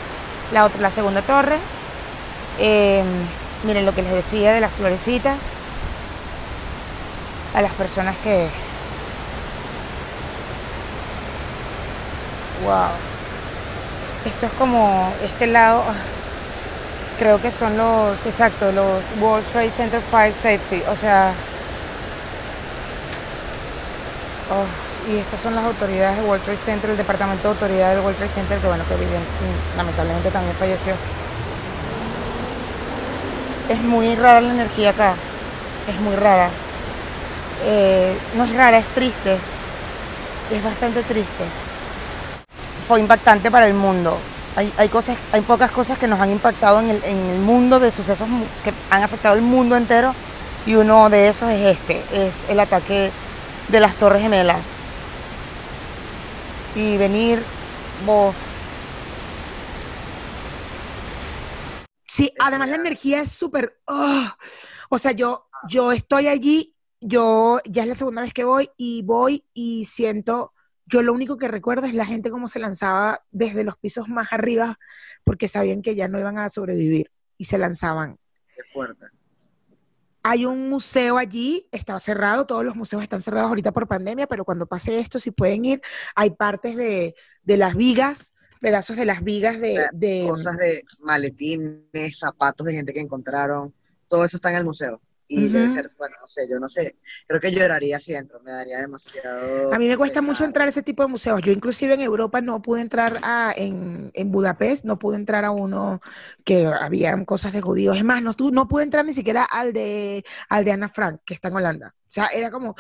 la, 0.52 0.66
otra, 0.66 0.82
la 0.82 0.92
segunda 0.92 1.22
torre. 1.22 1.58
Eh, 2.60 3.04
miren 3.64 3.86
lo 3.86 3.94
que 3.94 4.02
les 4.02 4.12
decía 4.12 4.54
de 4.54 4.62
las 4.62 4.72
florecitas. 4.72 5.38
A 7.54 7.62
las 7.62 7.72
personas 7.74 8.16
que... 8.24 8.50
Wow. 12.66 12.90
Esto 14.26 14.48
es 14.48 14.52
como 14.54 15.14
este 15.24 15.46
lado, 15.46 15.84
ah, 15.88 15.94
creo 17.20 17.40
que 17.40 17.52
son 17.52 17.78
los, 17.78 18.26
exacto, 18.26 18.72
los 18.72 19.04
World 19.22 19.46
Trade 19.52 19.70
Center 19.70 20.02
Fire 20.02 20.34
Safety, 20.34 20.82
o 20.90 20.96
sea, 20.96 21.32
oh, 24.50 24.85
y 25.08 25.18
estas 25.18 25.42
son 25.42 25.56
las 25.56 25.66
autoridades 25.66 26.18
del 26.18 26.26
World 26.26 26.44
Trade 26.44 26.58
Center, 26.58 26.90
el 26.90 26.98
departamento 26.98 27.44
de 27.44 27.54
autoridad 27.54 27.90
del 27.92 28.00
World 28.00 28.18
Trade 28.18 28.32
Center, 28.32 28.58
que 28.60 28.68
bueno, 28.68 28.84
que 28.88 28.94
evidente- 28.96 29.78
lamentablemente 29.78 30.32
también 30.32 30.56
falleció. 30.56 30.94
Es 33.70 33.82
muy 33.82 34.16
rara 34.16 34.42
la 34.42 34.54
energía 34.54 34.92
acá, 34.92 35.14
es 35.88 36.00
muy 36.02 36.16
rara. 36.16 36.50
Eh, 37.66 38.16
no 38.36 38.44
es 38.44 38.56
rara, 38.56 38.78
es 38.78 38.86
triste, 38.88 39.38
es 40.52 40.64
bastante 40.64 41.02
triste 41.04 41.44
fue 42.88 43.00
impactante 43.00 43.50
para 43.50 43.68
el 43.68 43.74
mundo. 43.74 44.16
Hay, 44.78 44.88
cosas, 44.88 45.18
hay 45.34 45.42
pocas 45.42 45.70
cosas 45.70 45.98
que 45.98 46.08
nos 46.08 46.20
han 46.20 46.32
impactado 46.32 46.80
en 46.80 46.90
el, 46.90 47.04
en 47.04 47.18
el 47.32 47.40
mundo 47.40 47.80
de 47.80 47.92
sucesos 47.92 48.28
que 48.64 48.72
han 48.90 49.04
afectado 49.04 49.36
el 49.36 49.42
mundo 49.42 49.76
entero 49.76 50.14
y 50.66 50.76
uno 50.76 51.10
de 51.10 51.28
esos 51.28 51.50
es 51.50 51.76
este, 51.78 52.02
es 52.14 52.32
el 52.48 52.60
ataque 52.62 53.12
de 53.68 53.80
las 53.82 53.96
Torres 53.96 54.22
Gemelas. 54.22 54.75
Y 56.76 56.98
venir 56.98 57.40
vos. 58.06 58.36
Sí, 62.06 62.32
además 62.40 62.70
la 62.70 62.76
energía 62.76 63.22
es 63.22 63.32
súper... 63.32 63.78
oh, 63.86 64.28
O 64.90 65.00
sea, 65.00 65.12
yo, 65.12 65.48
yo 65.70 65.92
estoy 65.92 66.28
allí, 66.28 66.76
yo 67.02 67.60
ya 67.66 67.84
es 67.84 67.90
la 67.90 67.96
segunda 67.96 68.22
vez 68.22 68.34
que 68.34 68.44
voy 68.44 68.70
y 68.78 69.02
voy 69.04 69.44
y 69.54 69.86
siento 69.86 70.54
yo 70.88 71.02
lo 71.02 71.14
único 71.14 71.38
que 71.38 71.48
recuerdo 71.48 71.88
es 71.88 71.94
la 71.94 72.06
gente 72.06 72.30
cómo 72.30 72.48
se 72.48 72.60
lanzaba 72.60 73.24
desde 73.32 73.64
los 73.64 73.78
pisos 73.78 74.08
más 74.08 74.32
arriba 74.32 74.78
porque 75.24 75.48
sabían 75.48 75.82
que 75.82 75.96
ya 75.96 76.08
no 76.08 76.20
iban 76.20 76.38
a 76.38 76.50
sobrevivir 76.50 77.12
y 77.38 77.46
se 77.46 77.58
lanzaban. 77.58 78.18
Qué 78.56 78.62
fuerte. 78.72 79.08
Hay 80.28 80.46
un 80.46 80.70
museo 80.70 81.18
allí, 81.20 81.68
estaba 81.72 82.00
cerrado, 82.00 82.48
todos 82.48 82.66
los 82.66 82.76
museos 82.76 83.04
están 83.04 83.22
cerrados 83.22 83.50
ahorita 83.50 83.72
por 83.72 83.88
pandemia, 83.88 84.26
pero 84.26 84.44
cuando 84.44 84.66
pase 84.66 84.98
esto, 85.00 85.20
si 85.20 85.30
pueden 85.30 85.66
ir, 85.66 85.82
hay 86.16 86.32
partes 86.32 86.76
de, 86.76 87.14
de 87.44 87.58
las 87.58 87.76
vigas, 87.76 88.34
pedazos 88.60 88.96
de 88.98 89.06
las 89.06 89.24
vigas 89.24 89.60
de... 89.60 89.86
de- 89.94 90.26
Cosas 90.28 90.58
de 90.58 90.84
maletines, 91.00 92.18
zapatos 92.18 92.66
de 92.66 92.74
gente 92.74 92.92
que 92.92 93.02
encontraron, 93.02 93.72
todo 94.08 94.26
eso 94.26 94.38
está 94.38 94.50
en 94.50 94.56
el 94.58 94.66
museo. 94.66 95.00
Y 95.28 95.48
debe 95.48 95.70
ser, 95.70 95.92
bueno, 95.98 96.16
no 96.22 96.28
sé, 96.28 96.48
yo 96.48 96.60
no 96.60 96.70
sé, 96.70 96.98
creo 97.28 97.42
que 97.42 97.52
lloraría 97.52 98.00
si 98.00 98.14
entro, 98.14 98.40
me 98.42 98.52
daría 98.52 98.80
demasiado... 98.80 99.74
A 99.74 99.80
mí 99.80 99.88
me 99.88 99.98
cuesta 99.98 100.22
mucho 100.22 100.46
entrar 100.46 100.68
a 100.68 100.70
ese 100.70 100.84
tipo 100.84 101.02
de 101.02 101.10
museos. 101.10 101.42
Yo 101.42 101.52
inclusive 101.52 101.96
en 101.96 102.02
Europa 102.02 102.42
no 102.42 102.62
pude 102.62 102.82
entrar 102.82 103.20
a, 103.24 103.52
en, 103.56 104.12
en 104.14 104.32
Budapest, 104.32 104.86
no 104.86 105.00
pude 105.00 105.16
entrar 105.16 105.44
a 105.44 105.52
uno 105.52 106.00
que 106.44 106.68
había 106.68 107.26
cosas 107.26 107.54
de 107.54 107.62
judíos. 107.62 107.98
Es 107.98 108.04
más, 108.04 108.22
no, 108.22 108.34
no 108.52 108.68
pude 108.68 108.84
entrar 108.84 109.04
ni 109.04 109.14
siquiera 109.14 109.44
al 109.44 109.74
de, 109.74 110.24
al 110.48 110.64
de 110.64 110.72
Ana 110.72 110.90
Frank, 110.90 111.22
que 111.26 111.34
está 111.34 111.48
en 111.48 111.56
Holanda. 111.56 111.96
O 112.08 112.12
sea, 112.16 112.28
era 112.28 112.52
como, 112.52 112.76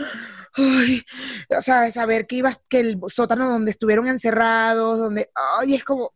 ay, 0.53 1.01
o 1.49 1.61
sea, 1.61 1.89
saber 1.91 2.27
que 2.27 2.35
ibas, 2.37 2.59
que 2.69 2.79
el 2.79 2.99
sótano 3.07 3.49
donde 3.49 3.71
estuvieron 3.71 4.07
encerrados, 4.07 4.99
donde, 4.99 5.29
ay, 5.59 5.73
es 5.73 5.83
como, 5.83 6.13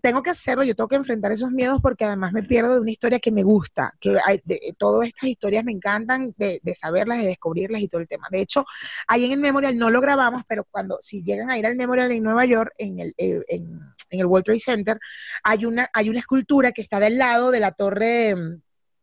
tengo 0.00 0.22
que 0.22 0.30
hacerlo, 0.30 0.62
yo 0.62 0.76
tengo 0.76 0.86
que 0.86 0.94
enfrentar 0.94 1.32
esos 1.32 1.50
miedos 1.50 1.80
porque 1.82 2.04
además 2.04 2.32
me 2.32 2.44
pierdo 2.44 2.74
de 2.74 2.80
una 2.80 2.90
historia 2.92 3.18
que 3.18 3.32
me 3.32 3.42
gusta, 3.42 3.92
que 4.00 4.16
de, 4.44 4.74
todas 4.78 5.08
estas 5.08 5.28
historias 5.28 5.64
me 5.64 5.72
encantan 5.72 6.32
de, 6.36 6.60
de 6.62 6.74
saberlas, 6.74 7.18
de 7.18 7.26
descubrirlas 7.26 7.82
y 7.82 7.88
todo 7.88 8.00
el 8.00 8.08
tema. 8.08 8.28
De 8.30 8.40
hecho, 8.40 8.64
ahí 9.08 9.24
en 9.24 9.32
el 9.32 9.40
Memorial 9.40 9.76
no 9.76 9.90
lo 9.90 10.00
grabamos, 10.00 10.42
pero 10.46 10.64
cuando, 10.70 10.98
si 11.00 11.24
llegan 11.24 11.50
a 11.50 11.58
ir 11.58 11.66
al 11.66 11.74
Memorial 11.74 12.12
en 12.12 12.22
Nueva 12.22 12.44
York, 12.44 12.72
en 12.78 13.00
el, 13.00 13.14
eh, 13.18 13.42
en, 13.48 13.80
en 14.10 14.20
el 14.20 14.26
World 14.26 14.44
Trade 14.44 14.60
Center, 14.60 15.00
hay 15.42 15.64
una, 15.64 15.88
hay 15.92 16.08
una 16.08 16.20
escultura 16.20 16.70
que 16.70 16.82
está 16.82 17.00
del 17.00 17.18
lado 17.18 17.50
de 17.50 17.60
la 17.60 17.72
torre, 17.72 18.36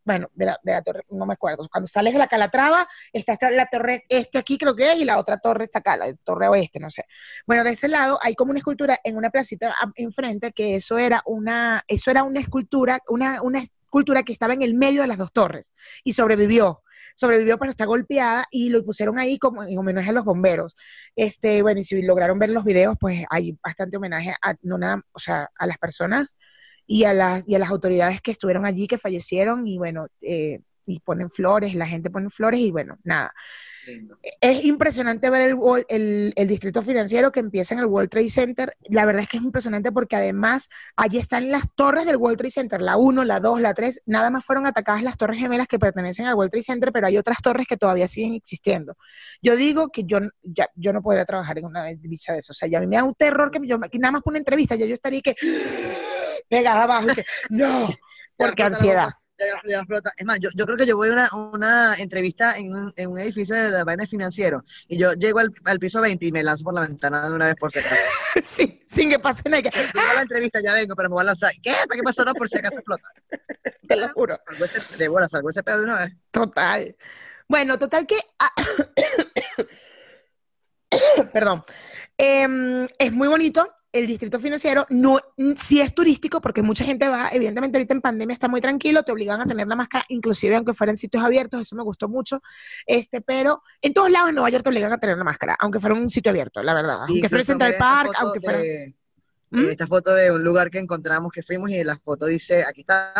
bueno, 0.07 0.29
de 0.33 0.45
la, 0.45 0.81
torre, 0.81 1.03
no 1.09 1.25
me 1.25 1.33
acuerdo, 1.33 1.67
cuando 1.69 1.85
sales 1.87 2.13
de 2.13 2.19
la 2.19 2.27
Calatrava, 2.27 2.87
está, 3.11 3.33
esta- 3.33 3.51
la 3.51 3.65
torre 3.65 4.05
este 4.09 4.37
aquí 4.37 4.57
creo 4.57 4.73
que 4.75 4.91
es, 4.93 4.99
y 4.99 5.05
la 5.05 5.19
otra 5.19 5.37
torre 5.37 5.65
está 5.65 5.79
acá, 5.79 5.97
la 5.97 6.13
torre 6.23 6.47
oeste, 6.47 6.79
no 6.79 6.89
sé. 6.89 7.03
Bueno, 7.45 7.63
de 7.65 7.71
ese 7.71 7.89
lado 7.89 8.17
hay 8.21 8.33
como 8.35 8.51
una 8.51 8.59
escultura 8.59 8.97
en 9.03 9.17
una 9.17 9.29
placita 9.29 9.75
enfrente, 9.95 10.51
que 10.53 10.75
eso 10.75 10.97
era 10.97 11.21
una, 11.25 11.81
eso 11.87 12.09
era 12.09 12.23
una 12.23 12.39
escultura, 12.39 13.01
una, 13.09 13.41
una 13.41 13.59
escultura 13.59 14.23
que 14.23 14.31
estaba 14.31 14.53
en 14.53 14.61
el 14.61 14.75
medio 14.75 15.01
de 15.01 15.07
las 15.07 15.17
dos 15.17 15.31
torres, 15.33 15.73
y 16.03 16.13
sobrevivió 16.13 16.81
sobrevivió 17.15 17.57
pero 17.57 17.71
está 17.71 17.85
golpeada 17.85 18.45
y 18.51 18.69
lo 18.69 18.83
pusieron 18.85 19.17
ahí 19.17 19.39
como 19.39 19.63
en 19.63 19.75
homenaje 19.77 20.11
a 20.11 20.13
los 20.13 20.23
bomberos. 20.23 20.75
Este, 21.15 21.63
bueno, 21.63 21.79
y 21.79 21.83
si 21.83 21.99
lograron 22.03 22.37
ver 22.37 22.51
los 22.51 22.63
videos, 22.63 22.95
pues 22.99 23.25
hay 23.31 23.57
bastante 23.63 23.97
homenaje 23.97 24.35
a, 24.41 24.53
no 24.61 24.77
nada, 24.77 25.01
o 25.13 25.19
sea, 25.19 25.49
a 25.57 25.65
las 25.65 25.77
personas 25.79 26.35
y 26.87 27.03
a 27.03 27.13
las, 27.13 27.47
y 27.47 27.53
a 27.55 27.59
las 27.59 27.69
autoridades 27.69 28.21
que 28.21 28.31
estuvieron 28.31 28.65
allí, 28.65 28.87
que 28.87 28.97
fallecieron, 28.97 29.67
y 29.67 29.77
bueno, 29.77 30.07
eh, 30.21 30.61
y 30.87 30.99
ponen 30.99 31.29
flores, 31.29 31.75
la 31.75 31.85
gente 31.85 32.09
pone 32.09 32.29
flores, 32.29 32.61
y 32.61 32.71
bueno, 32.71 32.97
nada. 33.03 33.33
Lindo. 33.85 34.17
Es 34.41 34.65
impresionante 34.65 35.29
ver 35.29 35.41
el, 35.49 35.57
el, 35.87 36.33
el 36.35 36.47
distrito 36.47 36.81
financiero 36.81 37.31
que 37.31 37.39
empieza 37.39 37.73
en 37.73 37.79
el 37.79 37.85
World 37.85 38.09
Trade 38.09 38.29
Center. 38.29 38.77
La 38.89 39.05
verdad 39.05 39.21
es 39.21 39.29
que 39.29 39.37
es 39.37 39.43
impresionante 39.43 39.93
porque 39.93 40.17
además 40.17 40.69
allí 40.97 41.17
están 41.17 41.51
las 41.51 41.63
torres 41.73 42.05
del 42.05 42.17
World 42.17 42.37
Trade 42.37 42.51
Center, 42.51 42.81
la 42.81 42.97
1, 42.97 43.23
la 43.23 43.39
2, 43.39 43.61
la 43.61 43.73
3. 43.73 44.01
Nada 44.05 44.29
más 44.29 44.43
fueron 44.43 44.65
atacadas 44.65 45.03
las 45.03 45.15
torres 45.15 45.39
gemelas 45.39 45.67
que 45.67 45.79
pertenecen 45.79 46.25
al 46.25 46.35
World 46.35 46.51
Trade 46.51 46.63
Center, 46.63 46.91
pero 46.91 47.07
hay 47.07 47.17
otras 47.17 47.37
torres 47.41 47.65
que 47.65 47.77
todavía 47.77 48.09
siguen 48.09 48.33
existiendo. 48.33 48.97
Yo 49.41 49.55
digo 49.55 49.87
que 49.87 50.03
yo, 50.03 50.19
ya, 50.43 50.67
yo 50.75 50.91
no 50.91 51.01
podría 51.01 51.23
trabajar 51.23 51.57
en 51.57 51.65
una 51.65 51.85
bicha 52.01 52.33
de 52.33 52.39
eso. 52.39 52.51
O 52.51 52.55
sea, 52.55 52.67
ya 52.67 52.79
a 52.79 52.81
mí 52.81 52.87
me 52.87 52.97
da 52.97 53.05
un 53.05 53.13
terror 53.13 53.51
que 53.51 53.65
yo, 53.65 53.79
que 53.79 53.99
nada 53.99 54.11
más 54.11 54.21
por 54.21 54.31
una 54.31 54.39
entrevista, 54.39 54.75
ya 54.75 54.85
yo 54.85 54.93
estaría 54.93 55.21
que 55.21 55.33
pegada 56.49 56.83
abajo. 56.83 57.09
y 57.11 57.15
que, 57.15 57.25
no, 57.49 57.89
porque 58.37 58.63
ansiedad. 58.63 59.09
Es 60.17 60.25
más, 60.25 60.39
yo, 60.39 60.49
yo 60.55 60.65
creo 60.65 60.77
que 60.77 60.87
yo 60.87 60.97
voy 60.97 61.09
a 61.09 61.11
una, 61.11 61.29
una 61.53 61.95
entrevista 61.95 62.57
en 62.57 62.75
un, 62.75 62.93
en 62.95 63.11
un 63.11 63.19
edificio 63.19 63.55
de 63.55 63.69
la 63.69 63.83
vaina 63.83 64.07
financiero 64.07 64.63
y 64.87 64.97
yo 64.97 65.13
llego 65.13 65.37
al, 65.37 65.51
al 65.65 65.77
piso 65.77 66.01
20 66.01 66.25
y 66.25 66.31
me 66.31 66.41
lanzo 66.41 66.63
por 66.63 66.73
la 66.73 66.81
ventana 66.81 67.29
de 67.29 67.35
una 67.35 67.45
vez 67.45 67.55
por 67.55 67.71
si 67.71 67.79
acaso. 67.79 67.95
Sí, 68.41 68.83
sin 68.87 69.09
que 69.09 69.19
pase 69.19 69.41
nada, 69.49 69.61
Llego 69.61 70.09
a 70.11 70.13
la 70.15 70.21
entrevista, 70.21 70.59
ya 70.63 70.73
vengo, 70.73 70.95
pero 70.95 71.09
me 71.09 71.13
voy 71.13 71.21
a 71.21 71.25
lanzar. 71.25 71.51
¿Qué? 71.61 71.71
¿Para 71.71 71.97
qué 71.97 72.03
pasó? 72.03 72.23
No, 72.23 72.33
por 72.33 72.49
si 72.49 72.57
acaso 72.57 72.75
explota. 72.75 73.07
te 73.87 73.95
lo 73.95 74.09
juro. 74.09 74.39
Salgo 74.45 74.65
ese, 74.65 74.97
de 74.97 75.07
bola, 75.07 75.29
salgo 75.29 75.49
ese 75.49 75.63
pedo 75.63 75.79
de 75.79 75.85
una 75.85 75.99
vez. 75.99 76.13
Total. 76.31 76.95
Bueno, 77.47 77.77
total 77.77 78.05
que... 78.05 78.17
ah, 78.39 78.51
Perdón. 81.33 81.63
Em, 82.17 82.87
es 82.97 83.11
muy 83.11 83.27
bonito. 83.27 83.71
El 83.97 84.07
distrito 84.07 84.39
financiero 84.39 84.85
no 84.89 85.19
mm, 85.37 85.53
sí 85.55 85.79
es 85.81 85.93
turístico 85.93 86.39
porque 86.41 86.61
mucha 86.61 86.83
gente 86.83 87.07
va, 87.07 87.29
evidentemente 87.31 87.77
ahorita 87.77 87.93
en 87.93 88.01
pandemia 88.01 88.33
está 88.33 88.47
muy 88.47 88.61
tranquilo, 88.61 89.03
te 89.03 89.11
obligan 89.11 89.41
a 89.41 89.45
tener 89.45 89.67
la 89.67 89.75
máscara, 89.75 90.05
inclusive 90.09 90.55
aunque 90.55 90.73
fueran 90.73 90.97
sitios 90.97 91.23
abiertos, 91.23 91.61
eso 91.61 91.75
me 91.75 91.83
gustó 91.83 92.09
mucho, 92.09 92.41
este, 92.85 93.21
pero 93.21 93.61
en 93.81 93.93
todos 93.93 94.09
lados 94.09 94.29
en 94.29 94.35
Nueva 94.35 94.49
York 94.49 94.63
te 94.63 94.69
obligan 94.69 94.91
a 94.91 94.97
tener 94.97 95.17
la 95.17 95.23
máscara, 95.23 95.55
aunque 95.59 95.79
fuera 95.79 95.95
un 95.95 96.09
sitio 96.09 96.29
abierto, 96.29 96.61
la 96.63 96.73
verdad, 96.73 96.99
aunque 97.07 97.29
fuera 97.29 97.41
el 97.41 97.45
Central 97.45 97.75
Park, 97.77 98.11
aunque 98.19 98.41
fuera... 98.41 98.59
de- 98.59 98.95
¿Mm? 99.49 99.69
Esta 99.69 99.87
foto 99.87 100.13
de 100.13 100.29
un 100.29 100.43
lugar 100.43 100.69
que 100.69 100.77
encontramos 100.77 101.31
que 101.31 101.41
fuimos 101.41 101.69
y 101.69 101.81
la 101.81 101.95
foto 101.95 102.25
dice, 102.25 102.65
aquí 102.65 102.81
está, 102.81 103.13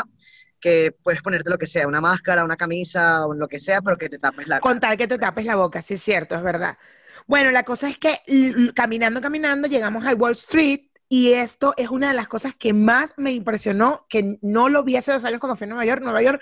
que 0.60 0.94
puedes 1.02 1.22
ponerte 1.22 1.50
lo 1.50 1.58
que 1.58 1.68
sea, 1.68 1.88
una 1.88 2.02
máscara, 2.02 2.44
una 2.44 2.58
camisa, 2.58 3.26
o 3.26 3.34
lo 3.34 3.48
que 3.48 3.62
sea, 3.62 3.82
pero 3.82 3.96
que 3.96 4.10
te 4.10 4.20
tapes 4.20 4.46
la 4.46 4.60
Con 4.60 4.80
tal 4.82 4.98
que 4.98 5.08
te 5.08 5.18
tapes 5.18 5.46
la 5.46 5.56
boca, 5.56 5.82
sí 5.82 5.94
es 5.94 6.02
cierto, 6.02 6.36
es 6.36 6.44
verdad. 6.44 6.78
Bueno, 7.28 7.52
la 7.52 7.64
cosa 7.64 7.90
es 7.90 7.98
que 7.98 8.22
caminando, 8.74 9.20
caminando, 9.20 9.68
llegamos 9.68 10.06
al 10.06 10.16
Wall 10.16 10.32
Street 10.32 10.88
y 11.10 11.34
esto 11.34 11.74
es 11.76 11.90
una 11.90 12.08
de 12.08 12.14
las 12.14 12.30
cosas 12.30 12.56
que 12.56 12.72
más 12.72 13.14
me 13.18 13.32
impresionó, 13.32 14.06
que 14.08 14.40
no 14.42 14.70
lo 14.70 14.86
vi 14.86 14.96
hace 14.96 15.12
dos 15.12 15.26
años 15.26 15.42
cuando 15.42 15.58
fui 15.58 15.66
a 15.66 15.68
Nueva 15.68 15.86
York. 15.86 16.02
Nueva 16.02 16.22
York, 16.22 16.42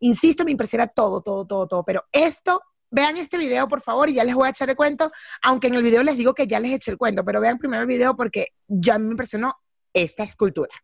insisto, 0.00 0.44
me 0.44 0.50
impresiona 0.50 0.88
todo, 0.88 1.22
todo, 1.22 1.46
todo, 1.46 1.66
todo, 1.66 1.84
pero 1.84 2.04
esto, 2.12 2.60
vean 2.90 3.16
este 3.16 3.38
video, 3.38 3.66
por 3.66 3.80
favor, 3.80 4.10
y 4.10 4.14
ya 4.14 4.24
les 4.24 4.34
voy 4.34 4.46
a 4.46 4.50
echar 4.50 4.68
el 4.68 4.76
cuento, 4.76 5.10
aunque 5.42 5.68
en 5.68 5.74
el 5.74 5.82
video 5.82 6.02
les 6.02 6.18
digo 6.18 6.34
que 6.34 6.46
ya 6.46 6.60
les 6.60 6.72
eché 6.72 6.90
el 6.90 6.98
cuento, 6.98 7.24
pero 7.24 7.40
vean 7.40 7.56
primero 7.56 7.80
el 7.80 7.88
video 7.88 8.14
porque 8.14 8.48
ya 8.68 8.98
me 8.98 9.10
impresionó 9.10 9.54
esta 9.94 10.22
escultura. 10.22 10.74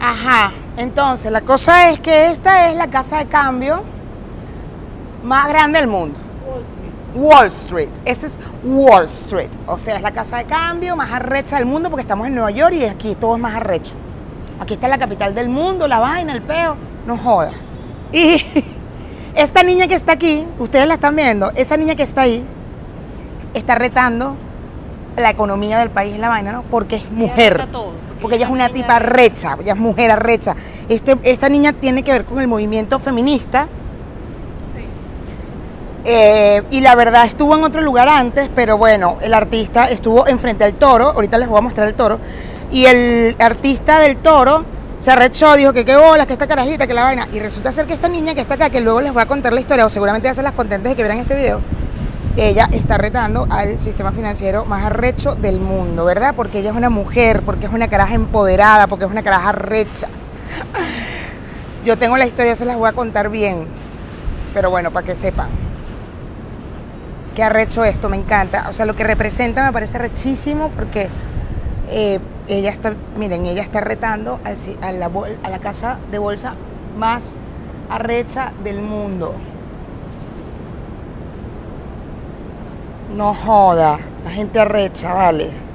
Ajá, 0.00 0.54
entonces 0.78 1.30
la 1.30 1.42
cosa 1.42 1.90
es 1.90 2.00
que 2.00 2.28
esta 2.28 2.70
es 2.70 2.76
la 2.76 2.88
casa 2.88 3.18
de 3.18 3.26
cambio 3.26 3.84
más 5.22 5.46
grande 5.48 5.80
del 5.80 5.88
mundo. 5.88 6.18
Wall 7.14 7.46
Street. 7.46 7.88
Esta 8.04 8.26
es 8.26 8.34
Wall 8.64 9.04
Street. 9.06 9.50
O 9.66 9.78
sea, 9.78 9.96
es 9.96 10.02
la 10.02 10.12
casa 10.12 10.38
de 10.38 10.44
cambio 10.44 10.96
más 10.96 11.10
arrecha 11.10 11.56
del 11.56 11.66
mundo 11.66 11.90
porque 11.90 12.02
estamos 12.02 12.26
en 12.26 12.34
Nueva 12.34 12.50
York 12.50 12.74
y 12.74 12.84
aquí 12.84 13.14
todo 13.14 13.36
es 13.36 13.42
más 13.42 13.54
arrecho. 13.54 13.94
Aquí 14.60 14.74
está 14.74 14.88
la 14.88 14.98
capital 14.98 15.34
del 15.34 15.48
mundo, 15.48 15.86
la 15.88 15.98
vaina, 15.98 16.32
el 16.32 16.42
peo. 16.42 16.76
No 17.06 17.16
joda. 17.16 17.52
Y 18.12 18.44
esta 19.34 19.62
niña 19.62 19.86
que 19.86 19.94
está 19.94 20.12
aquí, 20.12 20.46
ustedes 20.58 20.86
la 20.86 20.94
están 20.94 21.14
viendo, 21.16 21.52
esa 21.54 21.76
niña 21.76 21.94
que 21.94 22.02
está 22.02 22.22
ahí, 22.22 22.44
está 23.54 23.74
retando 23.74 24.36
la 25.16 25.30
economía 25.30 25.78
del 25.78 25.90
país, 25.90 26.18
la 26.18 26.28
vaina, 26.28 26.52
¿no? 26.52 26.62
Porque 26.62 26.96
es 26.96 27.10
mujer. 27.10 27.66
Porque 28.20 28.36
ella 28.36 28.46
es 28.46 28.52
una 28.52 28.68
tipa 28.68 28.96
arrecha, 28.96 29.56
ella 29.60 29.74
es 29.74 29.78
mujer 29.78 30.10
arrecha. 30.10 30.56
Este, 30.88 31.16
esta 31.22 31.48
niña 31.48 31.72
tiene 31.72 32.02
que 32.02 32.12
ver 32.12 32.24
con 32.24 32.40
el 32.40 32.48
movimiento 32.48 32.98
feminista. 32.98 33.68
Eh, 36.10 36.62
y 36.70 36.80
la 36.80 36.94
verdad 36.94 37.26
estuvo 37.26 37.54
en 37.54 37.62
otro 37.62 37.82
lugar 37.82 38.08
antes, 38.08 38.48
pero 38.54 38.78
bueno, 38.78 39.18
el 39.20 39.34
artista 39.34 39.90
estuvo 39.90 40.26
enfrente 40.26 40.64
al 40.64 40.72
toro, 40.72 41.10
ahorita 41.10 41.36
les 41.36 41.48
voy 41.48 41.58
a 41.58 41.60
mostrar 41.60 41.86
el 41.86 41.92
toro, 41.92 42.18
y 42.72 42.86
el 42.86 43.36
artista 43.38 44.00
del 44.00 44.16
toro 44.16 44.64
se 45.00 45.10
arrechó, 45.10 45.54
dijo 45.54 45.74
que 45.74 45.84
qué 45.84 45.96
bolas, 45.96 46.26
que 46.26 46.32
esta 46.32 46.46
carajita, 46.46 46.86
que 46.86 46.94
la 46.94 47.02
vaina, 47.02 47.28
y 47.30 47.40
resulta 47.40 47.72
ser 47.72 47.84
que 47.84 47.92
esta 47.92 48.08
niña 48.08 48.34
que 48.34 48.40
está 48.40 48.54
acá, 48.54 48.70
que 48.70 48.80
luego 48.80 49.02
les 49.02 49.12
voy 49.12 49.20
a 49.20 49.26
contar 49.26 49.52
la 49.52 49.60
historia, 49.60 49.84
o 49.84 49.90
seguramente 49.90 50.28
ya 50.28 50.34
se 50.34 50.42
las 50.42 50.54
conté 50.54 50.76
antes 50.76 50.92
de 50.92 50.96
que 50.96 51.02
vieran 51.02 51.18
este 51.18 51.34
video, 51.34 51.60
ella 52.38 52.70
está 52.72 52.96
retando 52.96 53.46
al 53.50 53.78
sistema 53.78 54.10
financiero 54.10 54.64
más 54.64 54.86
arrecho 54.86 55.34
del 55.34 55.60
mundo, 55.60 56.06
¿verdad? 56.06 56.32
Porque 56.34 56.60
ella 56.60 56.70
es 56.70 56.76
una 56.76 56.88
mujer, 56.88 57.42
porque 57.42 57.66
es 57.66 57.72
una 57.74 57.88
caraja 57.88 58.14
empoderada, 58.14 58.86
porque 58.86 59.04
es 59.04 59.10
una 59.10 59.22
caraja 59.22 59.50
arrecha. 59.50 60.08
Yo 61.84 61.98
tengo 61.98 62.16
la 62.16 62.24
historia, 62.24 62.56
se 62.56 62.64
las 62.64 62.78
voy 62.78 62.88
a 62.88 62.92
contar 62.92 63.28
bien, 63.28 63.66
pero 64.54 64.70
bueno, 64.70 64.90
para 64.90 65.04
que 65.04 65.14
sepan. 65.14 65.67
Qué 67.38 67.44
arrecho 67.44 67.84
esto, 67.84 68.08
me 68.08 68.16
encanta. 68.16 68.66
O 68.68 68.72
sea, 68.72 68.84
lo 68.84 68.96
que 68.96 69.04
representa 69.04 69.64
me 69.64 69.72
parece 69.72 69.96
rechísimo 69.96 70.70
porque 70.70 71.06
eh, 71.88 72.18
ella 72.48 72.68
está, 72.68 72.94
miren, 73.16 73.46
ella 73.46 73.62
está 73.62 73.80
retando 73.80 74.40
a, 74.42 74.90
la, 74.90 75.08
a 75.44 75.48
la 75.48 75.58
casa 75.60 76.00
de 76.10 76.18
bolsa 76.18 76.54
más 76.96 77.34
arrecha 77.90 78.50
del 78.64 78.82
mundo. 78.82 79.34
No 83.16 83.32
joda, 83.34 84.00
la 84.24 84.30
gente 84.32 84.58
arrecha, 84.58 85.14
vale. 85.14 85.67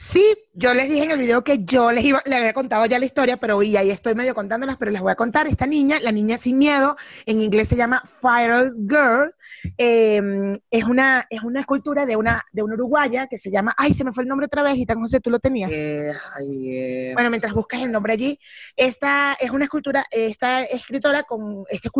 Sí, 0.00 0.24
yo 0.54 0.74
les 0.74 0.88
dije 0.88 1.02
en 1.02 1.10
el 1.10 1.18
video 1.18 1.42
que 1.42 1.64
yo 1.64 1.90
les 1.90 2.04
iba, 2.04 2.22
le 2.24 2.36
había 2.36 2.52
contado 2.52 2.86
ya 2.86 3.00
la 3.00 3.04
historia, 3.04 3.36
pero 3.36 3.60
y 3.64 3.76
ahí 3.76 3.90
estoy 3.90 4.14
medio 4.14 4.32
contándolas, 4.32 4.76
pero 4.76 4.92
les 4.92 5.00
voy 5.00 5.10
a 5.10 5.16
contar. 5.16 5.48
Esta 5.48 5.66
niña, 5.66 5.98
la 5.98 6.12
niña 6.12 6.38
sin 6.38 6.56
miedo, 6.56 6.96
en 7.26 7.40
inglés 7.40 7.68
se 7.68 7.74
llama 7.74 8.00
Fires 8.04 8.78
Girls, 8.88 9.36
eh, 9.76 10.52
es, 10.70 10.84
una, 10.84 11.26
es 11.28 11.42
una 11.42 11.58
escultura 11.58 12.06
de 12.06 12.14
una, 12.14 12.44
de 12.52 12.62
una 12.62 12.74
uruguaya 12.74 13.26
que 13.26 13.38
se 13.38 13.50
llama, 13.50 13.74
ay, 13.76 13.92
se 13.92 14.04
me 14.04 14.12
fue 14.12 14.22
el 14.22 14.28
nombre 14.28 14.46
otra 14.46 14.62
vez, 14.62 14.76
y 14.76 14.86
tan 14.86 15.00
José, 15.00 15.18
tú 15.18 15.30
lo 15.30 15.40
tenías. 15.40 15.68
Eh, 15.72 16.12
ay, 16.36 16.76
eh, 16.76 17.10
Bueno, 17.14 17.30
mientras 17.30 17.52
buscas 17.52 17.82
el 17.82 17.90
nombre 17.90 18.12
allí, 18.12 18.38
esta 18.76 19.36
es 19.40 19.50
una 19.50 19.64
escultura, 19.64 20.04
esta 20.12 20.62
escritora 20.62 21.24
con 21.24 21.64
esta, 21.68 21.90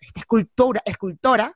esta 0.00 0.20
escultura, 0.20 0.80
escultora, 0.86 1.54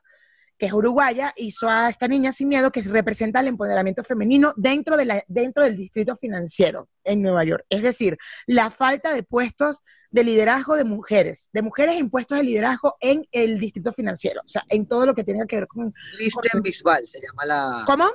que 0.57 0.65
es 0.65 0.73
uruguaya, 0.73 1.33
hizo 1.37 1.69
a 1.69 1.89
esta 1.89 2.07
niña 2.07 2.31
sin 2.31 2.47
miedo 2.49 2.71
que 2.71 2.81
representa 2.81 3.39
el 3.39 3.47
empoderamiento 3.47 4.03
femenino 4.03 4.53
dentro, 4.57 4.97
de 4.97 5.05
la, 5.05 5.23
dentro 5.27 5.63
del 5.63 5.77
distrito 5.77 6.15
financiero 6.15 6.89
en 7.03 7.21
Nueva 7.21 7.43
York. 7.43 7.65
Es 7.69 7.81
decir, 7.83 8.17
la 8.47 8.71
falta 8.71 9.13
de 9.13 9.23
puestos 9.23 9.81
de 10.09 10.23
liderazgo 10.23 10.75
de 10.75 10.83
mujeres, 10.85 11.49
de 11.53 11.61
mujeres 11.61 11.97
en 11.97 12.09
puestos 12.09 12.37
de 12.37 12.43
liderazgo 12.43 12.95
en 13.01 13.25
el 13.31 13.59
distrito 13.59 13.93
financiero, 13.93 14.41
o 14.43 14.47
sea, 14.47 14.63
en 14.69 14.87
todo 14.87 15.05
lo 15.05 15.13
que 15.13 15.23
tenga 15.23 15.45
que 15.45 15.57
ver 15.57 15.67
con... 15.67 15.93
Kristen 16.15 16.61
Bisbal 16.61 17.07
se 17.07 17.19
llama 17.21 17.45
la. 17.45 17.83
¿Cómo? 17.85 18.05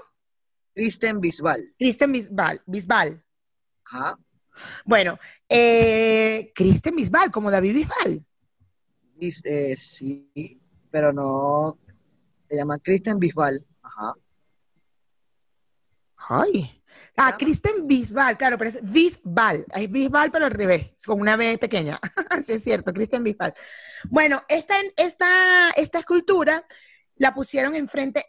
Kristen 0.74 1.20
Bisbal. 1.20 1.74
Kristen 1.78 2.12
Bisbal. 2.12 2.62
Bisbal. 2.66 3.23
Ajá. 3.85 4.19
Bueno, 4.85 5.19
eh, 5.48 6.51
Kristen 6.55 6.97
Bisbal, 6.97 7.31
como 7.31 7.51
David 7.51 7.74
Bisbal. 7.74 8.27
Bis- 9.16 9.44
eh, 9.44 9.77
sí, 9.77 10.60
pero 10.90 11.12
no. 11.12 11.78
Se 12.53 12.59
llama 12.59 12.77
Kristen 12.81 13.19
Bisbal. 13.19 13.65
Ajá. 13.81 14.12
Ay. 16.29 16.83
Ah? 17.16 17.35
Kristen 17.39 17.87
Bisbal, 17.87 18.37
claro, 18.37 18.59
pero 18.59 18.69
es 18.69 18.93
Bisbal. 18.93 19.65
Es 19.74 19.91
Bisbal, 19.91 20.31
pero 20.31 20.45
al 20.45 20.51
revés, 20.51 20.93
con 21.07 21.19
una 21.19 21.37
B 21.37 21.57
pequeña. 21.57 21.99
sí, 22.45 22.53
es 22.53 22.62
cierto, 22.62 22.93
Kristen 22.93 23.24
Bisbal. 23.24 23.55
Bueno, 24.11 24.43
esta, 24.49 24.74
esta, 24.99 25.70
esta 25.77 25.99
escultura 25.99 26.62
la 27.16 27.33
pusieron 27.33 27.74
enfrente. 27.74 28.23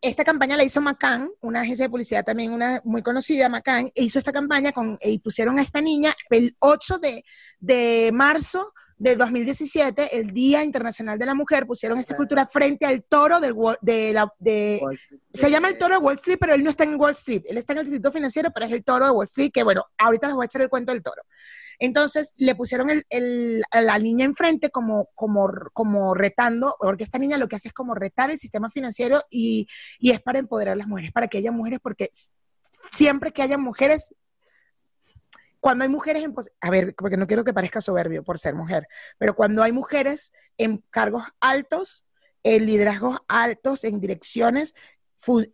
Esta 0.00 0.24
campaña 0.24 0.56
la 0.56 0.64
hizo 0.64 0.80
McCann, 0.80 1.30
una 1.42 1.60
agencia 1.60 1.84
de 1.84 1.90
publicidad 1.90 2.24
también, 2.24 2.54
una 2.54 2.80
muy 2.84 3.02
conocida, 3.02 3.50
McCann, 3.50 3.90
e 3.94 4.04
hizo 4.04 4.18
esta 4.18 4.32
campaña 4.32 4.72
con, 4.72 4.98
y 5.02 5.18
pusieron 5.18 5.58
a 5.58 5.62
esta 5.62 5.82
niña 5.82 6.14
el 6.30 6.56
8 6.60 7.00
de, 7.00 7.22
de 7.58 8.12
marzo 8.14 8.72
de 8.98 9.14
2017, 9.16 10.18
el 10.18 10.32
Día 10.32 10.64
Internacional 10.64 11.18
de 11.18 11.26
la 11.26 11.34
Mujer, 11.34 11.66
pusieron 11.66 11.98
esta 11.98 12.14
escultura 12.14 12.46
frente 12.46 12.84
al 12.84 13.04
toro 13.04 13.40
del, 13.40 13.54
de 13.80 14.12
la, 14.12 14.32
de, 14.38 14.80
se 15.32 15.50
llama 15.50 15.68
el 15.68 15.78
toro 15.78 15.94
de 15.94 16.00
Wall 16.04 16.16
Street, 16.16 16.38
pero 16.40 16.54
él 16.54 16.64
no 16.64 16.70
está 16.70 16.84
en 16.84 16.98
Wall 17.00 17.12
Street. 17.12 17.42
Él 17.48 17.58
está 17.58 17.72
en 17.74 17.78
el 17.80 17.84
distrito 17.84 18.10
financiero, 18.10 18.50
pero 18.52 18.66
es 18.66 18.72
el 18.72 18.82
toro 18.84 19.04
de 19.06 19.12
Wall 19.12 19.24
Street, 19.26 19.50
que 19.52 19.62
bueno, 19.62 19.84
ahorita 19.98 20.26
les 20.26 20.34
voy 20.36 20.44
a 20.44 20.46
echar 20.46 20.62
el 20.62 20.68
cuento 20.68 20.92
del 20.92 21.02
toro. 21.02 21.22
Entonces 21.80 22.34
le 22.38 22.56
pusieron 22.56 22.90
el- 22.90 23.04
el- 23.08 23.62
a 23.70 23.80
la 23.82 23.98
niña 24.00 24.24
enfrente 24.24 24.68
como, 24.70 25.08
como, 25.14 25.48
como 25.72 26.12
retando, 26.14 26.74
porque 26.80 27.04
esta 27.04 27.18
niña 27.18 27.38
lo 27.38 27.46
que 27.46 27.54
hace 27.54 27.68
es 27.68 27.74
como 27.74 27.94
retar 27.94 28.32
el 28.32 28.38
sistema 28.38 28.68
financiero 28.68 29.22
y, 29.30 29.68
y 30.00 30.10
es 30.10 30.20
para 30.20 30.40
empoderar 30.40 30.72
a 30.72 30.76
las 30.76 30.88
mujeres, 30.88 31.12
para 31.12 31.28
que 31.28 31.38
haya 31.38 31.52
mujeres, 31.52 31.78
porque 31.80 32.10
siempre 32.92 33.32
que 33.32 33.42
haya 33.42 33.58
mujeres, 33.58 34.12
cuando 35.60 35.84
hay 35.84 35.88
mujeres 35.88 36.22
en, 36.24 36.34
a 36.60 36.70
ver, 36.70 36.94
porque 36.96 37.16
no 37.16 37.26
quiero 37.26 37.44
que 37.44 37.52
parezca 37.52 37.80
soberbio 37.80 38.22
por 38.22 38.38
ser 38.38 38.54
mujer, 38.54 38.86
pero 39.18 39.34
cuando 39.34 39.62
hay 39.62 39.72
mujeres 39.72 40.32
en 40.56 40.84
cargos 40.90 41.24
altos, 41.40 42.04
en 42.42 42.66
liderazgos 42.66 43.18
altos, 43.28 43.84
en 43.84 44.00
direcciones, 44.00 44.74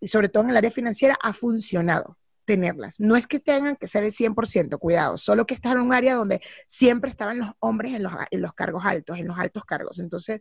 sobre 0.02 0.28
todo 0.28 0.44
en 0.44 0.51
el 0.51 0.56
área 0.56 0.70
financiera, 0.70 1.16
ha 1.22 1.32
funcionado 1.32 2.18
tenerlas. 2.45 3.01
No 3.01 3.16
es 3.16 3.27
que 3.27 3.41
tengan 3.41 3.77
que 3.77 3.87
ser 3.87 4.05
el 4.05 4.12
100%, 4.12 4.79
cuidado, 4.79 5.19
solo 5.19 5.47
que 5.47 5.55
estar 5.55 5.77
en 5.77 5.83
un 5.83 5.93
área 5.95 6.15
donde 6.15 6.41
siempre 6.66 7.11
estaban 7.11 7.39
los 7.39 7.51
hombres 7.61 7.95
en 7.95 8.03
los, 8.03 8.12
en 8.31 8.41
los 8.43 8.53
cargos 8.53 8.85
altos, 8.85 9.19
en 9.19 9.27
los 9.27 9.39
altos 9.39 9.65
cargos. 9.65 9.99
Entonces, 9.99 10.41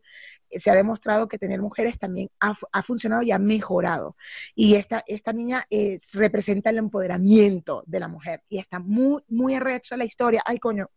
eh, 0.49 0.59
se 0.59 0.69
ha 0.71 0.75
demostrado 0.75 1.27
que 1.27 1.37
tener 1.37 1.61
mujeres 1.61 1.97
también 1.99 2.29
ha, 2.39 2.53
fu- 2.53 2.67
ha 2.71 2.83
funcionado 2.83 3.21
y 3.23 3.31
ha 3.31 3.39
mejorado. 3.39 4.15
Y 4.55 4.75
esta, 4.75 5.03
esta 5.07 5.33
niña 5.33 5.63
eh, 5.69 5.97
representa 6.13 6.69
el 6.69 6.77
empoderamiento 6.77 7.83
de 7.87 7.99
la 7.99 8.07
mujer 8.07 8.43
y 8.49 8.59
está 8.59 8.79
muy, 8.79 9.23
muy 9.27 9.55
arrecha 9.55 9.97
la 9.97 10.05
historia. 10.05 10.41
Ay, 10.45 10.59
coño. 10.59 10.89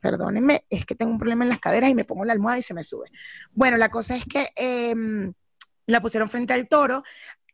Perdónenme, 0.00 0.64
es 0.68 0.84
que 0.84 0.96
tengo 0.96 1.12
un 1.12 1.18
problema 1.18 1.44
en 1.44 1.50
las 1.50 1.60
caderas 1.60 1.88
y 1.88 1.94
me 1.94 2.04
pongo 2.04 2.24
la 2.24 2.32
almohada 2.32 2.58
y 2.58 2.62
se 2.62 2.74
me 2.74 2.82
sube. 2.82 3.06
Bueno, 3.52 3.76
la 3.76 3.88
cosa 3.88 4.16
es 4.16 4.24
que 4.24 4.48
em, 4.56 5.32
la 5.86 6.00
pusieron 6.02 6.28
frente 6.28 6.52
al 6.54 6.68
toro 6.68 7.04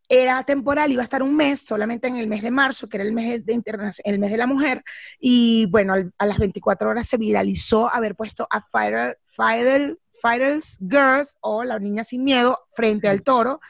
era 0.09 0.43
temporal, 0.45 0.91
iba 0.91 1.03
a 1.03 1.05
estar 1.05 1.23
un 1.23 1.37
mes, 1.37 1.61
solamente 1.61 2.09
en 2.09 2.17
el 2.17 2.27
mes 2.27 2.43
de 2.43 2.51
marzo, 2.51 2.89
que 2.89 2.97
era 2.97 3.05
el 3.05 3.13
mes 3.13 3.45
de, 3.45 3.63
el 4.05 4.19
mes 4.19 4.31
de 4.31 4.37
la 4.37 4.47
mujer, 4.47 4.83
y 5.21 5.67
bueno, 5.67 5.95
a 6.17 6.27
las 6.27 6.39
24 6.39 6.89
horas 6.89 7.09
se 7.09 7.19
viralizó 7.19 7.93
haber 7.93 8.15
puesto 8.15 8.47
a 8.51 8.61
Fire, 8.61 9.19
Fire, 9.27 9.99
Fires 10.21 10.79
Girls 10.81 11.37
o 11.41 11.65
la 11.65 11.79
niña 11.79 12.05
sin 12.05 12.25
miedo 12.25 12.59
frente 12.71 13.09
al 13.09 13.23
toro. 13.23 13.61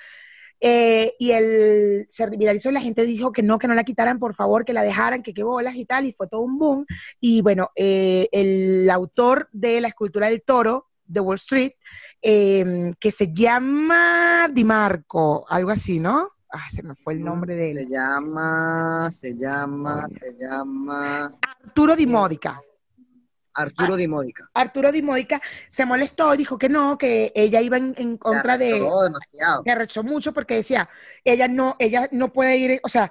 Eh, 0.60 1.15
y 1.20 1.31
el, 1.31 2.06
se 2.09 2.28
viralizó 2.31 2.70
y 2.70 2.73
la 2.73 2.81
gente 2.81 3.06
dijo 3.06 3.31
que 3.31 3.44
no, 3.44 3.59
que 3.60 3.69
no 3.69 3.74
la 3.74 3.85
quitaran, 3.85 4.19
por 4.19 4.35
favor, 4.35 4.65
que 4.65 4.73
la 4.73 4.82
dejaran, 4.82 5.23
que 5.23 5.32
qué 5.32 5.44
bolas 5.44 5.77
y 5.77 5.85
tal, 5.85 6.06
y 6.06 6.12
fue 6.12 6.27
todo 6.27 6.40
un 6.40 6.59
boom. 6.59 6.86
Y 7.20 7.43
bueno, 7.43 7.70
eh, 7.77 8.28
el 8.32 8.90
autor 8.90 9.48
de 9.52 9.81
la 9.81 9.89
escultura 9.89 10.28
del 10.28 10.43
toro 10.43 10.88
de 11.09 11.20
Wall 11.20 11.36
Street, 11.36 11.72
eh, 12.22 12.93
que 13.01 13.10
se 13.10 13.32
llama 13.32 14.48
Di 14.52 14.64
Marco, 14.64 15.44
algo 15.48 15.70
así, 15.70 15.98
¿no? 15.98 16.28
Ah, 16.51 16.68
se 16.70 16.82
me 16.82 16.94
fue 16.94 17.14
el 17.14 17.22
nombre 17.22 17.55
de 17.55 17.74
Se 17.74 17.80
él. 17.82 17.89
llama, 17.89 19.10
se 19.12 19.35
llama, 19.36 20.06
se 20.09 20.35
llama 20.39 21.30
Arturo 21.64 21.94
Di 21.97 22.06
Modica. 22.06 22.60
Arturo 23.55 23.97
Di 23.97 24.06
Módica. 24.06 24.48
Arturo 24.55 24.93
Di 24.93 25.02
Modica 25.02 25.40
se 25.68 25.85
molestó, 25.85 26.36
dijo 26.36 26.56
que 26.56 26.68
no, 26.68 26.97
que 26.97 27.32
ella 27.35 27.60
iba 27.60 27.76
en, 27.76 27.93
en 27.98 28.16
contra 28.16 28.56
de... 28.56 28.74
Demasiado. 28.74 29.62
se 29.64 29.70
arrechó 29.70 30.02
mucho 30.05 30.32
porque 30.32 30.55
decía, 30.55 30.89
ella 31.24 31.48
no, 31.48 31.74
ella 31.80 32.09
no 32.12 32.32
puede 32.32 32.56
ir, 32.56 32.80
o 32.85 32.89
sea, 32.89 33.10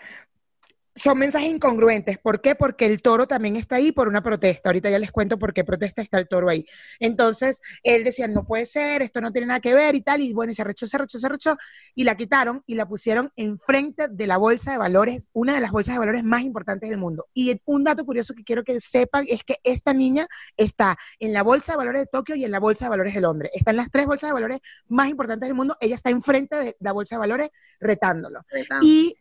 son 0.98 1.20
mensajes 1.20 1.50
incongruentes. 1.50 2.18
¿Por 2.18 2.42
qué? 2.42 2.56
Porque 2.56 2.86
el 2.86 3.02
toro 3.02 3.28
también 3.28 3.56
está 3.56 3.76
ahí 3.76 3.92
por 3.92 4.08
una 4.08 4.24
protesta. 4.24 4.70
Ahorita 4.70 4.90
ya 4.90 5.00
les 5.00 5.12
cuento 5.12 5.38
por 5.38 5.54
qué 5.54 5.64
protesta 5.64 6.02
está 6.02 6.18
el 6.18 6.28
toro 6.28 6.50
ahí. 6.50 6.66
Entonces, 7.00 7.62
él 7.84 8.04
decía, 8.04 8.28
no 8.28 8.46
puede 8.46 8.66
ser, 8.66 9.02
esto 9.02 9.22
no 9.22 9.32
tiene 9.32 9.48
nada 9.48 9.60
que 9.60 9.74
ver 9.74 9.96
y 9.96 10.02
tal. 10.02 10.22
Y 10.22 10.34
bueno, 10.34 10.52
y 10.52 10.56
se 10.56 10.64
arrechó, 10.64 10.88
se 10.88 10.98
arrechó, 10.98 11.20
se 11.20 11.28
arrechó. 11.28 11.56
Y 11.94 12.04
la 12.04 12.16
quitaron 12.16 12.64
y 12.66 12.76
la 12.76 12.88
pusieron 12.88 13.32
enfrente 13.36 14.08
de 14.10 14.28
la 14.28 14.38
bolsa 14.38 14.72
de 14.72 14.78
valores, 14.80 15.30
una 15.34 15.54
de 15.54 15.62
las 15.62 15.72
bolsas 15.72 15.96
de 15.96 16.00
valores 16.00 16.24
más 16.24 16.42
importantes 16.42 16.90
del 16.90 16.98
mundo. 16.98 17.28
Y 17.34 17.62
un 17.66 17.84
dato 17.84 18.04
curioso 18.04 18.34
que 18.34 18.44
quiero 18.44 18.64
que 18.64 18.82
sepan 18.82 19.26
es 19.30 19.44
que 19.44 19.58
esta 19.64 19.94
niña 19.94 20.28
está 20.58 20.98
en 21.20 21.32
la 21.32 21.44
bolsa 21.44 21.74
de 21.74 21.78
valores 21.78 22.02
de 22.02 22.08
Tokio 22.08 22.36
y 22.36 22.44
en 22.44 22.52
la 22.52 22.60
bolsa 22.60 22.86
de 22.86 22.90
valores 22.90 23.14
de 23.14 23.22
Londres. 23.22 23.52
Está 23.54 23.72
en 23.72 23.78
las 23.78 23.92
tres 23.92 24.08
bolsas 24.08 24.30
de 24.30 24.34
valores 24.34 24.60
más 24.88 25.10
importantes 25.10 25.48
del 25.48 25.56
mundo. 25.56 25.78
Ella 25.80 25.96
está 25.96 26.10
enfrente 26.10 26.56
de 26.56 26.76
la 26.80 26.92
bolsa 26.92 27.16
de 27.16 27.20
valores 27.20 27.50
retándolo. 27.80 28.42
Y 28.82 29.16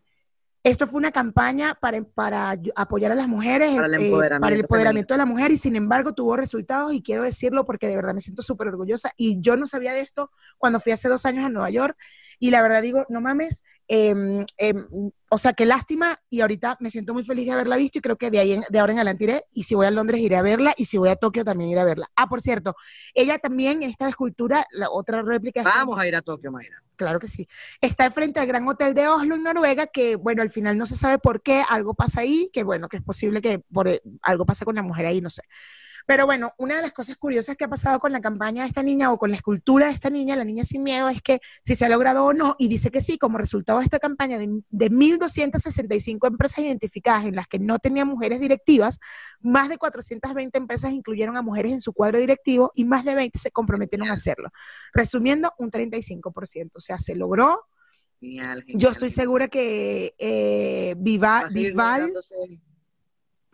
esto 0.71 0.89
fue 0.89 0.99
una 0.99 1.13
campaña 1.13 1.79
para, 1.81 2.03
para 2.03 2.57
apoyar 2.75 3.13
a 3.13 3.15
las 3.15 3.29
mujeres, 3.29 3.77
Para 3.77 3.87
el 3.87 3.95
eh, 3.95 4.07
empoderamiento 4.07 4.41
para 4.41 4.55
el 4.55 4.61
empoderamiento 4.63 5.15
de 5.15 5.19
la 5.19 5.27
mujer 5.27 5.53
y 5.53 5.59
sin 5.59 5.77
embargo 5.77 6.13
tuvo 6.13 6.37
resultados 6.37 6.93
y 6.93 7.03
quiero 7.03 7.23
decirlo 7.23 7.65
porque 7.65 7.87
de 7.87 7.95
verdad 7.95 8.15
me 8.15 8.21
siento 8.21 8.43
súper 8.43 8.69
orgullosa 8.69 9.13
y 9.17 9.41
yo 9.41 9.57
no 9.57 9.69
sabía 9.69 9.93
de 9.93 10.01
esto 10.01 10.33
cuando 10.59 10.81
fui 10.81 10.91
hace 10.91 11.09
dos 11.09 11.25
años 11.25 11.45
a 11.45 11.51
Nueva 11.51 11.71
York 11.71 11.97
y 12.41 12.51
la 12.51 12.63
verdad 12.63 12.83
digo, 12.83 13.07
no 13.09 13.21
mames, 13.21 13.63
em, 13.89 14.45
em, 14.59 14.87
o 15.31 15.39
sea, 15.39 15.53
qué 15.53 15.67
lástima 15.67 16.21
y 16.31 16.41
ahorita 16.41 16.77
me 16.81 16.91
siento 16.91 17.13
muy 17.15 17.25
feliz 17.25 17.47
de 17.47 17.53
haberla 17.53 17.77
visto 17.77 17.99
y 17.99 18.01
creo 18.03 18.17
que 18.17 18.31
de 18.31 18.39
ahí 18.39 18.53
en- 18.53 18.63
de 18.69 18.79
ahora 18.79 18.93
en 18.93 18.99
adelante 18.99 19.25
iré 19.25 19.45
y 19.53 19.65
si 19.65 19.75
voy 19.75 19.87
a 19.87 19.91
Londres 19.91 20.21
iré 20.21 20.37
a 20.37 20.43
verla 20.43 20.73
y 20.77 20.85
si 20.85 20.99
voy 20.99 21.09
a 21.09 21.17
Tokio 21.17 21.45
también 21.45 21.71
iré 21.71 21.81
a 21.81 21.85
verla. 21.85 22.09
Ah, 22.17 22.29
por 22.29 22.41
cierto, 22.43 22.77
ella 23.15 23.39
también, 23.39 23.83
esta 23.83 24.09
escultura, 24.09 24.67
la 24.71 24.91
otra 24.91 25.23
réplica... 25.23 25.63
Vamos 25.63 25.99
a 25.99 26.07
ir 26.07 26.15
a 26.17 26.23
Tokio, 26.23 26.53
Mayra. 26.53 26.83
Claro 26.97 27.19
que 27.21 27.29
sí. 27.29 27.47
Está 27.81 28.11
frente 28.11 28.41
al 28.41 28.47
Gran 28.47 28.67
Hotel 28.69 28.95
de 28.95 29.09
Oslo, 29.09 29.35
en 29.35 29.43
Noruega, 29.43 29.87
que, 29.87 30.17
bueno, 30.17 30.43
al 30.43 30.51
final 30.51 30.79
no 30.79 30.87
se 30.87 30.97
sabe 30.97 31.19
por 31.19 31.43
qué, 31.43 31.63
algo 31.69 31.95
pasa 31.95 32.21
ahí, 32.21 32.49
que, 32.53 32.63
bueno, 32.65 32.89
que 32.89 32.97
es 32.99 33.03
posible 33.03 33.43
que 33.43 33.59
por, 33.73 33.89
eh, 33.89 34.01
algo 34.23 34.47
pasa 34.47 34.65
con 34.65 34.77
la 34.77 34.83
mujer 34.83 35.07
ahí, 35.07 35.21
no 35.21 35.29
sé. 35.31 35.43
Pero 36.07 36.27
bueno, 36.27 36.53
una 36.59 36.77
de 36.77 36.83
las 36.83 36.93
cosas 36.93 37.17
curiosas 37.17 37.57
que 37.57 37.65
ha 37.65 37.69
pasado 37.69 37.99
con 37.99 38.13
la 38.13 38.21
campaña 38.21 38.63
de 38.63 38.69
esta 38.69 38.83
niña 38.83 39.13
o 39.13 39.19
con 39.19 39.31
la 39.31 39.37
escultura 39.37 39.87
de 39.87 39.93
esta 39.93 40.11
niña, 40.11 40.37
la 40.37 40.45
niña 40.45 40.65
sin 40.65 40.83
miedo, 40.83 41.09
es 41.09 41.21
que 41.21 41.41
si 41.63 41.77
se 41.77 41.85
ha 41.85 41.89
logrado 41.89 42.25
o 42.25 42.33
no, 42.33 42.55
y 42.59 42.69
dice 42.69 42.91
que 42.91 43.01
sí, 43.01 43.19
como 43.19 43.39
resultado 43.39 43.81
de 43.81 43.85
esta 43.85 43.99
campaña 43.99 44.39
de, 44.39 44.63
de 44.71 44.91
1.265 44.91 46.29
empresas 46.29 46.61
identificadas 46.61 47.27
en 47.27 47.35
las 47.35 47.47
que 47.47 47.59
no 47.59 47.79
tenían 47.79 48.09
mujeres 48.09 48.41
directivas, 48.41 48.99
más 49.41 49.69
de 49.69 49.79
420 49.79 50.57
empresas 50.57 50.93
incluyeron 50.93 51.37
a 51.37 51.43
mujeres 51.43 51.73
en 51.73 51.81
su 51.81 51.93
cuadro 51.93 52.19
directivo 52.19 52.73
y 52.75 52.85
más 52.85 53.05
de 53.05 53.15
20 53.15 53.39
se 53.39 53.51
comprometieron 53.51 54.09
a 54.11 54.15
hacerlo. 54.15 54.51
Resumiendo, 54.93 55.53
un 55.59 55.71
35%. 55.71 56.71
O 56.75 56.81
sea, 56.81 56.99
se 56.99 57.15
logró. 57.15 57.67
Genial, 58.21 58.65
Yo 58.69 58.91
estoy 58.91 59.11
segura 59.11 59.49
que 59.49 60.15
eh, 60.19 60.95
Va 60.97 61.49
Viva, 61.51 61.99
lográndose. 61.99 62.35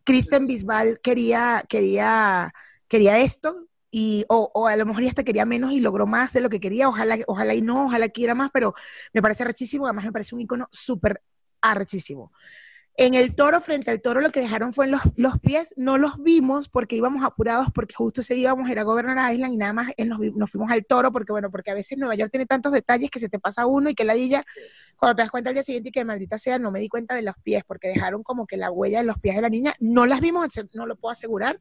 Kristen 0.04 0.46
Bisbal 0.46 1.00
quería, 1.02 1.62
quería, 1.68 2.52
quería 2.88 3.18
esto. 3.20 3.66
Y, 3.94 4.24
o, 4.28 4.50
o 4.54 4.66
a 4.68 4.76
lo 4.76 4.86
mejor 4.86 5.02
ya 5.02 5.10
hasta 5.10 5.22
quería 5.24 5.44
menos 5.44 5.72
y 5.72 5.80
logró 5.80 6.06
más 6.06 6.32
de 6.32 6.40
lo 6.40 6.48
que 6.50 6.60
quería. 6.60 6.88
Ojalá, 6.88 7.18
ojalá 7.26 7.54
y 7.54 7.60
no, 7.62 7.86
ojalá 7.86 8.08
quiera 8.08 8.34
más, 8.34 8.50
pero 8.52 8.74
me 9.12 9.20
parece 9.22 9.42
arrechísimo. 9.42 9.86
Además, 9.86 10.04
me 10.06 10.12
parece 10.12 10.34
un 10.34 10.40
icono 10.40 10.68
súper 10.70 11.22
arrechísimo. 11.60 12.32
En 12.96 13.14
el 13.14 13.34
toro, 13.34 13.60
frente 13.62 13.90
al 13.90 14.02
toro, 14.02 14.20
lo 14.20 14.30
que 14.30 14.40
dejaron 14.40 14.74
fue 14.74 14.86
los, 14.86 15.00
los 15.16 15.38
pies, 15.38 15.72
no 15.78 15.96
los 15.96 16.22
vimos 16.22 16.68
porque 16.68 16.94
íbamos 16.96 17.24
apurados, 17.24 17.68
porque 17.74 17.94
justo 17.94 18.20
ese 18.20 18.34
día 18.34 18.48
íbamos 18.50 18.68
a 18.68 18.72
ir 18.72 18.78
a 18.78 18.82
Governor 18.82 19.16
Island 19.32 19.54
y 19.54 19.56
nada 19.56 19.72
más 19.72 19.90
eh, 19.96 20.04
nos, 20.04 20.18
nos 20.20 20.50
fuimos 20.50 20.70
al 20.70 20.84
toro, 20.84 21.10
porque 21.10 21.32
bueno, 21.32 21.50
porque 21.50 21.70
a 21.70 21.74
veces 21.74 21.96
Nueva 21.96 22.14
York 22.16 22.30
tiene 22.30 22.44
tantos 22.44 22.70
detalles 22.72 23.10
que 23.10 23.18
se 23.18 23.30
te 23.30 23.38
pasa 23.38 23.64
uno 23.66 23.88
y 23.88 23.94
que 23.94 24.04
la 24.04 24.12
dilla, 24.12 24.44
cuando 24.96 25.16
te 25.16 25.22
das 25.22 25.30
cuenta 25.30 25.48
al 25.48 25.54
día 25.54 25.62
siguiente 25.62 25.88
y 25.88 25.92
que 25.92 26.04
maldita 26.04 26.38
sea, 26.38 26.58
no 26.58 26.70
me 26.70 26.80
di 26.80 26.88
cuenta 26.88 27.14
de 27.14 27.22
los 27.22 27.34
pies, 27.42 27.64
porque 27.66 27.88
dejaron 27.88 28.22
como 28.22 28.46
que 28.46 28.58
la 28.58 28.70
huella 28.70 28.98
de 28.98 29.04
los 29.04 29.18
pies 29.18 29.36
de 29.36 29.42
la 29.42 29.48
niña, 29.48 29.72
no 29.80 30.04
las 30.04 30.20
vimos, 30.20 30.48
no 30.74 30.84
lo 30.86 30.96
puedo 30.96 31.12
asegurar, 31.12 31.60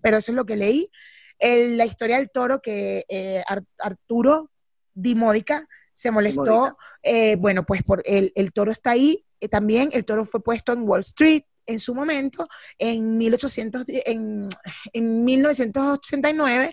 pero 0.00 0.16
eso 0.16 0.32
es 0.32 0.36
lo 0.36 0.44
que 0.44 0.56
leí. 0.56 0.90
El- 1.38 1.76
la 1.76 1.86
historia 1.86 2.16
del 2.18 2.30
toro 2.30 2.60
que 2.60 3.04
eh, 3.08 3.42
Ar- 3.46 3.62
Arturo 3.78 4.50
Di 4.94 5.14
Módica 5.14 5.66
se 5.94 6.10
molestó, 6.10 6.76
eh, 7.04 7.36
bueno, 7.36 7.64
pues 7.64 7.84
por 7.84 8.02
el, 8.04 8.32
el 8.34 8.52
toro 8.52 8.72
está 8.72 8.90
ahí, 8.90 9.24
eh, 9.42 9.48
también 9.48 9.90
el 9.92 10.04
toro 10.04 10.24
fue 10.24 10.42
puesto 10.42 10.72
en 10.72 10.88
Wall 10.88 11.00
Street 11.00 11.42
en 11.66 11.80
su 11.80 11.94
momento, 11.94 12.48
en 12.78 13.18
1800, 13.18 13.84
en, 13.86 14.48
en 14.92 15.24
1989, 15.24 16.72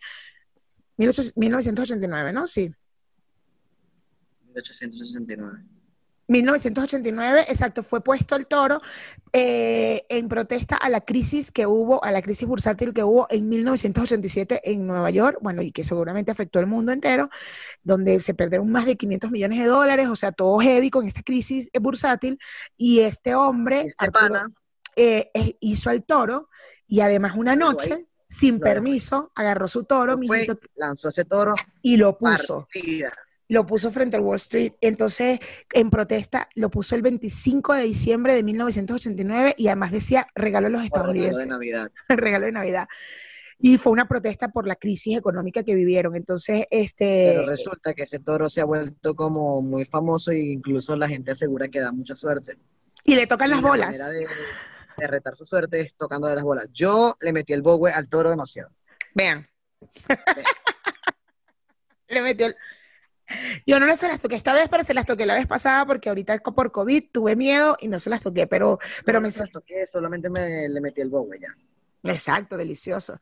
1800 0.98 1.38
1989, 1.38 2.34
¿no? 2.34 2.48
Sí. 2.48 2.72
1869. 4.46 5.64
1989, 6.30 7.46
exacto, 7.50 7.84
fue 7.84 8.02
puesto 8.02 8.36
el 8.36 8.46
toro 8.46 8.82
eh, 9.34 10.06
en 10.10 10.30
protesta 10.30 10.76
a 10.76 10.88
la 10.90 11.02
crisis 11.02 11.52
que 11.52 11.66
hubo, 11.66 12.04
a 12.04 12.12
la 12.12 12.22
crisis 12.22 12.48
bursátil 12.48 12.94
que 12.94 13.04
hubo 13.04 13.26
en 13.32 13.50
1987 13.50 14.62
en 14.64 14.86
Nueva 14.86 15.10
York, 15.10 15.40
bueno, 15.42 15.64
y 15.64 15.72
que 15.72 15.84
seguramente 15.84 16.32
afectó 16.32 16.60
al 16.60 16.68
mundo 16.68 16.92
entero, 16.92 17.30
donde 17.82 18.22
se 18.22 18.36
perdieron 18.36 18.72
más 18.72 18.86
de 18.86 18.96
500 18.96 19.32
millones 19.32 19.58
de 19.58 19.66
dólares, 19.66 20.08
o 20.08 20.16
sea, 20.16 20.32
todo 20.32 20.60
heavy 20.60 20.92
con 20.92 21.08
esta 21.08 21.24
crisis 21.24 21.70
eh, 21.74 21.80
bursátil, 21.80 22.40
y 22.78 23.00
este 23.00 23.34
hombre, 23.34 23.82
Este 23.88 23.96
Arturo, 23.98 24.40
eh, 24.96 25.32
eh, 25.34 25.58
hizo 25.62 25.90
al 25.90 26.04
toro, 26.04 26.50
y 26.88 27.00
además 27.02 27.34
una 27.36 27.56
noche, 27.56 28.08
sin 28.24 28.60
permiso, 28.60 29.32
agarró 29.34 29.68
su 29.68 29.84
toro, 29.84 30.16
fue, 30.18 30.42
mijito, 30.42 30.60
lanzó 30.76 31.10
ese 31.10 31.26
toro, 31.26 31.56
y 31.82 31.98
lo 31.98 32.16
puso. 32.20 32.68
partida. 32.72 33.12
Lo 33.50 33.66
puso 33.66 33.92
frente 33.92 34.16
al 34.16 34.22
Wall 34.24 34.38
Street. 34.38 34.74
Entonces, 34.80 35.40
en 35.74 35.90
protesta, 35.90 36.48
lo 36.56 36.70
puso 36.70 36.96
el 36.96 37.02
25 37.02 37.74
de 37.74 37.84
diciembre 37.84 38.34
de 38.34 38.44
1989 38.44 39.56
y 39.58 39.68
además 39.68 39.92
decía 39.92 40.28
regalo 40.36 40.68
a 40.68 40.70
los 40.70 40.90
por 40.90 41.08
regalo 41.08 41.14
de 41.14 41.20
estadounidenses, 41.28 41.48
Navidad. 41.48 41.92
regalo 42.10 42.46
de 42.46 42.52
Navidad. 42.52 42.88
Y 43.62 43.78
fue 43.78 43.92
una 43.92 44.08
protesta 44.08 44.50
por 44.50 44.66
la 44.68 44.76
crisis 44.78 45.18
económica 45.18 45.64
que 45.64 45.76
vivieron. 45.76 46.16
Entonces, 46.16 46.66
Pero 46.70 46.82
este, 46.82 47.46
resulta 47.46 47.94
que 47.94 48.04
ese 48.04 48.20
toro 48.20 48.50
se 48.50 48.62
ha 48.62 48.66
vuelto 48.66 49.16
como 49.16 49.62
muy 49.62 49.84
famoso 49.84 50.32
e 50.32 50.40
incluso 50.40 50.96
la 50.96 51.10
gente 51.10 51.32
asegura 51.32 51.68
que 51.68 51.82
da 51.82 51.92
mucha 51.92 52.16
suerte. 52.16 52.58
y 53.04 53.16
le 53.16 53.28
tocan 53.28 53.50
Y 53.50 53.52
las 53.52 53.62
la 53.62 53.68
bolas. 53.68 53.88
manera 53.98 54.08
de, 54.10 54.28
de 54.98 55.08
retar 55.08 55.36
su 55.36 55.46
suerte 55.46 55.82
es 55.82 55.94
tocándole 55.96 56.36
las 56.36 56.44
bolas. 56.46 56.68
Yo 56.72 57.16
le 57.20 57.34
metí 57.34 57.52
el 57.54 57.62
bowe 57.64 57.92
al 57.92 58.08
toro 58.08 58.30
demasiado. 58.30 58.70
Vean. 59.16 59.46
le 62.08 62.22
metió 62.22 62.48
el... 62.48 62.56
Yo 63.66 63.80
no 63.80 63.96
se 63.96 64.08
las 64.08 64.20
toqué 64.20 64.36
esta 64.36 64.54
vez, 64.54 64.70
pero 64.70 64.84
se 64.84 64.94
las 64.94 65.06
toqué 65.06 65.26
la 65.26 65.36
vez 65.36 65.48
pasada 65.48 65.86
porque 65.86 66.10
ahorita 66.10 66.38
por 66.40 66.72
COVID 66.72 67.04
tuve 67.12 67.36
miedo 67.36 67.76
y 67.80 67.88
no 67.88 68.00
se 68.00 68.10
las 68.10 68.22
toqué, 68.22 68.48
pero, 68.48 68.80
pero 69.06 69.20
No, 69.20 69.24
me, 69.24 69.28
no 69.28 69.32
se 69.32 69.40
las 69.42 69.52
toqué, 69.52 69.86
solamente 69.92 70.30
me 70.30 70.68
le 70.68 70.82
metí 70.82 71.02
el 71.02 71.10
bowe 71.10 71.38
ya. 71.40 71.50
Exacto, 72.04 72.58
delicioso. 72.58 73.20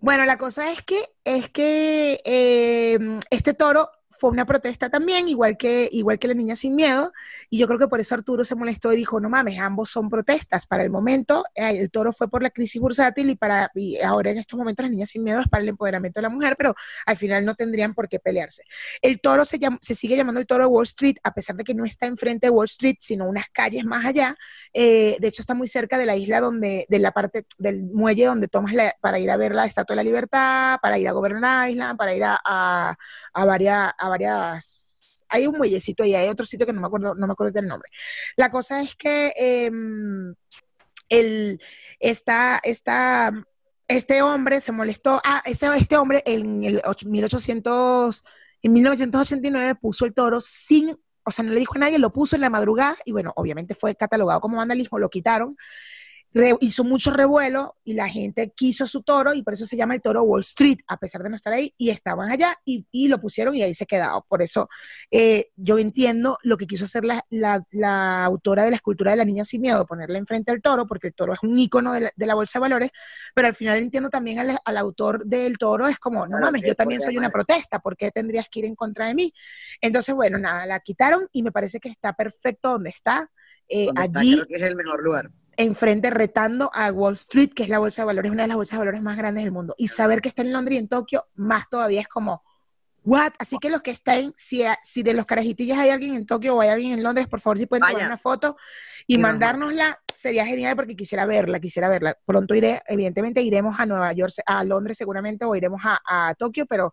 Bueno, 0.00 0.24
la 0.26 0.36
cosa 0.36 0.70
es 0.70 0.82
que, 0.82 1.02
es 1.24 1.48
que 1.48 2.20
eh, 2.24 2.98
este 3.30 3.54
toro 3.54 3.90
fue 4.20 4.30
una 4.30 4.44
protesta 4.44 4.90
también, 4.90 5.28
igual 5.28 5.56
que, 5.56 5.88
igual 5.92 6.18
que 6.18 6.28
la 6.28 6.34
niña 6.34 6.54
sin 6.54 6.76
miedo, 6.76 7.12
y 7.48 7.58
yo 7.58 7.66
creo 7.66 7.78
que 7.78 7.88
por 7.88 8.00
eso 8.00 8.14
Arturo 8.14 8.44
se 8.44 8.54
molestó 8.54 8.92
y 8.92 8.96
dijo, 8.96 9.18
no 9.18 9.30
mames, 9.30 9.58
ambos 9.58 9.88
son 9.90 10.10
protestas. 10.10 10.66
Para 10.66 10.84
el 10.84 10.90
momento, 10.90 11.44
eh, 11.54 11.78
el 11.78 11.90
toro 11.90 12.12
fue 12.12 12.28
por 12.28 12.42
la 12.42 12.50
crisis 12.50 12.80
bursátil 12.80 13.30
y, 13.30 13.34
para, 13.36 13.70
ahora 14.04 14.30
en 14.30 14.38
estos 14.38 14.58
momentos 14.58 14.84
la 14.84 14.90
niña 14.90 15.06
sin 15.06 15.24
miedo 15.24 15.40
es 15.40 15.48
para 15.48 15.62
el 15.62 15.70
empoderamiento 15.70 16.20
de 16.20 16.22
la 16.22 16.28
mujer, 16.28 16.54
pero 16.58 16.74
al 17.06 17.16
final 17.16 17.44
no 17.44 17.54
tendrían 17.54 17.94
por 17.94 18.08
qué 18.08 18.18
pelearse. 18.18 18.62
El 19.00 19.20
toro 19.20 19.44
se, 19.44 19.58
llama- 19.58 19.78
se 19.80 19.94
sigue 19.94 20.16
llamando 20.16 20.40
el 20.40 20.46
toro 20.46 20.64
de 20.64 20.68
Wall 20.68 20.84
Street, 20.84 21.16
a 21.24 21.32
pesar 21.32 21.56
de 21.56 21.64
que 21.64 21.74
no 21.74 21.84
está 21.84 22.06
enfrente 22.06 22.46
de 22.48 22.50
Wall 22.50 22.66
Street, 22.66 22.96
sino 23.00 23.26
unas 23.26 23.48
calles 23.48 23.84
más 23.84 24.04
allá. 24.04 24.36
Eh, 24.74 25.16
de 25.18 25.28
hecho, 25.28 25.42
está 25.42 25.54
muy 25.54 25.66
cerca 25.66 25.96
de 25.98 26.06
la 26.06 26.16
isla 26.16 26.40
donde, 26.40 26.86
de 26.88 26.98
la 26.98 27.12
parte 27.12 27.46
del 27.58 27.84
muelle 27.84 28.26
donde 28.26 28.48
tomas 28.48 28.74
la- 28.74 28.94
para 29.00 29.18
ir 29.18 29.30
a 29.30 29.36
ver 29.36 29.54
la 29.54 29.64
Estatua 29.64 29.94
de 29.94 29.96
la 29.96 30.02
Libertad, 30.04 30.78
para 30.82 30.98
ir 30.98 31.08
a 31.08 31.12
Governor 31.12 31.68
Island, 31.68 31.96
para 31.98 32.14
ir 32.14 32.24
a, 32.24 32.38
a, 32.44 32.96
varias, 33.44 33.92
varias, 34.10 35.24
hay 35.28 35.46
un 35.46 35.56
muellecito 35.56 36.04
y 36.04 36.14
hay 36.14 36.28
otro 36.28 36.44
sitio 36.46 36.66
que 36.66 36.72
no 36.72 36.80
me 36.80 36.86
acuerdo, 36.86 37.14
no 37.14 37.26
me 37.26 37.32
acuerdo 37.32 37.52
del 37.52 37.66
nombre. 37.68 37.90
La 38.36 38.50
cosa 38.50 38.82
es 38.82 38.94
que 38.96 39.32
em, 39.36 40.34
el, 41.08 41.60
esta, 41.98 42.60
esta, 42.62 43.32
este 43.88 44.22
hombre 44.22 44.60
se 44.60 44.72
molestó, 44.72 45.20
ah, 45.24 45.42
ese, 45.44 45.66
este 45.76 45.96
hombre 45.96 46.22
en 46.26 46.62
el 46.64 46.80
och- 46.82 47.04
1800, 47.06 48.22
en 48.62 48.72
1989 48.72 49.74
puso 49.80 50.04
el 50.04 50.14
toro 50.14 50.40
sin 50.40 50.96
o 51.22 51.30
sea, 51.32 51.44
no 51.44 51.52
le 51.52 51.60
dijo 51.60 51.74
a 51.76 51.78
nadie, 51.78 51.98
lo 51.98 52.12
puso 52.12 52.34
en 52.34 52.40
la 52.42 52.50
madrugada 52.50 52.96
y 53.04 53.12
bueno, 53.12 53.32
obviamente 53.36 53.74
fue 53.74 53.94
catalogado 53.94 54.40
como 54.40 54.56
vandalismo, 54.56 54.98
lo 54.98 55.10
quitaron, 55.10 55.56
re- 56.32 56.56
hizo 56.60 56.84
mucho 56.84 57.10
revuelo 57.10 57.76
y 57.84 57.94
la 57.94 58.08
gente 58.08 58.52
quiso 58.54 58.86
su 58.86 59.02
toro 59.02 59.34
y 59.34 59.42
por 59.42 59.54
eso 59.54 59.66
se 59.66 59.76
llama 59.76 59.94
el 59.94 60.02
toro 60.02 60.22
Wall 60.22 60.42
Street, 60.42 60.78
a 60.86 60.96
pesar 60.96 61.22
de 61.22 61.30
no 61.30 61.36
estar 61.36 61.52
ahí, 61.52 61.74
y 61.76 61.90
estaban 61.90 62.30
allá 62.30 62.56
y, 62.64 62.86
y 62.92 63.08
lo 63.08 63.20
pusieron 63.20 63.54
y 63.56 63.62
ahí 63.62 63.74
se 63.74 63.86
quedó. 63.86 64.24
Por 64.28 64.42
eso 64.42 64.68
eh, 65.10 65.50
yo 65.56 65.78
entiendo 65.78 66.38
lo 66.42 66.56
que 66.56 66.66
quiso 66.66 66.84
hacer 66.84 67.04
la, 67.04 67.24
la- 67.30 67.62
la 67.70 68.24
autora 68.24 68.64
de 68.64 68.70
la 68.70 68.76
escultura 68.76 69.10
de 69.12 69.16
la 69.18 69.24
niña 69.24 69.44
sin 69.44 69.60
miedo, 69.60 69.86
ponerle 69.86 70.18
enfrente 70.18 70.52
al 70.52 70.62
toro, 70.62 70.86
porque 70.86 71.08
el 71.08 71.14
toro 71.14 71.32
es 71.32 71.40
un 71.42 71.58
ícono 71.58 71.92
de 71.92 72.00
la, 72.02 72.10
de 72.14 72.26
la 72.26 72.34
bolsa 72.34 72.58
de 72.58 72.62
valores, 72.62 72.90
pero 73.34 73.48
al 73.48 73.54
final 73.54 73.78
entiendo 73.78 74.08
también 74.10 74.38
al, 74.38 74.56
al 74.64 74.76
autor 74.76 75.24
del 75.26 75.58
toro, 75.58 75.88
es 75.88 75.98
como, 75.98 76.26
no 76.26 76.38
mames, 76.38 76.62
yo 76.64 76.74
también 76.74 77.00
soy 77.00 77.16
una 77.16 77.30
protesta, 77.30 77.80
¿por 77.80 77.96
qué 77.96 78.10
tendrías 78.10 78.48
que 78.48 78.60
ir 78.60 78.64
en 78.66 78.74
contra 78.74 79.08
de 79.08 79.14
mí? 79.14 79.32
Entonces, 79.80 80.14
bueno, 80.14 80.38
nada, 80.38 80.66
la 80.66 80.80
quitaron 80.80 81.26
y 81.32 81.42
me 81.42 81.52
parece 81.52 81.80
que 81.80 81.88
está 81.88 82.12
perfecto 82.12 82.70
donde 82.70 82.90
está. 82.90 83.28
eh, 83.68 83.86
Donde 83.86 84.02
está, 84.02 84.20
allí 84.20 84.34
creo 84.34 84.46
que 84.46 84.56
es 84.56 84.62
el 84.62 84.76
mejor 84.76 85.02
lugar. 85.02 85.30
Enfrente 85.56 86.10
retando 86.10 86.70
a 86.72 86.90
Wall 86.90 87.14
Street, 87.14 87.50
que 87.54 87.62
es 87.62 87.68
la 87.68 87.78
bolsa 87.78 88.02
de 88.02 88.06
valores, 88.06 88.30
una 88.30 88.42
de 88.42 88.48
las 88.48 88.56
bolsas 88.56 88.72
de 88.72 88.78
valores 88.78 89.02
más 89.02 89.16
grandes 89.16 89.44
del 89.44 89.52
mundo. 89.52 89.74
Y 89.78 89.88
saber 89.88 90.20
que 90.20 90.28
está 90.28 90.42
en 90.42 90.52
Londres 90.52 90.76
y 90.76 90.78
en 90.78 90.88
Tokio, 90.88 91.26
más 91.34 91.68
todavía 91.68 92.00
es 92.00 92.08
como, 92.08 92.42
¿what? 93.04 93.32
Así 93.38 93.58
que 93.58 93.70
los 93.70 93.82
que 93.82 93.90
estén, 93.90 94.32
si, 94.36 94.64
si 94.82 95.02
de 95.02 95.14
los 95.14 95.26
carajitillas 95.26 95.78
hay 95.78 95.90
alguien 95.90 96.14
en 96.14 96.26
Tokio 96.26 96.56
o 96.56 96.60
hay 96.60 96.68
alguien 96.68 96.92
en 96.92 97.02
Londres, 97.02 97.26
por 97.28 97.40
favor, 97.40 97.58
si 97.58 97.66
pueden 97.66 97.82
tomar 97.82 97.94
Vaya. 97.94 98.06
una 98.06 98.18
foto 98.18 98.56
y 99.06 99.14
Y 99.14 99.18
nos 99.18 99.30
mandárnosla, 99.30 100.00
sería 100.14 100.46
genial 100.46 100.76
porque 100.76 100.96
quisiera 100.96 101.26
verla, 101.26 101.60
quisiera 101.60 101.88
verla. 101.88 102.16
Pronto 102.24 102.54
iré, 102.54 102.80
evidentemente 102.86 103.42
iremos 103.42 103.78
a 103.78 103.86
Nueva 103.86 104.12
York, 104.12 104.32
a 104.46 104.64
Londres 104.64 104.96
seguramente, 104.98 105.44
o 105.44 105.54
iremos 105.54 105.82
a, 105.84 106.00
a 106.04 106.34
Tokio, 106.34 106.66
pero... 106.66 106.92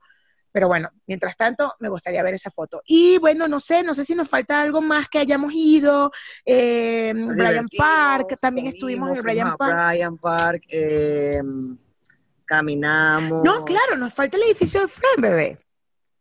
Pero 0.58 0.70
bueno, 0.70 0.90
mientras 1.06 1.38
tanto, 1.38 1.76
me 1.80 1.88
gustaría 1.88 2.24
ver 2.24 2.34
esa 2.34 2.50
foto. 2.50 2.82
Y 2.84 3.20
bueno, 3.20 3.48
no 3.48 3.60
sé, 3.60 3.84
no 3.84 3.94
sé 3.94 4.04
si 4.04 4.16
nos 4.16 4.28
falta 4.28 4.60
algo 4.60 4.82
más 4.82 5.08
que 5.08 5.20
hayamos 5.20 5.54
ido. 5.54 6.12
Eh, 6.44 7.14
divertimos, 7.14 7.70
Park, 7.78 8.36
también 8.42 8.66
estuvimos 8.66 9.12
en 9.12 9.18
el 9.18 9.40
a 9.42 9.56
Park. 9.56 9.72
Bryant 9.72 10.20
Park, 10.20 10.64
eh, 10.72 11.40
caminamos. 12.44 13.44
No, 13.44 13.64
claro, 13.66 13.98
nos 13.98 14.12
falta 14.16 14.36
el 14.36 14.46
edificio 14.46 14.82
de 14.82 14.88
Friend, 14.88 15.22
bebé. 15.22 15.60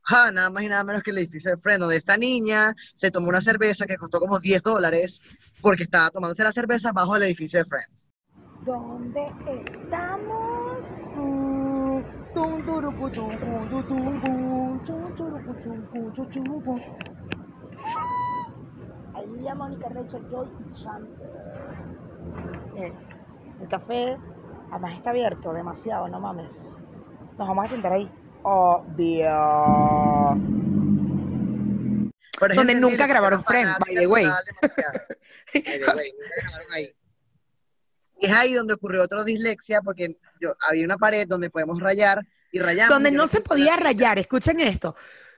Ja, 0.02 0.30
nada 0.30 0.50
más 0.50 0.64
y 0.64 0.68
nada 0.68 0.84
menos 0.84 1.02
que 1.02 1.12
el 1.12 1.18
edificio 1.18 1.52
de 1.52 1.56
Friend, 1.56 1.80
donde 1.80 1.96
esta 1.96 2.18
niña 2.18 2.76
se 2.98 3.10
tomó 3.10 3.28
una 3.28 3.40
cerveza 3.40 3.86
que 3.86 3.96
costó 3.96 4.20
como 4.20 4.38
10 4.38 4.62
dólares 4.62 5.22
porque 5.62 5.84
estaba 5.84 6.10
tomándose 6.10 6.44
la 6.44 6.52
cerveza 6.52 6.92
bajo 6.92 7.16
el 7.16 7.22
edificio 7.22 7.60
de 7.60 7.64
Friends. 7.64 8.10
¿Dónde 8.66 9.32
estamos? 9.56 10.55
Ahí 19.14 19.48
a 19.48 19.54
Mónica 19.54 19.88
Rachel 19.88 20.22
Joy. 20.30 20.48
Miren, 22.74 22.92
el 23.60 23.68
café 23.68 24.18
además 24.70 24.94
está 24.98 25.10
abierto 25.10 25.52
demasiado, 25.54 26.08
no 26.08 26.20
mames. 26.20 26.52
Nos 27.38 27.48
vamos 27.48 27.64
a 27.64 27.68
sentar 27.68 27.92
ahí. 27.92 28.10
Obvio. 28.42 29.30
Por 32.38 32.54
Donde 32.54 32.72
ejemplo, 32.72 32.90
nunca 32.90 33.06
grabaron 33.06 33.42
Friends, 33.42 33.78
by 33.78 33.94
the 33.94 34.06
way. 34.06 34.24
total 34.24 34.44
demasiado. 34.60 35.00
By 35.54 35.62
the 35.62 35.96
way, 35.96 36.12
nunca 36.12 36.34
grabaron 36.42 36.72
ahí. 36.74 37.05
Es 38.26 38.32
ahí 38.32 38.54
donde 38.54 38.74
ocurrió 38.74 39.02
otra 39.02 39.24
dislexia, 39.24 39.80
porque 39.82 40.18
yo, 40.40 40.54
había 40.68 40.84
una 40.84 40.96
pared 40.96 41.26
donde 41.26 41.50
podemos 41.50 41.80
rayar 41.80 42.26
y 42.50 42.58
rayamos. 42.58 42.92
donde 42.92 43.10
y 43.10 43.12
no 43.12 43.26
se 43.26 43.40
podía 43.40 43.76
rayar, 43.76 44.18
escuchen 44.18 44.60
esto. 44.60 44.96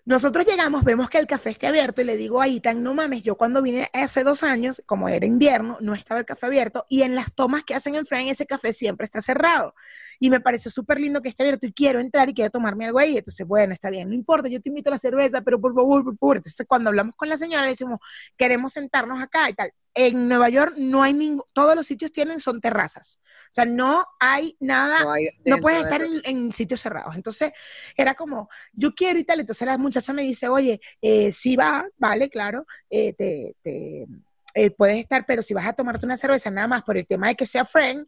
Nosotros 0.08 0.46
llegamos, 0.46 0.84
vemos 0.84 1.10
que 1.10 1.18
el 1.18 1.26
café 1.26 1.50
está 1.50 1.68
abierto 1.68 2.00
y 2.00 2.04
le 2.04 2.16
digo 2.16 2.40
a 2.40 2.48
Itan, 2.48 2.82
no 2.82 2.94
mames, 2.94 3.22
yo 3.22 3.36
cuando 3.36 3.60
vine 3.60 3.90
hace 3.92 4.24
dos 4.24 4.42
años, 4.42 4.82
como 4.86 5.10
era 5.10 5.26
invierno, 5.26 5.76
no 5.82 5.92
estaba 5.92 6.20
el 6.20 6.24
café 6.24 6.46
abierto 6.46 6.86
y 6.88 7.02
en 7.02 7.14
las 7.14 7.34
tomas 7.34 7.62
que 7.62 7.74
hacen 7.74 7.94
en 7.94 8.06
Frank 8.06 8.28
ese 8.28 8.46
café 8.46 8.72
siempre 8.72 9.04
está 9.04 9.20
cerrado. 9.20 9.74
Y 10.20 10.30
me 10.30 10.40
pareció 10.40 10.70
súper 10.70 11.00
lindo 11.00 11.20
que 11.22 11.28
esté 11.28 11.42
abierto 11.44 11.66
y 11.66 11.72
quiero 11.72 12.00
entrar 12.00 12.28
y 12.28 12.34
quiero 12.34 12.50
tomarme 12.50 12.86
algo 12.86 12.98
ahí. 12.98 13.16
Entonces, 13.18 13.46
bueno, 13.46 13.72
está 13.72 13.90
bien, 13.90 14.08
no 14.08 14.14
importa, 14.14 14.48
yo 14.48 14.60
te 14.60 14.68
invito 14.68 14.90
a 14.90 14.92
la 14.92 14.98
cerveza, 14.98 15.42
pero 15.42 15.60
por 15.60 15.74
favor, 15.74 16.04
por 16.04 16.16
favor. 16.18 16.36
Entonces, 16.38 16.66
cuando 16.68 16.90
hablamos 16.90 17.14
con 17.16 17.28
la 17.28 17.36
señora, 17.36 17.62
le 17.64 17.70
decimos, 17.70 17.98
queremos 18.36 18.72
sentarnos 18.72 19.22
acá 19.22 19.48
y 19.50 19.54
tal. 19.54 19.72
En 19.94 20.28
Nueva 20.28 20.48
York 20.48 20.74
no 20.76 21.02
hay 21.02 21.12
ningún, 21.12 21.42
todos 21.54 21.74
los 21.74 21.86
sitios 21.86 22.12
tienen, 22.12 22.38
son 22.40 22.60
terrazas. 22.60 23.20
O 23.24 23.48
sea, 23.52 23.64
no 23.64 24.04
hay 24.20 24.56
nada 24.60 24.98
No, 24.98 25.10
hay 25.12 25.28
no 25.44 25.56
dentro 25.56 25.60
puedes 25.60 25.78
de- 25.78 25.82
estar 25.84 26.02
en, 26.02 26.20
en 26.24 26.52
sitios 26.52 26.80
cerrados. 26.80 27.16
Entonces, 27.16 27.52
era 27.96 28.14
como, 28.14 28.48
yo 28.72 28.94
quiero 28.94 29.18
y 29.18 29.24
tal. 29.24 29.40
Entonces 29.40 29.66
la 29.66 29.78
muchacha 29.78 30.12
me 30.12 30.22
dice, 30.22 30.48
oye, 30.48 30.80
eh, 31.00 31.32
sí 31.32 31.56
va, 31.56 31.86
vale, 31.96 32.28
claro, 32.30 32.66
eh, 32.90 33.12
te, 33.14 33.56
te- 33.62 34.06
eh, 34.54 34.70
puedes 34.70 34.96
estar, 34.96 35.24
pero 35.26 35.42
si 35.42 35.54
vas 35.54 35.66
a 35.66 35.72
tomarte 35.72 36.04
una 36.06 36.16
cerveza 36.16 36.50
nada 36.50 36.66
más 36.68 36.82
por 36.82 36.96
el 36.96 37.06
tema 37.06 37.28
de 37.28 37.34
que 37.36 37.46
sea 37.46 37.64
friend, 37.64 38.06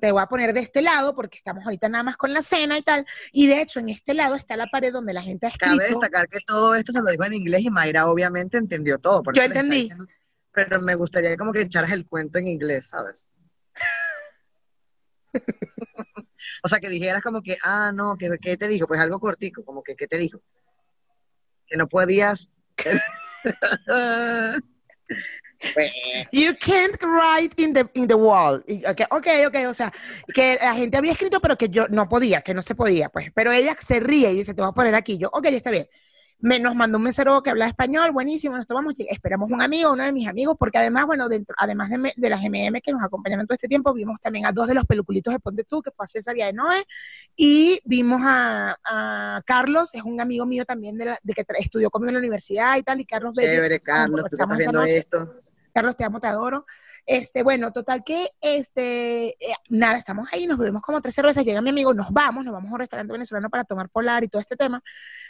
te 0.00 0.12
voy 0.12 0.22
a 0.22 0.26
poner 0.26 0.52
de 0.52 0.60
este 0.60 0.82
lado 0.82 1.14
porque 1.14 1.36
estamos 1.36 1.64
ahorita 1.64 1.88
nada 1.88 2.04
más 2.04 2.16
con 2.16 2.32
la 2.32 2.42
cena 2.42 2.78
y 2.78 2.82
tal. 2.82 3.04
Y 3.32 3.46
de 3.48 3.60
hecho, 3.60 3.80
en 3.80 3.88
este 3.90 4.14
lado 4.14 4.34
está 4.36 4.56
la 4.56 4.66
pared 4.66 4.92
donde 4.92 5.12
la 5.12 5.22
gente 5.22 5.46
ha 5.46 5.50
Cabe 5.50 5.76
escrito. 5.76 6.00
destacar 6.00 6.28
que 6.28 6.38
todo 6.46 6.74
esto 6.74 6.92
se 6.92 7.00
lo 7.02 7.10
dijo 7.10 7.24
en 7.24 7.34
inglés 7.34 7.62
y 7.62 7.70
Mayra 7.70 8.06
obviamente 8.06 8.56
entendió 8.56 8.98
todo. 8.98 9.22
Yo 9.34 9.42
entendí. 9.42 9.82
diciendo- 9.82 10.06
pero 10.52 10.80
me 10.80 10.94
gustaría 10.96 11.36
como 11.36 11.52
que 11.52 11.62
echaras 11.62 11.92
el 11.92 12.06
cuento 12.06 12.38
en 12.38 12.46
inglés, 12.48 12.88
¿sabes? 12.88 13.32
o 16.64 16.68
sea, 16.68 16.80
que 16.80 16.88
dijeras 16.88 17.22
como 17.22 17.40
que, 17.42 17.56
ah, 17.62 17.92
no, 17.94 18.16
que, 18.16 18.30
¿qué 18.40 18.56
te 18.56 18.66
dijo? 18.68 18.86
Pues 18.88 18.98
algo 19.00 19.20
cortico, 19.20 19.64
como 19.64 19.82
que, 19.82 19.94
¿qué 19.94 20.06
te 20.08 20.18
dijo? 20.18 20.40
Que 21.66 21.76
no 21.76 21.86
podías... 21.88 22.48
You 26.32 26.54
can't 26.58 26.96
write 27.02 27.54
in 27.60 27.72
the, 27.72 27.88
in 27.94 28.06
the 28.08 28.14
wall. 28.14 28.62
Y, 28.66 28.84
ok, 28.86 29.02
ok, 29.46 29.56
o 29.68 29.74
sea, 29.74 29.92
que 30.34 30.58
la 30.60 30.74
gente 30.74 30.96
había 30.96 31.12
escrito, 31.12 31.40
pero 31.40 31.56
que 31.56 31.68
yo 31.68 31.86
no 31.88 32.08
podía, 32.08 32.42
que 32.42 32.54
no 32.54 32.62
se 32.62 32.74
podía, 32.74 33.08
pues. 33.08 33.30
Pero 33.34 33.52
ella 33.52 33.76
se 33.80 34.00
ríe 34.00 34.30
y 34.32 34.36
dice, 34.36 34.54
te 34.54 34.62
voy 34.62 34.70
a 34.70 34.74
poner 34.74 34.94
aquí. 34.94 35.18
Yo, 35.18 35.28
ok, 35.32 35.46
está 35.46 35.70
bien. 35.70 35.86
Me, 36.42 36.58
nos 36.58 36.74
mandó 36.74 36.96
un 36.96 37.04
mesero 37.04 37.42
que 37.42 37.50
habla 37.50 37.66
español, 37.66 38.12
buenísimo, 38.12 38.56
nos 38.56 38.66
tomamos, 38.66 38.94
esperamos 38.96 39.50
un 39.50 39.60
amigo, 39.60 39.92
uno 39.92 40.04
de 40.04 40.12
mis 40.12 40.26
amigos, 40.26 40.56
porque 40.58 40.78
además, 40.78 41.04
bueno, 41.04 41.28
dentro, 41.28 41.54
además 41.58 41.90
de, 41.90 41.98
me- 41.98 42.12
de 42.16 42.30
las 42.30 42.42
MM 42.42 42.80
que 42.80 42.92
nos 42.92 43.02
acompañaron 43.02 43.46
todo 43.46 43.54
este 43.56 43.68
tiempo, 43.68 43.92
vimos 43.92 44.18
también 44.22 44.46
a 44.46 44.52
dos 44.52 44.66
de 44.66 44.72
los 44.72 44.86
peluculitos 44.86 45.34
de 45.34 45.38
Ponte 45.38 45.64
Tú, 45.64 45.82
que 45.82 45.90
fue 45.90 46.04
a 46.04 46.06
César 46.06 46.34
y 46.38 46.40
a 46.40 46.50
Noé, 46.50 46.82
y 47.36 47.80
vimos 47.84 48.22
a, 48.24 48.74
a 48.84 49.42
Carlos, 49.44 49.94
es 49.94 50.02
un 50.02 50.18
amigo 50.18 50.46
mío 50.46 50.64
también 50.64 50.96
de, 50.96 51.04
la- 51.06 51.18
de 51.22 51.34
que 51.34 51.44
estudió 51.58 51.90
conmigo 51.90 52.08
en 52.08 52.14
la 52.14 52.20
universidad 52.20 52.78
y 52.78 52.82
tal, 52.84 53.00
y 53.00 53.04
Carlos 53.04 53.36
chévere, 53.36 53.78
Carlos, 53.80 54.24
tú 54.30 54.36
estás 54.36 54.48
viendo 54.56 54.80
esto. 54.98 55.34
Carlos, 55.80 55.96
te 55.96 56.04
amo, 56.04 56.20
te 56.20 56.26
adoro. 56.26 56.66
Este, 57.06 57.42
bueno, 57.42 57.72
total 57.72 58.04
que, 58.04 58.28
este, 58.42 59.28
eh, 59.28 59.54
nada, 59.70 59.96
estamos 59.96 60.28
ahí, 60.30 60.46
nos 60.46 60.58
bebemos 60.58 60.82
como 60.82 61.00
tres 61.00 61.14
cervezas, 61.14 61.42
llega 61.42 61.62
mi 61.62 61.70
amigo, 61.70 61.94
nos 61.94 62.10
vamos, 62.10 62.44
nos 62.44 62.52
vamos 62.52 62.70
a 62.70 62.74
un 62.74 62.78
restaurante 62.80 63.10
venezolano 63.10 63.48
para 63.48 63.64
tomar 63.64 63.88
polar 63.88 64.22
y 64.22 64.28
todo 64.28 64.40
este 64.40 64.56
tema. 64.56 64.82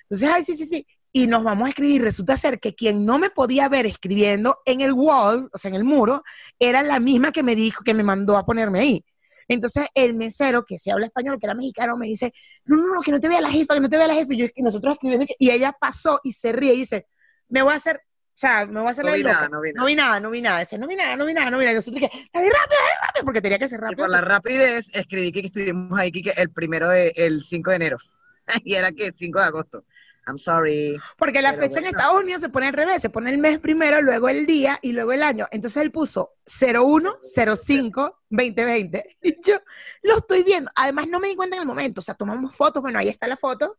Entonces, 0.03 0.29
ay, 0.29 0.43
sí, 0.43 0.57
sí, 0.57 0.67
sí, 0.67 0.85
y 1.13 1.29
nos 1.29 1.45
vamos 1.45 1.67
a 1.67 1.69
escribir. 1.69 2.03
Resulta 2.03 2.37
ser 2.37 2.59
que 2.59 2.75
quien 2.75 3.07
no 3.07 3.21
me 3.21 3.31
podía 3.31 3.69
ver 3.69 3.87
escribiendo 3.87 4.59
en 4.65 4.81
el 4.81 4.93
wall, 4.93 5.49
o 5.53 5.57
sea, 5.57 5.69
en 5.69 5.77
el 5.77 5.85
muro, 5.85 6.25
era 6.59 6.83
la 6.83 6.99
misma 6.99 7.31
que 7.31 7.45
me 7.45 7.55
dijo, 7.55 7.85
que 7.85 7.95
me 7.95 8.03
mandó 8.03 8.37
a 8.37 8.45
ponerme 8.45 8.81
ahí. 8.81 9.05
Entonces, 9.47 9.87
el 9.95 10.15
mesero, 10.15 10.65
que 10.65 10.79
se 10.79 10.91
habla 10.91 11.07
español, 11.07 11.39
que 11.39 11.47
era 11.47 11.55
mexicano, 11.55 11.97
me 11.97 12.07
dice, 12.07 12.33
no, 12.65 12.77
no, 12.77 12.95
no, 12.95 13.03
que 13.03 13.13
no 13.13 13.21
te 13.21 13.29
vea 13.29 13.41
la 13.41 13.51
jefa, 13.51 13.75
que 13.75 13.81
no 13.81 13.89
te 13.89 13.99
vea 13.99 14.09
la 14.09 14.15
jefa. 14.15 14.35
Y, 14.35 14.37
yo, 14.39 14.47
y 14.53 14.63
nosotros 14.63 14.95
escribiendo, 14.95 15.27
y 15.39 15.51
ella 15.51 15.73
pasó 15.81 16.19
y 16.25 16.33
se 16.33 16.51
ríe 16.51 16.75
y 16.75 16.79
dice, 16.79 17.07
me 17.49 17.63
voy 17.63 17.73
a 17.73 17.77
hacer, 17.77 18.01
o 18.41 18.47
sea, 18.47 18.65
me 18.65 18.81
voy 18.81 18.89
a 18.89 18.91
hacer 18.93 19.05
No 19.05 19.11
la 19.11 19.17
vi 19.19 19.23
loca. 19.23 19.35
nada, 19.35 19.49
no 19.51 19.61
vi 19.61 19.73
No 19.73 19.75
nada. 19.75 19.87
vi 19.87 19.95
nada, 19.97 20.21
no 20.21 20.31
vi 20.31 20.41
nada. 20.41 20.65
No 20.79 20.87
vi 20.87 20.97
nada, 20.97 21.17
no 21.17 21.27
vi 21.27 21.35
nada, 21.35 21.51
no 21.51 21.59
vi 21.59 21.65
nada. 21.67 21.73
Y 21.73 21.75
nosotros 21.77 22.01
que, 22.01 22.09
dale 22.33 22.49
rápido, 22.49 22.79
dale 22.81 22.95
rápido, 23.07 23.25
porque 23.27 23.41
tenía 23.43 23.59
que 23.59 23.69
ser 23.69 23.81
Y 23.81 23.83
rápido. 23.83 23.99
por 24.05 24.11
la 24.11 24.21
rapidez, 24.23 24.89
escribí 24.95 25.31
que 25.31 25.41
estuvimos 25.41 25.99
ahí 26.01 26.11
que 26.11 26.31
el 26.39 26.51
primero 26.51 26.89
de, 26.89 27.13
el 27.17 27.45
5 27.45 27.69
de 27.71 27.77
enero. 27.77 27.99
y 28.65 28.77
era 28.77 28.93
que 28.93 29.13
5 29.15 29.39
de 29.41 29.45
agosto. 29.45 29.85
I'm 30.27 30.39
sorry. 30.39 30.99
Porque 31.19 31.43
la 31.43 31.53
fecha 31.53 31.81
en. 31.81 31.87
Estados 31.87 32.19
Unidos 32.23 32.41
se 32.41 32.49
pone 32.49 32.69
al 32.69 32.73
revés, 32.73 33.03
se 33.03 33.11
pone 33.11 33.31
el 33.31 33.39
mes 33.39 33.59
primero, 33.59 34.01
luego 34.01 34.29
el 34.31 34.47
día 34.47 34.79
y 34.81 34.93
luego 34.93 35.13
el 35.13 35.23
año. 35.23 35.47
Entonces 35.51 35.83
él 35.83 35.91
puso 35.91 36.35
01, 36.47 37.19
05, 37.21 38.23
2020. 38.31 39.17
Y 39.23 39.37
yo 39.47 39.57
lo 40.03 40.17
estoy 40.17 40.45
viendo. 40.45 40.71
Además 40.77 41.09
no 41.09 41.21
me 41.21 41.29
di 41.29 41.37
cuenta 41.37 41.57
en 41.57 41.63
el 41.63 41.69
momento. 41.69 42.01
O 42.01 42.03
sea, 42.03 42.15
tomamos 42.15 42.55
fotos, 42.57 42.81
bueno, 42.83 42.99
ahí 42.99 43.09
está 43.09 43.27
la 43.29 43.37
foto. 43.37 43.77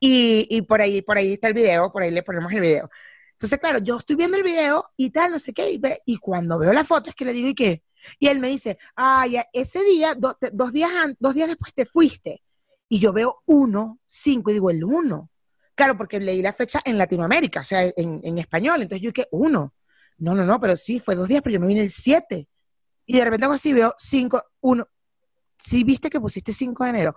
Y, 0.00 0.46
y 0.50 0.62
por 0.62 0.80
ahí, 0.80 1.02
por 1.02 1.18
ahí 1.18 1.34
está 1.34 1.48
el 1.48 1.54
video, 1.54 1.90
por 1.92 2.02
ahí 2.02 2.10
le 2.10 2.22
ponemos 2.22 2.52
el 2.52 2.60
video. 2.60 2.90
Entonces, 3.36 3.58
claro, 3.58 3.78
yo 3.80 3.96
estoy 3.98 4.16
viendo 4.16 4.36
el 4.38 4.42
video 4.42 4.86
y 4.96 5.10
tal, 5.10 5.30
no 5.32 5.38
sé 5.38 5.52
qué, 5.52 5.70
y, 5.70 5.78
ve- 5.78 6.00
y 6.06 6.16
cuando 6.18 6.58
veo 6.58 6.72
la 6.72 6.84
foto 6.84 7.10
es 7.10 7.16
que 7.16 7.24
le 7.26 7.32
digo, 7.32 7.48
¿y 7.48 7.54
qué? 7.54 7.82
Y 8.18 8.28
él 8.28 8.40
me 8.40 8.48
dice, 8.48 8.78
ya, 9.30 9.46
ese 9.52 9.82
día, 9.84 10.14
dos, 10.16 10.72
días 10.72 10.90
an- 11.02 11.16
dos 11.18 11.34
días 11.34 11.48
después 11.48 11.74
te 11.74 11.84
fuiste. 11.86 12.42
Y 12.88 12.98
yo 13.00 13.12
veo 13.12 13.42
uno, 13.46 13.98
cinco, 14.06 14.50
y 14.50 14.54
digo, 14.54 14.70
el 14.70 14.82
uno. 14.84 15.30
Claro, 15.74 15.96
porque 15.98 16.18
leí 16.20 16.40
la 16.40 16.52
fecha 16.52 16.80
en 16.84 16.96
Latinoamérica, 16.98 17.60
o 17.60 17.64
sea, 17.64 17.82
en, 17.84 18.38
español. 18.38 18.80
Entonces 18.82 19.02
yo 19.02 19.12
que 19.12 19.26
uno. 19.32 19.74
No, 20.18 20.34
no, 20.34 20.44
no, 20.44 20.58
pero 20.60 20.76
sí, 20.76 21.00
fue 21.00 21.14
dos 21.14 21.28
días, 21.28 21.42
pero 21.42 21.54
yo 21.54 21.60
me 21.60 21.66
vine 21.66 21.80
el 21.82 21.90
7. 21.90 22.48
Y 23.06 23.18
de 23.18 23.24
repente 23.24 23.44
hago 23.46 23.54
así, 23.54 23.72
veo 23.72 23.94
5, 23.98 24.42
1. 24.60 24.86
Sí, 25.58 25.84
viste 25.84 26.10
que 26.10 26.20
pusiste 26.20 26.52
5 26.52 26.84
de 26.84 26.90
enero. 26.90 27.14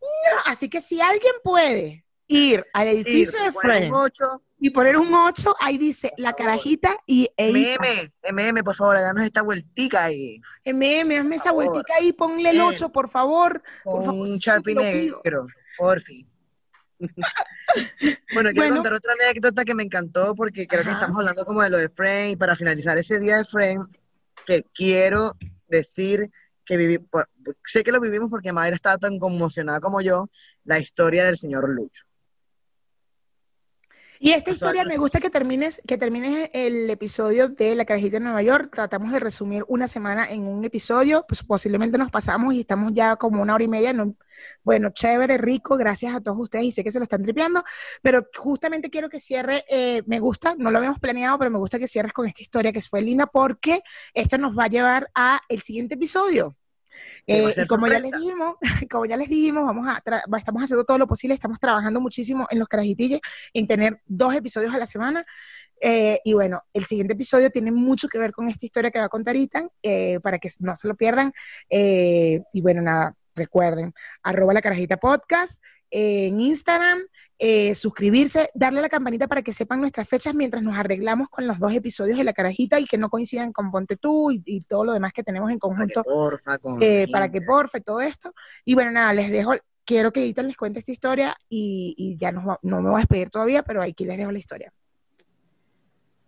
No, 0.00 0.52
así 0.52 0.68
que 0.68 0.80
si 0.80 1.00
alguien 1.00 1.32
puede 1.44 2.04
ir 2.28 2.64
al 2.72 2.88
Ir, 2.88 2.94
edificio 2.94 3.42
de 3.42 3.52
Friends 3.52 3.88
un 3.94 4.00
8, 4.00 4.42
y 4.60 4.70
poner 4.70 4.96
un 4.96 5.12
8, 5.12 5.56
ahí 5.60 5.76
dice 5.76 6.12
la 6.18 6.32
carajita 6.34 6.96
y. 7.06 7.28
MM, 7.36 8.12
MM, 8.32 8.62
por 8.62 8.74
favor, 8.76 8.96
háganos 8.96 9.24
esta 9.24 9.42
vueltica 9.42 10.04
ahí. 10.04 10.40
MM, 10.64 11.18
hazme 11.18 11.36
esa 11.36 11.50
favor. 11.50 11.64
vueltica 11.66 11.94
ahí, 11.98 12.12
ponle 12.12 12.50
el 12.50 12.56
Bien. 12.56 12.68
8, 12.68 12.88
por 12.90 13.08
favor. 13.08 13.62
Por 13.82 14.08
un 14.08 14.38
pido. 14.64 14.80
negro, 14.82 15.46
por 15.76 16.00
fin. 16.00 16.28
bueno, 18.32 18.50
quiero 18.50 18.54
Bueno. 18.54 18.74
contar 18.76 18.92
otra 18.94 19.14
anécdota 19.20 19.64
que 19.64 19.74
me 19.74 19.82
encantó 19.82 20.34
porque 20.36 20.66
creo 20.66 20.84
que 20.84 20.90
estamos 20.90 21.18
hablando 21.18 21.44
como 21.44 21.62
de 21.62 21.70
lo 21.70 21.78
de 21.78 21.88
Frame 21.88 22.30
y 22.30 22.36
para 22.36 22.54
finalizar 22.54 22.96
ese 22.98 23.18
día 23.18 23.38
de 23.38 23.44
Frame, 23.44 23.80
que 24.46 24.64
quiero 24.74 25.32
decir 25.66 26.30
que 26.64 26.76
viví, 26.76 26.98
pues, 26.98 27.24
sé 27.64 27.82
que 27.82 27.90
lo 27.90 28.00
vivimos 28.00 28.30
porque 28.30 28.52
Mayra 28.52 28.76
estaba 28.76 28.98
tan 28.98 29.18
conmocionada 29.18 29.80
como 29.80 30.00
yo, 30.00 30.30
la 30.64 30.78
historia 30.78 31.24
del 31.24 31.36
señor 31.38 31.68
Lucho. 31.68 32.04
Y 34.24 34.30
esta 34.30 34.52
historia 34.52 34.84
me 34.84 34.98
gusta 34.98 35.18
que 35.18 35.30
termines, 35.30 35.82
que 35.84 35.98
termines 35.98 36.48
el 36.52 36.88
episodio 36.88 37.48
de 37.48 37.74
La 37.74 37.84
Carajita 37.84 38.18
de 38.18 38.24
Nueva 38.24 38.40
York. 38.40 38.70
Tratamos 38.72 39.10
de 39.10 39.18
resumir 39.18 39.64
una 39.66 39.88
semana 39.88 40.30
en 40.30 40.46
un 40.46 40.64
episodio, 40.64 41.24
pues 41.26 41.42
posiblemente 41.42 41.98
nos 41.98 42.08
pasamos 42.12 42.54
y 42.54 42.60
estamos 42.60 42.92
ya 42.92 43.16
como 43.16 43.42
una 43.42 43.52
hora 43.56 43.64
y 43.64 43.66
media. 43.66 43.92
¿no? 43.92 44.14
Bueno, 44.62 44.90
chévere, 44.90 45.38
rico, 45.38 45.76
gracias 45.76 46.14
a 46.14 46.20
todos 46.20 46.38
ustedes 46.38 46.66
y 46.66 46.70
sé 46.70 46.84
que 46.84 46.92
se 46.92 47.00
lo 47.00 47.02
están 47.02 47.24
tripeando, 47.24 47.64
pero 48.00 48.24
justamente 48.38 48.90
quiero 48.90 49.08
que 49.08 49.18
cierre, 49.18 49.64
eh, 49.68 50.04
me 50.06 50.20
gusta, 50.20 50.54
no 50.56 50.70
lo 50.70 50.78
habíamos 50.78 51.00
planeado, 51.00 51.36
pero 51.36 51.50
me 51.50 51.58
gusta 51.58 51.80
que 51.80 51.88
cierres 51.88 52.12
con 52.12 52.28
esta 52.28 52.42
historia 52.42 52.72
que 52.72 52.80
fue 52.80 53.02
linda 53.02 53.26
porque 53.26 53.80
esto 54.14 54.38
nos 54.38 54.56
va 54.56 54.66
a 54.66 54.68
llevar 54.68 55.10
a 55.16 55.40
el 55.48 55.62
siguiente 55.62 55.94
episodio. 55.96 56.56
Eh, 57.26 57.54
y 57.56 57.66
como 57.66 57.86
ya 57.86 57.98
les 57.98 58.12
dijimos, 58.12 58.56
como 58.90 59.06
ya 59.06 59.16
les 59.16 59.28
dijimos, 59.28 59.64
vamos 59.64 59.86
a 59.88 60.02
estamos 60.36 60.62
haciendo 60.62 60.84
todo 60.84 60.98
lo 60.98 61.06
posible, 61.06 61.34
estamos 61.34 61.58
trabajando 61.60 62.00
muchísimo 62.00 62.46
en 62.50 62.58
los 62.58 62.68
carajitillos, 62.68 63.20
en 63.54 63.66
tener 63.66 64.00
dos 64.06 64.34
episodios 64.34 64.74
a 64.74 64.78
la 64.78 64.86
semana. 64.86 65.24
Eh, 65.80 66.20
y 66.24 66.32
bueno, 66.32 66.62
el 66.72 66.84
siguiente 66.84 67.14
episodio 67.14 67.50
tiene 67.50 67.72
mucho 67.72 68.08
que 68.08 68.18
ver 68.18 68.30
con 68.30 68.48
esta 68.48 68.64
historia 68.64 68.90
que 68.90 69.00
va 69.00 69.06
a 69.06 69.08
contar 69.08 69.36
Ethan, 69.36 69.68
eh, 69.82 70.20
para 70.20 70.38
que 70.38 70.48
no 70.60 70.76
se 70.76 70.86
lo 70.88 70.94
pierdan. 70.94 71.32
Eh, 71.68 72.40
y 72.52 72.60
bueno, 72.60 72.82
nada, 72.82 73.16
recuerden, 73.34 73.92
arroba 74.22 74.52
la 74.52 74.62
carajita 74.62 74.96
podcast 74.96 75.62
eh, 75.90 76.28
en 76.28 76.40
Instagram, 76.40 77.00
eh, 77.44 77.74
suscribirse, 77.74 78.50
darle 78.54 78.78
a 78.78 78.82
la 78.82 78.88
campanita 78.88 79.26
para 79.26 79.42
que 79.42 79.52
sepan 79.52 79.80
nuestras 79.80 80.08
fechas 80.08 80.32
mientras 80.32 80.62
nos 80.62 80.76
arreglamos 80.78 81.28
con 81.28 81.44
los 81.48 81.58
dos 81.58 81.72
episodios 81.74 82.16
de 82.16 82.22
la 82.24 82.32
carajita 82.32 82.78
y 82.78 82.86
que 82.86 82.98
no 82.98 83.10
coincidan 83.10 83.52
con 83.52 83.72
Ponte 83.72 83.96
tú 83.96 84.30
y, 84.30 84.40
y 84.46 84.60
todo 84.62 84.84
lo 84.84 84.92
demás 84.92 85.12
que 85.12 85.24
tenemos 85.24 85.50
en 85.50 85.58
Para 85.58 85.86
que 85.86 85.94
conjunto 85.94 86.04
porfa, 86.04 86.58
con 86.58 86.80
eh, 86.82 87.08
para 87.10 87.30
que 87.32 87.40
porfe 87.42 87.80
todo 87.80 88.00
esto. 88.00 88.32
Y 88.64 88.74
bueno, 88.74 88.92
nada, 88.92 89.12
les 89.12 89.30
dejo, 89.32 89.54
quiero 89.84 90.12
que 90.12 90.24
Ethan 90.26 90.46
les 90.46 90.56
cuente 90.56 90.78
esta 90.78 90.92
historia 90.92 91.36
y, 91.48 91.94
y 91.98 92.16
ya 92.16 92.30
nos 92.30 92.46
va- 92.46 92.58
no 92.62 92.80
me 92.80 92.90
voy 92.90 92.98
a 92.98 93.02
despedir 93.02 93.30
todavía, 93.30 93.62
pero 93.64 93.82
aquí 93.82 94.04
les 94.04 94.16
dejo 94.18 94.30
la 94.30 94.38
historia. 94.38 94.72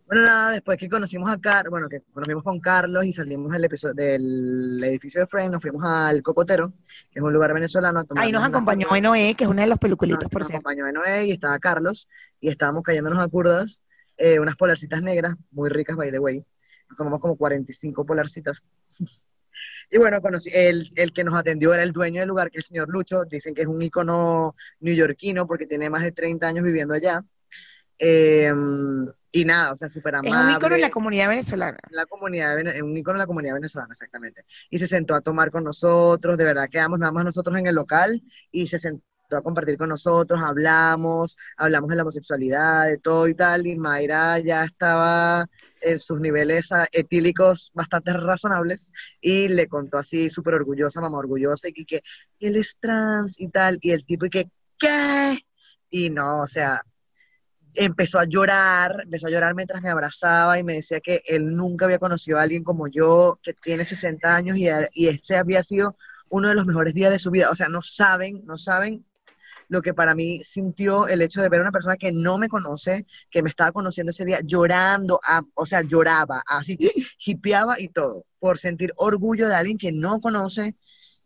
Bueno, 0.06 0.22
nada, 0.24 0.50
después 0.50 0.76
que 0.76 0.88
conocimos 0.90 1.30
a 1.30 1.40
Carlos, 1.40 1.70
bueno, 1.70 1.88
que 1.88 2.02
nos 2.14 2.28
vimos 2.28 2.42
con 2.42 2.60
Carlos 2.60 3.06
y 3.06 3.14
salimos 3.14 3.50
del 3.50 3.64
episodio 3.64 3.94
del 3.94 4.82
edificio 4.84 5.22
de 5.22 5.26
Frame, 5.26 5.48
nos 5.48 5.62
fuimos 5.62 5.82
al 5.82 6.22
Cocotero, 6.22 6.74
que 7.10 7.20
es 7.20 7.22
un 7.22 7.32
lugar 7.32 7.54
venezolano. 7.54 8.00
a 8.00 8.04
Ahí 8.16 8.30
nos 8.30 8.44
acompañó 8.44 8.86
fotos. 8.86 9.02
Noé, 9.02 9.34
que 9.34 9.44
es 9.44 9.50
una 9.50 9.62
de 9.62 9.68
los 9.68 9.78
peluculitos, 9.78 10.24
nos, 10.24 10.30
por 10.30 10.42
nos 10.42 10.48
cierto. 10.48 10.68
acompañó 10.68 10.84
de 10.84 10.92
Noé 10.92 11.26
y 11.26 11.30
estaba 11.32 11.58
Carlos 11.58 12.06
y 12.38 12.50
estábamos 12.50 12.82
cayéndonos 12.82 13.18
a 13.18 13.28
curdas, 13.28 13.80
eh, 14.18 14.38
unas 14.40 14.56
polarcitas 14.56 15.00
negras, 15.00 15.34
muy 15.50 15.70
ricas, 15.70 15.96
by 15.96 16.10
the 16.10 16.18
way. 16.18 16.44
Nos 16.90 16.98
tomamos 16.98 17.18
como 17.20 17.36
45 17.36 18.04
polarcitas. 18.04 18.66
y 19.90 19.96
bueno, 19.96 20.20
conocí, 20.20 20.50
el, 20.52 20.90
el 20.96 21.14
que 21.14 21.24
nos 21.24 21.34
atendió 21.34 21.72
era 21.72 21.82
el 21.82 21.92
dueño 21.92 22.20
del 22.20 22.28
lugar, 22.28 22.50
que 22.50 22.58
es 22.58 22.66
el 22.66 22.68
señor 22.68 22.90
Lucho. 22.90 23.24
Dicen 23.24 23.54
que 23.54 23.62
es 23.62 23.68
un 23.68 23.80
ícono 23.80 24.54
neoyorquino 24.80 25.46
porque 25.46 25.66
tiene 25.66 25.88
más 25.88 26.02
de 26.02 26.12
30 26.12 26.46
años 26.46 26.62
viviendo 26.62 26.92
allá. 26.92 27.22
Eh, 27.98 28.52
y 29.34 29.44
nada, 29.44 29.72
o 29.72 29.76
sea, 29.76 29.88
súper 29.88 30.14
Es 30.14 30.20
amable. 30.20 30.44
un 30.44 30.50
ícono 30.50 30.74
en 30.76 30.80
la 30.80 30.90
comunidad 30.90 31.28
venezolana. 31.28 31.78
la 31.90 32.06
comunidad, 32.06 32.56
un 32.84 32.96
ícono 32.96 33.18
de 33.18 33.24
la 33.24 33.26
comunidad 33.26 33.54
venezolana, 33.54 33.92
exactamente. 33.92 34.44
Y 34.70 34.78
se 34.78 34.86
sentó 34.86 35.14
a 35.16 35.20
tomar 35.22 35.50
con 35.50 35.64
nosotros, 35.64 36.38
de 36.38 36.44
verdad 36.44 36.68
quedamos 36.70 37.00
nada 37.00 37.10
más 37.10 37.24
nosotros 37.24 37.58
en 37.58 37.66
el 37.66 37.74
local 37.74 38.22
y 38.52 38.68
se 38.68 38.78
sentó 38.78 39.04
a 39.32 39.42
compartir 39.42 39.76
con 39.76 39.88
nosotros, 39.88 40.40
hablamos, 40.40 41.36
hablamos 41.56 41.88
de 41.90 41.96
la 41.96 42.02
homosexualidad, 42.04 42.86
de 42.86 42.98
todo 42.98 43.26
y 43.26 43.34
tal, 43.34 43.66
y 43.66 43.74
Mayra 43.76 44.38
ya 44.38 44.62
estaba 44.64 45.46
en 45.80 45.98
sus 45.98 46.20
niveles 46.20 46.70
ah, 46.70 46.86
etílicos 46.92 47.72
bastante 47.74 48.12
razonables 48.12 48.92
y 49.20 49.48
le 49.48 49.66
contó 49.66 49.98
así 49.98 50.30
súper 50.30 50.54
orgullosa, 50.54 51.00
mamá 51.00 51.18
orgullosa, 51.18 51.68
y 51.74 51.84
que 51.84 52.02
él 52.38 52.54
es 52.56 52.76
trans 52.78 53.40
y 53.40 53.48
tal, 53.48 53.78
y 53.80 53.90
el 53.90 54.04
tipo 54.04 54.26
y 54.26 54.30
que, 54.30 54.48
¿qué? 54.78 55.38
Y 55.90 56.10
no, 56.10 56.42
o 56.42 56.46
sea, 56.46 56.80
empezó 57.74 58.18
a 58.18 58.24
llorar, 58.26 59.00
empezó 59.04 59.26
a 59.26 59.30
llorar 59.30 59.54
mientras 59.54 59.82
me 59.82 59.90
abrazaba 59.90 60.58
y 60.58 60.64
me 60.64 60.74
decía 60.74 61.00
que 61.00 61.22
él 61.26 61.46
nunca 61.56 61.84
había 61.86 61.98
conocido 61.98 62.38
a 62.38 62.42
alguien 62.42 62.64
como 62.64 62.88
yo, 62.88 63.38
que 63.42 63.54
tiene 63.54 63.84
60 63.84 64.34
años 64.34 64.56
y, 64.56 64.68
y 64.94 65.08
este 65.08 65.36
había 65.36 65.62
sido 65.62 65.96
uno 66.28 66.48
de 66.48 66.54
los 66.54 66.66
mejores 66.66 66.94
días 66.94 67.12
de 67.12 67.18
su 67.18 67.30
vida. 67.30 67.50
O 67.50 67.54
sea, 67.54 67.68
no 67.68 67.82
saben, 67.82 68.42
no 68.44 68.58
saben 68.58 69.04
lo 69.68 69.82
que 69.82 69.94
para 69.94 70.14
mí 70.14 70.42
sintió 70.44 71.08
el 71.08 71.22
hecho 71.22 71.42
de 71.42 71.48
ver 71.48 71.60
a 71.60 71.62
una 71.64 71.72
persona 71.72 71.96
que 71.96 72.12
no 72.12 72.38
me 72.38 72.48
conoce, 72.48 73.06
que 73.30 73.42
me 73.42 73.48
estaba 73.50 73.72
conociendo 73.72 74.10
ese 74.10 74.24
día, 74.24 74.40
llorando, 74.44 75.20
a- 75.26 75.42
o 75.54 75.66
sea, 75.66 75.82
lloraba, 75.82 76.42
así, 76.46 76.78
hipeaba 77.26 77.80
y 77.80 77.88
todo, 77.88 78.24
por 78.38 78.58
sentir 78.58 78.92
orgullo 78.96 79.48
de 79.48 79.54
alguien 79.54 79.78
que 79.78 79.92
no 79.92 80.20
conoce 80.20 80.76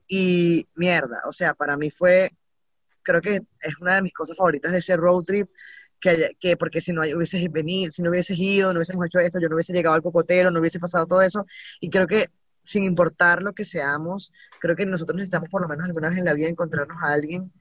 y 0.08 0.68
mierda, 0.76 1.18
o 1.28 1.32
sea, 1.32 1.54
para 1.54 1.76
mí 1.76 1.90
fue, 1.90 2.30
creo 3.02 3.20
que 3.20 3.36
es 3.60 3.78
una 3.80 3.96
de 3.96 4.02
mis 4.02 4.12
cosas 4.12 4.36
favoritas 4.36 4.72
de 4.72 4.78
ese 4.78 4.96
road 4.96 5.24
trip, 5.24 5.48
que, 6.00 6.10
haya- 6.10 6.30
que 6.40 6.56
porque 6.56 6.80
si 6.80 6.92
no 6.92 7.02
hubieses 7.02 7.50
venido, 7.52 7.92
si 7.92 8.02
no 8.02 8.10
hubieses 8.10 8.36
ido, 8.38 8.72
no 8.72 8.78
hubiésemos 8.78 9.06
hecho 9.06 9.18
esto, 9.20 9.40
yo 9.40 9.48
no 9.48 9.56
hubiese 9.56 9.72
llegado 9.72 9.94
al 9.96 10.02
cocotero, 10.02 10.50
no 10.50 10.60
hubiese 10.60 10.80
pasado 10.80 11.06
todo 11.06 11.22
eso, 11.22 11.46
y 11.80 11.90
creo 11.90 12.06
que 12.06 12.26
sin 12.62 12.84
importar 12.84 13.42
lo 13.42 13.54
que 13.54 13.64
seamos, 13.64 14.32
creo 14.60 14.76
que 14.76 14.86
nosotros 14.86 15.16
necesitamos 15.16 15.48
por 15.48 15.62
lo 15.62 15.68
menos 15.68 15.86
alguna 15.86 16.10
vez 16.10 16.18
en 16.18 16.24
la 16.26 16.34
vida 16.34 16.48
encontrarnos 16.48 16.98
a 17.02 17.12
alguien 17.12 17.52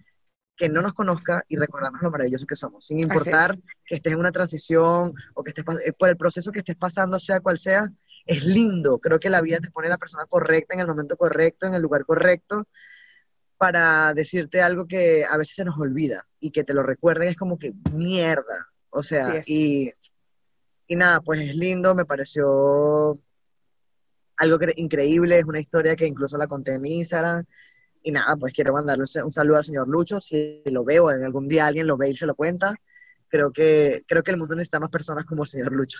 que 0.55 0.69
no 0.69 0.81
nos 0.81 0.93
conozca 0.93 1.43
y 1.47 1.55
recordarnos 1.57 2.01
lo 2.01 2.09
maravilloso 2.11 2.45
que 2.47 2.55
somos, 2.55 2.85
sin 2.85 2.99
importar 2.99 3.57
que 3.85 3.95
estés 3.95 4.14
en 4.14 4.19
una 4.19 4.31
transición 4.31 5.14
o 5.35 5.43
que 5.43 5.51
estés 5.51 5.65
eh, 5.85 5.93
por 5.93 6.09
el 6.09 6.18
proceso 6.18 6.51
que 6.51 6.59
estés 6.59 6.76
pasando, 6.76 7.19
sea 7.19 7.39
cual 7.41 7.59
sea, 7.59 7.88
es 8.26 8.43
lindo. 8.45 8.99
Creo 8.99 9.19
que 9.19 9.30
la 9.30 9.41
vida 9.41 9.59
te 9.59 9.69
pone 9.72 9.88
la 9.89 9.97
persona 9.97 10.26
correcta 10.27 10.73
en 10.73 10.81
el 10.81 10.88
momento 10.88 11.15
correcto, 11.18 11.68
en 11.68 11.76
el 11.76 11.81
lugar 11.84 12.05
correcto, 12.05 12.64
para 13.58 14.14
decirte 14.14 14.62
algo 14.62 14.86
que 14.88 15.26
a 15.26 15.38
veces 15.38 15.56
se 15.56 15.66
nos 15.66 15.80
olvida 15.80 16.28
y 16.40 16.52
que 16.52 16.64
te 16.64 16.74
lo 16.74 16.84
recuerden 16.84 17.30
es 17.30 17.38
como 17.38 17.58
que 17.58 17.74
mierda. 17.92 18.68
O 18.90 19.04
sea, 19.04 19.34
y, 19.48 19.92
y 20.88 20.96
nada, 20.96 21.22
pues 21.22 21.42
es 21.42 21.56
lindo, 21.56 21.96
me 21.96 22.06
pareció 22.06 23.14
algo 24.38 24.58
cre- 24.60 24.74
increíble, 24.78 25.40
es 25.40 25.46
una 25.46 25.60
historia 25.60 25.96
que 25.96 26.06
incluso 26.08 26.38
la 26.38 26.48
conté 26.48 26.76
en 26.76 26.82
mi 26.82 26.98
Instagram. 27.00 27.44
Y 28.04 28.12
nada, 28.12 28.36
pues 28.38 28.54
quiero 28.54 28.74
mandarle 28.74 29.04
un 29.04 29.24
un 29.26 29.32
saludo 29.32 29.58
al 29.58 29.66
señor 29.66 29.88
Lucho, 29.88 30.20
si 30.20 30.62
lo 30.66 30.86
veo, 30.86 31.12
en 31.12 31.24
algún 31.24 31.48
día 31.48 31.66
alguien 31.68 31.88
lo 31.88 31.98
ve 31.98 32.10
y 32.10 32.16
se 32.16 32.26
lo 32.26 32.36
cuenta. 32.36 32.76
Creo 33.28 33.52
que, 33.52 34.04
creo 34.08 34.24
que 34.24 34.32
el 34.32 34.38
mundo 34.38 34.56
necesita 34.56 34.80
más 34.80 34.90
personas 34.90 35.26
como 35.26 35.44
el 35.44 35.50
señor 35.50 35.74
Lucho. 35.74 36.00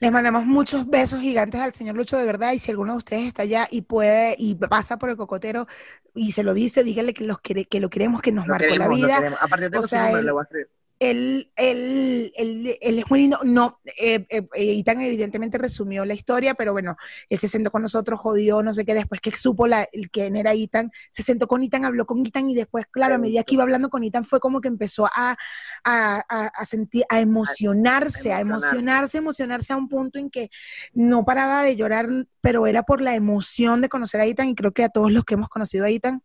Les 0.00 0.10
mandamos 0.12 0.44
muchos 0.46 0.88
besos 0.88 1.20
gigantes 1.20 1.60
al 1.60 1.72
señor 1.74 1.96
Lucho 1.96 2.16
de 2.16 2.24
verdad 2.24 2.52
y 2.52 2.58
si 2.58 2.70
alguno 2.70 2.92
de 2.92 2.98
ustedes 2.98 3.24
está 3.24 3.42
allá 3.42 3.66
y 3.70 3.82
puede 3.82 4.34
y 4.38 4.54
pasa 4.56 4.98
por 4.98 5.10
el 5.10 5.16
cocotero 5.16 5.66
y 6.14 6.32
se 6.32 6.42
lo 6.42 6.54
dice, 6.54 6.84
díganle 6.84 7.14
que, 7.14 7.24
los 7.24 7.40
quiere, 7.40 7.64
que 7.66 7.80
lo 7.80 7.88
queremos, 7.90 8.22
que 8.22 8.32
nos 8.32 8.46
Lo 8.46 8.52
marcó 8.54 8.74
queremos, 8.74 8.88
la 8.88 8.88
vida. 8.88 9.16
queremos. 9.18 9.42
Aparte, 9.42 9.64
yo 9.66 9.70
tengo 9.70 9.84
O 9.84 9.86
su 9.86 9.88
sea, 9.90 10.06
número, 10.06 10.18
él- 10.20 10.26
le 10.26 10.32
voy 10.32 10.40
a 10.40 10.42
escribir. 10.42 10.68
Él, 11.02 11.50
él, 11.56 12.32
él, 12.36 12.78
él 12.80 12.98
es 13.00 13.10
muy 13.10 13.20
lindo. 13.22 13.38
No, 13.42 13.80
eh, 14.00 14.24
eh, 14.30 14.46
eh, 14.54 14.78
Ethan 14.78 15.00
evidentemente 15.00 15.58
resumió 15.58 16.04
la 16.04 16.14
historia, 16.14 16.54
pero 16.54 16.72
bueno, 16.72 16.96
él 17.28 17.38
se 17.40 17.48
sentó 17.48 17.72
con 17.72 17.82
nosotros, 17.82 18.20
jodió, 18.20 18.62
no 18.62 18.72
sé 18.72 18.84
qué, 18.84 18.94
después 18.94 19.20
que 19.20 19.36
supo 19.36 19.66
la, 19.66 19.86
el 19.92 20.10
quién 20.10 20.36
era 20.36 20.52
Ethan, 20.52 20.92
se 21.10 21.24
sentó 21.24 21.48
con 21.48 21.62
Ethan, 21.64 21.84
habló 21.84 22.06
con 22.06 22.24
Ethan 22.24 22.48
y 22.50 22.54
después, 22.54 22.84
claro, 22.90 23.16
a 23.16 23.18
medida 23.18 23.42
que 23.42 23.54
iba 23.54 23.64
hablando 23.64 23.88
con 23.88 24.04
Ethan 24.04 24.24
fue 24.24 24.38
como 24.38 24.60
que 24.60 24.68
empezó 24.68 25.06
a, 25.06 25.36
a, 25.84 26.24
a, 26.28 26.46
a 26.46 26.66
sentir, 26.66 27.04
a 27.08 27.18
emocionarse, 27.18 28.32
a 28.32 28.40
emocionarse, 28.40 29.18
emocionarse 29.18 29.72
a 29.72 29.76
un 29.76 29.88
punto 29.88 30.20
en 30.20 30.30
que 30.30 30.50
no 30.92 31.24
paraba 31.24 31.64
de 31.64 31.74
llorar, 31.74 32.08
pero 32.40 32.68
era 32.68 32.84
por 32.84 33.02
la 33.02 33.16
emoción 33.16 33.82
de 33.82 33.88
conocer 33.88 34.20
a 34.20 34.26
Ethan 34.26 34.50
y 34.50 34.54
creo 34.54 34.70
que 34.70 34.84
a 34.84 34.88
todos 34.88 35.10
los 35.10 35.24
que 35.24 35.34
hemos 35.34 35.48
conocido 35.48 35.84
a 35.84 35.90
Ethan, 35.90 36.22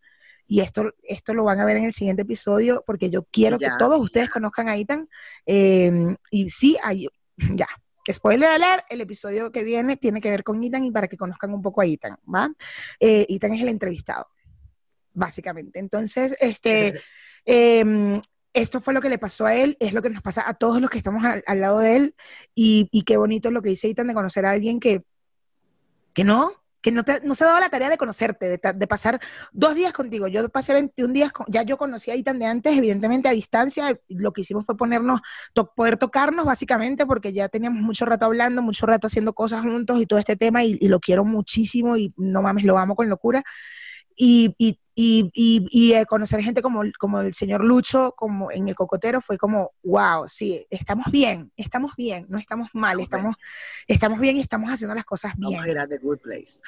y 0.47 0.61
esto, 0.61 0.93
esto 1.03 1.33
lo 1.33 1.43
van 1.43 1.59
a 1.59 1.65
ver 1.65 1.77
en 1.77 1.85
el 1.85 1.93
siguiente 1.93 2.21
episodio 2.21 2.83
porque 2.85 3.09
yo 3.09 3.23
quiero 3.31 3.57
ya, 3.57 3.69
que 3.69 3.73
todos 3.77 3.99
ustedes 3.99 4.29
conozcan 4.29 4.69
a 4.69 4.77
Ethan. 4.77 5.09
Eh, 5.45 6.15
y 6.31 6.49
sí, 6.49 6.77
hay, 6.83 7.07
ya. 7.37 7.67
Spoiler 8.09 8.47
alert, 8.47 8.85
el 8.89 9.01
episodio 9.01 9.51
que 9.51 9.63
viene 9.63 9.97
tiene 9.97 10.21
que 10.21 10.29
ver 10.29 10.45
con 10.45 10.63
Ethan 10.63 10.85
y 10.85 10.91
para 10.91 11.09
que 11.09 11.17
conozcan 11.17 11.53
un 11.53 11.61
poco 11.61 11.81
a 11.81 11.85
Ethan, 11.85 12.17
¿va? 12.33 12.49
Eh, 13.01 13.25
Ethan 13.27 13.53
es 13.53 13.61
el 13.61 13.67
entrevistado, 13.67 14.27
básicamente. 15.13 15.79
Entonces, 15.79 16.33
este, 16.39 17.01
eh, 17.45 18.21
esto 18.53 18.79
fue 18.79 18.93
lo 18.93 19.01
que 19.01 19.09
le 19.09 19.17
pasó 19.17 19.45
a 19.45 19.55
él, 19.55 19.75
es 19.81 19.91
lo 19.91 20.01
que 20.01 20.09
nos 20.09 20.21
pasa 20.21 20.47
a 20.47 20.53
todos 20.53 20.79
los 20.79 20.89
que 20.89 20.99
estamos 20.99 21.25
al, 21.25 21.43
al 21.45 21.59
lado 21.59 21.79
de 21.79 21.97
él 21.97 22.15
y, 22.55 22.87
y 22.93 23.01
qué 23.01 23.17
bonito 23.17 23.51
lo 23.51 23.61
que 23.61 23.69
dice 23.69 23.89
Ethan 23.89 24.07
de 24.07 24.13
conocer 24.13 24.45
a 24.45 24.51
alguien 24.51 24.79
que, 24.79 25.03
que 26.13 26.23
no, 26.23 26.53
que 26.87 26.91
no, 26.93 27.03
te- 27.03 27.19
no 27.23 27.35
se 27.35 27.43
ha 27.43 27.47
dado 27.47 27.59
la 27.59 27.69
tarea 27.69 27.89
de 27.89 27.97
conocerte, 27.97 28.47
de, 28.47 28.59
de 28.73 28.87
pasar 28.87 29.19
dos 29.51 29.75
días 29.75 29.91
contigo. 29.91 30.27
Yo 30.27 30.47
pasé 30.49 30.73
21 30.73 31.11
días, 31.13 31.31
con- 31.33 31.45
ya 31.49 31.63
yo 31.63 31.77
conocí 31.77 32.11
a 32.11 32.15
Itan 32.15 32.39
de 32.39 32.45
antes, 32.45 32.77
evidentemente 32.77 33.27
a 33.27 33.31
distancia. 33.33 33.99
Lo 34.07 34.31
que 34.31 34.41
hicimos 34.41 34.65
fue 34.65 34.77
ponernos, 34.77 35.19
to- 35.53 35.73
poder 35.75 35.97
tocarnos 35.97 36.45
básicamente, 36.45 37.05
porque 37.05 37.33
ya 37.33 37.49
teníamos 37.49 37.81
mucho 37.81 38.05
rato 38.05 38.25
hablando, 38.25 38.61
mucho 38.61 38.85
rato 38.85 39.07
haciendo 39.07 39.33
cosas 39.33 39.61
juntos 39.63 39.99
y 39.99 40.05
todo 40.05 40.19
este 40.19 40.37
tema, 40.37 40.63
y, 40.63 40.77
y 40.79 40.87
lo 40.87 40.99
quiero 41.01 41.25
muchísimo 41.25 41.97
y 41.97 42.13
no 42.17 42.41
mames, 42.41 42.63
lo 42.63 42.77
amo 42.77 42.95
con 42.95 43.09
locura. 43.09 43.43
Y, 44.19 44.55
y, 44.57 44.79
y, 44.95 45.29
y, 45.69 45.93
eh, 45.93 46.07
conocer 46.07 46.41
gente 46.41 46.63
como, 46.63 46.81
como 46.97 47.21
el 47.21 47.35
señor 47.35 47.63
Lucho, 47.63 48.13
como 48.17 48.51
en 48.51 48.67
el 48.67 48.73
cocotero, 48.73 49.21
fue 49.21 49.37
como, 49.37 49.71
wow, 49.83 50.27
sí, 50.27 50.65
estamos 50.71 51.05
bien, 51.11 51.51
estamos 51.55 51.93
bien, 51.95 52.25
no 52.29 52.39
estamos 52.39 52.69
mal, 52.73 52.99
estamos, 52.99 53.35
estamos 53.87 54.19
bien 54.19 54.37
y 54.37 54.39
estamos 54.39 54.71
haciendo 54.71 54.95
las 54.95 55.05
cosas 55.05 55.33
bien. 55.37 55.51
Vamos 55.53 55.67
a 55.67 55.71
ir 55.71 55.77
a 55.77 55.87
The 55.87 55.99
Good 55.99 56.17
Place. 56.21 56.59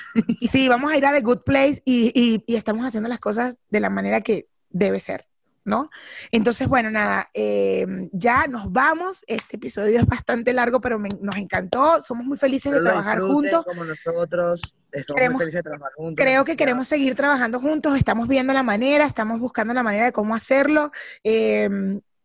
Sí, 0.42 0.70
vamos 0.70 0.92
a 0.92 0.98
ir 0.98 1.06
a 1.08 1.12
The 1.12 1.22
Good 1.22 1.42
Place 1.44 1.82
y, 1.86 2.12
y- 2.46 2.56
estamos 2.56 2.86
haciendo 2.86 3.10
las 3.10 3.20
cosas 3.20 3.58
de 3.72 3.80
la 3.80 3.90
manera 3.90 4.22
que 4.22 4.48
debe 4.70 5.00
ser, 5.00 5.28
¿no? 5.66 5.90
Entonces, 6.32 6.68
bueno, 6.68 6.92
nada, 6.92 7.28
eh, 7.34 7.88
ya 8.12 8.46
nos 8.46 8.72
vamos. 8.72 9.24
Este 9.26 9.56
episodio 9.56 9.98
es 10.00 10.06
bastante 10.06 10.54
largo, 10.54 10.80
pero 10.80 11.00
me- 11.00 11.10
nos 11.20 11.36
encantó. 11.38 12.00
Somos 12.00 12.28
muy 12.28 12.38
felices 12.38 12.72
de 12.72 12.78
Pero 12.78 12.84
lo 12.84 12.90
trabajar 12.92 13.22
juntos. 13.22 13.66
Como 13.66 13.86
nosotros, 13.86 14.62
Queremos- 14.92 15.34
muy 15.34 15.40
felices 15.40 15.60
de 15.60 15.70
trabajar 15.70 15.92
juntos. 15.96 16.24
Creo 16.26 16.46
que 16.46 16.56
queremos 16.58 16.88
seguir 16.88 17.16
trabajando 17.16 17.60
juntos, 17.60 17.96
estamos 17.98 18.28
viendo 18.28 18.54
la 18.54 18.64
manera, 18.64 19.06
estamos 19.06 19.40
buscando 19.40 19.74
la 19.74 19.84
manera 19.84 20.06
de 20.06 20.12
cómo 20.12 20.36
hacerlo. 20.36 20.92
Eh, 21.24 21.70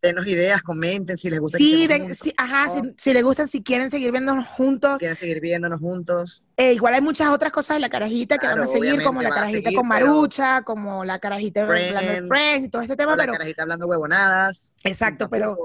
Denos 0.02 0.26
ideas, 0.26 0.60
comenten 0.60 1.16
si 1.16 1.30
les 1.30 1.40
gusta. 1.40 1.56
que 1.56 1.64
sí, 1.64 1.86
de- 1.86 2.14
sí, 2.14 2.34
ajá, 2.36 2.68
si, 2.68 2.92
si 2.98 3.12
les 3.14 3.22
gustan, 3.24 3.48
si 3.48 3.62
quieren 3.62 3.88
seguir 3.88 4.12
viéndonos 4.12 4.46
juntos. 4.46 4.98
quieren 4.98 5.16
seguir 5.16 5.40
viéndonos 5.40 5.80
juntos. 5.80 6.44
Eh, 6.58 6.74
igual 6.74 6.92
hay 6.92 7.00
muchas 7.00 7.28
otras 7.30 7.50
cosas 7.52 7.76
de 7.76 7.80
la 7.80 7.88
carajita 7.88 8.36
que 8.36 8.46
van 8.46 8.58
a 8.60 8.66
seguir, 8.66 9.02
como 9.02 9.22
la 9.22 9.30
carajita 9.30 9.70
seguir, 9.70 9.78
con 9.78 9.88
Marucha, 9.88 10.60
como 10.62 11.06
la 11.06 11.18
carajita 11.18 11.62
hablando 11.62 12.00
de 12.02 12.28
Friends, 12.28 12.70
todo 12.70 12.82
este 12.82 12.96
tema, 12.96 13.12
la 13.12 13.22
pero 13.22 13.32
carajita 13.32 13.62
hablando 13.62 13.86
huevonadas. 13.86 14.74
exacto, 14.84 15.30
pero. 15.30 15.56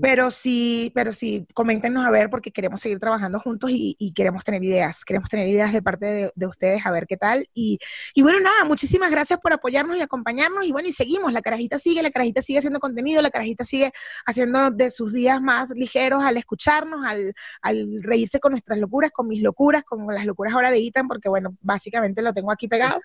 Pero 0.00 0.32
sí, 0.32 0.90
pero 0.92 1.12
sí, 1.12 1.46
coméntenos 1.54 2.04
a 2.04 2.10
ver 2.10 2.28
porque 2.28 2.50
queremos 2.50 2.80
seguir 2.80 2.98
trabajando 2.98 3.38
juntos 3.38 3.70
y, 3.70 3.94
y 3.96 4.12
queremos 4.12 4.42
tener 4.42 4.64
ideas, 4.64 5.04
queremos 5.04 5.28
tener 5.28 5.46
ideas 5.46 5.72
de 5.72 5.82
parte 5.82 6.06
de, 6.06 6.30
de 6.34 6.46
ustedes 6.48 6.84
a 6.84 6.90
ver 6.90 7.06
qué 7.06 7.16
tal. 7.16 7.46
Y, 7.54 7.78
y 8.12 8.22
bueno, 8.22 8.40
nada, 8.40 8.64
muchísimas 8.64 9.12
gracias 9.12 9.38
por 9.38 9.52
apoyarnos 9.52 9.96
y 9.96 10.00
acompañarnos 10.00 10.64
y 10.64 10.72
bueno, 10.72 10.88
y 10.88 10.92
seguimos, 10.92 11.32
la 11.32 11.42
carajita 11.42 11.78
sigue, 11.78 12.02
la 12.02 12.10
carajita 12.10 12.42
sigue 12.42 12.58
haciendo 12.58 12.80
contenido, 12.80 13.22
la 13.22 13.30
carajita 13.30 13.62
sigue 13.64 13.92
haciendo 14.26 14.72
de 14.72 14.90
sus 14.90 15.12
días 15.12 15.40
más 15.40 15.70
ligeros 15.70 16.24
al 16.24 16.36
escucharnos, 16.38 17.06
al, 17.06 17.32
al 17.62 18.02
reírse 18.02 18.40
con 18.40 18.50
nuestras 18.50 18.80
locuras, 18.80 19.12
con 19.12 19.28
mis 19.28 19.42
locuras, 19.42 19.84
con 19.84 20.04
las 20.12 20.26
locuras 20.26 20.54
ahora 20.54 20.72
de 20.72 20.80
Itan, 20.80 21.06
porque 21.06 21.28
bueno, 21.28 21.56
básicamente 21.60 22.20
lo 22.20 22.32
tengo 22.32 22.50
aquí 22.50 22.66
pegado. 22.66 23.00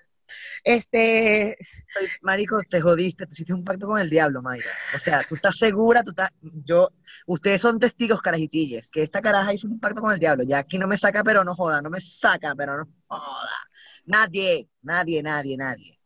Este, 0.64 1.56
Marico, 2.22 2.60
te 2.68 2.80
jodiste, 2.80 3.26
te 3.26 3.32
hiciste 3.32 3.54
un 3.54 3.64
pacto 3.64 3.86
con 3.86 4.00
el 4.00 4.10
diablo, 4.10 4.42
Mayra. 4.42 4.70
O 4.94 4.98
sea, 4.98 5.24
tú 5.24 5.34
estás 5.34 5.56
segura, 5.56 6.02
tú 6.02 6.10
estás, 6.10 6.30
yo, 6.42 6.90
ustedes 7.26 7.60
son 7.60 7.78
testigos, 7.78 8.20
carajitilles, 8.22 8.90
que 8.90 9.02
esta 9.02 9.20
caraja 9.22 9.54
hizo 9.54 9.68
un 9.68 9.80
pacto 9.80 10.00
con 10.00 10.12
el 10.12 10.18
diablo. 10.20 10.44
Ya 10.46 10.58
aquí 10.58 10.78
no 10.78 10.86
me 10.86 10.98
saca, 10.98 11.24
pero 11.24 11.44
no 11.44 11.54
joda, 11.54 11.82
no 11.82 11.90
me 11.90 12.00
saca, 12.00 12.54
pero 12.56 12.76
no 12.78 12.84
joda. 13.08 13.50
Nadie, 14.06 14.68
nadie, 14.82 15.22
nadie, 15.22 15.56
nadie. 15.56 15.99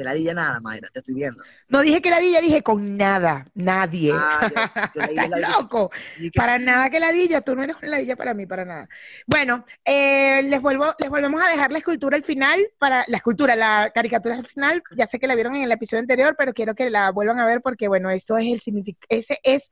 Que 0.00 0.04
la 0.04 0.14
diga 0.14 0.32
nada, 0.32 0.60
Mayra, 0.60 0.88
te 0.90 1.00
estoy 1.00 1.14
viendo. 1.14 1.42
no 1.68 1.82
dije 1.82 2.00
que 2.00 2.08
la 2.08 2.20
dilla, 2.20 2.40
dije 2.40 2.62
con 2.62 2.96
nada, 2.96 3.46
nadie. 3.52 4.12
Ah, 4.14 4.48
yo- 4.48 4.56
yo 4.94 5.00
la 5.02 5.06
dije, 5.08 5.24
¿Estás 5.24 5.40
la 5.40 5.48
loco? 5.50 5.90
Que- 5.90 6.30
Para 6.34 6.58
nada 6.58 6.88
que 6.88 7.00
ladilla, 7.00 7.42
tú 7.42 7.54
no 7.54 7.62
eres 7.64 7.76
una 7.82 7.88
ladilla 7.90 8.16
para 8.16 8.32
mí, 8.32 8.46
para 8.46 8.64
nada. 8.64 8.88
Bueno, 9.26 9.66
eh, 9.84 10.42
les, 10.44 10.58
vuelvo, 10.62 10.94
les 10.98 11.10
volvemos 11.10 11.42
a 11.42 11.48
dejar 11.50 11.70
la 11.70 11.78
escultura 11.78 12.16
al 12.16 12.24
final, 12.24 12.58
para 12.78 13.04
la 13.08 13.18
escultura, 13.18 13.54
la 13.56 13.90
caricatura 13.94 14.36
al 14.36 14.46
final, 14.46 14.82
ya 14.96 15.06
sé 15.06 15.18
que 15.18 15.26
la 15.26 15.34
vieron 15.34 15.54
en 15.54 15.64
el 15.64 15.72
episodio 15.72 16.00
anterior, 16.00 16.34
pero 16.38 16.54
quiero 16.54 16.74
que 16.74 16.88
la 16.88 17.10
vuelvan 17.10 17.38
a 17.38 17.44
ver 17.44 17.60
porque, 17.60 17.86
bueno, 17.88 18.08
eso 18.10 18.38
es 18.38 18.46
el 18.50 18.60
significado, 18.62 19.04
ese 19.10 19.38
es 19.42 19.70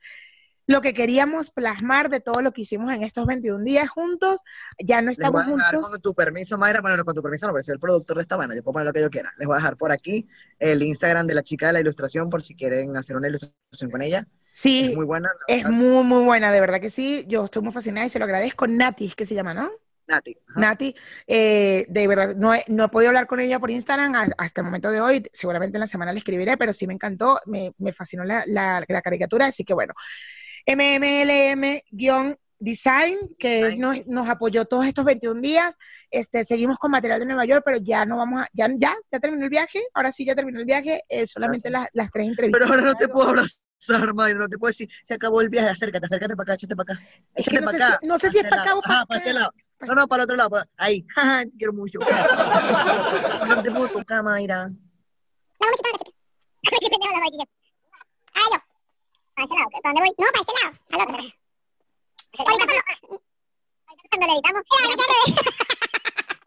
lo 0.69 0.81
que 0.83 0.95
queríamos 0.95 1.51
plasmar 1.51 2.11
de 2.11 2.21
todo 2.21 2.43
lo 2.43 2.53
que 2.53 2.63
hicimos 2.63 2.93
en 2.93 3.03
estos 3.03 3.27
21 3.27 3.65
días 3.65 3.89
juntos, 3.91 4.43
ya 4.79 5.03
no 5.03 5.11
Les 5.17 5.17
voy 5.29 5.43
estamos 5.43 5.43
a 5.43 5.47
dejar 5.47 5.75
juntos. 5.75 5.91
con 5.91 6.01
tu 6.01 6.15
permiso, 6.15 6.57
Mayra, 6.59 6.81
bueno, 6.81 6.97
no, 6.97 7.05
con 7.05 7.15
tu 7.15 7.23
permiso 7.23 7.47
no, 7.47 7.53
porque 7.53 7.65
soy 7.65 7.75
el 7.75 7.81
productor 7.81 8.17
de 8.17 8.23
esta 8.23 8.37
vaina, 8.37 8.55
yo 8.55 8.63
puedo 8.63 8.75
poner 8.75 8.87
lo 8.87 8.93
que 8.93 9.01
yo 9.01 9.11
quiera. 9.11 9.33
Les 9.39 9.47
voy 9.47 9.55
a 9.55 9.59
dejar 9.59 9.77
por 9.77 9.91
aquí 9.93 10.29
el 10.61 10.83
Instagram 10.83 11.27
de 11.27 11.35
la 11.35 11.43
chica 11.43 11.67
de 11.69 11.73
la 11.75 11.81
ilustración 11.81 12.31
por 12.31 12.43
si 12.43 12.55
quieren 12.55 12.97
hacer 12.97 13.17
una 13.17 13.29
ilustración 13.29 13.91
con 13.91 14.03
ella. 14.03 14.27
Sí, 14.51 14.91
Es 14.91 14.97
muy 14.97 15.05
buena. 15.05 15.29
es 15.47 15.67
muy, 15.67 16.05
muy 16.05 16.25
buena, 16.25 16.53
de 16.53 16.61
verdad 16.61 16.81
que 16.81 16.91
sí, 16.91 17.25
yo 17.29 17.45
estoy 17.45 17.63
muy 17.63 17.73
fascinada 17.73 18.07
y 18.07 18.11
se 18.11 18.19
lo 18.19 18.25
agradezco. 18.25 18.67
Nati, 18.67 19.07
es 19.07 19.15
que 19.17 19.27
se 19.27 19.35
llama, 19.35 19.55
¿no? 19.55 19.71
Nati. 20.09 20.37
ajá. 20.49 20.61
Nati, 20.61 20.95
eh, 21.27 21.87
de 21.89 22.09
verdad, 22.09 22.37
no 22.37 22.55
he, 22.55 22.65
no 22.69 22.85
he 22.85 22.89
podido 22.89 23.11
hablar 23.11 23.27
con 23.29 23.41
ella 23.41 23.61
por 23.61 23.71
Instagram 23.71 24.13
hasta 24.39 24.61
el 24.63 24.65
momento 24.67 24.91
de 24.91 25.01
hoy, 25.01 25.23
seguramente 25.33 25.77
en 25.77 25.81
la 25.81 25.87
semana 25.87 26.13
le 26.13 26.19
escribiré, 26.19 26.57
pero 26.57 26.73
sí 26.73 26.87
me 26.87 26.95
encantó, 26.95 27.39
me, 27.47 27.73
me 27.79 27.93
fascinó 27.93 28.25
la, 28.25 28.45
la- 28.47 28.85
la 28.89 29.03
caricatura, 29.03 29.47
así 29.47 29.65
que 29.65 29.75
bueno, 29.75 29.95
MMLM-design, 30.69 33.17
que 33.39 33.65
Design. 33.65 33.81
nos, 33.81 34.07
nos 34.07 34.29
apoyó 34.29 34.65
todos 34.67 34.85
estos 34.87 35.05
21 35.05 35.41
días, 35.41 35.77
este, 36.11 36.45
seguimos 36.45 36.77
con 36.79 36.91
material 36.91 37.21
de 37.21 37.27
Nueva 37.27 37.45
York, 37.47 37.63
pero 37.65 37.79
ya 37.81 38.05
no 38.05 38.17
vamos 38.19 38.43
a, 38.43 38.47
ya, 38.53 38.69
ya, 38.77 38.95
ya 39.11 39.19
terminó 39.21 39.45
el 39.45 39.51
viaje, 39.51 39.81
ahora 39.95 40.13
sí 40.13 40.25
ya 40.27 40.35
terminó 40.35 40.59
el 40.61 40.67
viaje, 40.67 41.03
eh, 41.09 41.27
solamente 41.27 41.71
las, 41.71 41.89
las 41.93 42.11
tres 42.11 42.29
entrevistas. 42.29 42.61
Pero 42.61 42.71
ahora 42.73 42.83
no 42.87 42.95
te 42.95 43.09
puedo 43.09 43.29
abrazar, 43.29 44.15
Mayra, 44.15 44.39
no 44.41 44.49
te 44.49 44.59
puedo 44.59 44.71
decir, 44.73 44.89
se 45.05 45.15
acabó 45.15 45.41
el 45.41 45.49
viaje, 45.49 45.69
acércate, 45.71 46.05
acércate 46.07 46.37
para 46.37 46.43
acá, 46.45 46.55
échate 46.55 46.77
para 46.77 46.93
acá. 46.95 47.03
Es 47.35 47.49
que 47.49 47.61
no 47.61 47.67
para 47.67 47.79
sé, 47.79 47.85
acá. 47.85 47.99
si, 48.03 48.07
no 48.07 48.19
sé 48.19 48.31
si 48.31 48.39
es 48.39 48.45
este 48.45 48.51
para 48.51 48.63
acá 48.63 48.75
o 48.75 48.81
lado. 48.81 48.83
Ajá, 48.85 49.07
para 49.07 49.07
para 49.07 49.19
este 49.19 49.31
acá. 49.31 49.39
lado. 49.41 49.53
No, 49.81 49.95
no, 49.95 50.09
para 50.09 50.23
el 50.23 50.25
otro 50.25 50.37
lado, 50.37 50.51
para- 50.51 50.69
ahí. 50.77 51.07
Jaja, 51.17 51.45
te 51.45 51.51
quiero 51.57 51.73
mucho. 51.73 51.99
No 53.47 53.63
te 53.63 53.71
puedo 53.71 53.89
tocar, 53.89 54.23
Mayra. 54.25 54.69
Cachete. 55.61 56.13
Ay, 56.73 56.79
qué 56.81 56.89
pendejo 56.91 57.13
la 57.15 57.21
doy, 57.21 57.31
Guillermo. 57.31 57.53
Ah, 58.35 58.41
yo. 58.53 58.59
Para 59.39 59.45
este 59.45 59.55
lado. 59.55 59.71
¿Para 59.71 59.95
dónde 59.95 60.01
voy? 60.01 60.11
No, 60.19 60.27
para 60.33 60.43
este 60.43 60.55
lado. 60.59 60.75
Al 60.91 61.01
otro. 61.03 61.15
Ahorita 62.39 62.65
cuando... 62.67 63.23
Cuando 64.11 64.27
le 64.27 64.33
editamos... 64.33 64.63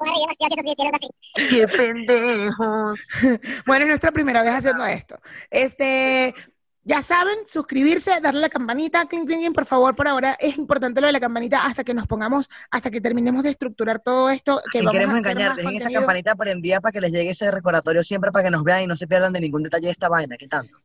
¡Eh. 0.04 1.48
¡Qué 1.50 1.68
pendejos! 1.68 3.00
Bueno, 3.66 3.84
es 3.84 3.88
nuestra 3.88 4.12
primera 4.12 4.42
vez 4.42 4.52
haciendo 4.52 4.86
esto. 4.86 5.18
Este, 5.50 6.36
ya 6.84 7.02
saben, 7.02 7.46
suscribirse, 7.46 8.20
darle 8.20 8.40
a 8.40 8.42
la 8.42 8.50
campanita, 8.50 9.06
clink, 9.06 9.28
clink, 9.28 9.56
por 9.56 9.66
favor, 9.66 9.96
por 9.96 10.08
ahora 10.10 10.36
es 10.40 10.58
importante 10.58 11.00
lo 11.00 11.08
de 11.08 11.14
la 11.14 11.20
campanita 11.20 11.66
hasta 11.66 11.86
que 11.86 11.94
nos 11.94 12.08
pongamos, 12.08 12.50
hasta 12.72 12.90
que 12.90 13.00
terminemos 13.00 13.44
de 13.44 13.52
estructurar 13.52 14.02
todo 14.02 14.30
esto, 14.32 14.60
que 14.74 14.80
vamos 14.80 14.94
queremos 14.94 15.16
a 15.16 15.20
hacer 15.20 15.32
engañar, 15.32 15.56
dejen 15.56 15.82
esa 15.82 15.92
campanita 15.92 16.36
prendida 16.36 16.82
para 16.82 16.92
que 16.92 17.02
les 17.02 17.12
llegue 17.12 17.30
ese 17.30 17.52
recordatorio 17.52 18.04
siempre 18.04 18.32
para 18.32 18.46
que 18.46 18.52
nos 18.52 18.64
vean 18.64 18.82
y 18.82 18.88
no 18.88 18.98
se 18.98 19.08
pierdan 19.08 19.32
de 19.32 19.40
ningún 19.40 19.64
detalle 19.64 19.86
de 19.86 19.92
esta 19.92 20.10
vaina. 20.10 20.36
¿Qué 20.36 20.48
tanto? 20.48 20.76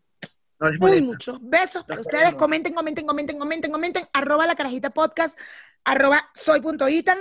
No 0.58 0.70
les 0.70 0.80
Muy 0.80 1.02
muchos 1.02 1.38
besos 1.42 1.84
para 1.84 1.96
Los 1.96 2.06
ustedes. 2.06 2.34
Comenten, 2.34 2.74
comenten, 2.74 3.06
comenten, 3.06 3.38
comenten, 3.38 3.70
comenten. 3.70 4.04
Arroba 4.12 4.46
la 4.46 4.54
carajita 4.54 4.90
podcast, 4.90 5.38
arroba 5.84 6.30
soy.itan. 6.34 7.18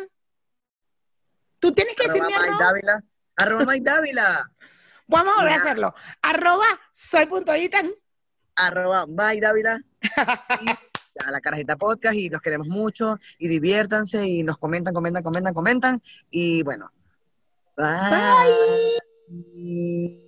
Tú 1.59 1.71
tienes 1.71 1.95
que 1.95 2.03
Arroba 2.03 2.25
decirme 2.27 2.35
arroba. 2.35 2.65
Dávila. 2.65 3.03
Arroba 3.37 3.65
Mike 3.65 3.83
Dávila. 3.83 4.51
Vamos 5.07 5.33
a 5.33 5.37
volver 5.37 5.53
a 5.53 5.57
hacerlo. 5.57 5.95
Arroba 6.21 6.65
soy.itan. 6.91 7.91
Arroba 8.55 9.05
Mike 9.07 9.41
Dávila. 9.41 9.79
Y 11.17 11.23
a 11.23 11.31
la 11.31 11.39
carajita 11.39 11.77
podcast 11.77 12.15
y 12.15 12.29
los 12.29 12.41
queremos 12.41 12.67
mucho 12.67 13.17
y 13.37 13.47
diviértanse 13.47 14.27
y 14.27 14.43
nos 14.43 14.57
comentan, 14.57 14.93
comentan, 14.93 15.23
comentan, 15.23 15.53
comentan. 15.53 16.01
Y 16.29 16.61
bueno. 16.63 16.91
Bye. 17.77 18.99
¡No 19.29 20.24